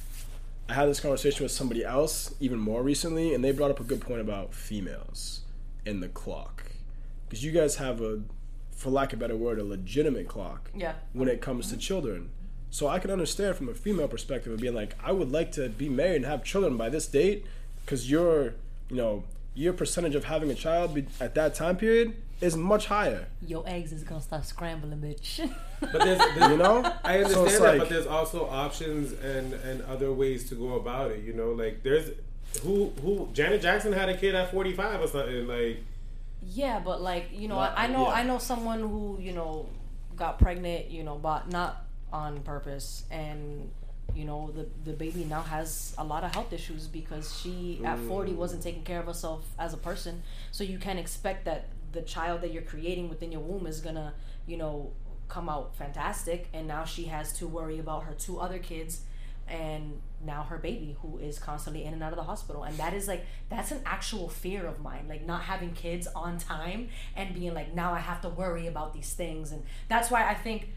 I 0.68 0.74
had 0.74 0.88
this 0.88 1.00
conversation 1.00 1.44
with 1.44 1.52
somebody 1.52 1.84
else 1.84 2.34
even 2.40 2.58
more 2.58 2.82
recently, 2.82 3.32
and 3.34 3.42
they 3.42 3.52
brought 3.52 3.70
up 3.70 3.80
a 3.80 3.84
good 3.84 4.00
point 4.02 4.20
about 4.20 4.52
females 4.54 5.40
and 5.86 6.02
the 6.02 6.08
clock, 6.08 6.64
because 7.26 7.42
you 7.42 7.52
guys 7.52 7.76
have 7.76 8.00
a, 8.02 8.20
for 8.72 8.90
lack 8.90 9.12
of 9.14 9.18
a 9.18 9.20
better 9.20 9.36
word, 9.36 9.58
a 9.58 9.64
legitimate 9.64 10.28
clock 10.28 10.70
Yeah. 10.74 10.94
when 11.14 11.28
it 11.28 11.40
comes 11.40 11.70
to 11.70 11.76
children. 11.78 12.30
So 12.70 12.86
I 12.86 12.98
can 12.98 13.10
understand 13.10 13.56
from 13.56 13.70
a 13.70 13.74
female 13.74 14.08
perspective 14.08 14.52
of 14.52 14.60
being 14.60 14.74
like, 14.74 14.94
I 15.02 15.12
would 15.12 15.32
like 15.32 15.52
to 15.52 15.70
be 15.70 15.88
married 15.88 16.16
and 16.16 16.26
have 16.26 16.44
children 16.44 16.76
by 16.76 16.90
this 16.90 17.06
date, 17.06 17.46
because 17.84 18.10
you're, 18.10 18.54
you 18.90 18.96
know, 18.96 19.24
your 19.58 19.72
percentage 19.72 20.14
of 20.14 20.24
having 20.24 20.50
a 20.50 20.54
child 20.54 20.94
be, 20.94 21.04
at 21.20 21.34
that 21.34 21.54
time 21.54 21.76
period 21.76 22.14
is 22.40 22.56
much 22.56 22.86
higher. 22.86 23.26
Your 23.44 23.64
eggs 23.66 23.92
is 23.92 24.04
gonna 24.04 24.20
start 24.20 24.44
scrambling, 24.44 24.98
bitch. 25.00 25.50
but 25.80 25.92
there's, 25.92 26.18
there's 26.38 26.50
You 26.52 26.56
know? 26.56 26.76
I 27.02 27.18
understand 27.18 27.50
So 27.50 27.62
that, 27.64 27.68
like- 27.70 27.78
but 27.80 27.88
there's 27.88 28.06
also 28.06 28.46
options 28.48 29.12
and 29.12 29.52
and 29.54 29.82
other 29.82 30.12
ways 30.12 30.48
to 30.50 30.54
go 30.54 30.74
about 30.74 31.10
it. 31.10 31.24
You 31.24 31.32
know, 31.32 31.50
like 31.50 31.82
there's 31.82 32.10
who 32.62 32.92
who 33.02 33.28
Janet 33.32 33.60
Jackson 33.60 33.92
had 33.92 34.08
a 34.08 34.16
kid 34.16 34.34
at 34.36 34.52
45 34.52 35.00
or 35.02 35.06
something. 35.08 35.46
Like 35.48 35.78
yeah, 36.42 36.78
but 36.78 37.02
like 37.02 37.26
you 37.32 37.48
know, 37.48 37.56
Not- 37.56 37.76
I, 37.76 37.84
I 37.84 37.86
know 37.88 38.04
yeah. 38.08 38.14
I 38.14 38.22
know 38.22 38.38
someone 38.38 38.80
who 38.80 39.18
you 39.20 39.32
know 39.32 39.66
got 40.14 40.38
pregnant, 40.38 40.90
you 40.90 41.02
know, 41.02 41.16
but 41.16 41.50
not 41.50 41.84
on 42.12 42.40
purpose, 42.42 43.02
and 43.10 43.70
you 44.14 44.24
know 44.24 44.50
the 44.52 44.66
the 44.84 44.96
baby 44.96 45.24
now 45.24 45.42
has 45.42 45.94
a 45.98 46.04
lot 46.04 46.24
of 46.24 46.32
health 46.34 46.52
issues 46.52 46.86
because 46.86 47.38
she 47.40 47.80
at 47.84 47.98
mm. 47.98 48.08
40 48.08 48.32
wasn't 48.32 48.62
taking 48.62 48.82
care 48.82 49.00
of 49.00 49.06
herself 49.06 49.44
as 49.58 49.72
a 49.72 49.76
person. 49.76 50.22
So 50.50 50.64
you 50.64 50.78
can't 50.78 50.98
expect 50.98 51.44
that 51.44 51.66
the 51.92 52.02
child 52.02 52.40
that 52.42 52.52
you're 52.52 52.62
creating 52.62 53.08
within 53.08 53.32
your 53.32 53.40
womb 53.40 53.66
is 53.66 53.80
gonna 53.80 54.14
you 54.46 54.56
know 54.56 54.92
come 55.28 55.48
out 55.48 55.76
fantastic, 55.76 56.48
and 56.52 56.66
now 56.66 56.84
she 56.84 57.04
has 57.04 57.32
to 57.34 57.46
worry 57.46 57.78
about 57.78 58.04
her 58.04 58.14
two 58.14 58.38
other 58.38 58.58
kids 58.58 59.02
and 59.50 60.00
now 60.24 60.42
her 60.42 60.58
baby 60.58 60.96
who 61.00 61.16
is 61.18 61.38
constantly 61.38 61.84
in 61.84 61.94
and 61.94 62.02
out 62.02 62.12
of 62.12 62.16
the 62.16 62.24
hospital. 62.24 62.64
And 62.64 62.76
that 62.76 62.92
is 62.92 63.08
like 63.08 63.24
that's 63.48 63.70
an 63.70 63.80
actual 63.86 64.28
fear 64.28 64.66
of 64.66 64.80
mine 64.80 65.06
like 65.08 65.24
not 65.24 65.42
having 65.42 65.72
kids 65.72 66.06
on 66.14 66.38
time 66.38 66.88
and 67.16 67.34
being 67.34 67.54
like 67.54 67.74
now 67.74 67.94
i 67.94 67.98
have 67.98 68.20
to 68.22 68.28
worry 68.28 68.66
about 68.66 68.94
these 68.94 69.12
things. 69.12 69.52
And 69.52 69.62
that's 69.88 70.10
why 70.10 70.28
i 70.28 70.34
think 70.34 70.70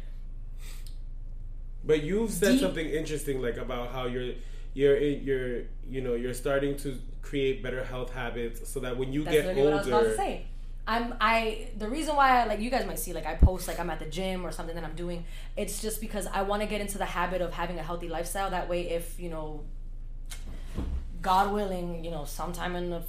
But 1.83 2.03
you've 2.03 2.31
said 2.31 2.53
Deep- 2.53 2.61
something 2.61 2.87
interesting, 2.87 3.41
like 3.41 3.57
about 3.57 3.91
how 3.91 4.05
you're 4.05 4.33
you're 4.73 4.95
eh, 4.95 5.19
you're 5.21 5.61
you 5.89 6.01
know 6.01 6.13
you're 6.13 6.33
starting 6.33 6.77
to 6.77 6.97
create 7.21 7.63
better 7.63 7.83
health 7.83 8.11
habits, 8.13 8.69
so 8.69 8.79
that 8.81 8.97
when 8.97 9.11
you 9.11 9.23
that's 9.23 9.37
get 9.37 9.45
literally 9.47 9.63
what 9.63 9.73
i 9.73 9.77
was 9.77 9.87
about 9.87 10.03
to 10.03 10.15
say. 10.15 10.45
I'm 10.87 11.13
i 11.21 11.67
the 11.77 11.87
reason 11.87 12.15
why 12.15 12.41
I, 12.41 12.45
like 12.45 12.59
you 12.59 12.71
guys 12.71 12.87
might 12.87 12.97
see 12.97 13.13
like 13.13 13.27
i 13.27 13.35
post 13.35 13.67
like 13.67 13.79
i'm 13.79 13.91
at 13.91 13.99
the 13.99 14.07
gym 14.07 14.43
or 14.43 14.51
something 14.51 14.73
that 14.73 14.83
i'm 14.83 14.95
doing 14.95 15.25
it's 15.55 15.79
just 15.79 16.01
because 16.01 16.25
i 16.25 16.41
want 16.41 16.63
to 16.63 16.67
get 16.67 16.81
into 16.81 16.97
the 16.97 17.05
habit 17.05 17.39
of 17.39 17.53
having 17.53 17.77
a 17.77 17.83
healthy 17.83 18.09
lifestyle. 18.09 18.49
That 18.49 18.67
way 18.67 18.89
if 18.89 19.19
you 19.19 19.29
know 19.29 19.63
God 21.21 21.51
willing, 21.53 22.03
you 22.03 22.11
know, 22.11 22.25
sometime 22.25 22.75
in 22.75 22.89
the 22.89 23.03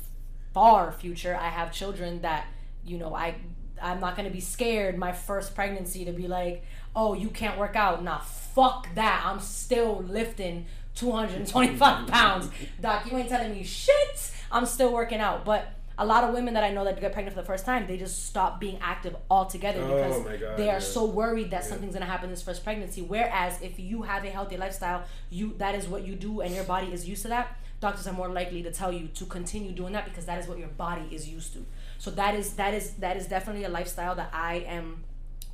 far 0.53 0.93
future, 0.93 1.37
I 1.41 1.49
have 1.49 1.73
children 1.73 2.21
that, 2.23 2.47
you 2.85 2.99
know, 2.99 3.15
I 3.15 3.37
I'm 3.81 4.01
not 4.01 4.17
gonna 4.17 4.31
be 4.31 4.41
scared 4.41 4.99
my 4.99 5.13
first 5.13 5.55
pregnancy 5.55 6.05
to 6.05 6.13
be 6.13 6.29
like, 6.29 6.65
oh, 6.95 7.15
you 7.15 7.29
can't 7.29 7.59
work 7.59 7.77
out. 7.77 8.03
Nah, 8.03 8.19
fuck 8.19 8.95
that. 8.95 9.23
I'm 9.25 9.41
still 9.41 10.03
lifting 10.03 10.67
225 10.97 12.07
pounds. 12.09 12.51
Doc, 12.81 13.11
you 13.11 13.17
ain't 13.17 13.29
telling 13.29 13.53
me 13.53 13.65
shit. 13.65 14.33
I'm 14.51 14.67
still 14.67 14.93
working 14.93 15.19
out. 15.19 15.45
But 15.45 15.73
a 15.99 16.07
lot 16.07 16.25
of 16.25 16.35
women 16.35 16.55
that 16.55 16.65
I 16.65 16.71
know 16.71 16.85
that 16.85 17.01
get 17.01 17.13
pregnant 17.13 17.35
for 17.37 17.43
the 17.43 17.47
first 17.47 17.65
time, 17.65 17.87
they 17.87 17.97
just 17.97 18.27
stop 18.27 18.61
being 18.61 18.79
active 18.81 19.17
altogether 19.31 19.81
Oh 19.83 19.89
because 19.89 20.25
my 20.25 20.37
God, 20.37 20.57
they 20.57 20.69
are 20.69 20.75
yeah. 20.75 20.79
so 20.79 21.05
worried 21.05 21.51
that 21.51 21.65
something's 21.65 21.95
gonna 21.95 22.07
happen 22.07 22.27
in 22.27 22.31
this 22.31 22.43
first 22.43 22.65
pregnancy. 22.65 23.03
Whereas 23.03 23.61
if 23.63 23.79
you 23.79 24.03
have 24.03 24.25
a 24.25 24.31
healthy 24.31 24.57
lifestyle, 24.57 25.05
you 25.31 25.55
that 25.59 25.75
is 25.75 25.87
what 25.89 26.07
you 26.07 26.15
do 26.15 26.41
and 26.41 26.55
your 26.55 26.65
body 26.65 26.93
is 26.93 27.09
used 27.09 27.23
to 27.23 27.29
that. 27.29 27.59
Doctors 27.81 28.07
are 28.07 28.13
more 28.13 28.29
likely 28.29 28.63
to 28.63 28.71
tell 28.71 28.93
you 28.93 29.09
to 29.09 29.25
continue 29.27 29.73
doing 29.73 29.93
that 29.93 30.05
because 30.05 30.25
that 30.27 30.39
is 30.39 30.47
what 30.47 30.59
your 30.59 30.69
body 30.69 31.09
is 31.11 31.29
used 31.29 31.53
to. 31.55 31.67
So 31.99 32.11
that 32.13 32.35
is 32.35 32.55
that 32.55 32.75
is 32.75 32.93
that 32.95 33.17
is 33.17 33.27
definitely 33.27 33.65
a 33.65 33.69
lifestyle 33.69 34.15
that 34.17 34.31
I 34.33 34.57
am 34.67 35.05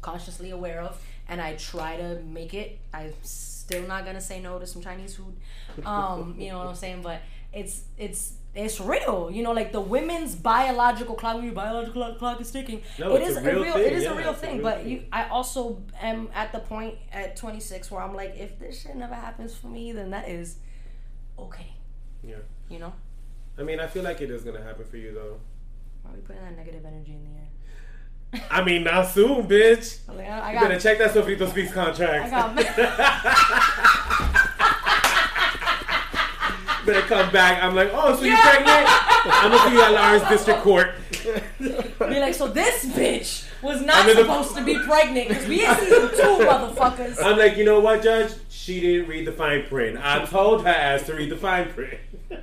consciously 0.01 0.51
aware 0.51 0.81
of 0.81 1.03
and 1.29 1.41
I 1.41 1.55
try 1.55 1.97
to 1.97 2.21
make 2.23 2.55
it. 2.55 2.79
I'm 2.93 3.13
still 3.23 3.87
not 3.87 4.05
gonna 4.05 4.21
say 4.21 4.41
no 4.41 4.59
to 4.59 4.67
some 4.67 4.83
Chinese 4.83 5.17
food. 5.17 5.37
Um, 5.85 6.35
you 6.39 6.49
know 6.51 6.59
what 6.59 6.69
I'm 6.69 6.75
saying? 6.75 7.03
But 7.03 7.21
it's 7.53 7.83
it's 7.97 8.35
it's 8.55 8.81
real, 8.81 9.31
you 9.31 9.43
know, 9.43 9.53
like 9.53 9.73
the 9.73 9.81
women's 9.81 10.35
biological 10.35 11.15
clock. 11.15 11.43
Your 11.43 11.53
biological 11.53 12.15
clock, 12.15 12.41
is 12.41 12.51
ticking, 12.51 12.83
No, 12.99 13.15
it's 13.15 13.29
is 13.31 13.37
a 13.37 13.41
a 13.41 13.43
real 13.45 13.63
real, 13.63 13.75
thing, 13.75 13.83
it 13.85 13.93
is 13.93 14.03
yeah, 14.05 14.13
a 14.13 14.17
real 14.17 14.31
it's 14.31 14.39
a 14.39 14.41
thing. 14.41 14.55
real 14.57 14.63
but 14.65 14.79
thing. 14.79 14.89
you, 14.89 15.03
I 15.13 15.29
also 15.29 15.83
am 16.01 16.29
at 16.35 16.51
the 16.53 16.59
point 16.59 16.97
at 17.13 17.37
26 17.37 17.91
where 17.91 18.01
I'm 18.03 18.15
like, 18.15 18.35
if 18.37 18.59
this 18.59 18.83
shit 18.83 18.97
never 18.97 19.15
happens 19.15 19.55
for 19.55 19.69
me, 19.69 19.93
then 19.93 20.11
that 20.11 20.29
is 20.29 20.57
okay, 21.39 21.73
yeah. 22.27 22.37
you 22.69 22.79
know. 22.79 22.93
I 23.59 23.63
mean, 23.63 23.81
I 23.81 23.87
feel 23.87 24.03
like 24.03 24.21
it 24.21 24.31
is 24.31 24.43
gonna 24.45 24.63
happen 24.63 24.85
for 24.87 24.97
you 24.97 25.13
though. 25.13 25.39
Why 26.03 26.13
are 26.13 26.15
we 26.15 26.21
putting 26.23 26.43
that 26.43 26.57
negative 26.57 26.85
energy 26.85 27.13
in 27.13 27.23
the 27.25 27.39
air? 27.39 27.48
I 28.51 28.63
mean, 28.63 28.85
not 28.85 29.09
soon, 29.09 29.49
bitch. 29.49 29.99
I'm 30.09 30.17
like, 30.19 30.29
I, 30.29 30.39
I 30.39 30.53
You 30.53 30.61
better 30.61 30.79
check 30.79 30.99
that 30.99 31.13
Sofrito 31.13 31.49
Speaks 31.51 31.73
contract. 31.73 32.27
I 32.27 32.31
got. 32.31 32.55
better 36.87 37.01
come 37.07 37.31
back. 37.33 37.63
I'm 37.63 37.75
like, 37.75 37.91
oh, 37.93 38.17
so 38.17 38.25
you're 38.25 38.37
pregnant? 38.37 38.69
I'm 38.69 39.51
gonna 39.51 39.69
see 39.71 39.75
you 39.75 39.83
at 39.83 39.93
Lawrence 39.93 40.29
District 40.29 40.61
Court. 40.63 40.95
Be 41.59 42.21
like, 42.21 42.35
so 42.35 42.49
this 42.49 42.85
bitch 42.87 43.47
was 43.63 43.81
I'm 43.81 43.87
not 43.87 44.07
the- 44.07 44.15
supposed 44.15 44.57
to 44.57 44.65
be 44.65 44.79
pregnant 44.79 45.29
because 45.29 45.47
we 45.47 45.65
in 45.67 45.75
season 45.77 46.11
two, 46.11 46.45
motherfuckers. 46.45 47.23
I'm 47.23 47.39
like, 47.39 47.57
you 47.57 47.65
know 47.65 47.81
what, 47.81 48.03
Judge? 48.03 48.33
She 48.51 48.81
didn't 48.81 49.09
read 49.09 49.27
the 49.27 49.33
fine 49.33 49.65
print. 49.67 49.99
I 49.99 50.25
told 50.27 50.63
her 50.65 50.69
ass 50.71 51.05
to 51.07 51.15
read 51.15 51.31
the 51.31 51.37
fine 51.37 51.71
print. 51.71 51.99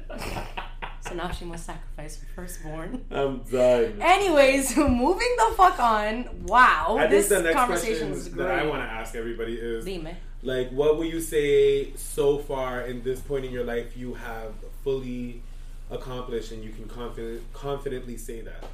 So 1.15 1.21
now 1.23 1.31
she 1.31 1.45
must 1.45 1.65
sacrifice 1.65 2.19
firstborn. 2.35 3.05
I'm 3.11 3.39
done. 3.43 4.01
Anyways, 4.01 4.75
moving 4.75 5.35
the 5.37 5.53
fuck 5.55 5.79
on. 5.79 6.45
Wow, 6.45 6.97
I 6.99 7.07
this 7.07 7.29
think 7.29 7.39
the 7.39 7.43
next 7.45 7.55
conversation 7.55 8.09
question 8.09 8.11
was 8.11 8.31
that 8.31 8.51
I 8.51 8.65
want 8.65 8.81
to 8.81 8.87
ask 8.87 9.15
everybody 9.15 9.53
is 9.53 9.85
Dime. 9.85 10.09
like, 10.43 10.71
what 10.71 10.97
will 10.97 11.05
you 11.05 11.21
say 11.21 11.93
so 11.95 12.37
far 12.39 12.81
in 12.81 13.01
this 13.03 13.21
point 13.21 13.45
in 13.45 13.51
your 13.51 13.63
life 13.63 13.95
you 13.95 14.15
have 14.15 14.51
fully 14.83 15.41
accomplished, 15.89 16.51
and 16.51 16.63
you 16.63 16.71
can 16.71 16.85
confident, 16.89 17.41
confidently 17.53 18.17
say 18.17 18.41
that? 18.41 18.65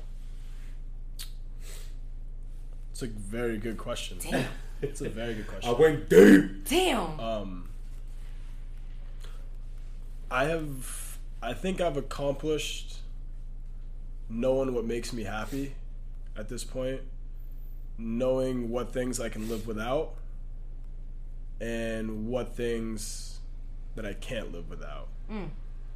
It's 2.91 3.03
a 3.03 3.07
very 3.07 3.57
good 3.57 3.77
question. 3.77 4.17
Damn. 4.19 4.45
It's 4.81 4.99
a 5.01 5.09
very 5.09 5.35
good 5.35 5.45
question. 5.45 5.69
I 5.69 5.73
question. 5.75 5.95
went 5.99 6.09
deep. 6.09 6.67
Damn. 6.67 7.19
Um, 7.19 7.69
I 10.31 10.45
have, 10.45 11.10
I 11.41 11.53
think 11.53 11.81
I've 11.81 11.97
accomplished 11.97 12.97
knowing 14.29 14.73
what 14.73 14.85
makes 14.85 15.11
me 15.11 15.23
happy 15.23 15.75
at 16.37 16.49
this 16.49 16.63
point, 16.63 17.01
knowing 17.97 18.69
what 18.69 18.93
things 18.93 19.19
I 19.19 19.29
can 19.29 19.49
live 19.49 19.67
without, 19.67 20.13
and 21.59 22.27
what 22.27 22.55
things 22.55 23.39
that 23.95 24.05
I 24.05 24.13
can't 24.13 24.51
live 24.51 24.69
without. 24.69 25.07
Mm. 25.31 25.49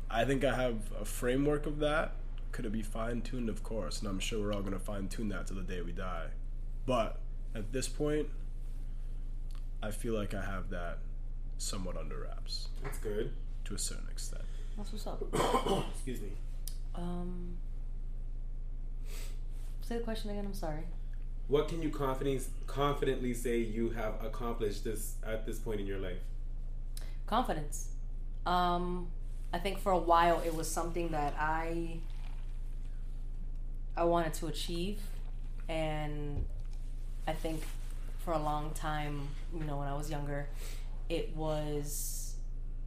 I 0.09 0.25
think 0.25 0.43
I 0.43 0.55
have 0.55 0.91
a 0.99 1.05
framework 1.05 1.65
of 1.65 1.79
that. 1.79 2.13
Could 2.51 2.65
it 2.65 2.71
be 2.71 2.83
fine 2.83 3.21
tuned? 3.21 3.49
Of 3.49 3.63
course, 3.63 3.99
and 3.99 4.07
I'm 4.07 4.19
sure 4.19 4.39
we're 4.41 4.53
all 4.53 4.61
going 4.61 4.73
to 4.73 4.79
fine 4.79 5.07
tune 5.07 5.29
that 5.29 5.47
till 5.47 5.57
the 5.57 5.63
day 5.63 5.81
we 5.81 5.91
die. 5.91 6.27
But 6.85 7.19
at 7.53 7.73
this 7.73 7.87
point, 7.87 8.29
I 9.81 9.91
feel 9.91 10.13
like 10.13 10.33
I 10.33 10.43
have 10.43 10.69
that 10.69 10.99
somewhat 11.57 11.97
under 11.97 12.21
wraps 12.21 12.69
That's 12.83 12.97
good. 12.97 13.33
to 13.65 13.75
a 13.75 13.77
certain 13.77 14.07
extent. 14.09 14.44
That's 14.77 14.91
what's 14.91 15.07
up. 15.07 15.21
Excuse 15.93 16.21
me. 16.21 16.31
Um, 16.93 17.55
say 19.81 19.97
the 19.97 20.03
question 20.03 20.31
again. 20.31 20.45
I'm 20.45 20.53
sorry. 20.53 20.83
What 21.47 21.67
can 21.67 21.81
you 21.81 21.89
confidently 21.89 22.45
confidently 22.67 23.33
say 23.33 23.59
you 23.59 23.91
have 23.91 24.15
accomplished 24.23 24.83
this 24.83 25.15
at 25.25 25.45
this 25.45 25.59
point 25.59 25.79
in 25.79 25.87
your 25.87 25.99
life? 25.99 26.17
confidence 27.27 27.89
um 28.45 29.07
i 29.53 29.57
think 29.57 29.79
for 29.79 29.91
a 29.91 29.97
while 29.97 30.41
it 30.45 30.53
was 30.53 30.69
something 30.69 31.09
that 31.09 31.33
i 31.39 31.97
i 33.97 34.03
wanted 34.03 34.33
to 34.33 34.47
achieve 34.47 34.99
and 35.67 36.45
i 37.27 37.33
think 37.33 37.61
for 38.19 38.33
a 38.33 38.37
long 38.39 38.71
time 38.71 39.27
you 39.57 39.63
know 39.63 39.77
when 39.77 39.87
i 39.87 39.93
was 39.93 40.09
younger 40.09 40.47
it 41.09 41.35
was 41.35 42.24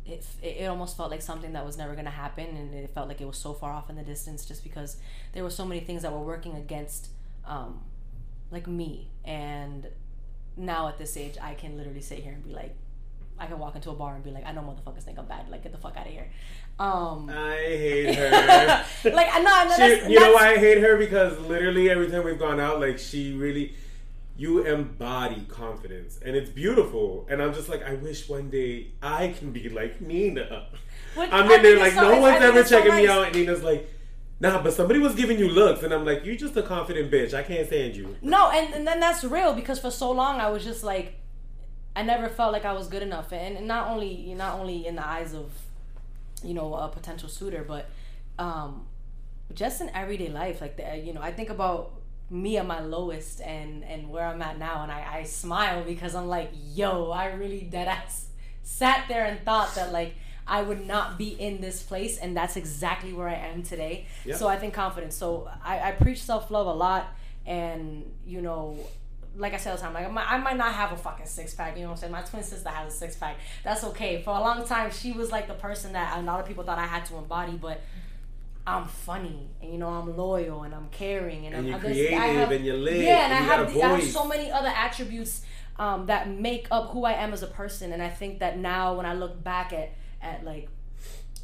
it, 0.08 0.24
it 0.42 0.66
almost 0.66 0.96
felt 0.96 1.10
like 1.10 1.22
something 1.22 1.52
that 1.52 1.64
was 1.64 1.76
never 1.76 1.92
going 1.92 2.04
to 2.04 2.10
happen 2.10 2.46
and 2.56 2.74
it 2.74 2.90
felt 2.90 3.08
like 3.08 3.20
it 3.20 3.26
was 3.26 3.36
so 3.36 3.52
far 3.52 3.72
off 3.72 3.90
in 3.90 3.96
the 3.96 4.02
distance 4.02 4.44
just 4.46 4.62
because 4.62 4.96
there 5.32 5.42
were 5.42 5.50
so 5.50 5.64
many 5.64 5.80
things 5.80 6.02
that 6.02 6.12
were 6.12 6.18
working 6.24 6.56
against 6.56 7.08
um 7.46 7.80
like 8.50 8.66
me 8.66 9.08
and 9.24 9.86
now 10.56 10.88
at 10.88 10.98
this 10.98 11.16
age 11.16 11.36
i 11.42 11.54
can 11.54 11.76
literally 11.76 12.00
sit 12.00 12.18
here 12.20 12.32
and 12.32 12.42
be 12.44 12.52
like 12.52 12.74
I 13.40 13.46
can 13.46 13.60
walk 13.60 13.76
into 13.76 13.90
a 13.90 13.94
bar 13.94 14.16
and 14.16 14.24
be 14.24 14.32
like, 14.32 14.44
I 14.44 14.50
know 14.50 14.62
motherfuckers 14.62 15.04
think 15.04 15.16
I'm 15.16 15.26
bad. 15.26 15.48
Like, 15.48 15.62
get 15.62 15.70
the 15.70 15.78
fuck 15.78 15.96
out 15.96 16.08
of 16.08 16.12
here. 16.12 16.28
Um, 16.80 17.30
I 17.32 17.54
hate 17.54 18.14
her. 18.16 18.84
like, 19.12 19.28
I 19.32 19.38
know, 19.40 19.50
I 19.52 19.64
know. 19.64 19.76
She- 20.06 20.12
you 20.12 20.18
know 20.18 20.32
why 20.32 20.54
I 20.54 20.56
hate 20.58 20.78
her? 20.78 20.96
Because 20.96 21.38
literally 21.38 21.88
every 21.88 22.10
time 22.10 22.24
we've 22.24 22.36
gone 22.36 22.58
out, 22.58 22.80
like 22.80 22.98
she 22.98 23.34
really, 23.34 23.74
you 24.38 24.64
embody 24.64 25.44
confidence, 25.48 26.18
and 26.24 26.34
it's 26.34 26.48
beautiful. 26.48 27.26
And 27.28 27.42
I'm 27.42 27.52
just 27.52 27.68
like, 27.68 27.82
I 27.82 27.94
wish 27.94 28.28
one 28.28 28.48
day 28.48 28.92
I 29.02 29.34
can 29.38 29.50
be 29.52 29.68
like 29.68 30.00
Nina. 30.00 30.68
Which 31.14 31.28
I'm 31.32 31.50
I 31.50 31.54
in 31.56 31.62
there 31.62 31.78
like 31.78 31.92
so- 31.92 32.02
no 32.02 32.12
I 32.14 32.20
one's 32.20 32.32
think 32.38 32.44
ever 32.44 32.60
it's 32.60 32.68
so 32.70 32.78
checking 32.78 32.96
me 32.96 33.08
out, 33.08 33.26
and 33.26 33.34
Nina's 33.36 33.62
like, 33.62 33.90
Nah, 34.40 34.62
but 34.62 34.72
somebody 34.72 35.00
was 35.00 35.16
giving 35.16 35.36
you 35.36 35.48
looks, 35.48 35.82
and 35.82 35.92
I'm 35.92 36.04
like, 36.04 36.24
you 36.24 36.36
just 36.36 36.56
a 36.56 36.62
confident 36.62 37.10
bitch. 37.10 37.34
I 37.34 37.42
can't 37.42 37.66
stand 37.66 37.96
you. 37.96 38.16
No, 38.22 38.50
and, 38.52 38.72
and 38.72 38.86
then 38.86 39.00
that's 39.00 39.24
real 39.24 39.52
because 39.52 39.80
for 39.80 39.90
so 39.90 40.12
long 40.12 40.40
I 40.40 40.48
was 40.48 40.62
just 40.62 40.84
like, 40.84 41.14
I 41.96 42.02
never 42.02 42.28
felt 42.28 42.52
like 42.52 42.64
I 42.64 42.72
was 42.72 42.86
good 42.86 43.02
enough, 43.02 43.32
and, 43.32 43.56
and 43.56 43.66
not 43.66 43.88
only 43.88 44.32
not 44.34 44.60
only 44.60 44.86
in 44.86 44.94
the 44.94 45.04
eyes 45.04 45.34
of, 45.34 45.50
you 46.44 46.54
know, 46.54 46.72
a 46.74 46.86
potential 46.88 47.28
suitor, 47.28 47.64
but 47.66 47.90
um, 48.38 48.86
just 49.54 49.80
in 49.80 49.90
everyday 49.90 50.28
life. 50.28 50.60
Like 50.60 50.76
the, 50.76 50.96
you 50.96 51.12
know, 51.12 51.20
I 51.20 51.32
think 51.32 51.50
about 51.50 51.97
me 52.30 52.58
at 52.58 52.66
my 52.66 52.80
lowest 52.80 53.40
and 53.40 53.84
and 53.84 54.10
where 54.10 54.26
I'm 54.26 54.42
at 54.42 54.58
now, 54.58 54.82
and 54.82 54.92
I, 54.92 55.20
I 55.20 55.22
smile 55.24 55.82
because 55.84 56.14
I'm 56.14 56.28
like, 56.28 56.50
yo, 56.74 57.10
I 57.10 57.32
really 57.32 57.62
dead 57.62 57.88
ass 57.88 58.26
sat 58.62 59.06
there 59.08 59.24
and 59.24 59.40
thought 59.44 59.74
that 59.74 59.92
like. 59.92 60.14
I 60.50 60.62
would 60.62 60.86
not 60.86 61.18
be 61.18 61.28
in 61.28 61.60
this 61.60 61.82
place, 61.82 62.16
and 62.16 62.34
that's 62.34 62.56
exactly 62.56 63.12
where 63.12 63.28
I 63.28 63.34
am 63.34 63.62
today. 63.62 64.06
Yeah. 64.24 64.34
So 64.34 64.48
I 64.48 64.56
think 64.56 64.72
confidence. 64.72 65.14
So 65.14 65.46
I, 65.62 65.90
I 65.90 65.92
preach 65.92 66.22
self 66.22 66.50
love 66.50 66.66
a 66.66 66.72
lot, 66.72 67.14
and 67.44 68.10
you 68.26 68.40
know, 68.40 68.78
like 69.36 69.52
I 69.52 69.58
said 69.58 69.72
all 69.72 69.76
the 69.76 69.82
time, 69.82 69.92
like 69.92 70.06
I 70.06 70.10
might, 70.10 70.32
I 70.32 70.38
might 70.38 70.56
not 70.56 70.72
have 70.72 70.90
a 70.92 70.96
fucking 70.96 71.26
six 71.26 71.52
pack. 71.52 71.76
You 71.76 71.82
know 71.82 71.88
what 71.88 71.96
I'm 71.96 72.00
saying? 72.00 72.12
My 72.12 72.22
twin 72.22 72.42
sister 72.42 72.70
has 72.70 72.94
a 72.94 72.96
six 72.96 73.14
pack. 73.14 73.36
That's 73.62 73.84
okay. 73.84 74.22
For 74.22 74.30
a 74.30 74.40
long 74.40 74.66
time, 74.66 74.90
she 74.90 75.12
was 75.12 75.30
like 75.30 75.48
the 75.48 75.52
person 75.52 75.92
that 75.92 76.18
a 76.18 76.22
lot 76.22 76.40
of 76.40 76.46
people 76.46 76.64
thought 76.64 76.78
I 76.78 76.86
had 76.86 77.04
to 77.06 77.16
embody, 77.16 77.58
but. 77.60 77.82
I'm 78.76 78.86
funny, 78.86 79.50
and 79.60 79.72
you 79.72 79.78
know 79.78 79.88
I'm 79.88 80.16
loyal, 80.16 80.62
and 80.64 80.74
I'm 80.74 80.88
caring, 80.90 81.46
and, 81.46 81.54
And 81.54 81.66
I'm 81.66 81.70
you're 81.70 81.78
creative, 81.80 82.18
I 82.18 82.26
have- 82.26 82.50
and 82.52 82.64
you're 82.64 82.76
lit, 82.76 82.98
Yeah, 82.98 83.24
and, 83.24 83.32
and 83.32 83.34
I 83.34 83.38
you 83.40 83.50
have 83.64 83.74
the- 83.74 83.82
I 83.82 83.88
have 83.88 84.04
so 84.04 84.26
many 84.26 84.50
other 84.50 84.68
attributes 84.68 85.42
um, 85.78 86.06
that 86.06 86.28
make 86.28 86.66
up 86.70 86.90
who 86.90 87.04
I 87.04 87.12
am 87.12 87.32
as 87.32 87.42
a 87.42 87.46
person, 87.46 87.92
and 87.92 88.02
I 88.02 88.08
think 88.08 88.40
that 88.40 88.58
now 88.58 88.94
when 88.96 89.06
I 89.06 89.14
look 89.14 89.42
back 89.42 89.72
at 89.72 89.92
at 90.20 90.44
like 90.44 90.68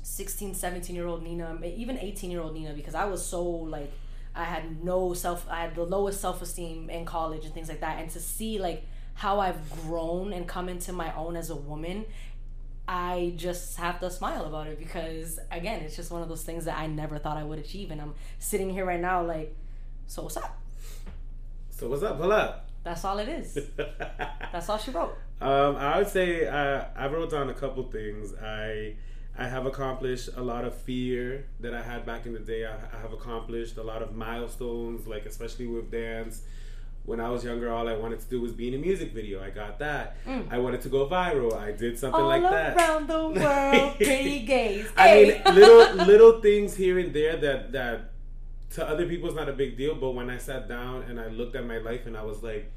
16, 0.03 0.55
17 0.55 0.95
year 0.97 1.07
old 1.07 1.23
Nina, 1.23 1.59
even 1.65 1.99
18 1.99 2.31
year 2.31 2.41
old 2.41 2.55
Nina, 2.55 2.73
because 2.75 2.95
I 2.95 3.05
was 3.05 3.25
so 3.25 3.43
like, 3.45 3.93
I 4.35 4.45
had 4.45 4.85
no 4.85 5.15
self, 5.15 5.47
I 5.49 5.61
had 5.63 5.75
the 5.75 5.85
lowest 5.85 6.21
self 6.21 6.43
esteem 6.43 6.91
in 6.91 7.05
college 7.05 7.45
and 7.45 7.55
things 7.55 7.69
like 7.69 7.81
that. 7.81 8.01
And 8.01 8.11
to 8.11 8.21
see 8.21 8.59
like 8.59 8.85
how 9.15 9.39
I've 9.41 9.71
grown 9.83 10.33
and 10.33 10.47
come 10.49 10.69
into 10.69 10.93
my 10.93 11.15
own 11.15 11.37
as 11.37 11.51
a 11.51 11.57
woman, 11.57 12.05
I 12.87 13.33
just 13.37 13.77
have 13.79 14.01
to 14.01 14.11
smile 14.11 14.45
about 14.45 14.67
it 14.67 14.79
because 14.79 15.39
again, 15.51 15.83
it's 15.83 15.97
just 15.97 16.11
one 16.11 16.23
of 16.23 16.29
those 16.29 16.43
things 16.43 16.67
that 16.67 16.79
I 16.79 16.87
never 16.87 17.19
thought 17.19 17.37
I 17.37 17.45
would 17.45 17.59
achieve. 17.59 17.91
And 17.91 18.01
I'm 18.01 18.15
sitting 18.39 18.71
here 18.71 18.85
right 18.85 19.01
now 19.01 19.25
like, 19.25 19.55
so 20.07 20.23
what's 20.23 20.37
up? 20.37 20.59
So 21.71 21.89
what's 21.89 22.03
up? 22.03 22.19
Pull 22.19 22.33
up. 22.33 22.69
That's 22.83 23.05
all 23.05 23.19
it 23.19 23.29
is. 23.29 23.59
That's 24.53 24.69
all 24.69 24.79
she 24.79 24.91
wrote. 24.91 25.17
Um, 25.41 25.77
I 25.77 25.99
would 25.99 26.09
say 26.09 26.47
uh, 26.47 26.85
I 26.95 27.07
wrote 27.09 27.31
down 27.31 27.49
a 27.49 27.55
couple 27.55 27.83
things. 27.85 28.35
I 28.35 28.97
I 29.37 29.49
have 29.49 29.67
accomplished 29.67 30.31
a 30.37 30.43
lot 30.43 30.65
of 30.65 30.75
fear 30.75 31.47
that 31.61 31.75
I 31.75 31.83
had 31.83 32.07
back 32.07 32.27
in 32.27 32.35
the 32.35 32.39
day. 32.39 32.67
I, 32.67 32.75
I 32.75 33.01
have 33.01 33.13
accomplished 33.13 33.77
a 33.79 33.83
lot 33.83 34.03
of 34.03 34.15
milestones, 34.15 35.07
like 35.07 35.27
especially 35.27 35.67
with 35.67 35.91
dance. 35.91 36.43
When 37.05 37.21
I 37.21 37.29
was 37.29 37.45
younger, 37.45 37.71
all 37.71 37.87
I 37.87 37.97
wanted 37.97 38.21
to 38.21 38.27
do 38.27 38.41
was 38.41 38.53
be 38.53 38.69
in 38.69 38.75
a 38.75 38.79
music 38.79 39.13
video. 39.13 39.43
I 39.43 39.51
got 39.51 39.79
that. 39.81 40.17
Mm. 40.27 40.51
I 40.51 40.59
wanted 40.59 40.81
to 40.83 40.89
go 40.89 41.07
viral. 41.07 41.53
I 41.55 41.73
did 41.73 41.99
something 41.99 42.19
All 42.21 42.29
like 42.29 42.43
that. 42.43 42.77
around 42.77 43.09
the 43.09 43.29
world, 43.41 43.97
pretty 43.97 44.41
gays. 44.41 44.89
I 44.97 45.41
mean, 45.45 45.55
little 45.55 46.07
little 46.07 46.41
things 46.41 46.75
here 46.75 46.99
and 46.99 47.13
there 47.13 47.37
that 47.37 47.73
that 47.73 48.11
to 48.71 48.89
other 48.89 49.07
people 49.07 49.29
is 49.29 49.35
not 49.35 49.51
a 49.51 49.53
big 49.53 49.77
deal. 49.77 49.95
But 49.95 50.13
when 50.13 50.31
I 50.31 50.39
sat 50.39 50.67
down 50.67 51.03
and 51.03 51.21
I 51.21 51.29
looked 51.29 51.55
at 51.57 51.67
my 51.67 51.77
life 51.79 52.07
and 52.07 52.17
I 52.17 52.23
was 52.23 52.43
like, 52.43 52.73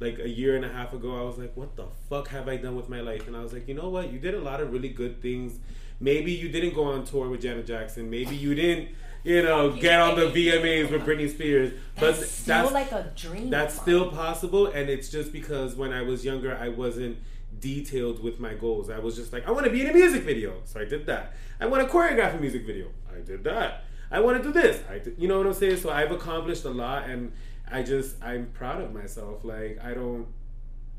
like 0.00 0.18
a 0.20 0.28
year 0.28 0.56
and 0.56 0.64
a 0.64 0.68
half 0.72 0.94
ago, 0.94 1.18
I 1.20 1.24
was 1.24 1.36
like, 1.36 1.54
what 1.54 1.76
the 1.76 1.86
fuck 2.08 2.28
have 2.28 2.48
I 2.48 2.56
done 2.56 2.76
with 2.76 2.88
my 2.88 3.00
life? 3.00 3.26
And 3.26 3.36
I 3.36 3.42
was 3.42 3.52
like, 3.52 3.68
you 3.68 3.74
know 3.74 3.90
what? 3.90 4.10
You 4.10 4.18
did 4.18 4.34
a 4.34 4.40
lot 4.40 4.60
of 4.62 4.72
really 4.72 4.88
good 4.88 5.20
things. 5.20 5.58
Maybe 6.00 6.32
you 6.32 6.48
didn't 6.48 6.74
go 6.74 6.84
on 6.84 7.04
tour 7.04 7.28
with 7.28 7.42
Janet 7.42 7.66
Jackson. 7.66 8.10
Maybe 8.10 8.36
you 8.36 8.54
didn't, 8.54 8.88
you 9.26 9.42
know, 9.42 9.72
get 9.72 10.00
on 10.00 10.14
the 10.14 10.26
VMAs 10.26 10.90
with 10.90 11.02
Britney 11.02 11.28
Spears. 11.28 11.72
But 11.98 12.16
That's 12.16 12.30
still 12.30 12.70
like 12.70 12.92
a 12.92 13.10
dream. 13.16 13.50
that's 13.50 13.74
still 13.80 14.10
possible, 14.10 14.66
and 14.66 14.88
it's 14.88 15.08
just 15.08 15.32
because 15.32 15.74
when 15.74 15.92
I 15.92 16.02
was 16.02 16.24
younger, 16.24 16.56
I 16.56 16.68
wasn't 16.68 17.18
detailed 17.58 18.22
with 18.22 18.38
my 18.38 18.54
goals. 18.54 18.88
I 18.90 18.98
was 18.98 19.16
just 19.16 19.32
like, 19.32 19.48
I 19.48 19.50
want 19.50 19.64
to 19.64 19.70
be 19.72 19.80
in 19.80 19.88
a 19.88 19.92
music 19.92 20.22
video, 20.22 20.60
so 20.64 20.78
I 20.80 20.84
did 20.84 21.06
that. 21.06 21.34
I 21.60 21.66
want 21.66 21.82
to 21.86 21.92
choreograph 21.92 22.36
a 22.36 22.40
music 22.40 22.66
video, 22.66 22.88
I 23.10 23.20
did 23.20 23.42
that. 23.44 23.84
I 24.10 24.20
want 24.20 24.36
to 24.36 24.42
do 24.42 24.52
this, 24.52 24.82
I 24.88 24.98
did, 24.98 25.16
you 25.18 25.26
know 25.26 25.38
what 25.38 25.46
I'm 25.46 25.54
saying? 25.54 25.78
So 25.78 25.90
I've 25.90 26.12
accomplished 26.12 26.64
a 26.64 26.70
lot, 26.70 27.08
and 27.08 27.32
I 27.68 27.82
just 27.82 28.22
I'm 28.22 28.46
proud 28.52 28.80
of 28.82 28.92
myself. 28.92 29.42
Like 29.44 29.80
I 29.82 29.94
don't 29.94 30.26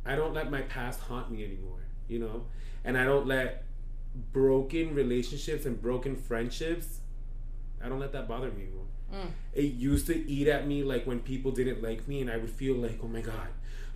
I 0.05 0.15
don't 0.15 0.33
let 0.33 0.51
my 0.51 0.63
past 0.63 0.99
haunt 1.01 1.31
me 1.31 1.45
anymore, 1.45 1.79
you 2.09 2.19
know, 2.19 2.45
and 2.83 2.97
I 2.97 3.05
don't 3.05 3.27
let 3.27 3.63
broken 4.33 4.93
relationships 4.95 5.65
and 5.65 5.81
broken 5.81 6.15
friendships. 6.15 6.96
I 7.87 7.89
don't 7.89 7.99
let 7.99 8.11
that 8.11 8.27
bother 8.27 8.51
me 8.51 8.63
anymore. 8.63 9.31
It 9.53 9.73
used 9.73 10.05
to 10.07 10.29
eat 10.29 10.49
at 10.49 10.67
me 10.67 10.83
like 10.83 11.07
when 11.07 11.21
people 11.21 11.51
didn't 11.51 11.81
like 11.81 12.07
me 12.09 12.19
and 12.19 12.29
i 12.29 12.35
would 12.35 12.49
feel 12.49 12.75
like 12.75 12.99
oh 13.01 13.07
my 13.07 13.21
god 13.21 13.47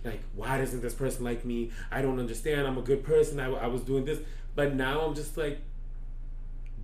like 0.04 0.20
why 0.34 0.56
doesn't 0.58 0.80
this 0.80 0.94
person 0.94 1.24
like 1.24 1.44
me? 1.44 1.70
I 1.90 2.02
don't 2.02 2.18
understand. 2.18 2.66
I'm 2.66 2.78
a 2.78 2.82
good 2.82 3.04
person. 3.04 3.38
I, 3.38 3.52
I 3.52 3.66
was 3.66 3.82
doing 3.82 4.04
this. 4.04 4.18
But 4.54 4.74
now 4.74 5.02
i'm 5.02 5.14
just 5.14 5.36
like 5.36 5.58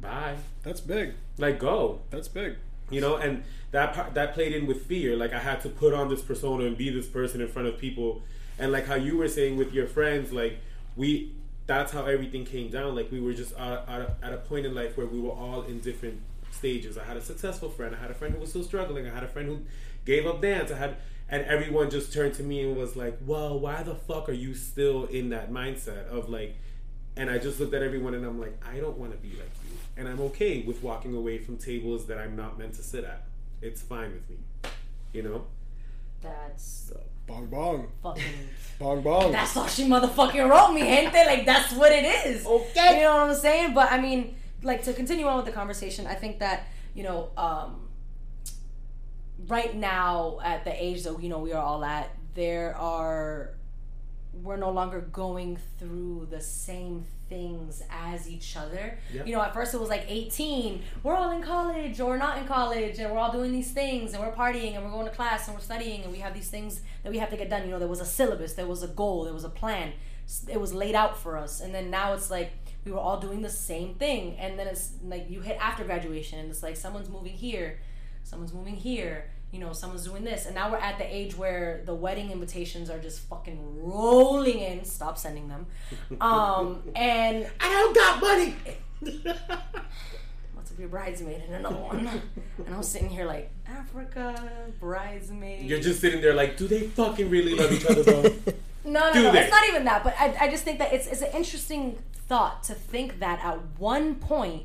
bye. 0.01 0.37
That's 0.63 0.81
big. 0.81 1.15
like 1.39 1.59
go. 1.59 2.01
That's 2.11 2.29
big. 2.29 2.57
you 2.91 3.01
know 3.01 3.17
and 3.17 3.43
that 3.71 3.93
part 3.95 4.15
that 4.15 4.35
played 4.35 4.53
in 4.53 4.67
with 4.67 4.87
fear. 4.87 5.17
Like 5.17 5.33
i 5.33 5.39
had 5.39 5.61
to 5.63 5.69
put 5.69 5.93
on 5.95 6.09
this 6.09 6.23
persona 6.23 6.65
and 6.67 6.77
be 6.77 6.91
this 6.91 7.07
person 7.07 7.41
in 7.41 7.49
front 7.49 7.69
of 7.69 7.79
people. 7.79 8.23
And 8.59 8.71
like 8.73 8.87
how 8.87 8.95
you 8.95 9.17
were 9.17 9.29
saying 9.29 9.57
with 9.57 9.73
your 9.73 9.87
friends 9.87 10.33
like 10.33 10.59
we 10.97 11.33
that's 11.67 11.93
how 11.93 12.07
everything 12.07 12.45
came 12.45 12.71
down. 12.71 12.95
Like 12.95 13.11
we 13.11 13.21
were 13.21 13.35
just 13.35 13.53
uh, 13.55 13.83
at, 13.89 14.01
a, 14.01 14.17
at 14.23 14.33
a 14.33 14.39
point 14.39 14.65
in 14.65 14.75
life 14.75 14.97
where 14.97 15.07
we 15.07 15.21
were 15.21 15.33
all 15.33 15.63
in 15.63 15.81
different 15.81 16.21
stages. 16.59 16.99
I 16.99 17.05
had 17.05 17.17
a 17.17 17.21
successful 17.23 17.71
friend. 17.71 17.95
I 17.95 17.99
had 17.99 18.11
a 18.11 18.15
friend 18.15 18.35
who 18.35 18.41
was 18.41 18.51
still 18.51 18.65
struggling. 18.65 19.07
I 19.07 19.15
had 19.15 19.25
a 19.25 19.29
friend 19.29 19.49
who 19.49 19.61
gave 20.05 20.27
up 20.27 20.43
dance. 20.43 20.71
I 20.71 20.77
had, 20.77 20.97
and 21.29 21.45
everyone 21.45 21.91
just 21.91 22.13
turned 22.13 22.35
to 22.35 22.43
me 22.43 22.63
and 22.63 22.77
was 22.77 22.97
like, 22.97 23.19
"Well, 23.25 23.59
why 23.59 23.83
the 23.83 23.95
fuck 23.95 24.29
are 24.29 24.41
you 24.45 24.55
still 24.55 25.05
in 25.07 25.31
that 25.31 25.51
mindset 25.51 26.07
of 26.09 26.29
like?" 26.29 26.57
And 27.17 27.31
I 27.31 27.39
just 27.39 27.59
looked 27.59 27.75
at 27.75 27.83
everyone 27.83 28.15
and 28.15 28.25
I'm 28.25 28.41
like, 28.41 28.57
I 28.65 28.79
don't 28.79 28.97
want 28.97 29.11
to 29.11 29.19
be 29.19 29.31
like 29.31 29.51
you, 29.65 29.77
and 29.97 30.07
I'm 30.09 30.21
okay 30.31 30.63
with 30.63 30.83
walking 30.83 31.17
away 31.17 31.39
from 31.39 31.57
tables 31.57 32.07
that 32.07 32.19
I'm 32.19 32.37
not 32.37 32.59
meant 32.59 32.75
to 32.75 32.83
sit 32.83 33.05
at. 33.05 33.25
It's 33.61 33.83
fine 33.83 34.13
with 34.13 34.31
me, 34.31 34.37
you 35.13 35.23
know. 35.23 35.47
That's 36.21 36.93
Bong 37.29 37.47
bong. 37.47 37.89
fucking. 38.03 38.23
Bong 38.79 39.03
bong. 39.03 39.33
That's 39.33 39.57
all 39.57 39.67
she 39.67 39.85
motherfucking 39.85 40.49
wrote 40.49 40.73
me, 40.73 40.81
gente. 40.81 41.27
Like 41.27 41.45
that's 41.45 41.73
what 41.75 41.93
it 41.93 42.05
is. 42.05 42.47
Okay. 42.47 42.97
You 42.97 43.03
know 43.03 43.17
what 43.17 43.31
I'm 43.31 43.35
saying? 43.35 43.75
But 43.75 43.93
I 43.93 44.01
mean, 44.01 44.35
like 44.63 44.83
to 44.85 44.93
continue 44.93 45.27
on 45.27 45.37
with 45.37 45.47
the 45.47 45.53
conversation, 45.53 46.07
I 46.07 46.15
think 46.15 46.39
that 46.41 46.69
you 46.95 47.05
know, 47.05 47.31
um, 47.37 47.89
right 49.47 49.75
now 49.75 50.41
at 50.45 50.65
the 50.65 50.85
age 50.85 51.05
that 51.05 51.23
you 51.23 51.29
know 51.29 51.39
we 51.39 51.53
are 51.53 51.63
all 51.63 51.85
at, 51.85 52.11
there 52.35 52.77
are 52.77 53.55
we're 54.43 54.57
no 54.57 54.71
longer 54.71 55.01
going 55.01 55.59
through 55.79 56.29
the 56.31 56.41
same 56.41 57.05
things 57.29 57.83
as 57.91 58.29
each 58.29 58.57
other. 58.57 58.99
Yep. 59.13 59.27
You 59.27 59.35
know, 59.35 59.43
at 59.43 59.53
first 59.53 59.75
it 59.75 59.81
was 59.81 59.89
like 59.89 60.05
18, 60.09 60.83
we're 61.03 61.15
all 61.15 61.31
in 61.31 61.43
college 61.43 62.01
or 62.01 62.17
not 62.17 62.39
in 62.39 62.47
college 62.47 62.99
and 62.99 63.13
we're 63.13 63.19
all 63.19 63.33
doing 63.33 63.53
these 63.53 63.71
things 63.73 64.15
and 64.15 64.23
we're 64.23 64.33
partying 64.33 64.75
and 64.75 64.85
we're 64.85 64.91
going 64.91 65.07
to 65.07 65.15
class 65.15 65.47
and 65.47 65.57
we're 65.57 65.63
studying 65.63 66.03
and 66.03 66.13
we 66.13 66.19
have 66.19 66.35
these 66.35 66.49
things 66.49 66.81
that 67.03 67.13
we 67.13 67.19
have 67.19 67.31
to 67.31 67.37
get 67.37 67.51
done. 67.51 67.65
You 67.65 67.71
know, 67.71 67.79
there 67.79 67.89
was 67.89 68.01
a 68.01 68.07
syllabus, 68.07 68.55
there 68.55 68.67
was 68.67 68.83
a 68.83 68.89
goal, 68.89 69.25
there 69.25 69.35
was 69.35 69.45
a 69.45 69.51
plan. 69.51 69.93
It 70.49 70.61
was 70.61 70.75
laid 70.75 70.95
out 70.95 71.19
for 71.19 71.37
us. 71.37 71.61
And 71.61 71.75
then 71.75 71.91
now 71.91 72.13
it's 72.13 72.31
like 72.31 72.53
we 72.85 72.93
were 72.93 72.99
all 72.99 73.21
doing 73.21 73.43
the 73.43 73.51
same 73.51 73.95
thing. 73.95 74.37
And 74.39 74.59
then 74.59 74.67
it's 74.67 74.93
like 75.05 75.29
you 75.29 75.41
hit 75.41 75.59
after 75.61 75.85
graduation 75.85 76.39
and 76.39 76.51
it's 76.51 76.63
like 76.63 76.77
someone's 76.77 77.09
moving 77.09 77.33
here, 77.35 77.79
someone's 78.23 78.53
moving 78.55 78.77
here, 78.77 79.31
you 79.53 79.59
know, 79.59 79.73
someone's 79.73 80.05
doing 80.05 80.25
this. 80.25 80.47
And 80.47 80.55
now 80.55 80.71
we're 80.71 80.79
at 80.79 80.99
the 80.99 81.05
age 81.05 81.37
where 81.37 81.83
the 81.85 81.95
wedding 81.95 82.31
invitations 82.31 82.91
are 82.91 82.99
just 82.99 83.21
fucking 83.21 83.83
rolling 83.83 84.61
in. 84.61 84.85
Stop 84.85 85.19
sending 85.19 85.49
them. 85.49 85.67
Um, 86.21 86.83
and 86.97 87.49
I 87.61 87.69
don't 87.69 87.95
got 87.95 88.21
money. 88.21 88.57
what's 90.55 90.71
to 90.71 90.77
be 90.77 90.85
a 90.85 90.89
bridesmaid 90.89 91.43
and 91.47 91.55
another 91.55 91.77
one. 91.77 92.09
and 92.67 92.75
i'm 92.75 92.83
sitting 92.83 93.09
here 93.09 93.25
like, 93.25 93.51
Africa, 93.67 94.51
bridesmaid. 94.81 95.67
You're 95.67 95.81
just 95.81 96.01
sitting 96.01 96.21
there 96.21 96.35
like, 96.35 96.57
do 96.57 96.67
they 96.67 96.89
fucking 96.89 97.31
really 97.31 97.55
love 97.55 97.73
each 97.73 97.87
other 97.87 98.03
though? 98.03 98.33
No, 98.93 99.09
no, 99.09 99.13
Do 99.13 99.23
no. 99.25 99.33
It's 99.35 99.51
not 99.51 99.67
even 99.69 99.85
that. 99.85 100.05
But 100.05 100.15
I, 100.19 100.35
I 100.43 100.49
just 100.51 100.65
think 100.65 100.79
that 100.79 100.93
it's, 100.93 101.07
it's 101.07 101.23
an 101.23 101.31
interesting 101.35 101.99
thought 102.29 102.63
to 102.65 102.75
think 102.75 103.21
that 103.21 103.43
at 103.45 103.59
one 103.79 104.17
point 104.17 104.65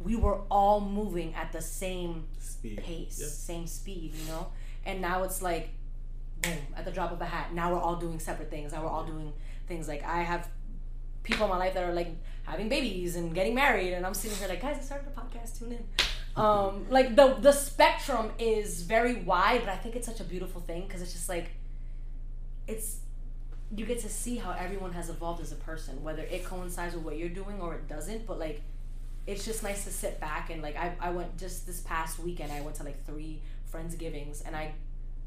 we 0.00 0.16
were 0.16 0.40
all 0.50 0.80
moving 0.80 1.34
at 1.34 1.52
the 1.52 1.62
same 1.62 2.24
Speed. 2.38 2.82
pace, 2.82 3.18
Yeah. 3.20 3.28
same 3.28 3.66
speed, 3.66 4.14
you 4.14 4.26
know? 4.28 4.48
And 4.84 5.00
now 5.00 5.22
it's 5.22 5.40
like, 5.42 5.70
boom, 6.42 6.58
at 6.76 6.84
the 6.84 6.90
drop 6.90 7.12
of 7.12 7.20
a 7.20 7.24
hat. 7.24 7.54
Now 7.54 7.72
we're 7.72 7.80
all 7.80 7.96
doing 7.96 8.18
separate 8.20 8.50
things. 8.50 8.72
Now 8.72 8.82
we're 8.82 8.90
all 8.90 9.04
doing 9.06 9.32
things 9.66 9.88
like 9.88 10.04
I 10.04 10.22
have 10.22 10.48
people 11.22 11.44
in 11.46 11.50
my 11.50 11.56
life 11.56 11.72
that 11.74 11.84
are 11.84 11.92
like 11.94 12.10
having 12.44 12.68
babies 12.68 13.16
and 13.16 13.34
getting 13.34 13.54
married, 13.54 13.94
and 13.94 14.04
I'm 14.04 14.12
sitting 14.12 14.36
here 14.36 14.48
like, 14.48 14.60
guys, 14.60 14.76
I 14.78 14.80
started 14.82 15.08
a 15.08 15.18
podcast. 15.18 15.58
Tune 15.58 15.72
in. 15.72 15.84
Um, 16.36 16.84
like 16.90 17.16
the 17.16 17.34
the 17.40 17.52
spectrum 17.52 18.32
is 18.38 18.82
very 18.82 19.14
wide, 19.22 19.60
but 19.60 19.70
I 19.70 19.76
think 19.76 19.96
it's 19.96 20.06
such 20.06 20.20
a 20.20 20.24
beautiful 20.24 20.60
thing 20.60 20.82
because 20.86 21.00
it's 21.00 21.12
just 21.14 21.30
like, 21.30 21.52
it's 22.66 22.96
you 23.74 23.86
get 23.86 24.00
to 24.00 24.08
see 24.08 24.36
how 24.36 24.52
everyone 24.52 24.92
has 24.92 25.08
evolved 25.08 25.42
as 25.42 25.52
a 25.52 25.56
person, 25.56 26.02
whether 26.02 26.22
it 26.22 26.44
coincides 26.44 26.94
with 26.94 27.04
what 27.04 27.16
you're 27.16 27.28
doing 27.28 27.60
or 27.60 27.74
it 27.74 27.88
doesn't. 27.88 28.26
But 28.26 28.38
like, 28.38 28.62
it's 29.26 29.44
just 29.44 29.62
nice 29.62 29.84
to 29.84 29.90
sit 29.90 30.20
back 30.20 30.50
and 30.50 30.62
like 30.62 30.76
I, 30.76 30.92
I 31.00 31.10
went 31.10 31.38
just 31.38 31.66
this 31.66 31.80
past 31.80 32.18
weekend. 32.18 32.52
I 32.52 32.60
went 32.60 32.76
to 32.76 32.82
like 32.84 33.04
three 33.06 33.40
friendsgivings, 33.72 34.42
and 34.46 34.54
I 34.54 34.72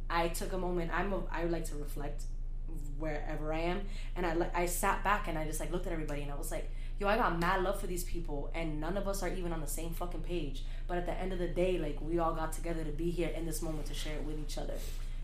I 0.10 0.30
took 0.30 0.54
a 0.54 0.58
moment. 0.58 0.92
I'm 0.94 1.14
a, 1.14 1.22
I 1.32 1.46
like 1.46 1.66
to 1.66 1.76
reflect 1.76 2.24
wherever 3.00 3.54
I 3.54 3.60
am, 3.60 3.82
and 4.16 4.26
I 4.26 4.36
I 4.54 4.66
sat 4.66 5.04
back 5.04 5.28
and 5.28 5.38
I 5.38 5.46
just 5.46 5.60
like 5.60 5.72
looked 5.72 5.88
at 5.88 5.94
everybody 5.94 6.22
and 6.22 6.32
I 6.32 6.36
was 6.36 6.52
like, 6.52 6.70
yo, 7.00 7.08
I 7.08 7.18
got 7.18 7.40
mad 7.40 7.64
love 7.64 7.80
for 7.80 7.88
these 7.88 8.04
people, 8.04 8.52
and 8.54 8.80
none 8.80 8.98
of 8.98 9.08
us 9.08 9.24
are 9.24 9.30
even 9.30 9.52
on 9.52 9.62
the 9.62 9.68
same 9.68 9.94
fucking 9.94 10.22
page. 10.22 10.64
But 10.88 10.98
at 10.98 11.06
the 11.06 11.14
end 11.14 11.34
of 11.34 11.40
the 11.40 11.48
day, 11.48 11.78
like 11.80 11.98
we 12.02 12.20
all 12.20 12.34
got 12.34 12.54
together 12.54 12.84
to 12.84 12.92
be 12.92 13.10
here 13.10 13.30
in 13.30 13.46
this 13.46 13.62
moment 13.62 13.88
to 13.88 13.94
share 13.94 14.16
it 14.16 14.24
with 14.24 14.40
each 14.40 14.58
other. 14.58 14.76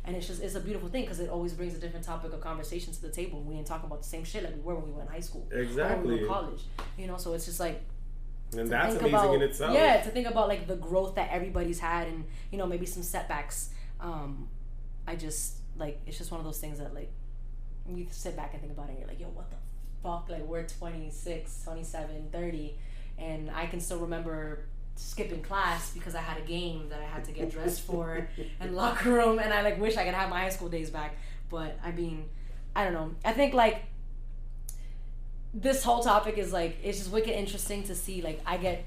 And 0.06 0.16
it's 0.18 0.28
just 0.28 0.42
it's 0.44 0.56
a 0.56 0.60
beautiful 0.60 0.90
thing 0.90 1.04
because 1.04 1.20
it 1.22 1.30
always 1.30 1.54
brings 1.54 1.74
a 1.76 1.80
different 1.80 2.06
topic 2.06 2.34
of 2.34 2.42
conversation 2.42 2.92
to 2.94 3.02
the 3.02 3.10
table. 3.10 3.42
We 3.42 3.56
ain't 3.56 3.68
talking 3.68 3.86
about 3.88 4.02
the 4.02 4.08
same 4.08 4.24
shit 4.26 4.44
like 4.44 4.54
we 4.56 4.62
were 4.62 4.76
when 4.76 4.88
we 4.88 4.92
were 4.94 5.02
in 5.02 5.08
high 5.08 5.22
school, 5.22 5.42
when 5.50 5.52
we 5.52 5.66
were 5.66 5.70
Exactly. 5.70 6.20
in 6.22 6.28
college. 6.28 6.62
You 6.98 7.08
know, 7.08 7.18
so 7.18 7.34
it's 7.34 7.46
just 7.46 7.60
like 7.60 7.82
And 8.58 8.70
that's 8.70 8.96
amazing 8.96 9.10
about, 9.14 9.36
in 9.36 9.42
itself. 9.42 9.74
Yeah, 9.74 10.02
to 10.02 10.10
think 10.10 10.28
about 10.28 10.50
like 10.50 10.68
the 10.68 10.76
growth 10.76 11.16
that 11.16 11.30
everybody's 11.32 11.80
had 11.80 12.08
and 12.08 12.26
you 12.52 12.58
know 12.58 12.66
maybe 12.68 12.86
some 12.86 13.04
setbacks. 13.04 13.70
Um, 14.02 14.50
I 15.08 15.16
just 15.16 15.58
like 15.78 16.02
it's 16.06 16.18
just 16.18 16.32
one 16.32 16.40
of 16.42 16.46
those 16.46 16.60
things 16.60 16.80
that 16.80 16.94
like 16.94 17.12
you 17.90 18.06
sit 18.12 18.36
back 18.36 18.52
and 18.54 18.62
think 18.62 18.74
about 18.74 18.88
it 18.88 18.92
and 18.92 19.00
you're 19.00 19.08
like, 19.08 19.20
yo, 19.20 19.28
what 19.28 19.50
the 19.52 19.58
fuck? 20.04 20.28
Like 20.30 20.46
we're 20.46 20.64
26, 20.68 21.64
27, 21.64 22.30
30 22.32 22.76
and 23.20 23.52
I 23.52 23.68
can 23.68 23.80
still 23.80 24.00
remember 24.00 24.66
skipping 24.96 25.42
class 25.42 25.92
because 25.92 26.16
I 26.16 26.22
had 26.22 26.38
a 26.38 26.46
game 26.46 26.90
that 26.90 27.00
I 27.00 27.06
had 27.06 27.26
to 27.26 27.32
get 27.32 27.52
dressed 27.52 27.82
for 27.82 28.28
and 28.60 28.76
locker 28.76 29.12
room 29.12 29.40
and 29.40 29.54
I 29.54 29.62
like 29.62 29.80
wish 29.80 29.98
I 29.98 30.06
could 30.06 30.14
have 30.14 30.30
my 30.30 30.42
high 30.42 30.50
school 30.50 30.70
days 30.70 30.90
back. 30.90 31.16
But 31.50 31.78
I 31.84 31.92
mean, 31.92 32.26
I 32.76 32.84
don't 32.84 32.94
know. 32.94 33.12
I 33.24 33.34
think 33.34 33.54
like 33.54 33.84
this 35.54 35.84
whole 35.84 36.04
topic 36.04 36.38
is 36.38 36.52
like 36.52 36.78
it's 36.84 36.98
just 37.00 37.12
wicked 37.12 37.38
interesting 37.38 37.84
to 37.84 37.96
see 37.96 38.22
like 38.22 38.42
I 38.46 38.58
get 38.58 38.86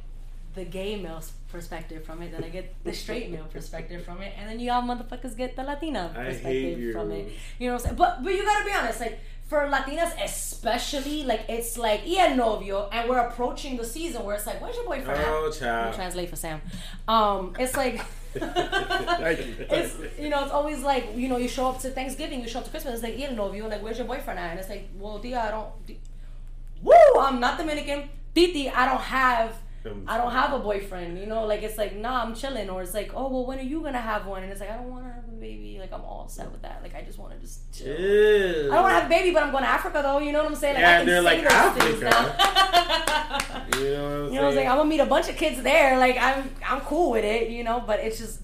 the 0.55 0.65
gay 0.65 0.97
male 0.97 1.23
perspective 1.49 2.05
from 2.05 2.23
it, 2.23 2.33
then 2.33 2.43
I 2.43 2.49
get 2.49 2.75
the 2.83 2.93
straight 2.93 3.31
male 3.31 3.45
perspective 3.45 4.05
from 4.05 4.23
it, 4.23 4.33
and 4.39 4.49
then 4.49 4.59
you 4.59 4.73
all 4.73 4.83
motherfuckers 4.83 5.37
get 5.37 5.55
the 5.55 5.63
Latina 5.63 6.11
perspective 6.15 6.93
from 6.93 7.13
it. 7.13 7.33
You 7.59 7.69
know 7.69 7.75
what 7.75 7.83
I'm 7.83 7.85
saying? 7.85 7.97
But 7.97 8.25
but 8.25 8.33
you 8.35 8.45
gotta 8.45 8.65
be 8.65 8.73
honest, 8.73 9.01
like 9.01 9.21
for 9.47 9.61
Latinas 9.61 10.13
especially, 10.23 11.23
like 11.25 11.43
it's 11.49 11.79
like 11.79 12.03
yeah 12.05 12.35
novio, 12.35 12.89
and 12.93 13.09
we're 13.09 13.19
approaching 13.19 13.77
the 13.77 13.85
season 13.85 14.25
where 14.25 14.35
it's 14.37 14.47
like, 14.47 14.61
where's 14.61 14.75
your 14.77 14.85
boyfriend? 14.87 15.21
at? 15.21 15.27
Oh, 15.29 15.45
I'll 15.47 15.53
child. 15.53 15.95
translate 15.95 16.29
for 16.31 16.37
Sam. 16.37 16.61
Um, 17.09 17.55
it's 17.59 17.77
like. 17.77 18.01
You. 18.37 18.43
It's 19.71 19.97
you 20.19 20.29
know 20.29 20.43
it's 20.45 20.53
always 20.53 20.83
like 20.83 21.17
you 21.17 21.27
know 21.29 21.39
you 21.39 21.49
show 21.49 21.69
up 21.71 21.81
to 21.81 21.89
Thanksgiving 21.89 22.43
you 22.43 22.49
show 22.49 22.59
up 22.59 22.67
to 22.67 22.71
Christmas 22.71 22.95
it's 22.95 23.03
like 23.03 23.19
yeah 23.19 23.33
novio 23.33 23.67
like 23.67 23.83
where's 23.83 23.97
your 23.97 24.07
boyfriend 24.07 24.39
at 24.39 24.51
and 24.51 24.61
it's 24.61 24.69
like 24.69 24.91
well 24.99 25.19
tia 25.19 25.41
I 25.41 25.51
don't 25.53 25.71
di- 25.87 25.99
woo 26.83 26.93
I'm 27.19 27.41
not 27.41 27.57
Dominican 27.57 28.11
titi 28.35 28.69
I 28.69 28.85
don't 28.91 29.01
have 29.01 29.57
I 30.07 30.17
don't 30.19 30.33
have 30.33 30.53
a 30.53 30.59
boyfriend 30.59 31.19
you 31.19 31.27
know 31.27 31.45
like 31.47 31.63
it's 31.63 31.79
like 31.79 31.97
nah 31.97 32.23
I'm 32.23 32.35
chilling 32.35 32.69
or 32.71 32.83
it's 32.83 32.95
like 32.95 33.13
oh 33.15 33.29
well 33.29 33.47
when 33.47 33.59
are 33.59 33.63
you 33.63 33.81
gonna 33.83 33.99
have 34.01 34.27
one 34.27 34.43
and 34.43 34.51
it's 34.53 34.61
like 34.61 34.71
I 34.71 34.77
don't 34.77 34.91
want 34.91 35.05
to 35.07 35.13
have 35.13 35.25
a 35.29 35.33
baby 35.41 35.79
like 35.81 35.93
I'm 35.93 36.03
all 36.03 36.29
set 36.29 36.51
with 36.51 36.63
that 36.63 36.81
like 36.83 36.95
I 36.95 37.03
just 37.03 37.19
want 37.19 37.33
to 37.35 37.39
just 37.39 37.73
chill 37.77 37.89
Ew. 37.89 38.71
I 38.73 38.75
don't 38.75 38.83
want 38.83 38.95
to 38.95 39.01
have 39.01 39.07
a 39.07 39.09
baby 39.09 39.33
but 39.33 39.43
I'm 39.43 39.51
going 39.51 39.65
to 39.65 39.71
Africa 39.71 40.01
though 40.03 40.19
you 40.19 40.33
know 40.33 40.43
what 40.43 40.53
I'm 40.53 40.57
saying 40.57 40.75
like 40.75 40.83
Yeah, 40.83 40.95
I 40.95 40.97
can 40.99 41.07
they're 41.07 41.23
like, 41.23 41.43
those 41.43 42.03
now 42.03 42.37
You 43.77 43.91
know 43.91 44.03
what 44.03 44.13
I'm 44.13 44.33
you 44.33 44.35
know 44.35 44.43
what 44.43 44.49
I'm 44.49 44.53
saying? 44.53 44.55
saying? 44.55 44.69
I'm 44.69 44.77
gonna 44.79 44.89
meet 44.89 45.01
a 45.01 45.07
bunch 45.07 45.29
of 45.29 45.37
kids 45.37 45.63
there. 45.63 45.99
Like 45.99 46.17
I'm, 46.19 46.51
I'm 46.67 46.81
cool 46.83 47.11
with 47.11 47.25
it, 47.25 47.51
you 47.51 47.65
know. 47.65 47.83
But 47.87 48.01
it's 48.01 48.19
just, 48.19 48.41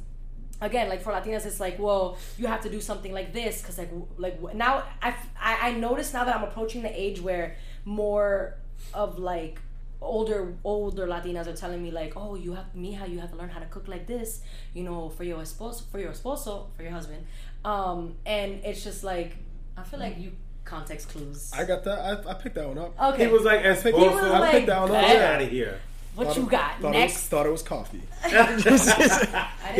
again, 0.61 0.89
like 0.89 1.01
for 1.03 1.13
Latinas, 1.13 1.47
it's 1.47 1.61
like, 1.61 1.79
well, 1.79 2.19
you 2.39 2.47
have 2.47 2.61
to 2.63 2.71
do 2.71 2.81
something 2.81 3.13
like 3.13 3.33
this 3.33 3.63
because, 3.63 3.79
like, 3.79 3.91
like 4.19 4.55
now 4.55 4.83
I, 5.01 5.15
I, 5.41 5.69
I 5.69 5.73
notice 5.73 6.13
now 6.13 6.25
that 6.25 6.35
I'm 6.37 6.45
approaching 6.45 6.83
the 6.83 7.01
age 7.01 7.21
where 7.21 7.57
more 7.85 8.57
of 8.93 9.19
like 9.19 9.61
older 10.03 10.55
older 10.65 11.07
Latinas 11.07 11.47
are 11.47 11.57
telling 11.57 11.83
me 11.83 11.91
like, 11.91 12.13
oh, 12.17 12.35
you 12.35 12.55
have 12.55 12.75
me 12.75 12.93
how 12.93 13.05
you 13.07 13.19
have 13.21 13.31
to 13.31 13.37
learn 13.37 13.49
how 13.49 13.61
to 13.61 13.67
cook 13.67 13.89
like 13.89 14.07
this, 14.07 14.41
you 14.75 14.83
know, 14.85 15.09
for 15.09 15.25
your 15.25 15.39
esposo, 15.41 15.83
for 15.91 15.99
your 15.99 16.13
esposo, 16.13 16.67
for 16.77 16.83
your 16.83 16.93
husband. 16.93 17.25
Um, 17.65 18.17
and 18.27 18.61
it's 18.65 18.83
just 18.85 19.05
like 19.05 19.37
I 19.77 19.83
feel 19.83 20.01
like 20.01 20.19
you 20.19 20.33
context 20.65 21.09
clues. 21.09 21.51
I 21.57 21.65
got 21.65 21.83
that. 21.85 21.99
I, 22.27 22.31
I 22.31 22.35
picked 22.35 22.55
that 22.57 22.69
one 22.69 22.79
up. 22.79 23.01
okay, 23.15 23.27
He 23.27 23.33
was 23.33 23.43
like, 23.45 23.63
He 23.63 23.69
was 23.69 23.83
esposo. 23.83 24.23
I 24.23 24.39
like, 24.39 24.51
picked 24.53 24.67
that 24.69 24.81
one 24.83 24.91
up. 24.91 24.97
"Bet." 24.97 25.07
Get 25.09 25.17
Yeah. 25.17 25.33
out 25.35 25.43
of 25.43 25.49
here. 25.49 25.81
What 26.15 26.27
Thought 26.29 26.37
you 26.37 26.43
it- 26.45 26.51
got 26.51 26.81
thought 26.81 26.93
next? 26.93 27.13
It 27.13 27.17
was, 27.17 27.23
thought 27.29 27.47
it 27.47 27.53
was 27.53 27.63
coffee. 27.63 28.03
I 28.25 28.47
didn't 28.57 28.63
He's 28.65 28.83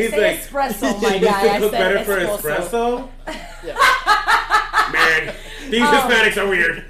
say 0.09 0.21
like, 0.21 0.39
espresso, 0.41 1.01
my 1.01 1.15
You 1.15 1.25
guy. 1.25 1.43
used 1.43 1.43
to 1.43 1.51
I 1.55 1.59
cook 1.59 1.71
better 1.71 2.03
said 2.05 2.39
for 2.39 2.49
espresso. 2.49 3.09
espresso? 3.25 4.91
Man, 4.91 5.35
these 5.69 5.81
Um, 5.81 5.87
Hispanics 5.95 6.37
are 6.37 6.47
weird. 6.49 6.85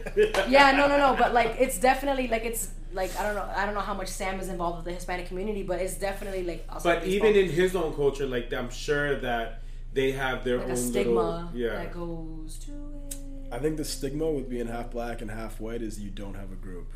Yeah, 0.49 0.71
no, 0.71 0.87
no, 0.87 0.97
no. 0.97 1.15
But 1.17 1.33
like, 1.33 1.55
it's 1.59 1.77
definitely 1.77 2.27
like 2.27 2.43
it's 2.45 2.69
like 2.93 3.15
I 3.19 3.23
don't 3.23 3.35
know. 3.35 3.49
I 3.55 3.65
don't 3.65 3.73
know 3.75 3.81
how 3.81 3.93
much 3.93 4.07
Sam 4.07 4.39
is 4.39 4.49
involved 4.49 4.77
with 4.77 4.85
the 4.85 4.93
Hispanic 4.93 5.27
community, 5.27 5.63
but 5.63 5.79
it's 5.79 5.95
definitely 5.95 6.43
like. 6.43 6.65
also 6.69 6.89
But 6.89 7.01
baseball. 7.03 7.29
even 7.29 7.43
in 7.43 7.49
his 7.51 7.75
own 7.75 7.93
culture, 7.95 8.25
like 8.25 8.51
I'm 8.53 8.69
sure 8.69 9.19
that 9.19 9.61
they 9.93 10.11
have 10.13 10.43
their 10.43 10.57
like 10.57 10.65
own 10.67 10.71
a 10.71 10.77
stigma 10.77 11.13
little 11.13 11.49
yeah. 11.53 11.69
that 11.75 11.93
goes 11.93 12.57
to 12.65 12.71
it. 12.71 13.15
I 13.51 13.59
think 13.59 13.77
the 13.77 13.85
stigma 13.85 14.29
with 14.31 14.49
being 14.49 14.67
half 14.67 14.89
black 14.89 15.21
and 15.21 15.29
half 15.29 15.59
white 15.59 15.81
is 15.83 15.99
you 15.99 16.09
don't 16.09 16.35
have 16.35 16.51
a 16.51 16.55
group. 16.55 16.91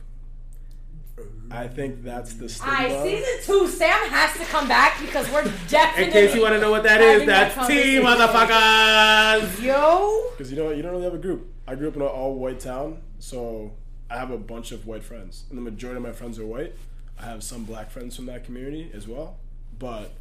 I 1.49 1.67
think 1.67 2.03
that's 2.03 2.33
the 2.35 2.49
stigma. 2.49 2.73
Alright, 2.73 3.03
season 3.03 3.35
two, 3.43 3.67
Sam 3.67 4.09
has 4.09 4.33
to 4.37 4.45
come 4.45 4.67
back 4.67 4.99
because 5.01 5.29
we're 5.31 5.43
definitely. 5.69 6.05
In 6.05 6.11
case 6.11 6.35
you 6.35 6.41
want 6.41 6.53
to 6.55 6.59
know 6.61 6.69
what 6.71 6.83
that 6.83 7.01
is, 7.01 7.11
having 7.13 7.27
that 7.27 7.55
that's 7.55 7.67
T 7.67 7.99
conversation. 8.01 8.03
motherfuckers. 8.03 9.63
Yo, 9.63 10.23
Because 10.31 10.51
you 10.51 10.57
know 10.57 10.65
what? 10.65 10.75
You 10.77 10.83
don't 10.83 10.91
really 10.91 11.05
have 11.05 11.13
a 11.13 11.17
group. 11.17 11.47
I 11.67 11.75
grew 11.75 11.87
up 11.87 11.95
in 11.95 12.01
an 12.01 12.07
all 12.07 12.35
white 12.35 12.59
town, 12.59 13.01
so 13.19 13.73
I 14.09 14.17
have 14.17 14.29
a 14.31 14.37
bunch 14.37 14.71
of 14.71 14.85
white 14.85 15.03
friends. 15.03 15.45
And 15.49 15.57
the 15.57 15.61
majority 15.61 15.97
of 15.97 16.03
my 16.03 16.11
friends 16.11 16.37
are 16.39 16.45
white. 16.45 16.75
I 17.19 17.23
have 17.25 17.43
some 17.43 17.63
black 17.63 17.89
friends 17.91 18.15
from 18.15 18.25
that 18.27 18.43
community 18.43 18.91
as 18.93 19.07
well. 19.07 19.37
but 19.79 20.11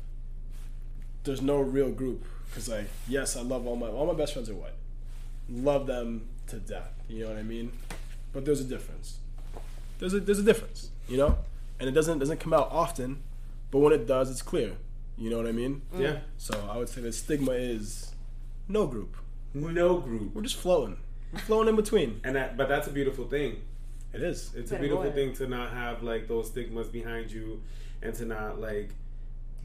there's 1.24 1.42
no 1.42 1.60
real 1.60 1.90
group 1.90 2.24
because 2.48 2.68
like 2.68 2.88
yes, 3.08 3.36
I 3.36 3.42
love 3.42 3.66
all 3.66 3.74
my 3.76 3.88
all 3.88 4.06
my 4.06 4.14
best 4.14 4.32
friends 4.32 4.48
are 4.48 4.54
white, 4.54 4.76
love 5.50 5.86
them 5.88 6.28
to 6.46 6.56
death. 6.56 6.92
You 7.08 7.24
know 7.24 7.30
what 7.30 7.38
I 7.38 7.42
mean? 7.42 7.72
But 8.32 8.44
there's 8.44 8.60
a 8.60 8.64
difference. 8.64 9.18
There's 9.98 10.14
a 10.14 10.20
there's 10.20 10.38
a 10.38 10.42
difference. 10.42 10.90
You 11.08 11.18
know, 11.18 11.38
and 11.78 11.88
it 11.88 11.92
doesn't 11.92 12.18
doesn't 12.18 12.40
come 12.40 12.52
out 12.52 12.68
often, 12.70 13.22
but 13.70 13.78
when 13.78 13.92
it 13.92 14.06
does, 14.06 14.30
it's 14.30 14.42
clear. 14.42 14.72
You 15.18 15.30
know 15.30 15.38
what 15.38 15.46
I 15.46 15.52
mean? 15.52 15.82
Mm. 15.94 16.00
Yeah. 16.00 16.18
So 16.36 16.68
I 16.70 16.76
would 16.76 16.88
say 16.88 17.00
the 17.00 17.12
stigma 17.12 17.52
is 17.52 18.12
no 18.68 18.86
group. 18.86 19.16
No 19.54 19.98
group. 19.98 20.34
We're 20.34 20.42
just 20.42 20.56
floating. 20.56 20.98
We're 21.32 21.38
floating 21.40 21.70
in 21.70 21.76
between. 21.76 22.20
And 22.24 22.36
that, 22.36 22.56
but 22.56 22.68
that's 22.68 22.88
a 22.88 22.90
beautiful 22.90 23.26
thing. 23.26 23.62
It 24.12 24.22
is. 24.22 24.52
It's 24.54 24.72
a 24.72 24.78
beautiful 24.78 25.10
thing 25.12 25.34
to 25.34 25.46
not 25.46 25.72
have 25.72 26.02
like 26.02 26.28
those 26.28 26.48
stigmas 26.48 26.88
behind 26.88 27.30
you, 27.30 27.62
and 28.02 28.14
to 28.14 28.24
not 28.24 28.60
like 28.60 28.90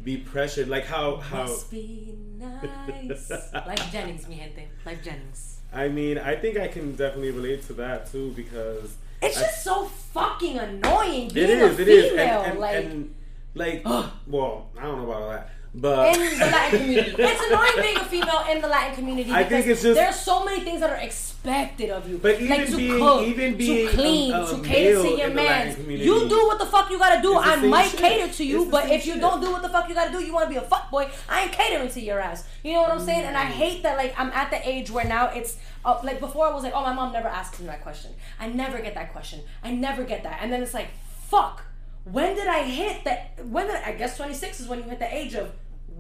be 0.04 0.18
pressured. 0.18 0.68
Like 0.68 0.86
how 0.86 1.18
how. 1.18 1.44
Must 1.44 1.70
be 1.72 2.16
nice. 2.38 3.30
Lyfe 3.54 3.92
Jennings, 3.92 4.28
mi 4.28 4.38
gente. 4.38 4.68
Lyfe 4.86 5.04
Jennings. 5.04 5.60
I 5.74 5.88
mean, 5.88 6.18
I 6.18 6.36
think 6.36 6.58
I 6.58 6.68
can 6.68 6.96
definitely 6.96 7.32
relate 7.32 7.66
to 7.68 7.74
that 7.74 8.12
too 8.12 8.32
because 8.32 8.96
It's 9.22 9.38
I- 9.38 9.42
just 9.42 9.64
so 9.64 9.86
fucking 9.86 10.58
annoying 10.58 11.30
being 11.30 11.50
it 11.50 11.58
is. 11.62 11.80
a 11.80 11.82
It 11.82 11.88
is. 11.88 12.10
female. 12.12 12.42
And, 12.42 12.52
and, 12.52 12.60
like 12.60 12.76
and 12.86 13.16
like, 13.54 13.86
well, 13.86 14.70
I 14.78 14.84
don't 14.84 14.98
know 14.98 15.04
about 15.12 15.22
all 15.22 15.30
that, 15.30 15.50
but 15.74 16.16
in 16.18 16.40
the 16.40 16.46
Latin 16.46 16.80
community. 16.80 17.16
It's 17.18 17.42
annoying 17.48 17.72
being 17.82 17.98
a 17.98 18.06
female 18.06 18.44
in 18.52 18.62
the 18.62 18.68
Latin 18.68 18.96
community 18.96 19.32
I 19.32 19.44
because 19.44 19.64
think 19.64 19.68
it's 19.68 19.82
just- 19.84 19.96
there's 19.96 20.20
so 20.20 20.44
many 20.44 20.62
things 20.66 20.82
that 20.82 20.90
are 20.90 20.98
expected 20.98 21.90
of 21.90 22.10
you. 22.10 22.18
But 22.18 22.42
even 22.42 22.50
like 22.50 22.68
to 22.70 22.76
being- 22.78 23.00
cook, 23.00 23.22
even 23.28 23.56
being 23.58 23.88
to 23.88 23.94
clean, 23.94 24.34
a- 24.34 24.44
a 24.44 24.48
to 24.48 24.62
cater 24.62 25.02
to 25.02 25.08
your 25.08 25.28
in 25.30 25.36
the 25.36 25.42
Latin 25.44 25.88
man. 25.88 25.98
You 25.98 26.28
do 26.28 26.46
what 26.48 26.60
the 26.60 26.66
fuck 26.66 26.92
you 26.92 27.00
gotta 27.00 27.22
do. 27.22 27.38
I 27.38 27.56
might 27.56 27.90
shit. 27.92 28.00
cater 28.00 28.34
to 28.34 28.44
you, 28.44 28.66
but 28.66 28.90
if 28.90 29.06
you 29.06 29.14
shit. 29.14 29.22
don't 29.22 29.40
do 29.42 29.52
what 29.52 29.62
the 29.62 29.70
fuck 29.70 29.88
you 29.88 29.96
gotta 29.96 30.12
do, 30.12 30.22
you 30.24 30.34
wanna 30.34 30.50
be 30.50 30.58
a 30.58 30.62
fuck 30.62 30.92
boy. 30.92 31.10
I 31.30 31.44
ain't 31.44 31.52
catering 31.54 31.90
to 31.90 32.02
your 32.02 32.20
ass. 32.20 32.44
You 32.64 32.74
know 32.74 32.82
what 32.82 32.92
I'm 32.92 33.00
saying? 33.06 33.24
And 33.24 33.38
I 33.38 33.46
hate 33.46 33.82
that. 33.84 33.98
Like 33.98 34.14
I'm 34.18 34.32
at 34.32 34.52
the 34.52 34.68
age 34.68 34.92
where 34.92 35.06
now 35.06 35.28
it's. 35.34 35.56
Uh, 35.84 36.00
like 36.04 36.20
before, 36.20 36.46
I 36.48 36.54
was 36.54 36.64
like, 36.64 36.74
oh, 36.76 36.84
my 36.84 36.94
mom 36.94 37.12
never 37.12 37.28
asked 37.28 37.60
me 37.60 37.66
that 37.66 37.82
question. 37.82 38.12
I 38.40 38.48
never 38.50 38.78
get 38.80 38.94
that 38.94 39.12
question. 39.14 39.40
I 39.64 39.72
never 39.72 40.04
get 40.04 40.22
that. 40.24 40.38
And 40.42 40.52
then 40.54 40.62
it's 40.62 40.76
like, 40.76 40.90
fuck. 41.28 41.64
When 42.04 42.36
did 42.36 42.48
I 42.48 42.64
hit 42.64 43.04
that? 43.06 43.44
When 43.46 43.66
did 43.68 43.78
I, 43.78 43.90
I 43.90 43.92
guess 43.94 44.18
26 44.18 44.60
is 44.60 44.68
when 44.68 44.80
you 44.80 44.86
hit 44.86 45.00
the 45.00 45.16
age 45.16 45.34
of 45.34 45.52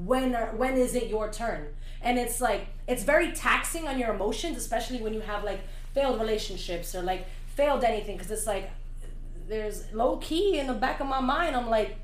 when 0.06 0.36
are, 0.36 0.56
when 0.56 0.78
is 0.78 0.96
it 0.96 1.08
your 1.08 1.32
turn? 1.32 1.68
And 2.02 2.18
it's 2.18 2.42
like 2.42 2.68
it's 2.88 3.04
very 3.04 3.32
taxing 3.32 3.88
on 3.88 4.00
your 4.00 4.14
emotions, 4.14 4.58
especially 4.58 5.02
when 5.02 5.14
you 5.14 5.22
have 5.22 5.44
like 5.44 5.62
failed 5.94 6.20
relationships 6.20 6.96
or 6.96 7.02
like 7.04 7.28
failed 7.56 7.84
anything, 7.84 8.18
because 8.18 8.32
it's 8.32 8.48
like 8.48 8.72
there's 9.48 9.92
low 9.94 10.18
key 10.18 10.58
in 10.58 10.68
the 10.68 10.74
back 10.74 11.00
of 11.00 11.08
my 11.08 11.20
mind. 11.20 11.56
I'm 11.56 11.70
like, 11.70 11.98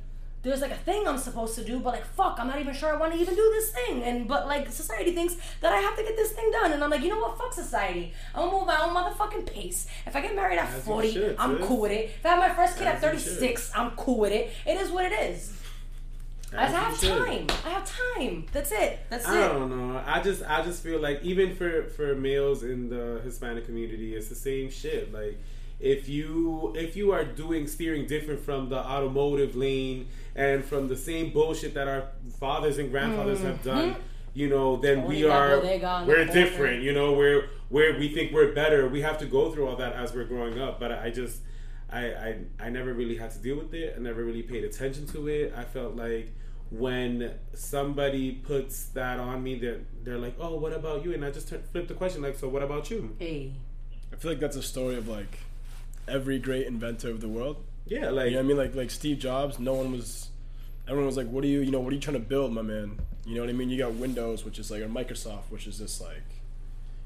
there's 0.43 0.61
like 0.61 0.71
a 0.71 0.75
thing 0.75 1.07
I'm 1.07 1.17
supposed 1.17 1.55
to 1.55 1.63
do, 1.63 1.79
but 1.79 1.93
like 1.93 2.05
fuck, 2.05 2.37
I'm 2.39 2.47
not 2.47 2.59
even 2.59 2.75
sure 2.75 2.93
I 2.93 2.97
want 2.97 3.13
to 3.13 3.19
even 3.19 3.33
do 3.33 3.41
this 3.55 3.71
thing. 3.71 4.03
And 4.03 4.27
but 4.27 4.45
like 4.45 4.71
society 4.71 5.13
thinks 5.13 5.35
that 5.61 5.73
I 5.73 5.77
have 5.77 5.97
to 5.97 6.03
get 6.03 6.15
this 6.15 6.31
thing 6.31 6.51
done, 6.51 6.73
and 6.73 6.83
I'm 6.83 6.91
like, 6.91 7.01
you 7.01 7.09
know 7.09 7.19
what? 7.19 7.37
Fuck 7.37 7.53
society. 7.53 8.13
I'm 8.35 8.45
gonna 8.45 8.57
move 8.57 8.67
my 8.67 8.79
own 8.79 8.95
motherfucking 8.95 9.47
pace. 9.47 9.87
If 10.05 10.15
I 10.15 10.21
get 10.21 10.35
married 10.35 10.59
at 10.59 10.69
As 10.69 10.83
40, 10.83 11.11
should, 11.11 11.35
I'm 11.39 11.57
cool 11.57 11.81
with 11.81 11.91
it. 11.91 12.11
If 12.19 12.25
I 12.25 12.29
have 12.29 12.39
my 12.39 12.53
first 12.53 12.77
kid 12.77 12.85
at 12.85 13.01
you 13.01 13.19
should. 13.19 13.39
36, 13.39 13.71
I'm 13.75 13.91
cool 13.91 14.19
with 14.19 14.31
it. 14.31 14.51
It 14.67 14.77
is 14.79 14.91
what 14.91 15.05
it 15.05 15.13
is. 15.13 15.56
I 16.53 16.65
As 16.65 16.73
have 16.73 17.01
time. 17.01 17.47
I 17.65 17.69
have 17.69 18.15
time. 18.15 18.45
That's 18.53 18.71
it. 18.71 18.99
That's 19.09 19.25
I 19.25 19.45
it. 19.45 19.47
don't 19.49 19.69
know. 19.69 20.01
I 20.05 20.21
just 20.21 20.43
I 20.43 20.63
just 20.63 20.81
feel 20.81 20.99
like 20.99 21.21
even 21.23 21.55
for 21.55 21.83
for 21.89 22.15
males 22.15 22.63
in 22.63 22.89
the 22.89 23.19
Hispanic 23.23 23.65
community, 23.65 24.15
it's 24.15 24.29
the 24.29 24.35
same 24.35 24.69
shit. 24.69 25.13
Like 25.13 25.39
if 25.79 26.07
you 26.07 26.73
if 26.75 26.95
you 26.95 27.11
are 27.11 27.25
doing 27.25 27.67
steering 27.67 28.07
different 28.07 28.39
from 28.39 28.69
the 28.69 28.77
automotive 28.77 29.55
lane 29.55 30.07
and 30.35 30.63
from 30.63 30.87
the 30.87 30.95
same 30.95 31.31
bullshit 31.31 31.73
that 31.73 31.87
our 31.87 32.05
fathers 32.39 32.77
and 32.77 32.91
grandfathers 32.91 33.41
have 33.41 33.61
mm-hmm. 33.61 33.69
done, 33.69 33.95
you 34.33 34.47
know, 34.47 34.77
then 34.77 35.03
we 35.03 35.25
are 35.25 35.59
bodega 35.59 35.87
on 35.87 36.07
the 36.07 36.13
we're 36.13 36.25
different. 36.25 36.81
You 36.81 36.93
know, 36.93 37.11
we're 37.11 37.49
where 37.69 37.99
we 37.99 38.07
think 38.07 38.31
we're 38.31 38.53
better. 38.53 38.87
We 38.87 39.01
have 39.01 39.17
to 39.17 39.25
go 39.25 39.51
through 39.51 39.67
all 39.67 39.75
that 39.75 39.93
as 39.93 40.13
we're 40.13 40.25
growing 40.25 40.61
up. 40.61 40.79
But 40.79 40.93
I 40.93 41.09
just 41.09 41.41
I, 41.91 41.99
I 42.05 42.35
I 42.59 42.69
never 42.69 42.93
really 42.93 43.15
had 43.17 43.31
to 43.31 43.39
deal 43.39 43.57
with 43.57 43.73
it. 43.73 43.93
I 43.95 43.99
never 43.99 44.23
really 44.23 44.43
paid 44.43 44.63
attention 44.63 45.05
to 45.07 45.27
it. 45.27 45.53
I 45.55 45.63
felt 45.63 45.95
like 45.95 46.33
when 46.69 47.33
somebody 47.53 48.31
puts 48.33 48.85
that 48.89 49.19
on 49.19 49.41
me, 49.41 49.57
that 49.59 49.79
they're, 50.03 50.17
like, 50.17 50.35
"Oh, 50.39 50.55
what 50.57 50.73
about 50.73 51.05
you?" 51.05 51.13
And 51.13 51.23
I 51.23 51.31
just 51.31 51.47
turn, 51.47 51.63
flip 51.71 51.87
the 51.87 51.93
question 51.93 52.21
like, 52.21 52.37
"So 52.37 52.49
what 52.49 52.61
about 52.61 52.89
you?" 52.91 53.15
Hey. 53.19 53.53
I 54.11 54.15
feel 54.17 54.31
like 54.31 54.39
that's 54.39 54.57
a 54.57 54.61
story 54.63 54.95
of 54.95 55.07
like 55.07 55.39
every 56.07 56.39
great 56.39 56.67
inventor 56.67 57.09
of 57.09 57.21
the 57.21 57.27
world. 57.29 57.57
Yeah, 57.85 58.09
like 58.09 58.25
You 58.25 58.31
know 58.31 58.37
what 58.39 58.43
I 58.43 58.47
mean? 58.47 58.57
Like 58.57 58.75
like 58.75 58.91
Steve 58.91 59.19
Jobs, 59.19 59.59
no 59.59 59.73
one 59.73 59.91
was 59.91 60.29
everyone 60.87 61.05
was 61.07 61.17
like, 61.17 61.27
What 61.27 61.43
are 61.43 61.47
you 61.47 61.59
you 61.61 61.71
know, 61.71 61.79
what 61.79 61.91
are 61.91 61.95
you 61.95 62.01
trying 62.01 62.15
to 62.21 62.27
build, 62.27 62.51
my 62.53 62.61
man? 62.61 62.99
You 63.25 63.35
know 63.35 63.41
what 63.41 63.49
I 63.49 63.53
mean? 63.53 63.69
You 63.69 63.77
got 63.77 63.93
Windows, 63.93 64.43
which 64.45 64.59
is 64.59 64.69
like 64.71 64.81
or 64.81 64.87
Microsoft, 64.87 65.49
which 65.49 65.67
is 65.67 65.79
this 65.79 65.99
like 66.01 66.23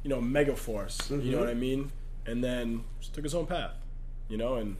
you 0.03 0.09
know, 0.09 0.19
mega 0.21 0.55
force. 0.55 0.97
You 1.11 1.17
Mhm. 1.17 1.25
know 1.33 1.39
what 1.39 1.49
I 1.49 1.53
mean? 1.53 1.91
And 2.25 2.43
then 2.43 2.83
just 2.99 3.13
took 3.13 3.23
his 3.23 3.35
own 3.35 3.45
path. 3.45 3.73
You 4.31 4.37
know, 4.37 4.55
and 4.55 4.77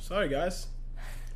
sorry 0.00 0.28
guys. 0.28 0.66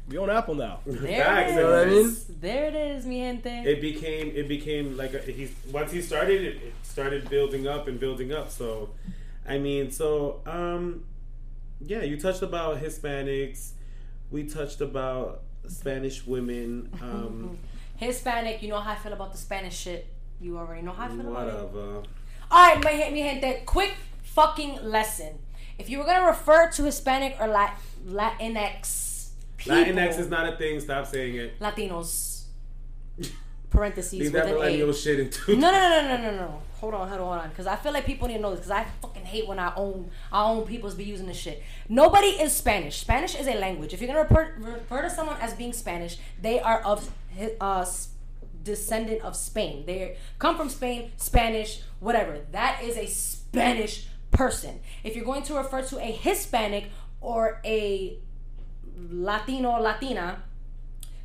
We 0.09 0.19
own 0.19 0.31
Apple 0.31 0.57
now. 0.57 0.81
There 0.87 1.25
Facts, 1.25 1.53
it 1.53 1.55
you 1.55 1.61
know 1.61 1.71
what 1.71 1.79
I 1.79 1.91
mean? 1.91 2.17
There 2.41 2.65
it 2.65 2.75
is, 2.75 3.07
mi 3.07 3.21
gente. 3.21 3.51
it 3.51 3.81
became 3.81 4.33
it 4.35 4.49
became 4.49 4.97
like 4.97 5.15
a, 5.15 5.19
he's 5.19 5.53
once 5.71 5.93
he 5.93 6.03
started 6.03 6.43
it, 6.43 6.57
it 6.57 6.75
started 6.83 7.31
building 7.31 7.69
up 7.69 7.87
and 7.87 8.01
building 8.01 8.33
up. 8.33 8.51
So, 8.51 8.91
I 9.47 9.59
mean, 9.59 9.93
so 9.93 10.41
um, 10.45 11.05
yeah, 11.81 12.03
you 12.03 12.19
touched 12.19 12.43
about 12.43 12.83
Hispanics. 12.83 13.75
We 14.33 14.43
touched 14.43 14.81
about 14.81 15.43
Spanish 15.69 16.27
women. 16.27 16.91
Um, 17.01 17.59
Hispanic, 17.97 18.61
you 18.61 18.71
know 18.71 18.81
how 18.81 18.95
I 18.95 18.97
feel 18.97 19.13
about 19.13 19.31
the 19.31 19.39
Spanish 19.39 19.77
shit. 19.77 20.05
You 20.41 20.59
already 20.59 20.83
know 20.83 20.93
how 20.93 21.05
I 21.05 21.09
feel 21.11 21.21
about 21.21 21.47
it. 21.47 21.55
whatever. 21.55 22.03
All 22.51 22.75
right, 22.75 22.85
mi, 22.85 23.11
mi 23.13 23.23
gente, 23.23 23.63
quick 23.67 23.95
fucking 24.25 24.83
lesson. 24.83 25.39
If 25.79 25.89
you 25.89 25.99
were 25.99 26.05
gonna 26.05 26.27
refer 26.27 26.71
to 26.71 26.85
Hispanic 26.85 27.37
or 27.41 27.47
Lat- 27.47 27.79
Latinx 28.07 29.29
people, 29.57 29.77
Latinx 29.77 30.19
is 30.19 30.29
not 30.29 30.53
a 30.53 30.57
thing. 30.57 30.81
Stop 30.81 31.07
saying 31.07 31.37
it. 31.37 31.59
Latinos. 31.61 32.45
Parentheses 33.71 34.19
Leave 34.19 34.33
that 34.33 34.47
millennial 34.47 34.93
shit 34.93 35.21
into. 35.21 35.57
No, 35.57 35.71
no, 35.71 35.79
no, 35.79 36.03
no, 36.03 36.17
no, 36.17 36.31
no, 36.31 36.37
no. 36.37 36.63
Hold 36.79 36.95
on, 36.95 37.09
hold 37.09 37.21
on, 37.21 37.27
hold 37.27 37.41
on. 37.41 37.49
Because 37.49 37.67
I 37.67 37.75
feel 37.75 37.93
like 37.93 38.07
people 38.07 38.29
need 38.29 38.35
to 38.35 38.41
know 38.41 38.51
this. 38.51 38.61
Because 38.61 38.71
I 38.71 38.87
fucking 39.03 39.25
hate 39.25 39.49
when 39.49 39.59
our 39.59 39.73
own 39.77 40.13
our 40.31 40.55
own 40.55 40.65
peoples 40.65 40.95
be 40.95 41.03
using 41.03 41.27
this 41.27 41.37
shit. 41.37 41.61
Nobody 41.89 42.29
is 42.29 42.53
Spanish. 42.53 43.01
Spanish 43.01 43.35
is 43.35 43.49
a 43.49 43.55
language. 43.55 43.93
If 43.93 44.01
you're 44.01 44.07
gonna 44.07 44.23
refer, 44.23 44.55
refer 44.59 45.03
to 45.03 45.11
someone 45.11 45.37
as 45.41 45.55
being 45.55 45.73
Spanish, 45.73 46.19
they 46.41 46.61
are 46.61 46.81
of 46.83 47.11
uh, 47.61 47.85
descendant 48.63 49.23
of 49.23 49.35
Spain. 49.35 49.85
They 49.87 50.17
come 50.39 50.57
from 50.57 50.69
Spain, 50.69 51.11
Spanish, 51.17 51.83
whatever. 51.99 52.43
That 52.53 52.81
is 52.85 52.97
a 52.97 53.07
Spanish 53.07 54.07
person. 54.31 54.81
If 55.05 55.17
you're 55.17 55.25
going 55.25 55.43
to 55.45 55.55
refer 55.55 55.83
to 55.83 55.99
a 55.99 56.11
Hispanic 56.13 56.91
or 57.21 57.61
a 57.65 58.19
Latino 59.11 59.81
Latina, 59.81 60.43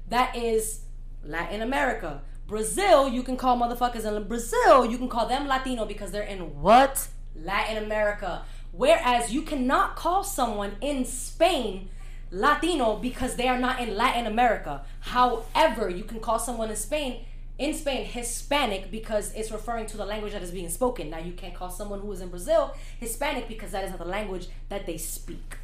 that 0.10 0.36
is 0.36 0.82
Latin 1.24 1.62
America. 1.62 2.22
Brazil, 2.48 3.08
you 3.08 3.24
can 3.24 3.38
call 3.38 3.58
motherfuckers 3.58 4.06
in 4.06 4.28
Brazil, 4.28 4.86
you 4.86 4.98
can 4.98 5.08
call 5.10 5.28
them 5.28 5.48
Latino 5.48 5.86
because 5.86 6.12
they're 6.12 6.24
in 6.24 6.62
what? 6.62 7.08
Latin 7.36 7.84
America. 7.84 8.44
Whereas 8.72 9.32
you 9.32 9.44
cannot 9.44 9.96
call 9.96 10.24
someone 10.24 10.74
in 10.82 11.06
Spain 11.06 11.90
Latino 12.32 12.98
because 12.98 13.36
they 13.36 13.48
are 13.48 13.60
not 13.60 13.80
in 13.80 13.96
Latin 13.96 14.26
America. 14.26 14.84
However, 15.00 15.90
you 15.90 16.04
can 16.04 16.20
call 16.20 16.40
someone 16.40 16.70
in 16.70 16.76
Spain 16.76 17.26
in 17.60 17.74
Spain 17.74 18.06
Hispanic 18.06 18.90
because 18.92 19.32
it's 19.34 19.52
referring 19.52 19.86
to 19.88 19.98
the 19.98 20.06
language 20.06 20.34
that 20.34 20.42
is 20.42 20.52
being 20.52 20.70
spoken. 20.70 21.10
Now 21.10 21.20
you 21.20 21.34
can't 21.34 21.54
call 21.54 21.70
someone 21.70 22.00
who 22.02 22.12
is 22.12 22.22
in 22.22 22.30
Brazil 22.30 22.74
Hispanic 23.00 23.48
because 23.48 23.72
that 23.72 23.84
is 23.84 23.92
not 23.92 24.00
the 24.00 24.06
language 24.06 24.48
that 24.70 24.86
they 24.86 24.98
speak. 24.98 25.58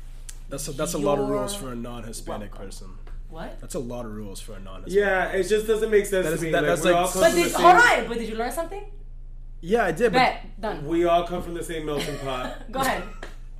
That's 0.50 0.68
a, 0.68 0.72
that's 0.72 0.94
a 0.94 0.98
lot 0.98 1.20
of 1.20 1.30
rules 1.30 1.56
for 1.56 1.72
a 1.72 1.76
non-Hispanic 1.76 2.52
welcome. 2.52 2.66
person. 2.68 2.88
What? 3.30 3.60
That's 3.62 3.76
a 3.76 3.80
lot 3.80 4.06
of 4.06 4.14
rules 4.16 4.40
for 4.40 4.54
a 4.54 4.60
non-Hispanic. 4.60 4.94
Yeah, 5.08 5.26
it 5.32 5.44
just 5.48 5.68
doesn't 5.68 5.92
make 5.92 6.06
sense 6.08 6.28
That 6.28 6.38
to 6.38 6.42
me. 6.44 6.52
that- 6.52 6.64
like, 6.64 6.68
that's 6.68 6.84
we 6.84 6.92
like- 6.92 7.00
all 7.02 7.08
come 7.08 7.22
But 7.22 7.30
from 7.32 7.36
did 7.38 7.46
the 7.46 7.50
same. 7.50 7.62
hold 7.62 7.76
on, 8.04 8.08
but 8.08 8.18
did 8.18 8.30
you 8.30 8.36
learn 8.36 8.52
something? 8.52 8.84
Yeah, 9.62 9.86
I 9.86 9.92
did, 9.92 10.14
but 10.14 10.20
Bet 10.20 10.62
done. 10.62 10.88
We 10.88 11.06
all 11.06 11.24
come 11.28 11.44
from 11.44 11.54
the 11.54 11.64
same 11.64 11.86
melting 11.86 12.18
pot. 12.24 12.72
Go 12.72 12.80
ahead. 12.80 13.04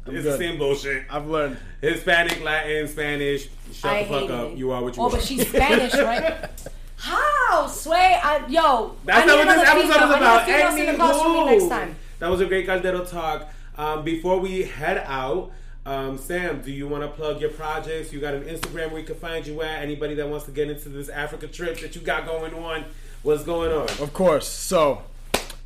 I'm 0.08 0.16
it's 0.16 0.24
good. 0.24 0.34
the 0.34 0.38
same 0.38 0.58
bullshit. 0.58 1.04
I've 1.10 1.28
learned. 1.28 1.58
Hispanic, 1.82 2.42
Latin, 2.44 2.88
Spanish. 2.88 3.50
Shut 3.74 3.92
I 3.92 4.04
the 4.04 4.10
fuck 4.10 4.30
up. 4.32 4.52
it. 4.52 4.58
You 4.58 4.72
are 4.72 4.82
what 4.82 4.96
you 4.96 5.02
Oh, 5.04 5.06
are. 5.06 5.10
Oh, 5.10 5.12
but 5.12 5.22
she's 5.24 5.48
Spanish, 5.48 5.94
right? 5.94 6.50
How? 7.00 7.66
Sway, 7.68 8.20
I, 8.22 8.46
yo. 8.48 8.96
That's 9.06 9.24
I 9.24 9.26
not 9.26 9.38
what 9.48 9.56
this 9.56 9.66
episode 9.68 9.94
female. 9.94 10.10
is 10.10 10.16
about. 10.18 10.42
I 10.44 10.46
need 10.46 10.54
a 10.54 10.58
female 10.58 10.78
sit 10.78 10.90
across 10.96 11.22
from 11.22 11.32
me 11.32 11.38
Anywho, 11.40 11.52
next 11.52 11.70
time. 11.70 11.96
That 12.20 12.30
was 12.30 12.42
a 12.42 12.46
great 12.46 12.68
Caldero 12.68 13.10
talk. 13.10 13.48
Um, 13.78 14.04
before 14.04 14.38
we 14.40 14.64
head 14.64 15.02
out, 15.06 15.52
um, 15.86 16.18
Sam, 16.18 16.62
do 16.62 16.72
you 16.72 16.88
want 16.90 17.04
to 17.04 17.10
plug 17.10 17.40
your 17.40 17.52
projects? 17.52 18.12
You 18.12 18.20
got 18.20 18.34
an 18.34 18.44
Instagram 18.44 18.92
where 18.92 19.00
you 19.00 19.06
can 19.08 19.16
find 19.16 19.48
you 19.48 19.62
at. 19.62 19.82
Anybody 19.82 20.14
that 20.16 20.28
wants 20.28 20.46
to 20.48 20.52
get 20.52 20.70
into 20.70 20.90
this 20.90 21.08
Africa 21.08 21.48
trip 21.48 21.80
that 21.80 21.96
you 21.96 22.02
got 22.02 22.26
going 22.26 22.54
on, 22.54 22.84
what's 23.24 23.46
going 23.46 23.72
on? 23.72 23.84
Of 24.02 24.12
course. 24.14 24.46
So, 24.48 25.04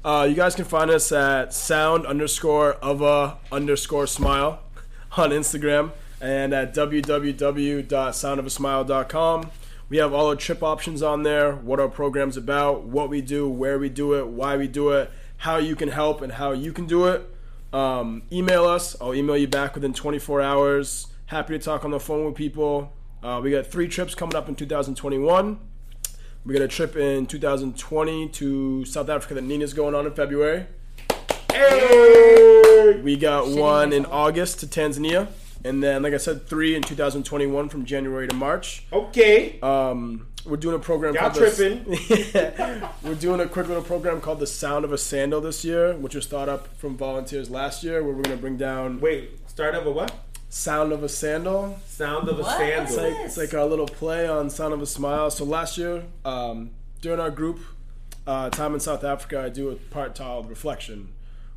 uh, 0.05 0.27
you 0.29 0.35
guys 0.35 0.53
can 0.53 0.65
find 0.65 0.91
us 0.91 1.11
at 1.11 1.51
sound 1.53 2.05
underscore 2.05 2.73
of 2.73 3.01
a 3.01 3.37
underscore 3.51 4.05
smile 4.05 4.59
on 5.17 5.31
Instagram 5.31 5.89
and 6.21 6.53
at 6.53 6.75
www.soundofasmile.com. 6.75 9.51
We 9.93 9.99
have 9.99 10.11
all 10.11 10.29
our 10.29 10.35
trip 10.35 10.63
options 10.63 11.03
on 11.03 11.21
there, 11.21 11.53
what 11.53 11.79
our 11.79 11.87
program's 11.87 12.35
about, 12.35 12.81
what 12.81 13.09
we 13.09 13.21
do, 13.21 13.47
where 13.47 13.77
we 13.77 13.89
do 13.89 14.15
it, 14.15 14.25
why 14.25 14.57
we 14.57 14.67
do 14.67 14.89
it, 14.89 15.11
how 15.37 15.57
you 15.57 15.75
can 15.75 15.89
help, 15.89 16.23
and 16.23 16.31
how 16.31 16.51
you 16.51 16.73
can 16.73 16.87
do 16.87 17.05
it. 17.05 17.29
Um, 17.71 18.23
email 18.31 18.65
us. 18.65 18.95
I'll 18.99 19.13
email 19.13 19.37
you 19.37 19.47
back 19.47 19.75
within 19.75 19.93
24 19.93 20.41
hours. 20.41 21.09
Happy 21.27 21.55
to 21.55 21.63
talk 21.63 21.85
on 21.85 21.91
the 21.91 21.99
phone 21.99 22.25
with 22.25 22.33
people. 22.33 22.91
Uh, 23.21 23.39
we 23.43 23.51
got 23.51 23.67
three 23.67 23.87
trips 23.87 24.15
coming 24.15 24.35
up 24.35 24.49
in 24.49 24.55
2021. 24.55 25.59
We 26.43 26.53
got 26.55 26.63
a 26.63 26.67
trip 26.67 26.95
in 26.95 27.27
2020 27.27 28.29
to 28.29 28.85
South 28.85 29.09
Africa 29.09 29.35
that 29.35 29.43
Nina's 29.43 29.75
going 29.75 29.93
on 29.93 30.07
in 30.07 30.13
February. 30.15 30.65
We 33.03 33.15
got 33.15 33.47
one 33.47 33.93
in. 33.93 34.07
August 34.07 34.59
to 34.61 34.65
Tanzania. 34.65 35.27
And 35.65 35.81
then, 35.81 36.03
like 36.03 36.13
I 36.13 36.17
said, 36.17 36.45
three 36.47 36.75
in 36.75 36.81
2021 36.81 37.69
from 37.69 37.85
January 37.85 38.27
to 38.27 38.35
March. 38.35 38.83
Okay. 38.91 39.59
Um, 39.61 40.27
we're 40.45 40.57
doing 40.57 40.75
a 40.75 40.79
program 40.79 41.13
Y'all 41.15 41.29
called 41.29 41.35
the- 41.35 41.51
tripping. 41.51 42.83
we're 43.03 43.15
doing 43.15 43.39
a 43.39 43.47
quick 43.47 43.67
little 43.67 43.83
program 43.83 44.19
called 44.19 44.39
the 44.39 44.47
Sound 44.47 44.83
of 44.83 44.91
a 44.91 44.97
Sandal 44.97 45.39
this 45.39 45.63
year, 45.63 45.95
which 45.95 46.15
was 46.15 46.25
thought 46.27 46.49
up 46.49 46.75
from 46.77 46.97
volunteers 46.97 47.49
last 47.49 47.81
year, 47.83 48.03
where 48.03 48.13
we're 48.13 48.23
going 48.23 48.35
to 48.35 48.41
bring 48.41 48.57
down 48.57 48.99
Wait, 48.99 49.39
start 49.49 49.73
of 49.73 49.85
a 49.87 49.91
what? 49.91 50.13
Sound 50.49 50.91
of 50.91 51.01
a 51.01 51.07
Sandal. 51.09 51.79
Sound 51.87 52.27
of 52.27 52.39
a 52.39 52.41
What? 52.43 52.57
sandal. 52.57 52.83
It's 52.83 52.97
like 52.97 53.25
it's 53.25 53.37
like 53.37 53.53
our 53.53 53.65
little 53.65 53.87
play 53.87 54.27
on 54.27 54.49
Sound 54.49 54.73
of 54.73 54.81
a 54.81 54.85
Smile. 54.85 55.31
So 55.31 55.45
last 55.45 55.77
year, 55.77 56.03
um, 56.25 56.71
during 57.01 57.21
our 57.21 57.31
group 57.31 57.59
uh, 58.27 58.49
time 58.49 58.73
in 58.73 58.81
South 58.81 59.03
Africa, 59.05 59.39
I 59.41 59.49
do 59.49 59.69
a 59.69 59.75
part 59.75 60.15
called 60.17 60.49
Reflection, 60.49 61.12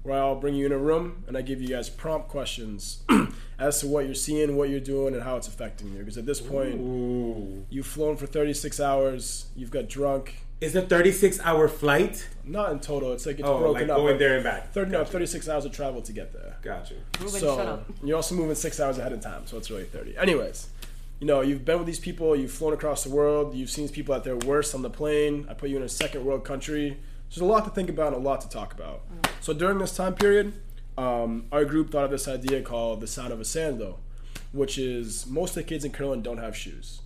where 0.06 0.22
I'll 0.22 0.36
bring 0.36 0.54
you 0.54 0.66
in 0.66 0.72
a 0.72 0.78
room 0.78 1.24
and 1.26 1.36
I 1.36 1.42
give 1.42 1.60
you 1.60 1.68
guys 1.68 1.88
prompt 1.90 2.28
questions 2.28 3.02
as 3.58 3.80
to 3.80 3.86
what 3.88 4.06
you're 4.06 4.14
seeing, 4.14 4.56
what 4.56 4.68
you're 4.70 4.80
doing, 4.80 5.14
and 5.14 5.22
how 5.22 5.36
it's 5.36 5.48
affecting 5.48 5.92
you. 5.92 5.98
Because 5.98 6.16
at 6.16 6.26
this 6.26 6.40
point, 6.40 6.74
Ooh. 6.80 7.66
you've 7.70 7.86
flown 7.86 8.16
for 8.16 8.26
36 8.26 8.78
hours, 8.80 9.46
you've 9.56 9.70
got 9.70 9.88
drunk. 9.88 10.36
Is 10.60 10.74
a 10.74 10.80
36 10.82 11.40
hour 11.40 11.68
flight? 11.68 12.26
Not 12.44 12.72
in 12.72 12.80
total. 12.80 13.12
It's 13.12 13.26
like 13.26 13.38
it's 13.38 13.46
Oh, 13.48 13.58
broken 13.58 13.82
like 13.88 13.90
up. 13.90 13.96
going 13.98 14.14
but 14.14 14.18
there 14.18 14.36
and 14.36 14.44
back. 14.44 14.72
30, 14.72 14.90
no, 14.90 15.04
36 15.04 15.48
hours 15.48 15.64
of 15.66 15.72
travel 15.72 16.00
to 16.00 16.12
get 16.12 16.32
there. 16.32 16.56
Got 16.62 16.88
you. 16.90 16.96
Ruben, 17.18 17.40
so 17.40 17.56
shut 17.56 17.66
up. 17.66 17.90
you're 18.02 18.16
also 18.16 18.34
moving 18.34 18.54
six 18.54 18.80
hours 18.80 18.96
ahead 18.98 19.12
of 19.12 19.20
time, 19.20 19.46
so 19.46 19.58
it's 19.58 19.70
really 19.70 19.84
30. 19.84 20.16
Anyways, 20.16 20.68
you 21.20 21.26
know, 21.26 21.40
you've 21.42 21.64
been 21.64 21.76
with 21.78 21.86
these 21.86 21.98
people, 21.98 22.34
you've 22.34 22.52
flown 22.52 22.72
across 22.72 23.04
the 23.04 23.10
world, 23.10 23.54
you've 23.54 23.68
seen 23.70 23.88
people 23.88 24.14
at 24.14 24.24
their 24.24 24.36
worst 24.36 24.74
on 24.74 24.80
the 24.82 24.88
plane. 24.90 25.46
I 25.50 25.54
put 25.54 25.68
you 25.68 25.76
in 25.76 25.82
a 25.82 25.88
second 25.90 26.24
world 26.24 26.44
country. 26.44 26.96
There's 27.30 27.40
a 27.42 27.44
lot 27.44 27.64
to 27.64 27.70
think 27.70 27.90
about 27.90 28.14
and 28.14 28.16
a 28.24 28.28
lot 28.28 28.40
to 28.42 28.48
talk 28.48 28.72
about. 28.72 29.02
So 29.40 29.52
during 29.52 29.78
this 29.78 29.94
time 29.96 30.14
period, 30.14 30.54
um, 30.96 31.46
our 31.52 31.64
group 31.64 31.90
thought 31.90 32.04
of 32.04 32.10
this 32.10 32.26
idea 32.28 32.62
called 32.62 33.00
the 33.00 33.06
sound 33.06 33.32
of 33.32 33.40
a 33.40 33.44
sandal, 33.44 34.00
which 34.52 34.78
is 34.78 35.26
most 35.26 35.50
of 35.50 35.56
the 35.56 35.62
kids 35.64 35.84
in 35.84 35.92
Curlin 35.92 36.22
don't 36.22 36.38
have 36.38 36.56
shoes. 36.56 37.00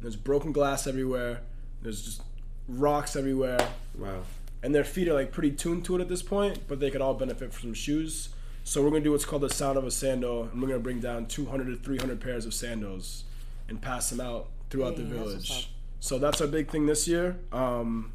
There's 0.00 0.16
broken 0.16 0.52
glass 0.52 0.86
everywhere. 0.86 1.40
There's 1.82 2.02
just 2.02 2.22
rocks 2.68 3.14
everywhere 3.14 3.60
Wow. 3.96 4.22
and 4.62 4.74
their 4.74 4.82
feet 4.82 5.06
are 5.06 5.14
like 5.14 5.30
pretty 5.30 5.52
tuned 5.52 5.84
to 5.84 5.94
it 5.96 6.00
at 6.00 6.08
this 6.08 6.22
point, 6.22 6.60
but 6.66 6.80
they 6.80 6.90
could 6.90 7.00
all 7.00 7.14
benefit 7.14 7.52
from 7.52 7.74
shoes. 7.74 8.30
So 8.64 8.82
we're 8.82 8.90
gonna 8.90 9.04
do 9.04 9.12
what's 9.12 9.24
called 9.24 9.42
the 9.42 9.50
sound 9.50 9.78
of 9.78 9.84
a 9.84 9.90
sandal, 9.92 10.44
and 10.44 10.60
we're 10.60 10.66
gonna 10.68 10.80
bring 10.80 10.98
down 10.98 11.26
200 11.26 11.66
to 11.66 11.76
300 11.76 12.20
pairs 12.20 12.44
of 12.44 12.52
sandals 12.54 13.22
and 13.68 13.80
pass 13.80 14.10
them 14.10 14.20
out 14.20 14.48
throughout 14.70 14.96
Hey, 14.96 15.02
the 15.04 15.08
village. 15.14 15.50
up. 15.52 15.64
So 16.00 16.18
that's 16.18 16.40
our 16.40 16.48
big 16.48 16.68
thing 16.70 16.86
this 16.86 17.06
year. 17.06 17.36
Um, 17.52 18.12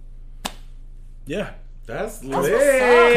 yeah, 1.26 1.52
That's, 1.85 2.23
lit. 2.23 2.34
come 2.34 2.45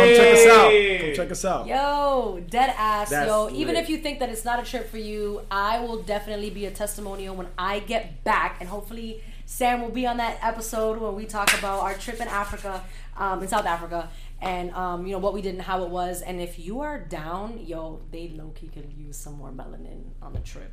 check 0.09 0.35
us 0.35 0.47
out. 0.47 1.01
Come 1.01 1.15
check 1.15 1.31
us 1.31 1.45
out. 1.45 1.67
Yo, 1.67 2.45
dead 2.49 2.75
ass, 2.77 3.11
That's 3.11 3.29
yo. 3.29 3.51
Even 3.51 3.77
if 3.77 3.89
you 3.89 3.99
think 3.99 4.19
that 4.21 4.29
it's 4.29 4.45
not 4.45 4.61
a 4.61 4.65
trip 4.65 4.91
for 4.91 4.99
you, 4.99 5.43
I 5.51 5.81
will 5.81 6.03
definitely 6.03 6.51
be 6.51 6.67
a 6.67 6.71
testimonial 6.71 7.35
when 7.35 7.49
I 7.59 7.81
get 7.81 8.25
back, 8.25 8.57
and 8.61 8.69
hopefully 8.69 9.23
Sam 9.47 9.83
will 9.83 9.91
be 9.91 10.07
on 10.07 10.17
that 10.17 10.39
episode 10.43 10.99
where 10.99 11.11
we 11.11 11.27
talk 11.27 11.57
about 11.59 11.81
our 11.81 11.95
trip 11.95 12.21
in 12.21 12.29
Africa, 12.29 12.83
um, 13.17 13.43
in 13.43 13.49
South 13.49 13.67
Africa, 13.67 14.09
and 14.41 14.73
um, 14.73 15.07
you 15.07 15.13
know 15.13 15.19
what 15.19 15.35
we 15.35 15.43
did 15.43 15.55
and 15.55 15.63
how 15.63 15.83
it 15.85 15.91
was. 15.91 16.23
And 16.23 16.41
if 16.41 16.59
you 16.59 16.81
are 16.81 16.99
down, 16.99 17.61
yo, 17.65 18.01
they 18.11 18.29
low 18.29 18.53
key 18.55 18.69
could 18.69 18.93
use 18.93 19.17
some 19.17 19.35
more 19.35 19.51
melanin 19.51 20.03
on 20.23 20.33
the 20.33 20.41
trip. 20.41 20.73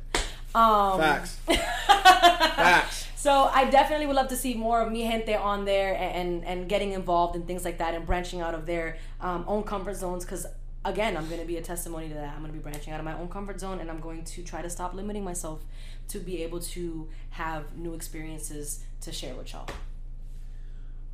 Um, 0.54 0.98
Facts. 0.98 1.36
Facts. 1.46 3.06
so 3.16 3.50
I 3.52 3.70
definitely 3.70 4.06
would 4.06 4.16
love 4.16 4.28
to 4.28 4.36
see 4.36 4.54
more 4.54 4.80
of 4.82 4.92
mi 4.92 5.02
gente 5.02 5.34
on 5.34 5.64
there 5.64 5.94
and 5.94 6.44
and 6.44 6.68
getting 6.68 6.92
involved 6.92 7.36
in 7.36 7.42
things 7.42 7.64
like 7.64 7.78
that 7.78 7.94
and 7.94 8.04
branching 8.06 8.40
out 8.40 8.54
of 8.54 8.66
their 8.66 8.98
um, 9.20 9.44
own 9.46 9.62
comfort 9.62 9.96
zones 9.96 10.24
because 10.24 10.46
again 10.84 11.16
I'm 11.16 11.28
going 11.28 11.40
to 11.40 11.46
be 11.46 11.56
a 11.56 11.62
testimony 11.62 12.08
to 12.08 12.14
that. 12.14 12.34
I'm 12.34 12.40
going 12.40 12.52
to 12.52 12.58
be 12.58 12.62
branching 12.62 12.92
out 12.92 13.00
of 13.00 13.04
my 13.04 13.14
own 13.14 13.28
comfort 13.28 13.60
zone 13.60 13.80
and 13.80 13.90
I'm 13.90 14.00
going 14.00 14.24
to 14.24 14.42
try 14.42 14.62
to 14.62 14.70
stop 14.70 14.94
limiting 14.94 15.24
myself 15.24 15.64
to 16.08 16.18
be 16.18 16.42
able 16.42 16.60
to 16.60 17.08
have 17.30 17.76
new 17.76 17.94
experiences 17.94 18.80
to 19.00 19.12
share 19.12 19.34
with 19.34 19.52
y'all. 19.52 19.68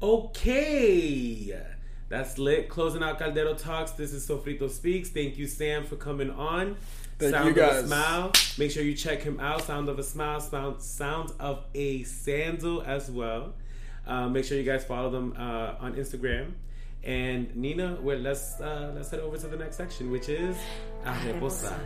Okay. 0.03 1.57
That's 2.09 2.39
lit. 2.39 2.69
Closing 2.69 3.03
out 3.03 3.19
Caldero 3.19 3.61
Talks. 3.61 3.93
This 3.93 4.13
is 4.13 4.27
Sofrito 4.27 4.71
Speaks. 4.71 5.11
Thank 5.11 5.37
you, 5.37 5.47
Sam, 5.47 5.85
for 5.85 5.97
coming 5.97 6.31
on. 6.31 6.77
Thank 7.19 7.35
Sound 7.35 7.57
you, 7.57 7.63
of 7.63 7.85
a 7.85 7.87
Smile. 7.87 8.33
Make 8.59 8.71
sure 8.71 8.83
you 8.83 8.95
check 8.95 9.23
him 9.23 9.41
out. 9.41 9.63
Sound 9.63 9.89
of 9.89 9.99
a 9.99 10.05
Smile. 10.05 10.41
Sound, 10.41 10.81
sound 10.81 11.33
of 11.41 11.65
a 11.75 12.05
Sandal 12.05 12.83
as 12.83 13.11
well. 13.11 13.55
Uh, 14.07 14.29
make 14.29 14.45
sure 14.45 14.57
you 14.57 14.65
guys 14.65 14.85
follow 14.85 15.11
them 15.11 15.35
uh, 15.37 15.75
on 15.81 15.95
Instagram. 15.95 16.53
And 17.03 17.55
Nina, 17.57 17.99
well, 18.01 18.19
let's 18.19 18.61
uh, 18.61 18.93
let's 18.95 19.11
head 19.11 19.21
over 19.21 19.37
to 19.37 19.49
the 19.49 19.57
next 19.57 19.77
section, 19.77 20.11
which 20.11 20.29
is 20.29 20.57
A 21.05 21.11
Reposar. 21.11 21.79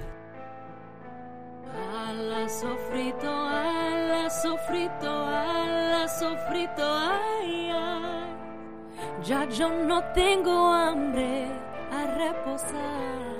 Ala 1.75 2.47
sofrito, 2.49 3.25
ala 3.25 4.29
sofrito, 4.29 5.09
ala 5.09 6.07
sofrito, 6.09 6.85
ay, 6.85 7.71
ay. 7.73 8.29
Ya 9.25 9.45
yo 9.45 9.69
no 9.87 10.03
tengo 10.15 10.73
hambre 10.73 11.49
a 11.91 12.07
reposar, 12.19 13.32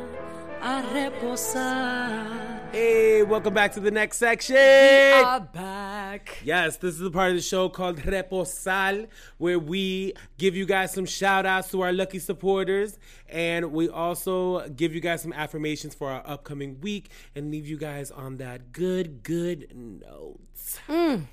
a 0.63 0.81
reposar. 0.95 2.71
Hey, 2.71 3.25
welcome 3.25 3.53
back 3.53 3.73
to 3.73 3.81
the 3.81 3.91
next 3.91 4.19
section. 4.19 4.57
Are 4.57 5.41
back. 5.41 6.39
Yes, 6.45 6.77
this 6.77 6.95
is 6.95 7.01
the 7.01 7.11
part 7.11 7.31
of 7.31 7.37
the 7.37 7.43
show 7.43 7.69
called 7.69 7.97
Reposar, 7.97 9.09
where 9.39 9.59
we 9.59 10.15
give 10.39 10.55
you 10.55 10.65
guys 10.65 10.93
some 10.93 11.05
shout 11.05 11.47
outs 11.47 11.73
to 11.73 11.81
our 11.81 11.93
lucky 11.93 12.21
supporters. 12.21 12.97
And 13.29 13.73
we 13.73 13.89
also 13.89 14.69
give 14.69 14.95
you 14.95 15.01
guys 15.01 15.23
some 15.23 15.33
affirmations 15.33 15.97
for 15.97 16.09
our 16.09 16.23
upcoming 16.25 16.81
week 16.81 17.11
and 17.35 17.51
leave 17.51 17.67
you 17.67 17.77
guys 17.77 18.13
on 18.13 18.37
that 18.37 18.71
good, 18.71 19.25
good 19.25 19.67
note. 19.75 20.39
Mm. 20.87 21.25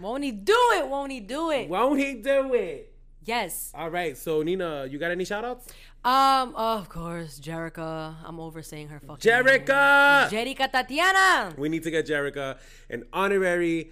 Won't 0.00 0.24
he 0.24 0.30
do 0.32 0.58
it? 0.76 0.88
Won't 0.88 1.12
he 1.12 1.20
do 1.20 1.50
it? 1.50 1.68
Won't 1.68 2.00
he 2.00 2.14
do 2.14 2.54
it? 2.54 2.94
Yes. 3.28 3.70
All 3.74 3.90
right, 3.90 4.16
so 4.16 4.40
Nina, 4.42 4.86
you 4.86 4.98
got 4.98 5.10
any 5.10 5.26
shout 5.26 5.44
outs? 5.44 5.66
Um. 6.04 6.54
Of 6.54 6.88
course, 6.88 7.40
Jerica. 7.40 8.16
I'm 8.24 8.38
over 8.40 8.62
saying 8.62 8.88
her 8.88 9.00
fucking. 9.00 9.30
name. 9.30 9.44
Jerica! 9.44 10.28
Jerica 10.30 10.70
Tatiana. 10.70 11.54
We 11.58 11.68
need 11.68 11.82
to 11.82 11.90
get 11.90 12.06
Jerica 12.06 12.58
an 12.88 13.04
honorary 13.12 13.90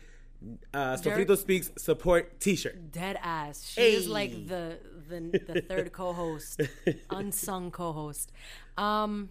uh, 0.72 0.96
Sofrito 0.96 1.36
Speaks 1.36 1.70
support 1.76 2.40
t 2.40 2.56
shirt. 2.56 2.92
Dead 2.92 3.18
ass. 3.22 3.68
She 3.68 3.80
is 3.80 4.08
like 4.08 4.48
the 4.48 4.78
the 5.08 5.20
the 5.46 5.60
third 5.62 5.92
co-host, 5.92 6.60
unsung 7.10 7.70
co-host. 7.70 8.32
Um, 8.76 9.30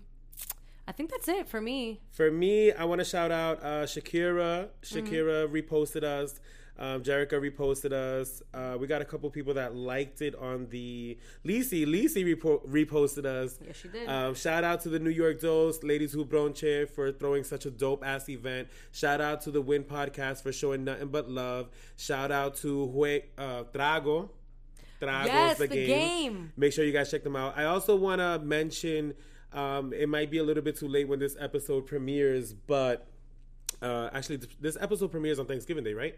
I 0.87 0.91
think 0.91 1.09
that's 1.11 1.27
it 1.27 1.47
for 1.47 1.61
me. 1.61 2.01
For 2.11 2.31
me, 2.31 2.71
I 2.71 2.83
want 2.85 2.99
to 2.99 3.05
shout 3.05 3.31
out 3.31 3.63
uh, 3.63 3.85
Shakira. 3.85 4.69
Shakira 4.83 5.47
reposted 5.47 6.03
us. 6.03 6.39
Um, 6.77 7.03
Jerica 7.03 7.33
reposted 7.39 7.93
us. 7.93 8.43
Uh, 8.53 8.75
we 8.77 8.85
got 8.87 9.01
a 9.01 9.05
couple 9.05 9.29
people 9.29 9.53
that 9.53 9.75
liked 9.75 10.21
it 10.21 10.35
on 10.35 10.67
the 10.69 11.17
Lisi. 11.45 11.85
Lisi 11.85 12.35
repo- 12.35 12.67
reposted 12.67 13.25
us. 13.25 13.57
Yes, 13.65 13.77
she 13.77 13.87
did. 13.87 14.09
Um, 14.09 14.35
shout 14.35 14.63
out 14.65 14.81
to 14.81 14.89
the 14.89 14.99
New 14.99 15.09
York 15.09 15.39
Dose, 15.39 15.81
Ladies 15.83 16.11
Who 16.11 16.25
Bronche 16.25 16.89
for 16.89 17.11
throwing 17.13 17.43
such 17.45 17.65
a 17.65 17.71
dope 17.71 18.05
ass 18.05 18.27
event. 18.27 18.67
Shout 18.91 19.21
out 19.21 19.39
to 19.41 19.51
the 19.51 19.61
Win 19.61 19.83
Podcast 19.85 20.43
for 20.43 20.51
showing 20.51 20.83
nothing 20.83 21.07
but 21.07 21.29
love. 21.29 21.69
Shout 21.95 22.29
out 22.31 22.55
to 22.57 22.91
Hue- 22.91 23.21
uh, 23.37 23.63
Trago. 23.73 24.29
Trago's 25.01 25.27
Yes, 25.27 25.57
the, 25.57 25.67
the 25.67 25.75
game. 25.75 25.87
game. 25.87 26.51
Make 26.57 26.73
sure 26.73 26.83
you 26.83 26.91
guys 26.93 27.09
check 27.11 27.23
them 27.23 27.35
out. 27.35 27.57
I 27.57 27.65
also 27.65 27.95
want 27.95 28.19
to 28.19 28.39
mention 28.39 29.13
um, 29.53 29.93
it 29.93 30.09
might 30.09 30.29
be 30.29 30.39
a 30.39 30.43
little 30.43 30.63
bit 30.63 30.77
too 30.77 30.87
late 30.89 31.07
when 31.07 31.19
this 31.19 31.37
episode 31.39 31.85
premieres, 31.85 32.53
but 32.53 33.07
uh, 33.81 34.09
actually, 34.13 34.39
this 34.59 34.77
episode 34.79 35.11
premieres 35.11 35.39
on 35.39 35.45
Thanksgiving 35.45 35.83
Day, 35.83 35.93
right? 35.93 36.17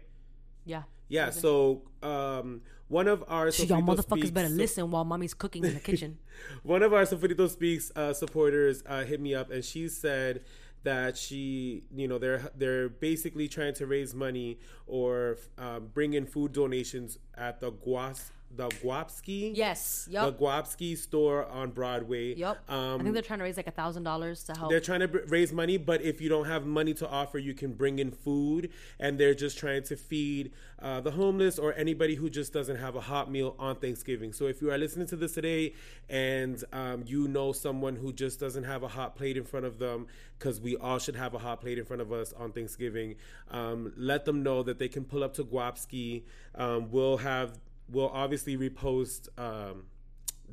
Yeah. 0.68 0.82
Yeah. 1.08 1.30
So 1.30 1.82
um, 2.02 2.60
one 2.88 3.08
of 3.08 3.24
our 3.28 3.50
So 3.50 3.62
y'all 3.64 3.82
motherfuckers 3.82 4.18
Speaks- 4.18 4.30
better 4.30 4.48
listen 4.48 4.90
while 4.90 5.04
mommy's 5.04 5.34
cooking 5.34 5.64
in 5.64 5.74
the 5.74 5.80
kitchen. 5.80 6.18
one 6.62 6.82
of 6.82 6.92
our 6.92 7.02
Sofrito 7.04 7.48
Speaks 7.48 7.90
uh, 7.96 8.12
supporters 8.12 8.82
uh, 8.86 9.04
hit 9.04 9.20
me 9.20 9.34
up 9.34 9.50
and 9.50 9.64
she 9.64 9.88
said 9.88 10.42
that 10.84 11.16
she, 11.16 11.82
you 11.94 12.06
know, 12.06 12.18
they're 12.18 12.50
they're 12.56 12.88
basically 12.88 13.48
trying 13.48 13.74
to 13.74 13.86
raise 13.86 14.14
money 14.14 14.58
or 14.86 15.36
um, 15.58 15.88
bring 15.92 16.14
in 16.14 16.24
food 16.26 16.52
donations 16.52 17.18
at 17.36 17.60
the 17.60 17.72
Guas 17.72 18.30
the 18.56 18.68
Guapski. 18.68 19.52
Yes. 19.54 20.06
The 20.06 20.12
Yup. 20.12 20.38
Guapski 20.38 20.96
store 20.96 21.46
on 21.46 21.70
Broadway. 21.70 22.34
Yup. 22.34 22.58
I 22.68 22.74
Um, 22.94 23.00
think 23.02 23.12
they're 23.14 23.22
trying 23.22 23.38
to 23.40 23.44
raise 23.44 23.56
like 23.56 23.66
a 23.66 23.70
thousand 23.72 24.02
dollars 24.04 24.42
to 24.44 24.54
help. 24.56 24.70
they're 24.70 24.80
trying 24.80 25.00
to 25.00 25.08
b- 25.08 25.18
raise 25.28 25.52
money, 25.52 25.76
but 25.76 26.02
if 26.02 26.20
you 26.20 26.28
don't 26.28 26.46
have 26.46 26.66
money 26.66 26.94
to 26.94 27.08
offer, 27.08 27.38
you 27.38 27.54
can 27.54 27.72
bring 27.74 27.98
in 27.98 28.10
food, 28.10 28.70
and 28.98 29.18
they're 29.18 29.34
just 29.34 29.58
trying 29.58 29.82
to 29.84 29.96
feed 29.96 30.50
uh, 30.80 31.00
the 31.00 31.10
homeless 31.12 31.58
or 31.58 31.74
anybody 31.74 32.14
who 32.14 32.30
just 32.30 32.52
doesn't 32.52 32.76
have 32.76 32.96
a 32.96 33.00
hot 33.00 33.30
meal 33.30 33.54
on 33.58 33.76
Thanksgiving. 33.76 34.32
So 34.32 34.46
if 34.46 34.62
you 34.62 34.70
are 34.72 34.78
listening 34.78 35.06
to 35.08 35.16
this 35.16 35.34
today 35.34 35.74
and 36.08 36.62
um, 36.72 37.04
you 37.06 37.28
know 37.28 37.52
someone 37.52 37.96
who 37.96 38.12
just 38.12 38.40
doesn't 38.40 38.64
have 38.64 38.82
a 38.82 38.88
hot 38.88 39.14
plate 39.16 39.36
in 39.36 39.44
front 39.44 39.66
of 39.66 39.78
them, 39.78 40.06
because 40.38 40.60
we 40.60 40.76
all 40.76 40.98
should 40.98 41.16
have 41.16 41.34
a 41.34 41.38
hot 41.38 41.60
plate 41.60 41.78
in 41.78 41.84
front 41.84 42.00
of 42.00 42.12
us 42.12 42.32
on 42.32 42.52
Thanksgiving, 42.52 43.16
um, 43.50 43.92
let 43.96 44.24
them 44.24 44.42
know 44.42 44.62
that 44.62 44.78
they 44.78 44.88
can 44.88 45.04
pull 45.04 45.22
up 45.24 45.34
to 45.34 45.44
Guapski. 45.44 46.22
Um, 46.54 46.90
we'll 46.90 47.18
have 47.18 47.58
we'll 47.90 48.08
obviously 48.08 48.56
repost 48.56 49.28
um, 49.38 49.84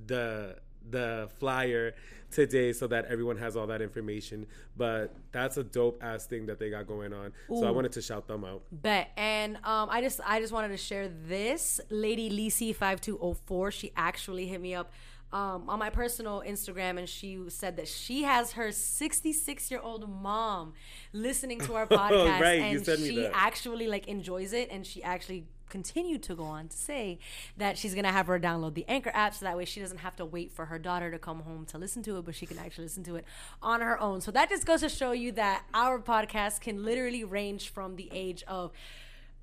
the 0.06 0.58
the 0.90 1.30
flyer 1.40 1.96
today 2.32 2.74
so 2.74 2.86
that 2.88 3.06
everyone 3.06 3.38
has 3.38 3.56
all 3.56 3.68
that 3.68 3.82
information. 3.82 4.46
But 4.78 5.16
that's 5.32 5.58
a 5.58 5.64
dope 5.64 6.04
ass 6.04 6.26
thing 6.26 6.46
that 6.48 6.60
they 6.60 6.70
got 6.70 6.88
going 6.88 7.14
on. 7.14 7.32
So 7.50 7.66
I 7.66 7.72
wanted 7.72 7.94
to 7.94 8.02
shout 8.02 8.28
them 8.28 8.44
out. 8.44 8.64
Bet. 8.72 9.12
And 9.18 9.56
um, 9.58 9.90
I 9.90 10.02
just 10.02 10.20
I 10.26 10.40
just 10.40 10.54
wanted 10.54 10.70
to 10.70 10.78
share 10.78 11.08
this. 11.08 11.80
Lady 11.90 12.30
Lisi 12.30 12.76
five 12.76 13.02
two 13.02 13.18
oh 13.22 13.34
four. 13.34 13.72
She 13.72 13.92
actually 13.96 14.48
hit 14.48 14.62
me 14.62 14.76
up 14.76 14.92
um, 15.32 15.70
on 15.70 15.80
my 15.80 15.90
personal 15.90 16.44
Instagram, 16.46 16.98
and 16.98 17.10
she 17.10 17.40
said 17.50 17.78
that 17.78 17.88
she 17.88 18.24
has 18.24 18.54
her 18.54 18.72
sixty 18.72 19.34
six 19.34 19.72
year 19.72 19.80
old 19.82 20.10
mom 20.10 20.74
listening 21.14 21.60
to 21.62 21.74
our 21.74 21.88
podcast, 21.88 22.40
Right, 22.42 22.72
you 22.72 22.78
and 22.78 23.00
she 23.00 23.16
that. 23.18 23.32
actually 23.34 23.88
like 23.88 24.08
enjoys 24.08 24.54
it, 24.54 24.70
and 24.72 24.86
she 24.86 25.04
actually 25.04 25.48
continued 25.70 26.24
to 26.24 26.36
go 26.36 26.44
on 26.44 26.68
to 26.68 26.78
say 26.78 27.20
that 27.58 27.78
she's 27.78 27.94
gonna 27.96 28.12
have 28.12 28.28
her 28.28 28.40
download 28.40 28.74
the 28.74 28.86
Anchor 28.88 29.12
app, 29.14 29.34
so 29.34 29.46
that 29.46 29.58
way 29.58 29.66
she 29.66 29.80
doesn't 29.80 30.00
have 30.00 30.16
to 30.18 30.26
wait 30.26 30.52
for 30.52 30.66
her 30.66 30.80
daughter 30.80 31.12
to 31.12 31.20
come 31.20 31.42
home 31.42 31.66
to 31.68 31.78
listen 31.78 32.04
to 32.04 32.18
it, 32.18 32.26
but 32.26 32.36
she 32.36 32.46
can 32.46 32.58
actually 32.60 32.86
listen 32.86 33.04
to 33.04 33.16
it 33.16 33.26
on 33.62 33.82
her 33.82 34.00
own. 34.00 34.22
So 34.22 34.32
that 34.32 34.50
just 34.50 34.66
goes 34.66 34.82
to 34.82 34.90
show 34.90 35.12
you 35.12 35.32
that 35.34 35.64
our 35.74 36.00
podcast 36.00 36.62
can 36.62 36.84
literally 36.84 37.24
range 37.24 37.70
from 37.70 37.96
the 37.96 38.10
age 38.12 38.44
of 38.48 38.72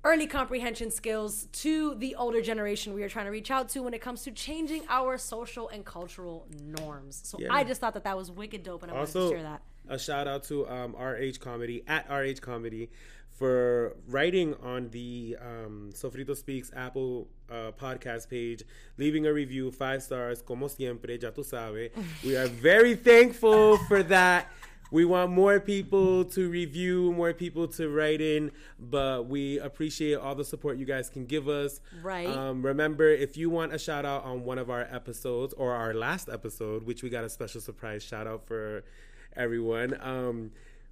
early 0.05 0.27
comprehension 0.27 0.91
skills 0.91 1.45
to 1.53 1.95
the 1.95 2.13
older 2.15 2.41
generation 2.41 2.93
we 2.93 3.03
are 3.03 3.09
trying 3.09 3.23
to 3.25 3.31
reach 3.31 3.49
out 3.49 3.69
to 3.69 3.81
when 3.81 3.93
it 3.93 4.01
comes 4.01 4.23
to 4.23 4.31
changing 4.31 4.83
our 4.89 5.17
social 5.17 5.69
and 5.69 5.85
cultural 5.85 6.45
norms. 6.61 7.21
So 7.23 7.37
Yeah. 7.39 7.47
I 7.53 7.63
just 7.63 7.79
thought 7.79 7.93
that 7.93 8.03
that 8.03 8.17
was 8.17 8.29
wicked 8.29 8.63
dope, 8.63 8.83
and 8.83 8.91
I 8.91 8.95
wanted 8.95 9.13
to 9.13 9.29
share 9.29 9.43
that. 9.43 9.61
A 9.87 9.99
shout 9.99 10.27
out 10.27 10.43
to 10.45 10.67
um, 10.67 10.95
RH 10.95 11.39
Comedy 11.39 11.83
at 11.87 12.09
RH 12.09 12.41
Comedy 12.41 12.89
for 13.31 13.95
writing 14.07 14.55
on 14.61 14.89
the 14.89 15.35
um, 15.41 15.89
Sofrito 15.93 16.35
Speaks 16.37 16.71
Apple 16.75 17.27
uh, 17.49 17.71
podcast 17.71 18.29
page, 18.29 18.63
leaving 18.97 19.25
a 19.25 19.33
review 19.33 19.71
five 19.71 20.03
stars, 20.03 20.41
como 20.41 20.67
siempre, 20.67 21.17
ya 21.19 21.31
tú 21.31 21.43
sabes. 21.43 21.89
we 22.23 22.35
are 22.35 22.47
very 22.47 22.95
thankful 22.95 23.77
for 23.87 24.03
that. 24.03 24.47
We 24.91 25.05
want 25.05 25.31
more 25.31 25.59
people 25.59 26.23
to 26.25 26.49
review, 26.51 27.11
more 27.13 27.33
people 27.33 27.67
to 27.69 27.89
write 27.89 28.21
in, 28.21 28.51
but 28.79 29.25
we 29.27 29.57
appreciate 29.57 30.19
all 30.19 30.35
the 30.35 30.45
support 30.45 30.77
you 30.77 30.85
guys 30.85 31.09
can 31.09 31.25
give 31.25 31.49
us. 31.49 31.81
Right. 32.03 32.27
Um, 32.27 32.63
remember, 32.63 33.09
if 33.09 33.35
you 33.35 33.49
want 33.49 33.73
a 33.73 33.79
shout 33.79 34.05
out 34.05 34.23
on 34.23 34.43
one 34.43 34.59
of 34.59 34.69
our 34.69 34.87
episodes 34.91 35.51
or 35.55 35.73
our 35.73 35.95
last 35.95 36.29
episode, 36.29 36.83
which 36.83 37.01
we 37.01 37.09
got 37.09 37.23
a 37.23 37.29
special 37.29 37.59
surprise 37.59 38.03
shout 38.03 38.27
out 38.27 38.45
for 38.45 38.83
everyone, 39.35 39.97
um, 40.01 40.51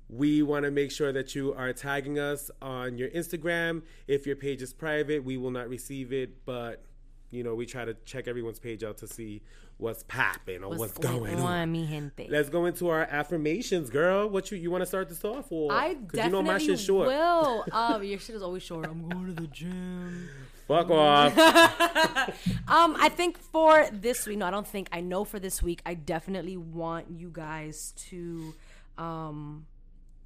we 0.09 0.41
want 0.43 0.65
to 0.65 0.71
make 0.71 0.91
sure 0.91 1.13
that 1.13 1.35
you 1.35 1.53
are 1.53 1.71
tagging 1.71 2.19
us 2.19 2.51
on 2.61 2.97
your 2.97 3.09
Instagram. 3.09 3.81
If 4.07 4.27
your 4.27 4.35
page 4.35 4.61
is 4.61 4.73
private, 4.73 5.23
we 5.23 5.37
will 5.37 5.51
not 5.51 5.69
receive 5.69 6.11
it, 6.11 6.45
but 6.45 6.83
you 7.31 7.43
know, 7.43 7.55
we 7.55 7.65
try 7.65 7.85
to 7.85 7.93
check 8.05 8.27
everyone's 8.27 8.59
page 8.59 8.83
out 8.83 8.97
to 8.97 9.07
see 9.07 9.41
what's 9.81 10.03
popping 10.03 10.63
or 10.63 10.75
what's, 10.75 10.97
going 10.97 11.39
on. 11.39 11.71
mi 11.71 11.87
gente? 11.87 12.27
Let's 12.29 12.49
go 12.49 12.65
into 12.65 12.89
our 12.89 13.01
affirmations, 13.01 13.89
girl. 13.89 14.29
What 14.29 14.51
you 14.51 14.57
you 14.57 14.69
want 14.69 14.83
to 14.83 14.85
start 14.85 15.09
this 15.09 15.25
off 15.25 15.51
or? 15.51 15.71
I 15.71 15.95
definitely 15.95 16.23
you 16.23 16.29
know 16.29 16.41
my 16.43 16.57
shit's 16.59 16.83
short. 16.83 17.07
will. 17.07 17.65
Um, 17.71 18.03
your 18.03 18.19
shit 18.19 18.35
is 18.35 18.43
always 18.43 18.63
short. 18.63 18.85
I'm 18.85 19.07
going 19.07 19.27
to 19.27 19.41
the 19.41 19.47
gym. 19.47 20.29
Fuck 20.67 20.89
off. 20.91 21.33
Um, 22.67 22.95
I 22.99 23.09
think 23.09 23.37
for 23.37 23.87
this 23.91 24.25
week, 24.25 24.37
no, 24.37 24.45
I 24.45 24.51
don't 24.51 24.67
think. 24.67 24.87
I 24.91 25.01
know 25.01 25.25
for 25.25 25.39
this 25.39 25.61
week, 25.61 25.81
I 25.85 25.93
definitely 25.93 26.55
want 26.55 27.07
you 27.09 27.29
guys 27.29 27.93
to 28.09 28.53
um, 28.97 29.65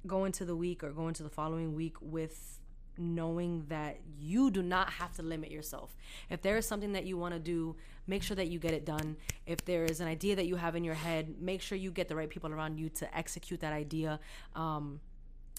go 0.06 0.24
into 0.24 0.44
the 0.44 0.54
week 0.54 0.84
or 0.84 0.90
go 0.90 1.08
into 1.08 1.22
the 1.22 1.30
following 1.30 1.74
week 1.74 1.96
with 2.00 2.60
knowing 2.98 3.64
that 3.68 3.98
you 4.18 4.50
do 4.50 4.62
not 4.62 4.90
have 4.90 5.12
to 5.14 5.22
limit 5.22 5.50
yourself. 5.50 5.96
If 6.30 6.42
there 6.42 6.56
is 6.56 6.66
something 6.66 6.92
that 6.92 7.04
you 7.04 7.16
want 7.16 7.34
to 7.34 7.40
do, 7.40 7.76
make 8.06 8.22
sure 8.22 8.36
that 8.36 8.48
you 8.48 8.58
get 8.58 8.74
it 8.74 8.84
done. 8.84 9.16
If 9.46 9.64
there 9.64 9.84
is 9.84 10.00
an 10.00 10.08
idea 10.08 10.36
that 10.36 10.46
you 10.46 10.56
have 10.56 10.76
in 10.76 10.84
your 10.84 10.94
head, 10.94 11.36
make 11.40 11.60
sure 11.60 11.76
you 11.76 11.90
get 11.90 12.08
the 12.08 12.16
right 12.16 12.30
people 12.30 12.52
around 12.52 12.78
you 12.78 12.88
to 12.90 13.16
execute 13.16 13.60
that 13.60 13.72
idea. 13.72 14.20
Um, 14.54 15.00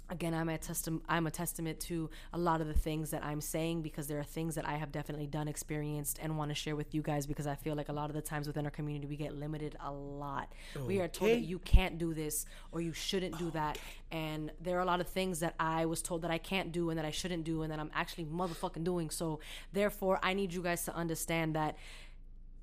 again 0.09 0.33
i'm 0.33 0.49
a 0.49 0.57
testament 0.57 1.03
i'm 1.09 1.27
a 1.27 1.31
testament 1.31 1.79
to 1.79 2.09
a 2.33 2.37
lot 2.37 2.61
of 2.61 2.67
the 2.67 2.73
things 2.73 3.11
that 3.11 3.23
i'm 3.23 3.41
saying 3.41 3.81
because 3.81 4.07
there 4.07 4.19
are 4.19 4.23
things 4.23 4.55
that 4.55 4.67
i 4.67 4.75
have 4.75 4.91
definitely 4.91 5.27
done 5.27 5.47
experienced 5.47 6.19
and 6.21 6.37
want 6.37 6.49
to 6.49 6.55
share 6.55 6.75
with 6.75 6.93
you 6.95 7.01
guys 7.01 7.25
because 7.25 7.45
i 7.45 7.55
feel 7.55 7.75
like 7.75 7.89
a 7.89 7.93
lot 7.93 8.09
of 8.09 8.15
the 8.15 8.21
times 8.21 8.47
within 8.47 8.65
our 8.65 8.71
community 8.71 9.05
we 9.05 9.15
get 9.15 9.35
limited 9.35 9.75
a 9.83 9.91
lot. 9.91 10.51
We 10.85 10.99
are 11.01 11.07
told 11.07 11.31
that 11.31 11.41
you 11.41 11.59
can't 11.59 11.97
do 11.97 12.13
this 12.13 12.45
or 12.71 12.81
you 12.81 12.93
shouldn't 12.93 13.37
do 13.37 13.51
that. 13.51 13.77
And 14.11 14.51
there 14.61 14.77
are 14.77 14.81
a 14.81 14.85
lot 14.85 15.01
of 15.01 15.07
things 15.07 15.39
that 15.41 15.55
i 15.59 15.85
was 15.85 16.01
told 16.01 16.21
that 16.21 16.31
i 16.31 16.37
can't 16.37 16.71
do 16.71 16.89
and 16.89 16.97
that 16.97 17.05
i 17.05 17.11
shouldn't 17.11 17.43
do 17.43 17.63
and 17.63 17.71
that 17.71 17.79
i'm 17.79 17.91
actually 17.93 18.25
motherfucking 18.25 18.83
doing. 18.83 19.09
So 19.09 19.39
therefore 19.73 20.19
i 20.23 20.33
need 20.33 20.53
you 20.53 20.61
guys 20.61 20.85
to 20.85 20.95
understand 20.95 21.55
that 21.55 21.75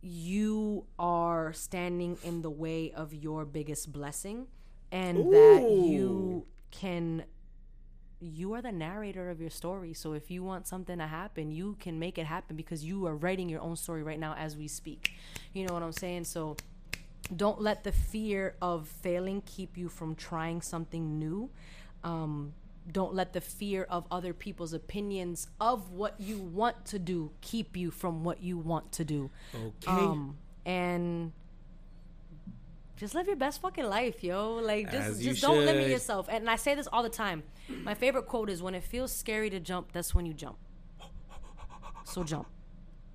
you 0.05 0.85
are 0.99 1.51
standing 1.55 2.19
in 2.25 2.43
the 2.43 2.51
way 2.51 2.93
of 2.95 3.15
your 3.15 3.47
biggest 3.47 3.91
blessing 3.91 4.47
and 4.93 5.33
that 5.33 5.63
you 5.71 6.45
can 6.71 7.25
you 8.21 8.53
are 8.55 8.63
the 8.63 8.73
narrator 8.73 9.29
of 9.29 9.41
your 9.41 9.51
story. 9.51 9.93
So 9.93 10.15
if 10.15 10.31
you 10.31 10.43
want 10.43 10.67
something 10.67 10.99
to 10.99 11.07
happen 11.07 11.51
you 11.51 11.77
can 11.81 11.99
make 11.99 12.19
it 12.19 12.27
happen 12.27 12.55
because 12.55 12.85
you 12.85 13.07
are 13.07 13.17
writing 13.17 13.49
your 13.49 13.63
own 13.63 13.77
story 13.77 14.03
right 14.03 14.21
now 14.21 14.35
as 14.35 14.59
we 14.59 14.69
speak. 14.69 15.13
You 15.55 15.67
know 15.67 15.73
what 15.73 15.83
i'm 15.83 15.93
saying? 15.93 16.25
So 16.25 16.57
don't 17.35 17.63
let 17.63 17.85
the 17.85 17.93
fear 17.93 18.57
of 18.61 18.87
failing 18.87 19.43
keep 19.47 19.79
you 19.79 19.89
from 19.89 20.15
trying 20.15 20.61
something 20.61 21.19
new. 21.19 21.49
Um, 22.03 22.53
don't 22.90 23.15
let 23.15 23.32
the 23.32 23.40
fear 23.40 23.86
of 23.89 24.06
other 24.11 24.32
people's 24.35 24.73
opinions 24.74 25.47
of 25.61 25.90
what 25.90 26.20
you 26.20 26.39
want 26.39 26.85
to 26.85 26.98
do 26.98 27.31
keep 27.40 27.77
you 27.77 27.90
from 27.90 28.24
what 28.24 28.43
you 28.43 28.59
want 28.59 28.93
to 28.93 29.05
do 29.05 29.31
Okay. 29.55 29.90
um, 29.90 30.36
and 30.66 31.32
just 32.97 33.15
live 33.15 33.27
your 33.27 33.36
best 33.36 33.61
fucking 33.61 33.86
life, 33.86 34.23
yo. 34.23 34.55
Like 34.55 34.90
just 34.90 35.20
just 35.20 35.43
don't 35.43 35.65
limit 35.65 35.89
yourself. 35.89 36.28
And 36.31 36.48
I 36.48 36.56
say 36.56 36.74
this 36.74 36.86
all 36.93 37.02
the 37.02 37.09
time. 37.09 37.43
My 37.82 37.94
favorite 37.94 38.27
quote 38.27 38.48
is 38.48 38.62
when 38.62 38.74
it 38.74 38.85
feels 38.85 39.12
scary 39.12 39.51
to 39.51 39.59
jump, 39.61 39.93
that's 39.93 40.15
when 40.15 40.27
you 40.27 40.32
jump. 40.35 40.56
So 42.05 42.23
jump. 42.23 42.47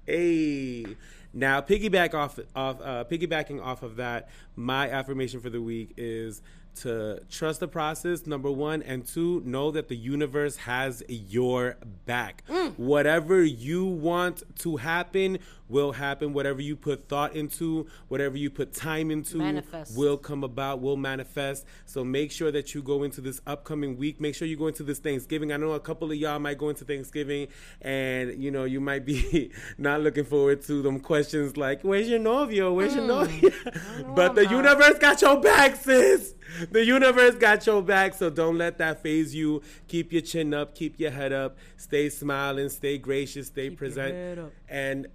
Hey, 0.06 0.86
now 1.34 1.62
piggyback 1.62 2.14
off 2.14 2.40
off 2.56 2.82
uh, 2.82 3.06
piggybacking 3.06 3.64
off 3.64 3.84
of 3.84 3.96
that, 3.98 4.30
my 4.56 4.90
affirmation 4.90 5.40
for 5.40 5.50
the 5.50 5.62
week 5.62 5.94
is 5.96 6.42
to 6.76 7.22
trust 7.30 7.60
the 7.60 7.68
process. 7.68 8.26
Number 8.26 8.52
one 8.52 8.82
and 8.84 9.06
two, 9.06 9.42
know 9.46 9.72
that 9.72 9.88
the 9.88 9.96
universe 9.96 10.58
has 10.58 11.04
your 11.08 11.78
back. 12.06 12.44
Mm. 12.50 12.78
Whatever 12.78 13.44
you 13.44 13.86
want 13.86 14.44
to 14.60 14.78
happen 14.78 15.40
will 15.70 15.92
happen. 15.94 16.34
Whatever 16.34 16.62
you 16.62 16.76
put 16.76 17.08
thought 17.08 17.36
into, 17.36 17.88
whatever 18.08 18.38
you 18.38 18.50
put 18.50 18.74
time 18.74 19.12
into, 19.12 19.38
Manifest. 19.38 19.98
will 19.98 20.18
come 20.18 20.44
about, 20.44 20.82
will 20.82 20.98
manifest. 20.98 21.66
So 21.86 22.04
make 22.04 22.32
sure 22.32 22.52
that 22.52 22.74
you 22.74 22.82
go 22.82 23.04
into 23.04 23.22
this 23.22 23.40
upcoming 23.48 23.98
week. 23.98 24.20
Make 24.20 24.36
sure 24.36 24.48
you 24.48 24.58
go 24.58 24.68
into 24.68 24.84
this 24.84 25.00
Thanksgiving. 25.00 25.52
I 25.54 25.58
know 25.58 25.72
a 25.72 25.80
couple 25.80 26.12
of 26.12 26.18
y'all 26.18 26.40
might 26.40 26.58
go 26.58 26.70
into 26.70 26.84
Thanksgiving 26.84 27.48
and 27.82 28.42
you 28.42 28.52
know 28.52 28.64
you 28.66 28.82
might 28.82 29.06
be 29.06 29.52
not 29.78 30.02
looking 30.02 30.26
forward 30.26 30.62
to 30.64 30.82
them 30.82 31.00
questions 31.00 31.56
like, 31.56 31.82
Where's 31.84 32.10
your 32.10 32.20
novio? 32.20 32.74
Where's 32.74 32.96
your 32.96 33.06
mm. 33.06 33.08
novio? 33.08 34.14
but 34.16 34.36
the 34.36 34.48
universe 34.48 34.98
got 35.00 35.22
your 35.22 35.40
back, 35.40 35.76
sis. 35.76 36.34
The 36.72 36.84
universe 36.84 37.36
got 37.36 37.66
your 37.66 37.82
back. 37.82 38.14
So 38.14 38.30
don't 38.30 38.58
let 38.58 38.78
that 38.80 39.04
phase 39.04 39.36
you. 39.36 39.62
Keep 39.88 40.12
your 40.12 40.22
chin 40.22 40.54
up, 40.54 40.76
keep 40.76 41.00
your 41.00 41.12
head 41.12 41.32
up, 41.32 41.58
stay 41.78 42.10
smiling, 42.10 42.70
stay 42.70 42.98
gracious, 42.98 43.48
stay 43.48 43.70
present. 43.70 44.14
head 44.14 44.40
up. 44.40 44.52
And 44.68 45.08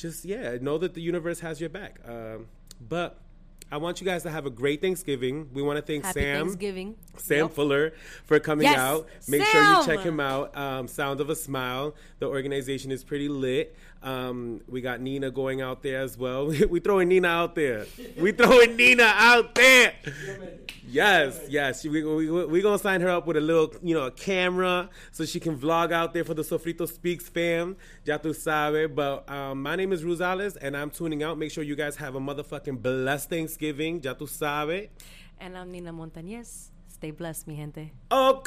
just 0.00 0.24
yeah, 0.24 0.56
know 0.60 0.78
that 0.78 0.94
the 0.94 1.00
universe 1.00 1.40
has 1.40 1.60
your 1.60 1.70
back. 1.70 2.00
Um, 2.06 2.46
but 2.80 3.18
I 3.72 3.76
want 3.76 4.00
you 4.00 4.04
guys 4.04 4.24
to 4.24 4.30
have 4.30 4.46
a 4.46 4.50
great 4.50 4.80
Thanksgiving. 4.80 5.48
We 5.52 5.62
want 5.62 5.76
to 5.76 5.82
thank 5.82 6.04
Happy 6.04 6.20
Sam. 6.20 6.46
Thanksgiving. 6.46 6.96
Sam 7.16 7.38
Yep. 7.46 7.52
Fuller 7.52 7.92
for 8.24 8.40
coming 8.40 8.64
Yes, 8.64 8.78
out. 8.78 9.08
Make 9.28 9.44
sure 9.44 9.62
you 9.62 9.86
check 9.86 10.00
him 10.00 10.18
out. 10.18 10.56
Um, 10.56 10.88
Sound 10.88 11.20
of 11.20 11.30
a 11.30 11.36
Smile. 11.36 11.94
The 12.18 12.26
organization 12.26 12.90
is 12.90 13.04
pretty 13.04 13.28
lit. 13.28 13.76
Um, 14.02 14.62
we 14.66 14.80
got 14.80 15.00
Nina 15.00 15.30
going 15.30 15.60
out 15.60 15.82
there 15.82 16.00
as 16.00 16.16
well. 16.16 16.46
we 16.70 16.80
throwing 16.80 17.08
Nina 17.08 17.28
out 17.28 17.54
there. 17.54 17.86
We 18.18 18.32
throwing 18.32 18.76
Nina 18.76 19.12
out 19.14 19.54
there. 19.54 19.92
Yes, 20.88 21.40
yes. 21.48 21.84
We 21.84 22.02
we 22.02 22.46
we 22.46 22.62
gonna 22.62 22.78
sign 22.78 23.00
her 23.02 23.10
up 23.10 23.26
with 23.26 23.36
a 23.36 23.40
little, 23.40 23.72
you 23.82 23.94
know, 23.94 24.06
a 24.06 24.10
camera 24.10 24.88
so 25.12 25.24
she 25.24 25.38
can 25.38 25.56
vlog 25.56 25.92
out 25.92 26.14
there 26.14 26.24
for 26.24 26.34
the 26.34 26.42
Sofrito 26.42 26.88
Speaks 26.88 27.28
fam. 27.28 27.76
Ya 28.04 28.16
tu 28.16 28.32
sabe. 28.32 28.92
But 28.92 29.28
um, 29.30 29.62
my 29.62 29.76
name 29.76 29.92
is 29.92 30.02
Rosales, 30.02 30.56
and 30.60 30.76
I'm 30.76 30.90
tuning 30.90 31.22
out. 31.22 31.38
Make 31.38 31.52
sure 31.52 31.62
you 31.62 31.76
guys 31.76 31.96
have 31.96 32.14
a 32.14 32.20
motherfucking 32.20 32.82
blessed 32.82 33.30
Thanksgiving. 33.30 34.02
Ya 34.02 34.14
tu 34.14 34.26
sabe. 34.26 34.88
And 35.38 35.56
I'm 35.56 35.70
Nina 35.70 35.92
Montañez. 35.92 36.70
Stay 36.88 37.12
blessed, 37.12 37.46
mi 37.46 37.56
gente. 37.56 37.92
Oh, 38.10 38.42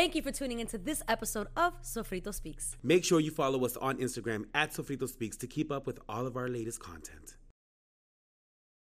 Thank 0.00 0.14
you 0.14 0.22
for 0.22 0.32
tuning 0.32 0.60
into 0.60 0.78
this 0.78 1.02
episode 1.08 1.48
of 1.58 1.74
Sofrito 1.82 2.32
Speaks. 2.32 2.74
Make 2.82 3.04
sure 3.04 3.20
you 3.20 3.30
follow 3.30 3.66
us 3.66 3.76
on 3.76 3.98
Instagram 3.98 4.46
at 4.54 4.72
Sofrito 4.72 5.06
Speaks 5.06 5.36
to 5.36 5.46
keep 5.46 5.70
up 5.70 5.86
with 5.86 5.98
all 6.08 6.26
of 6.26 6.38
our 6.38 6.48
latest 6.48 6.80
content. 6.80 7.36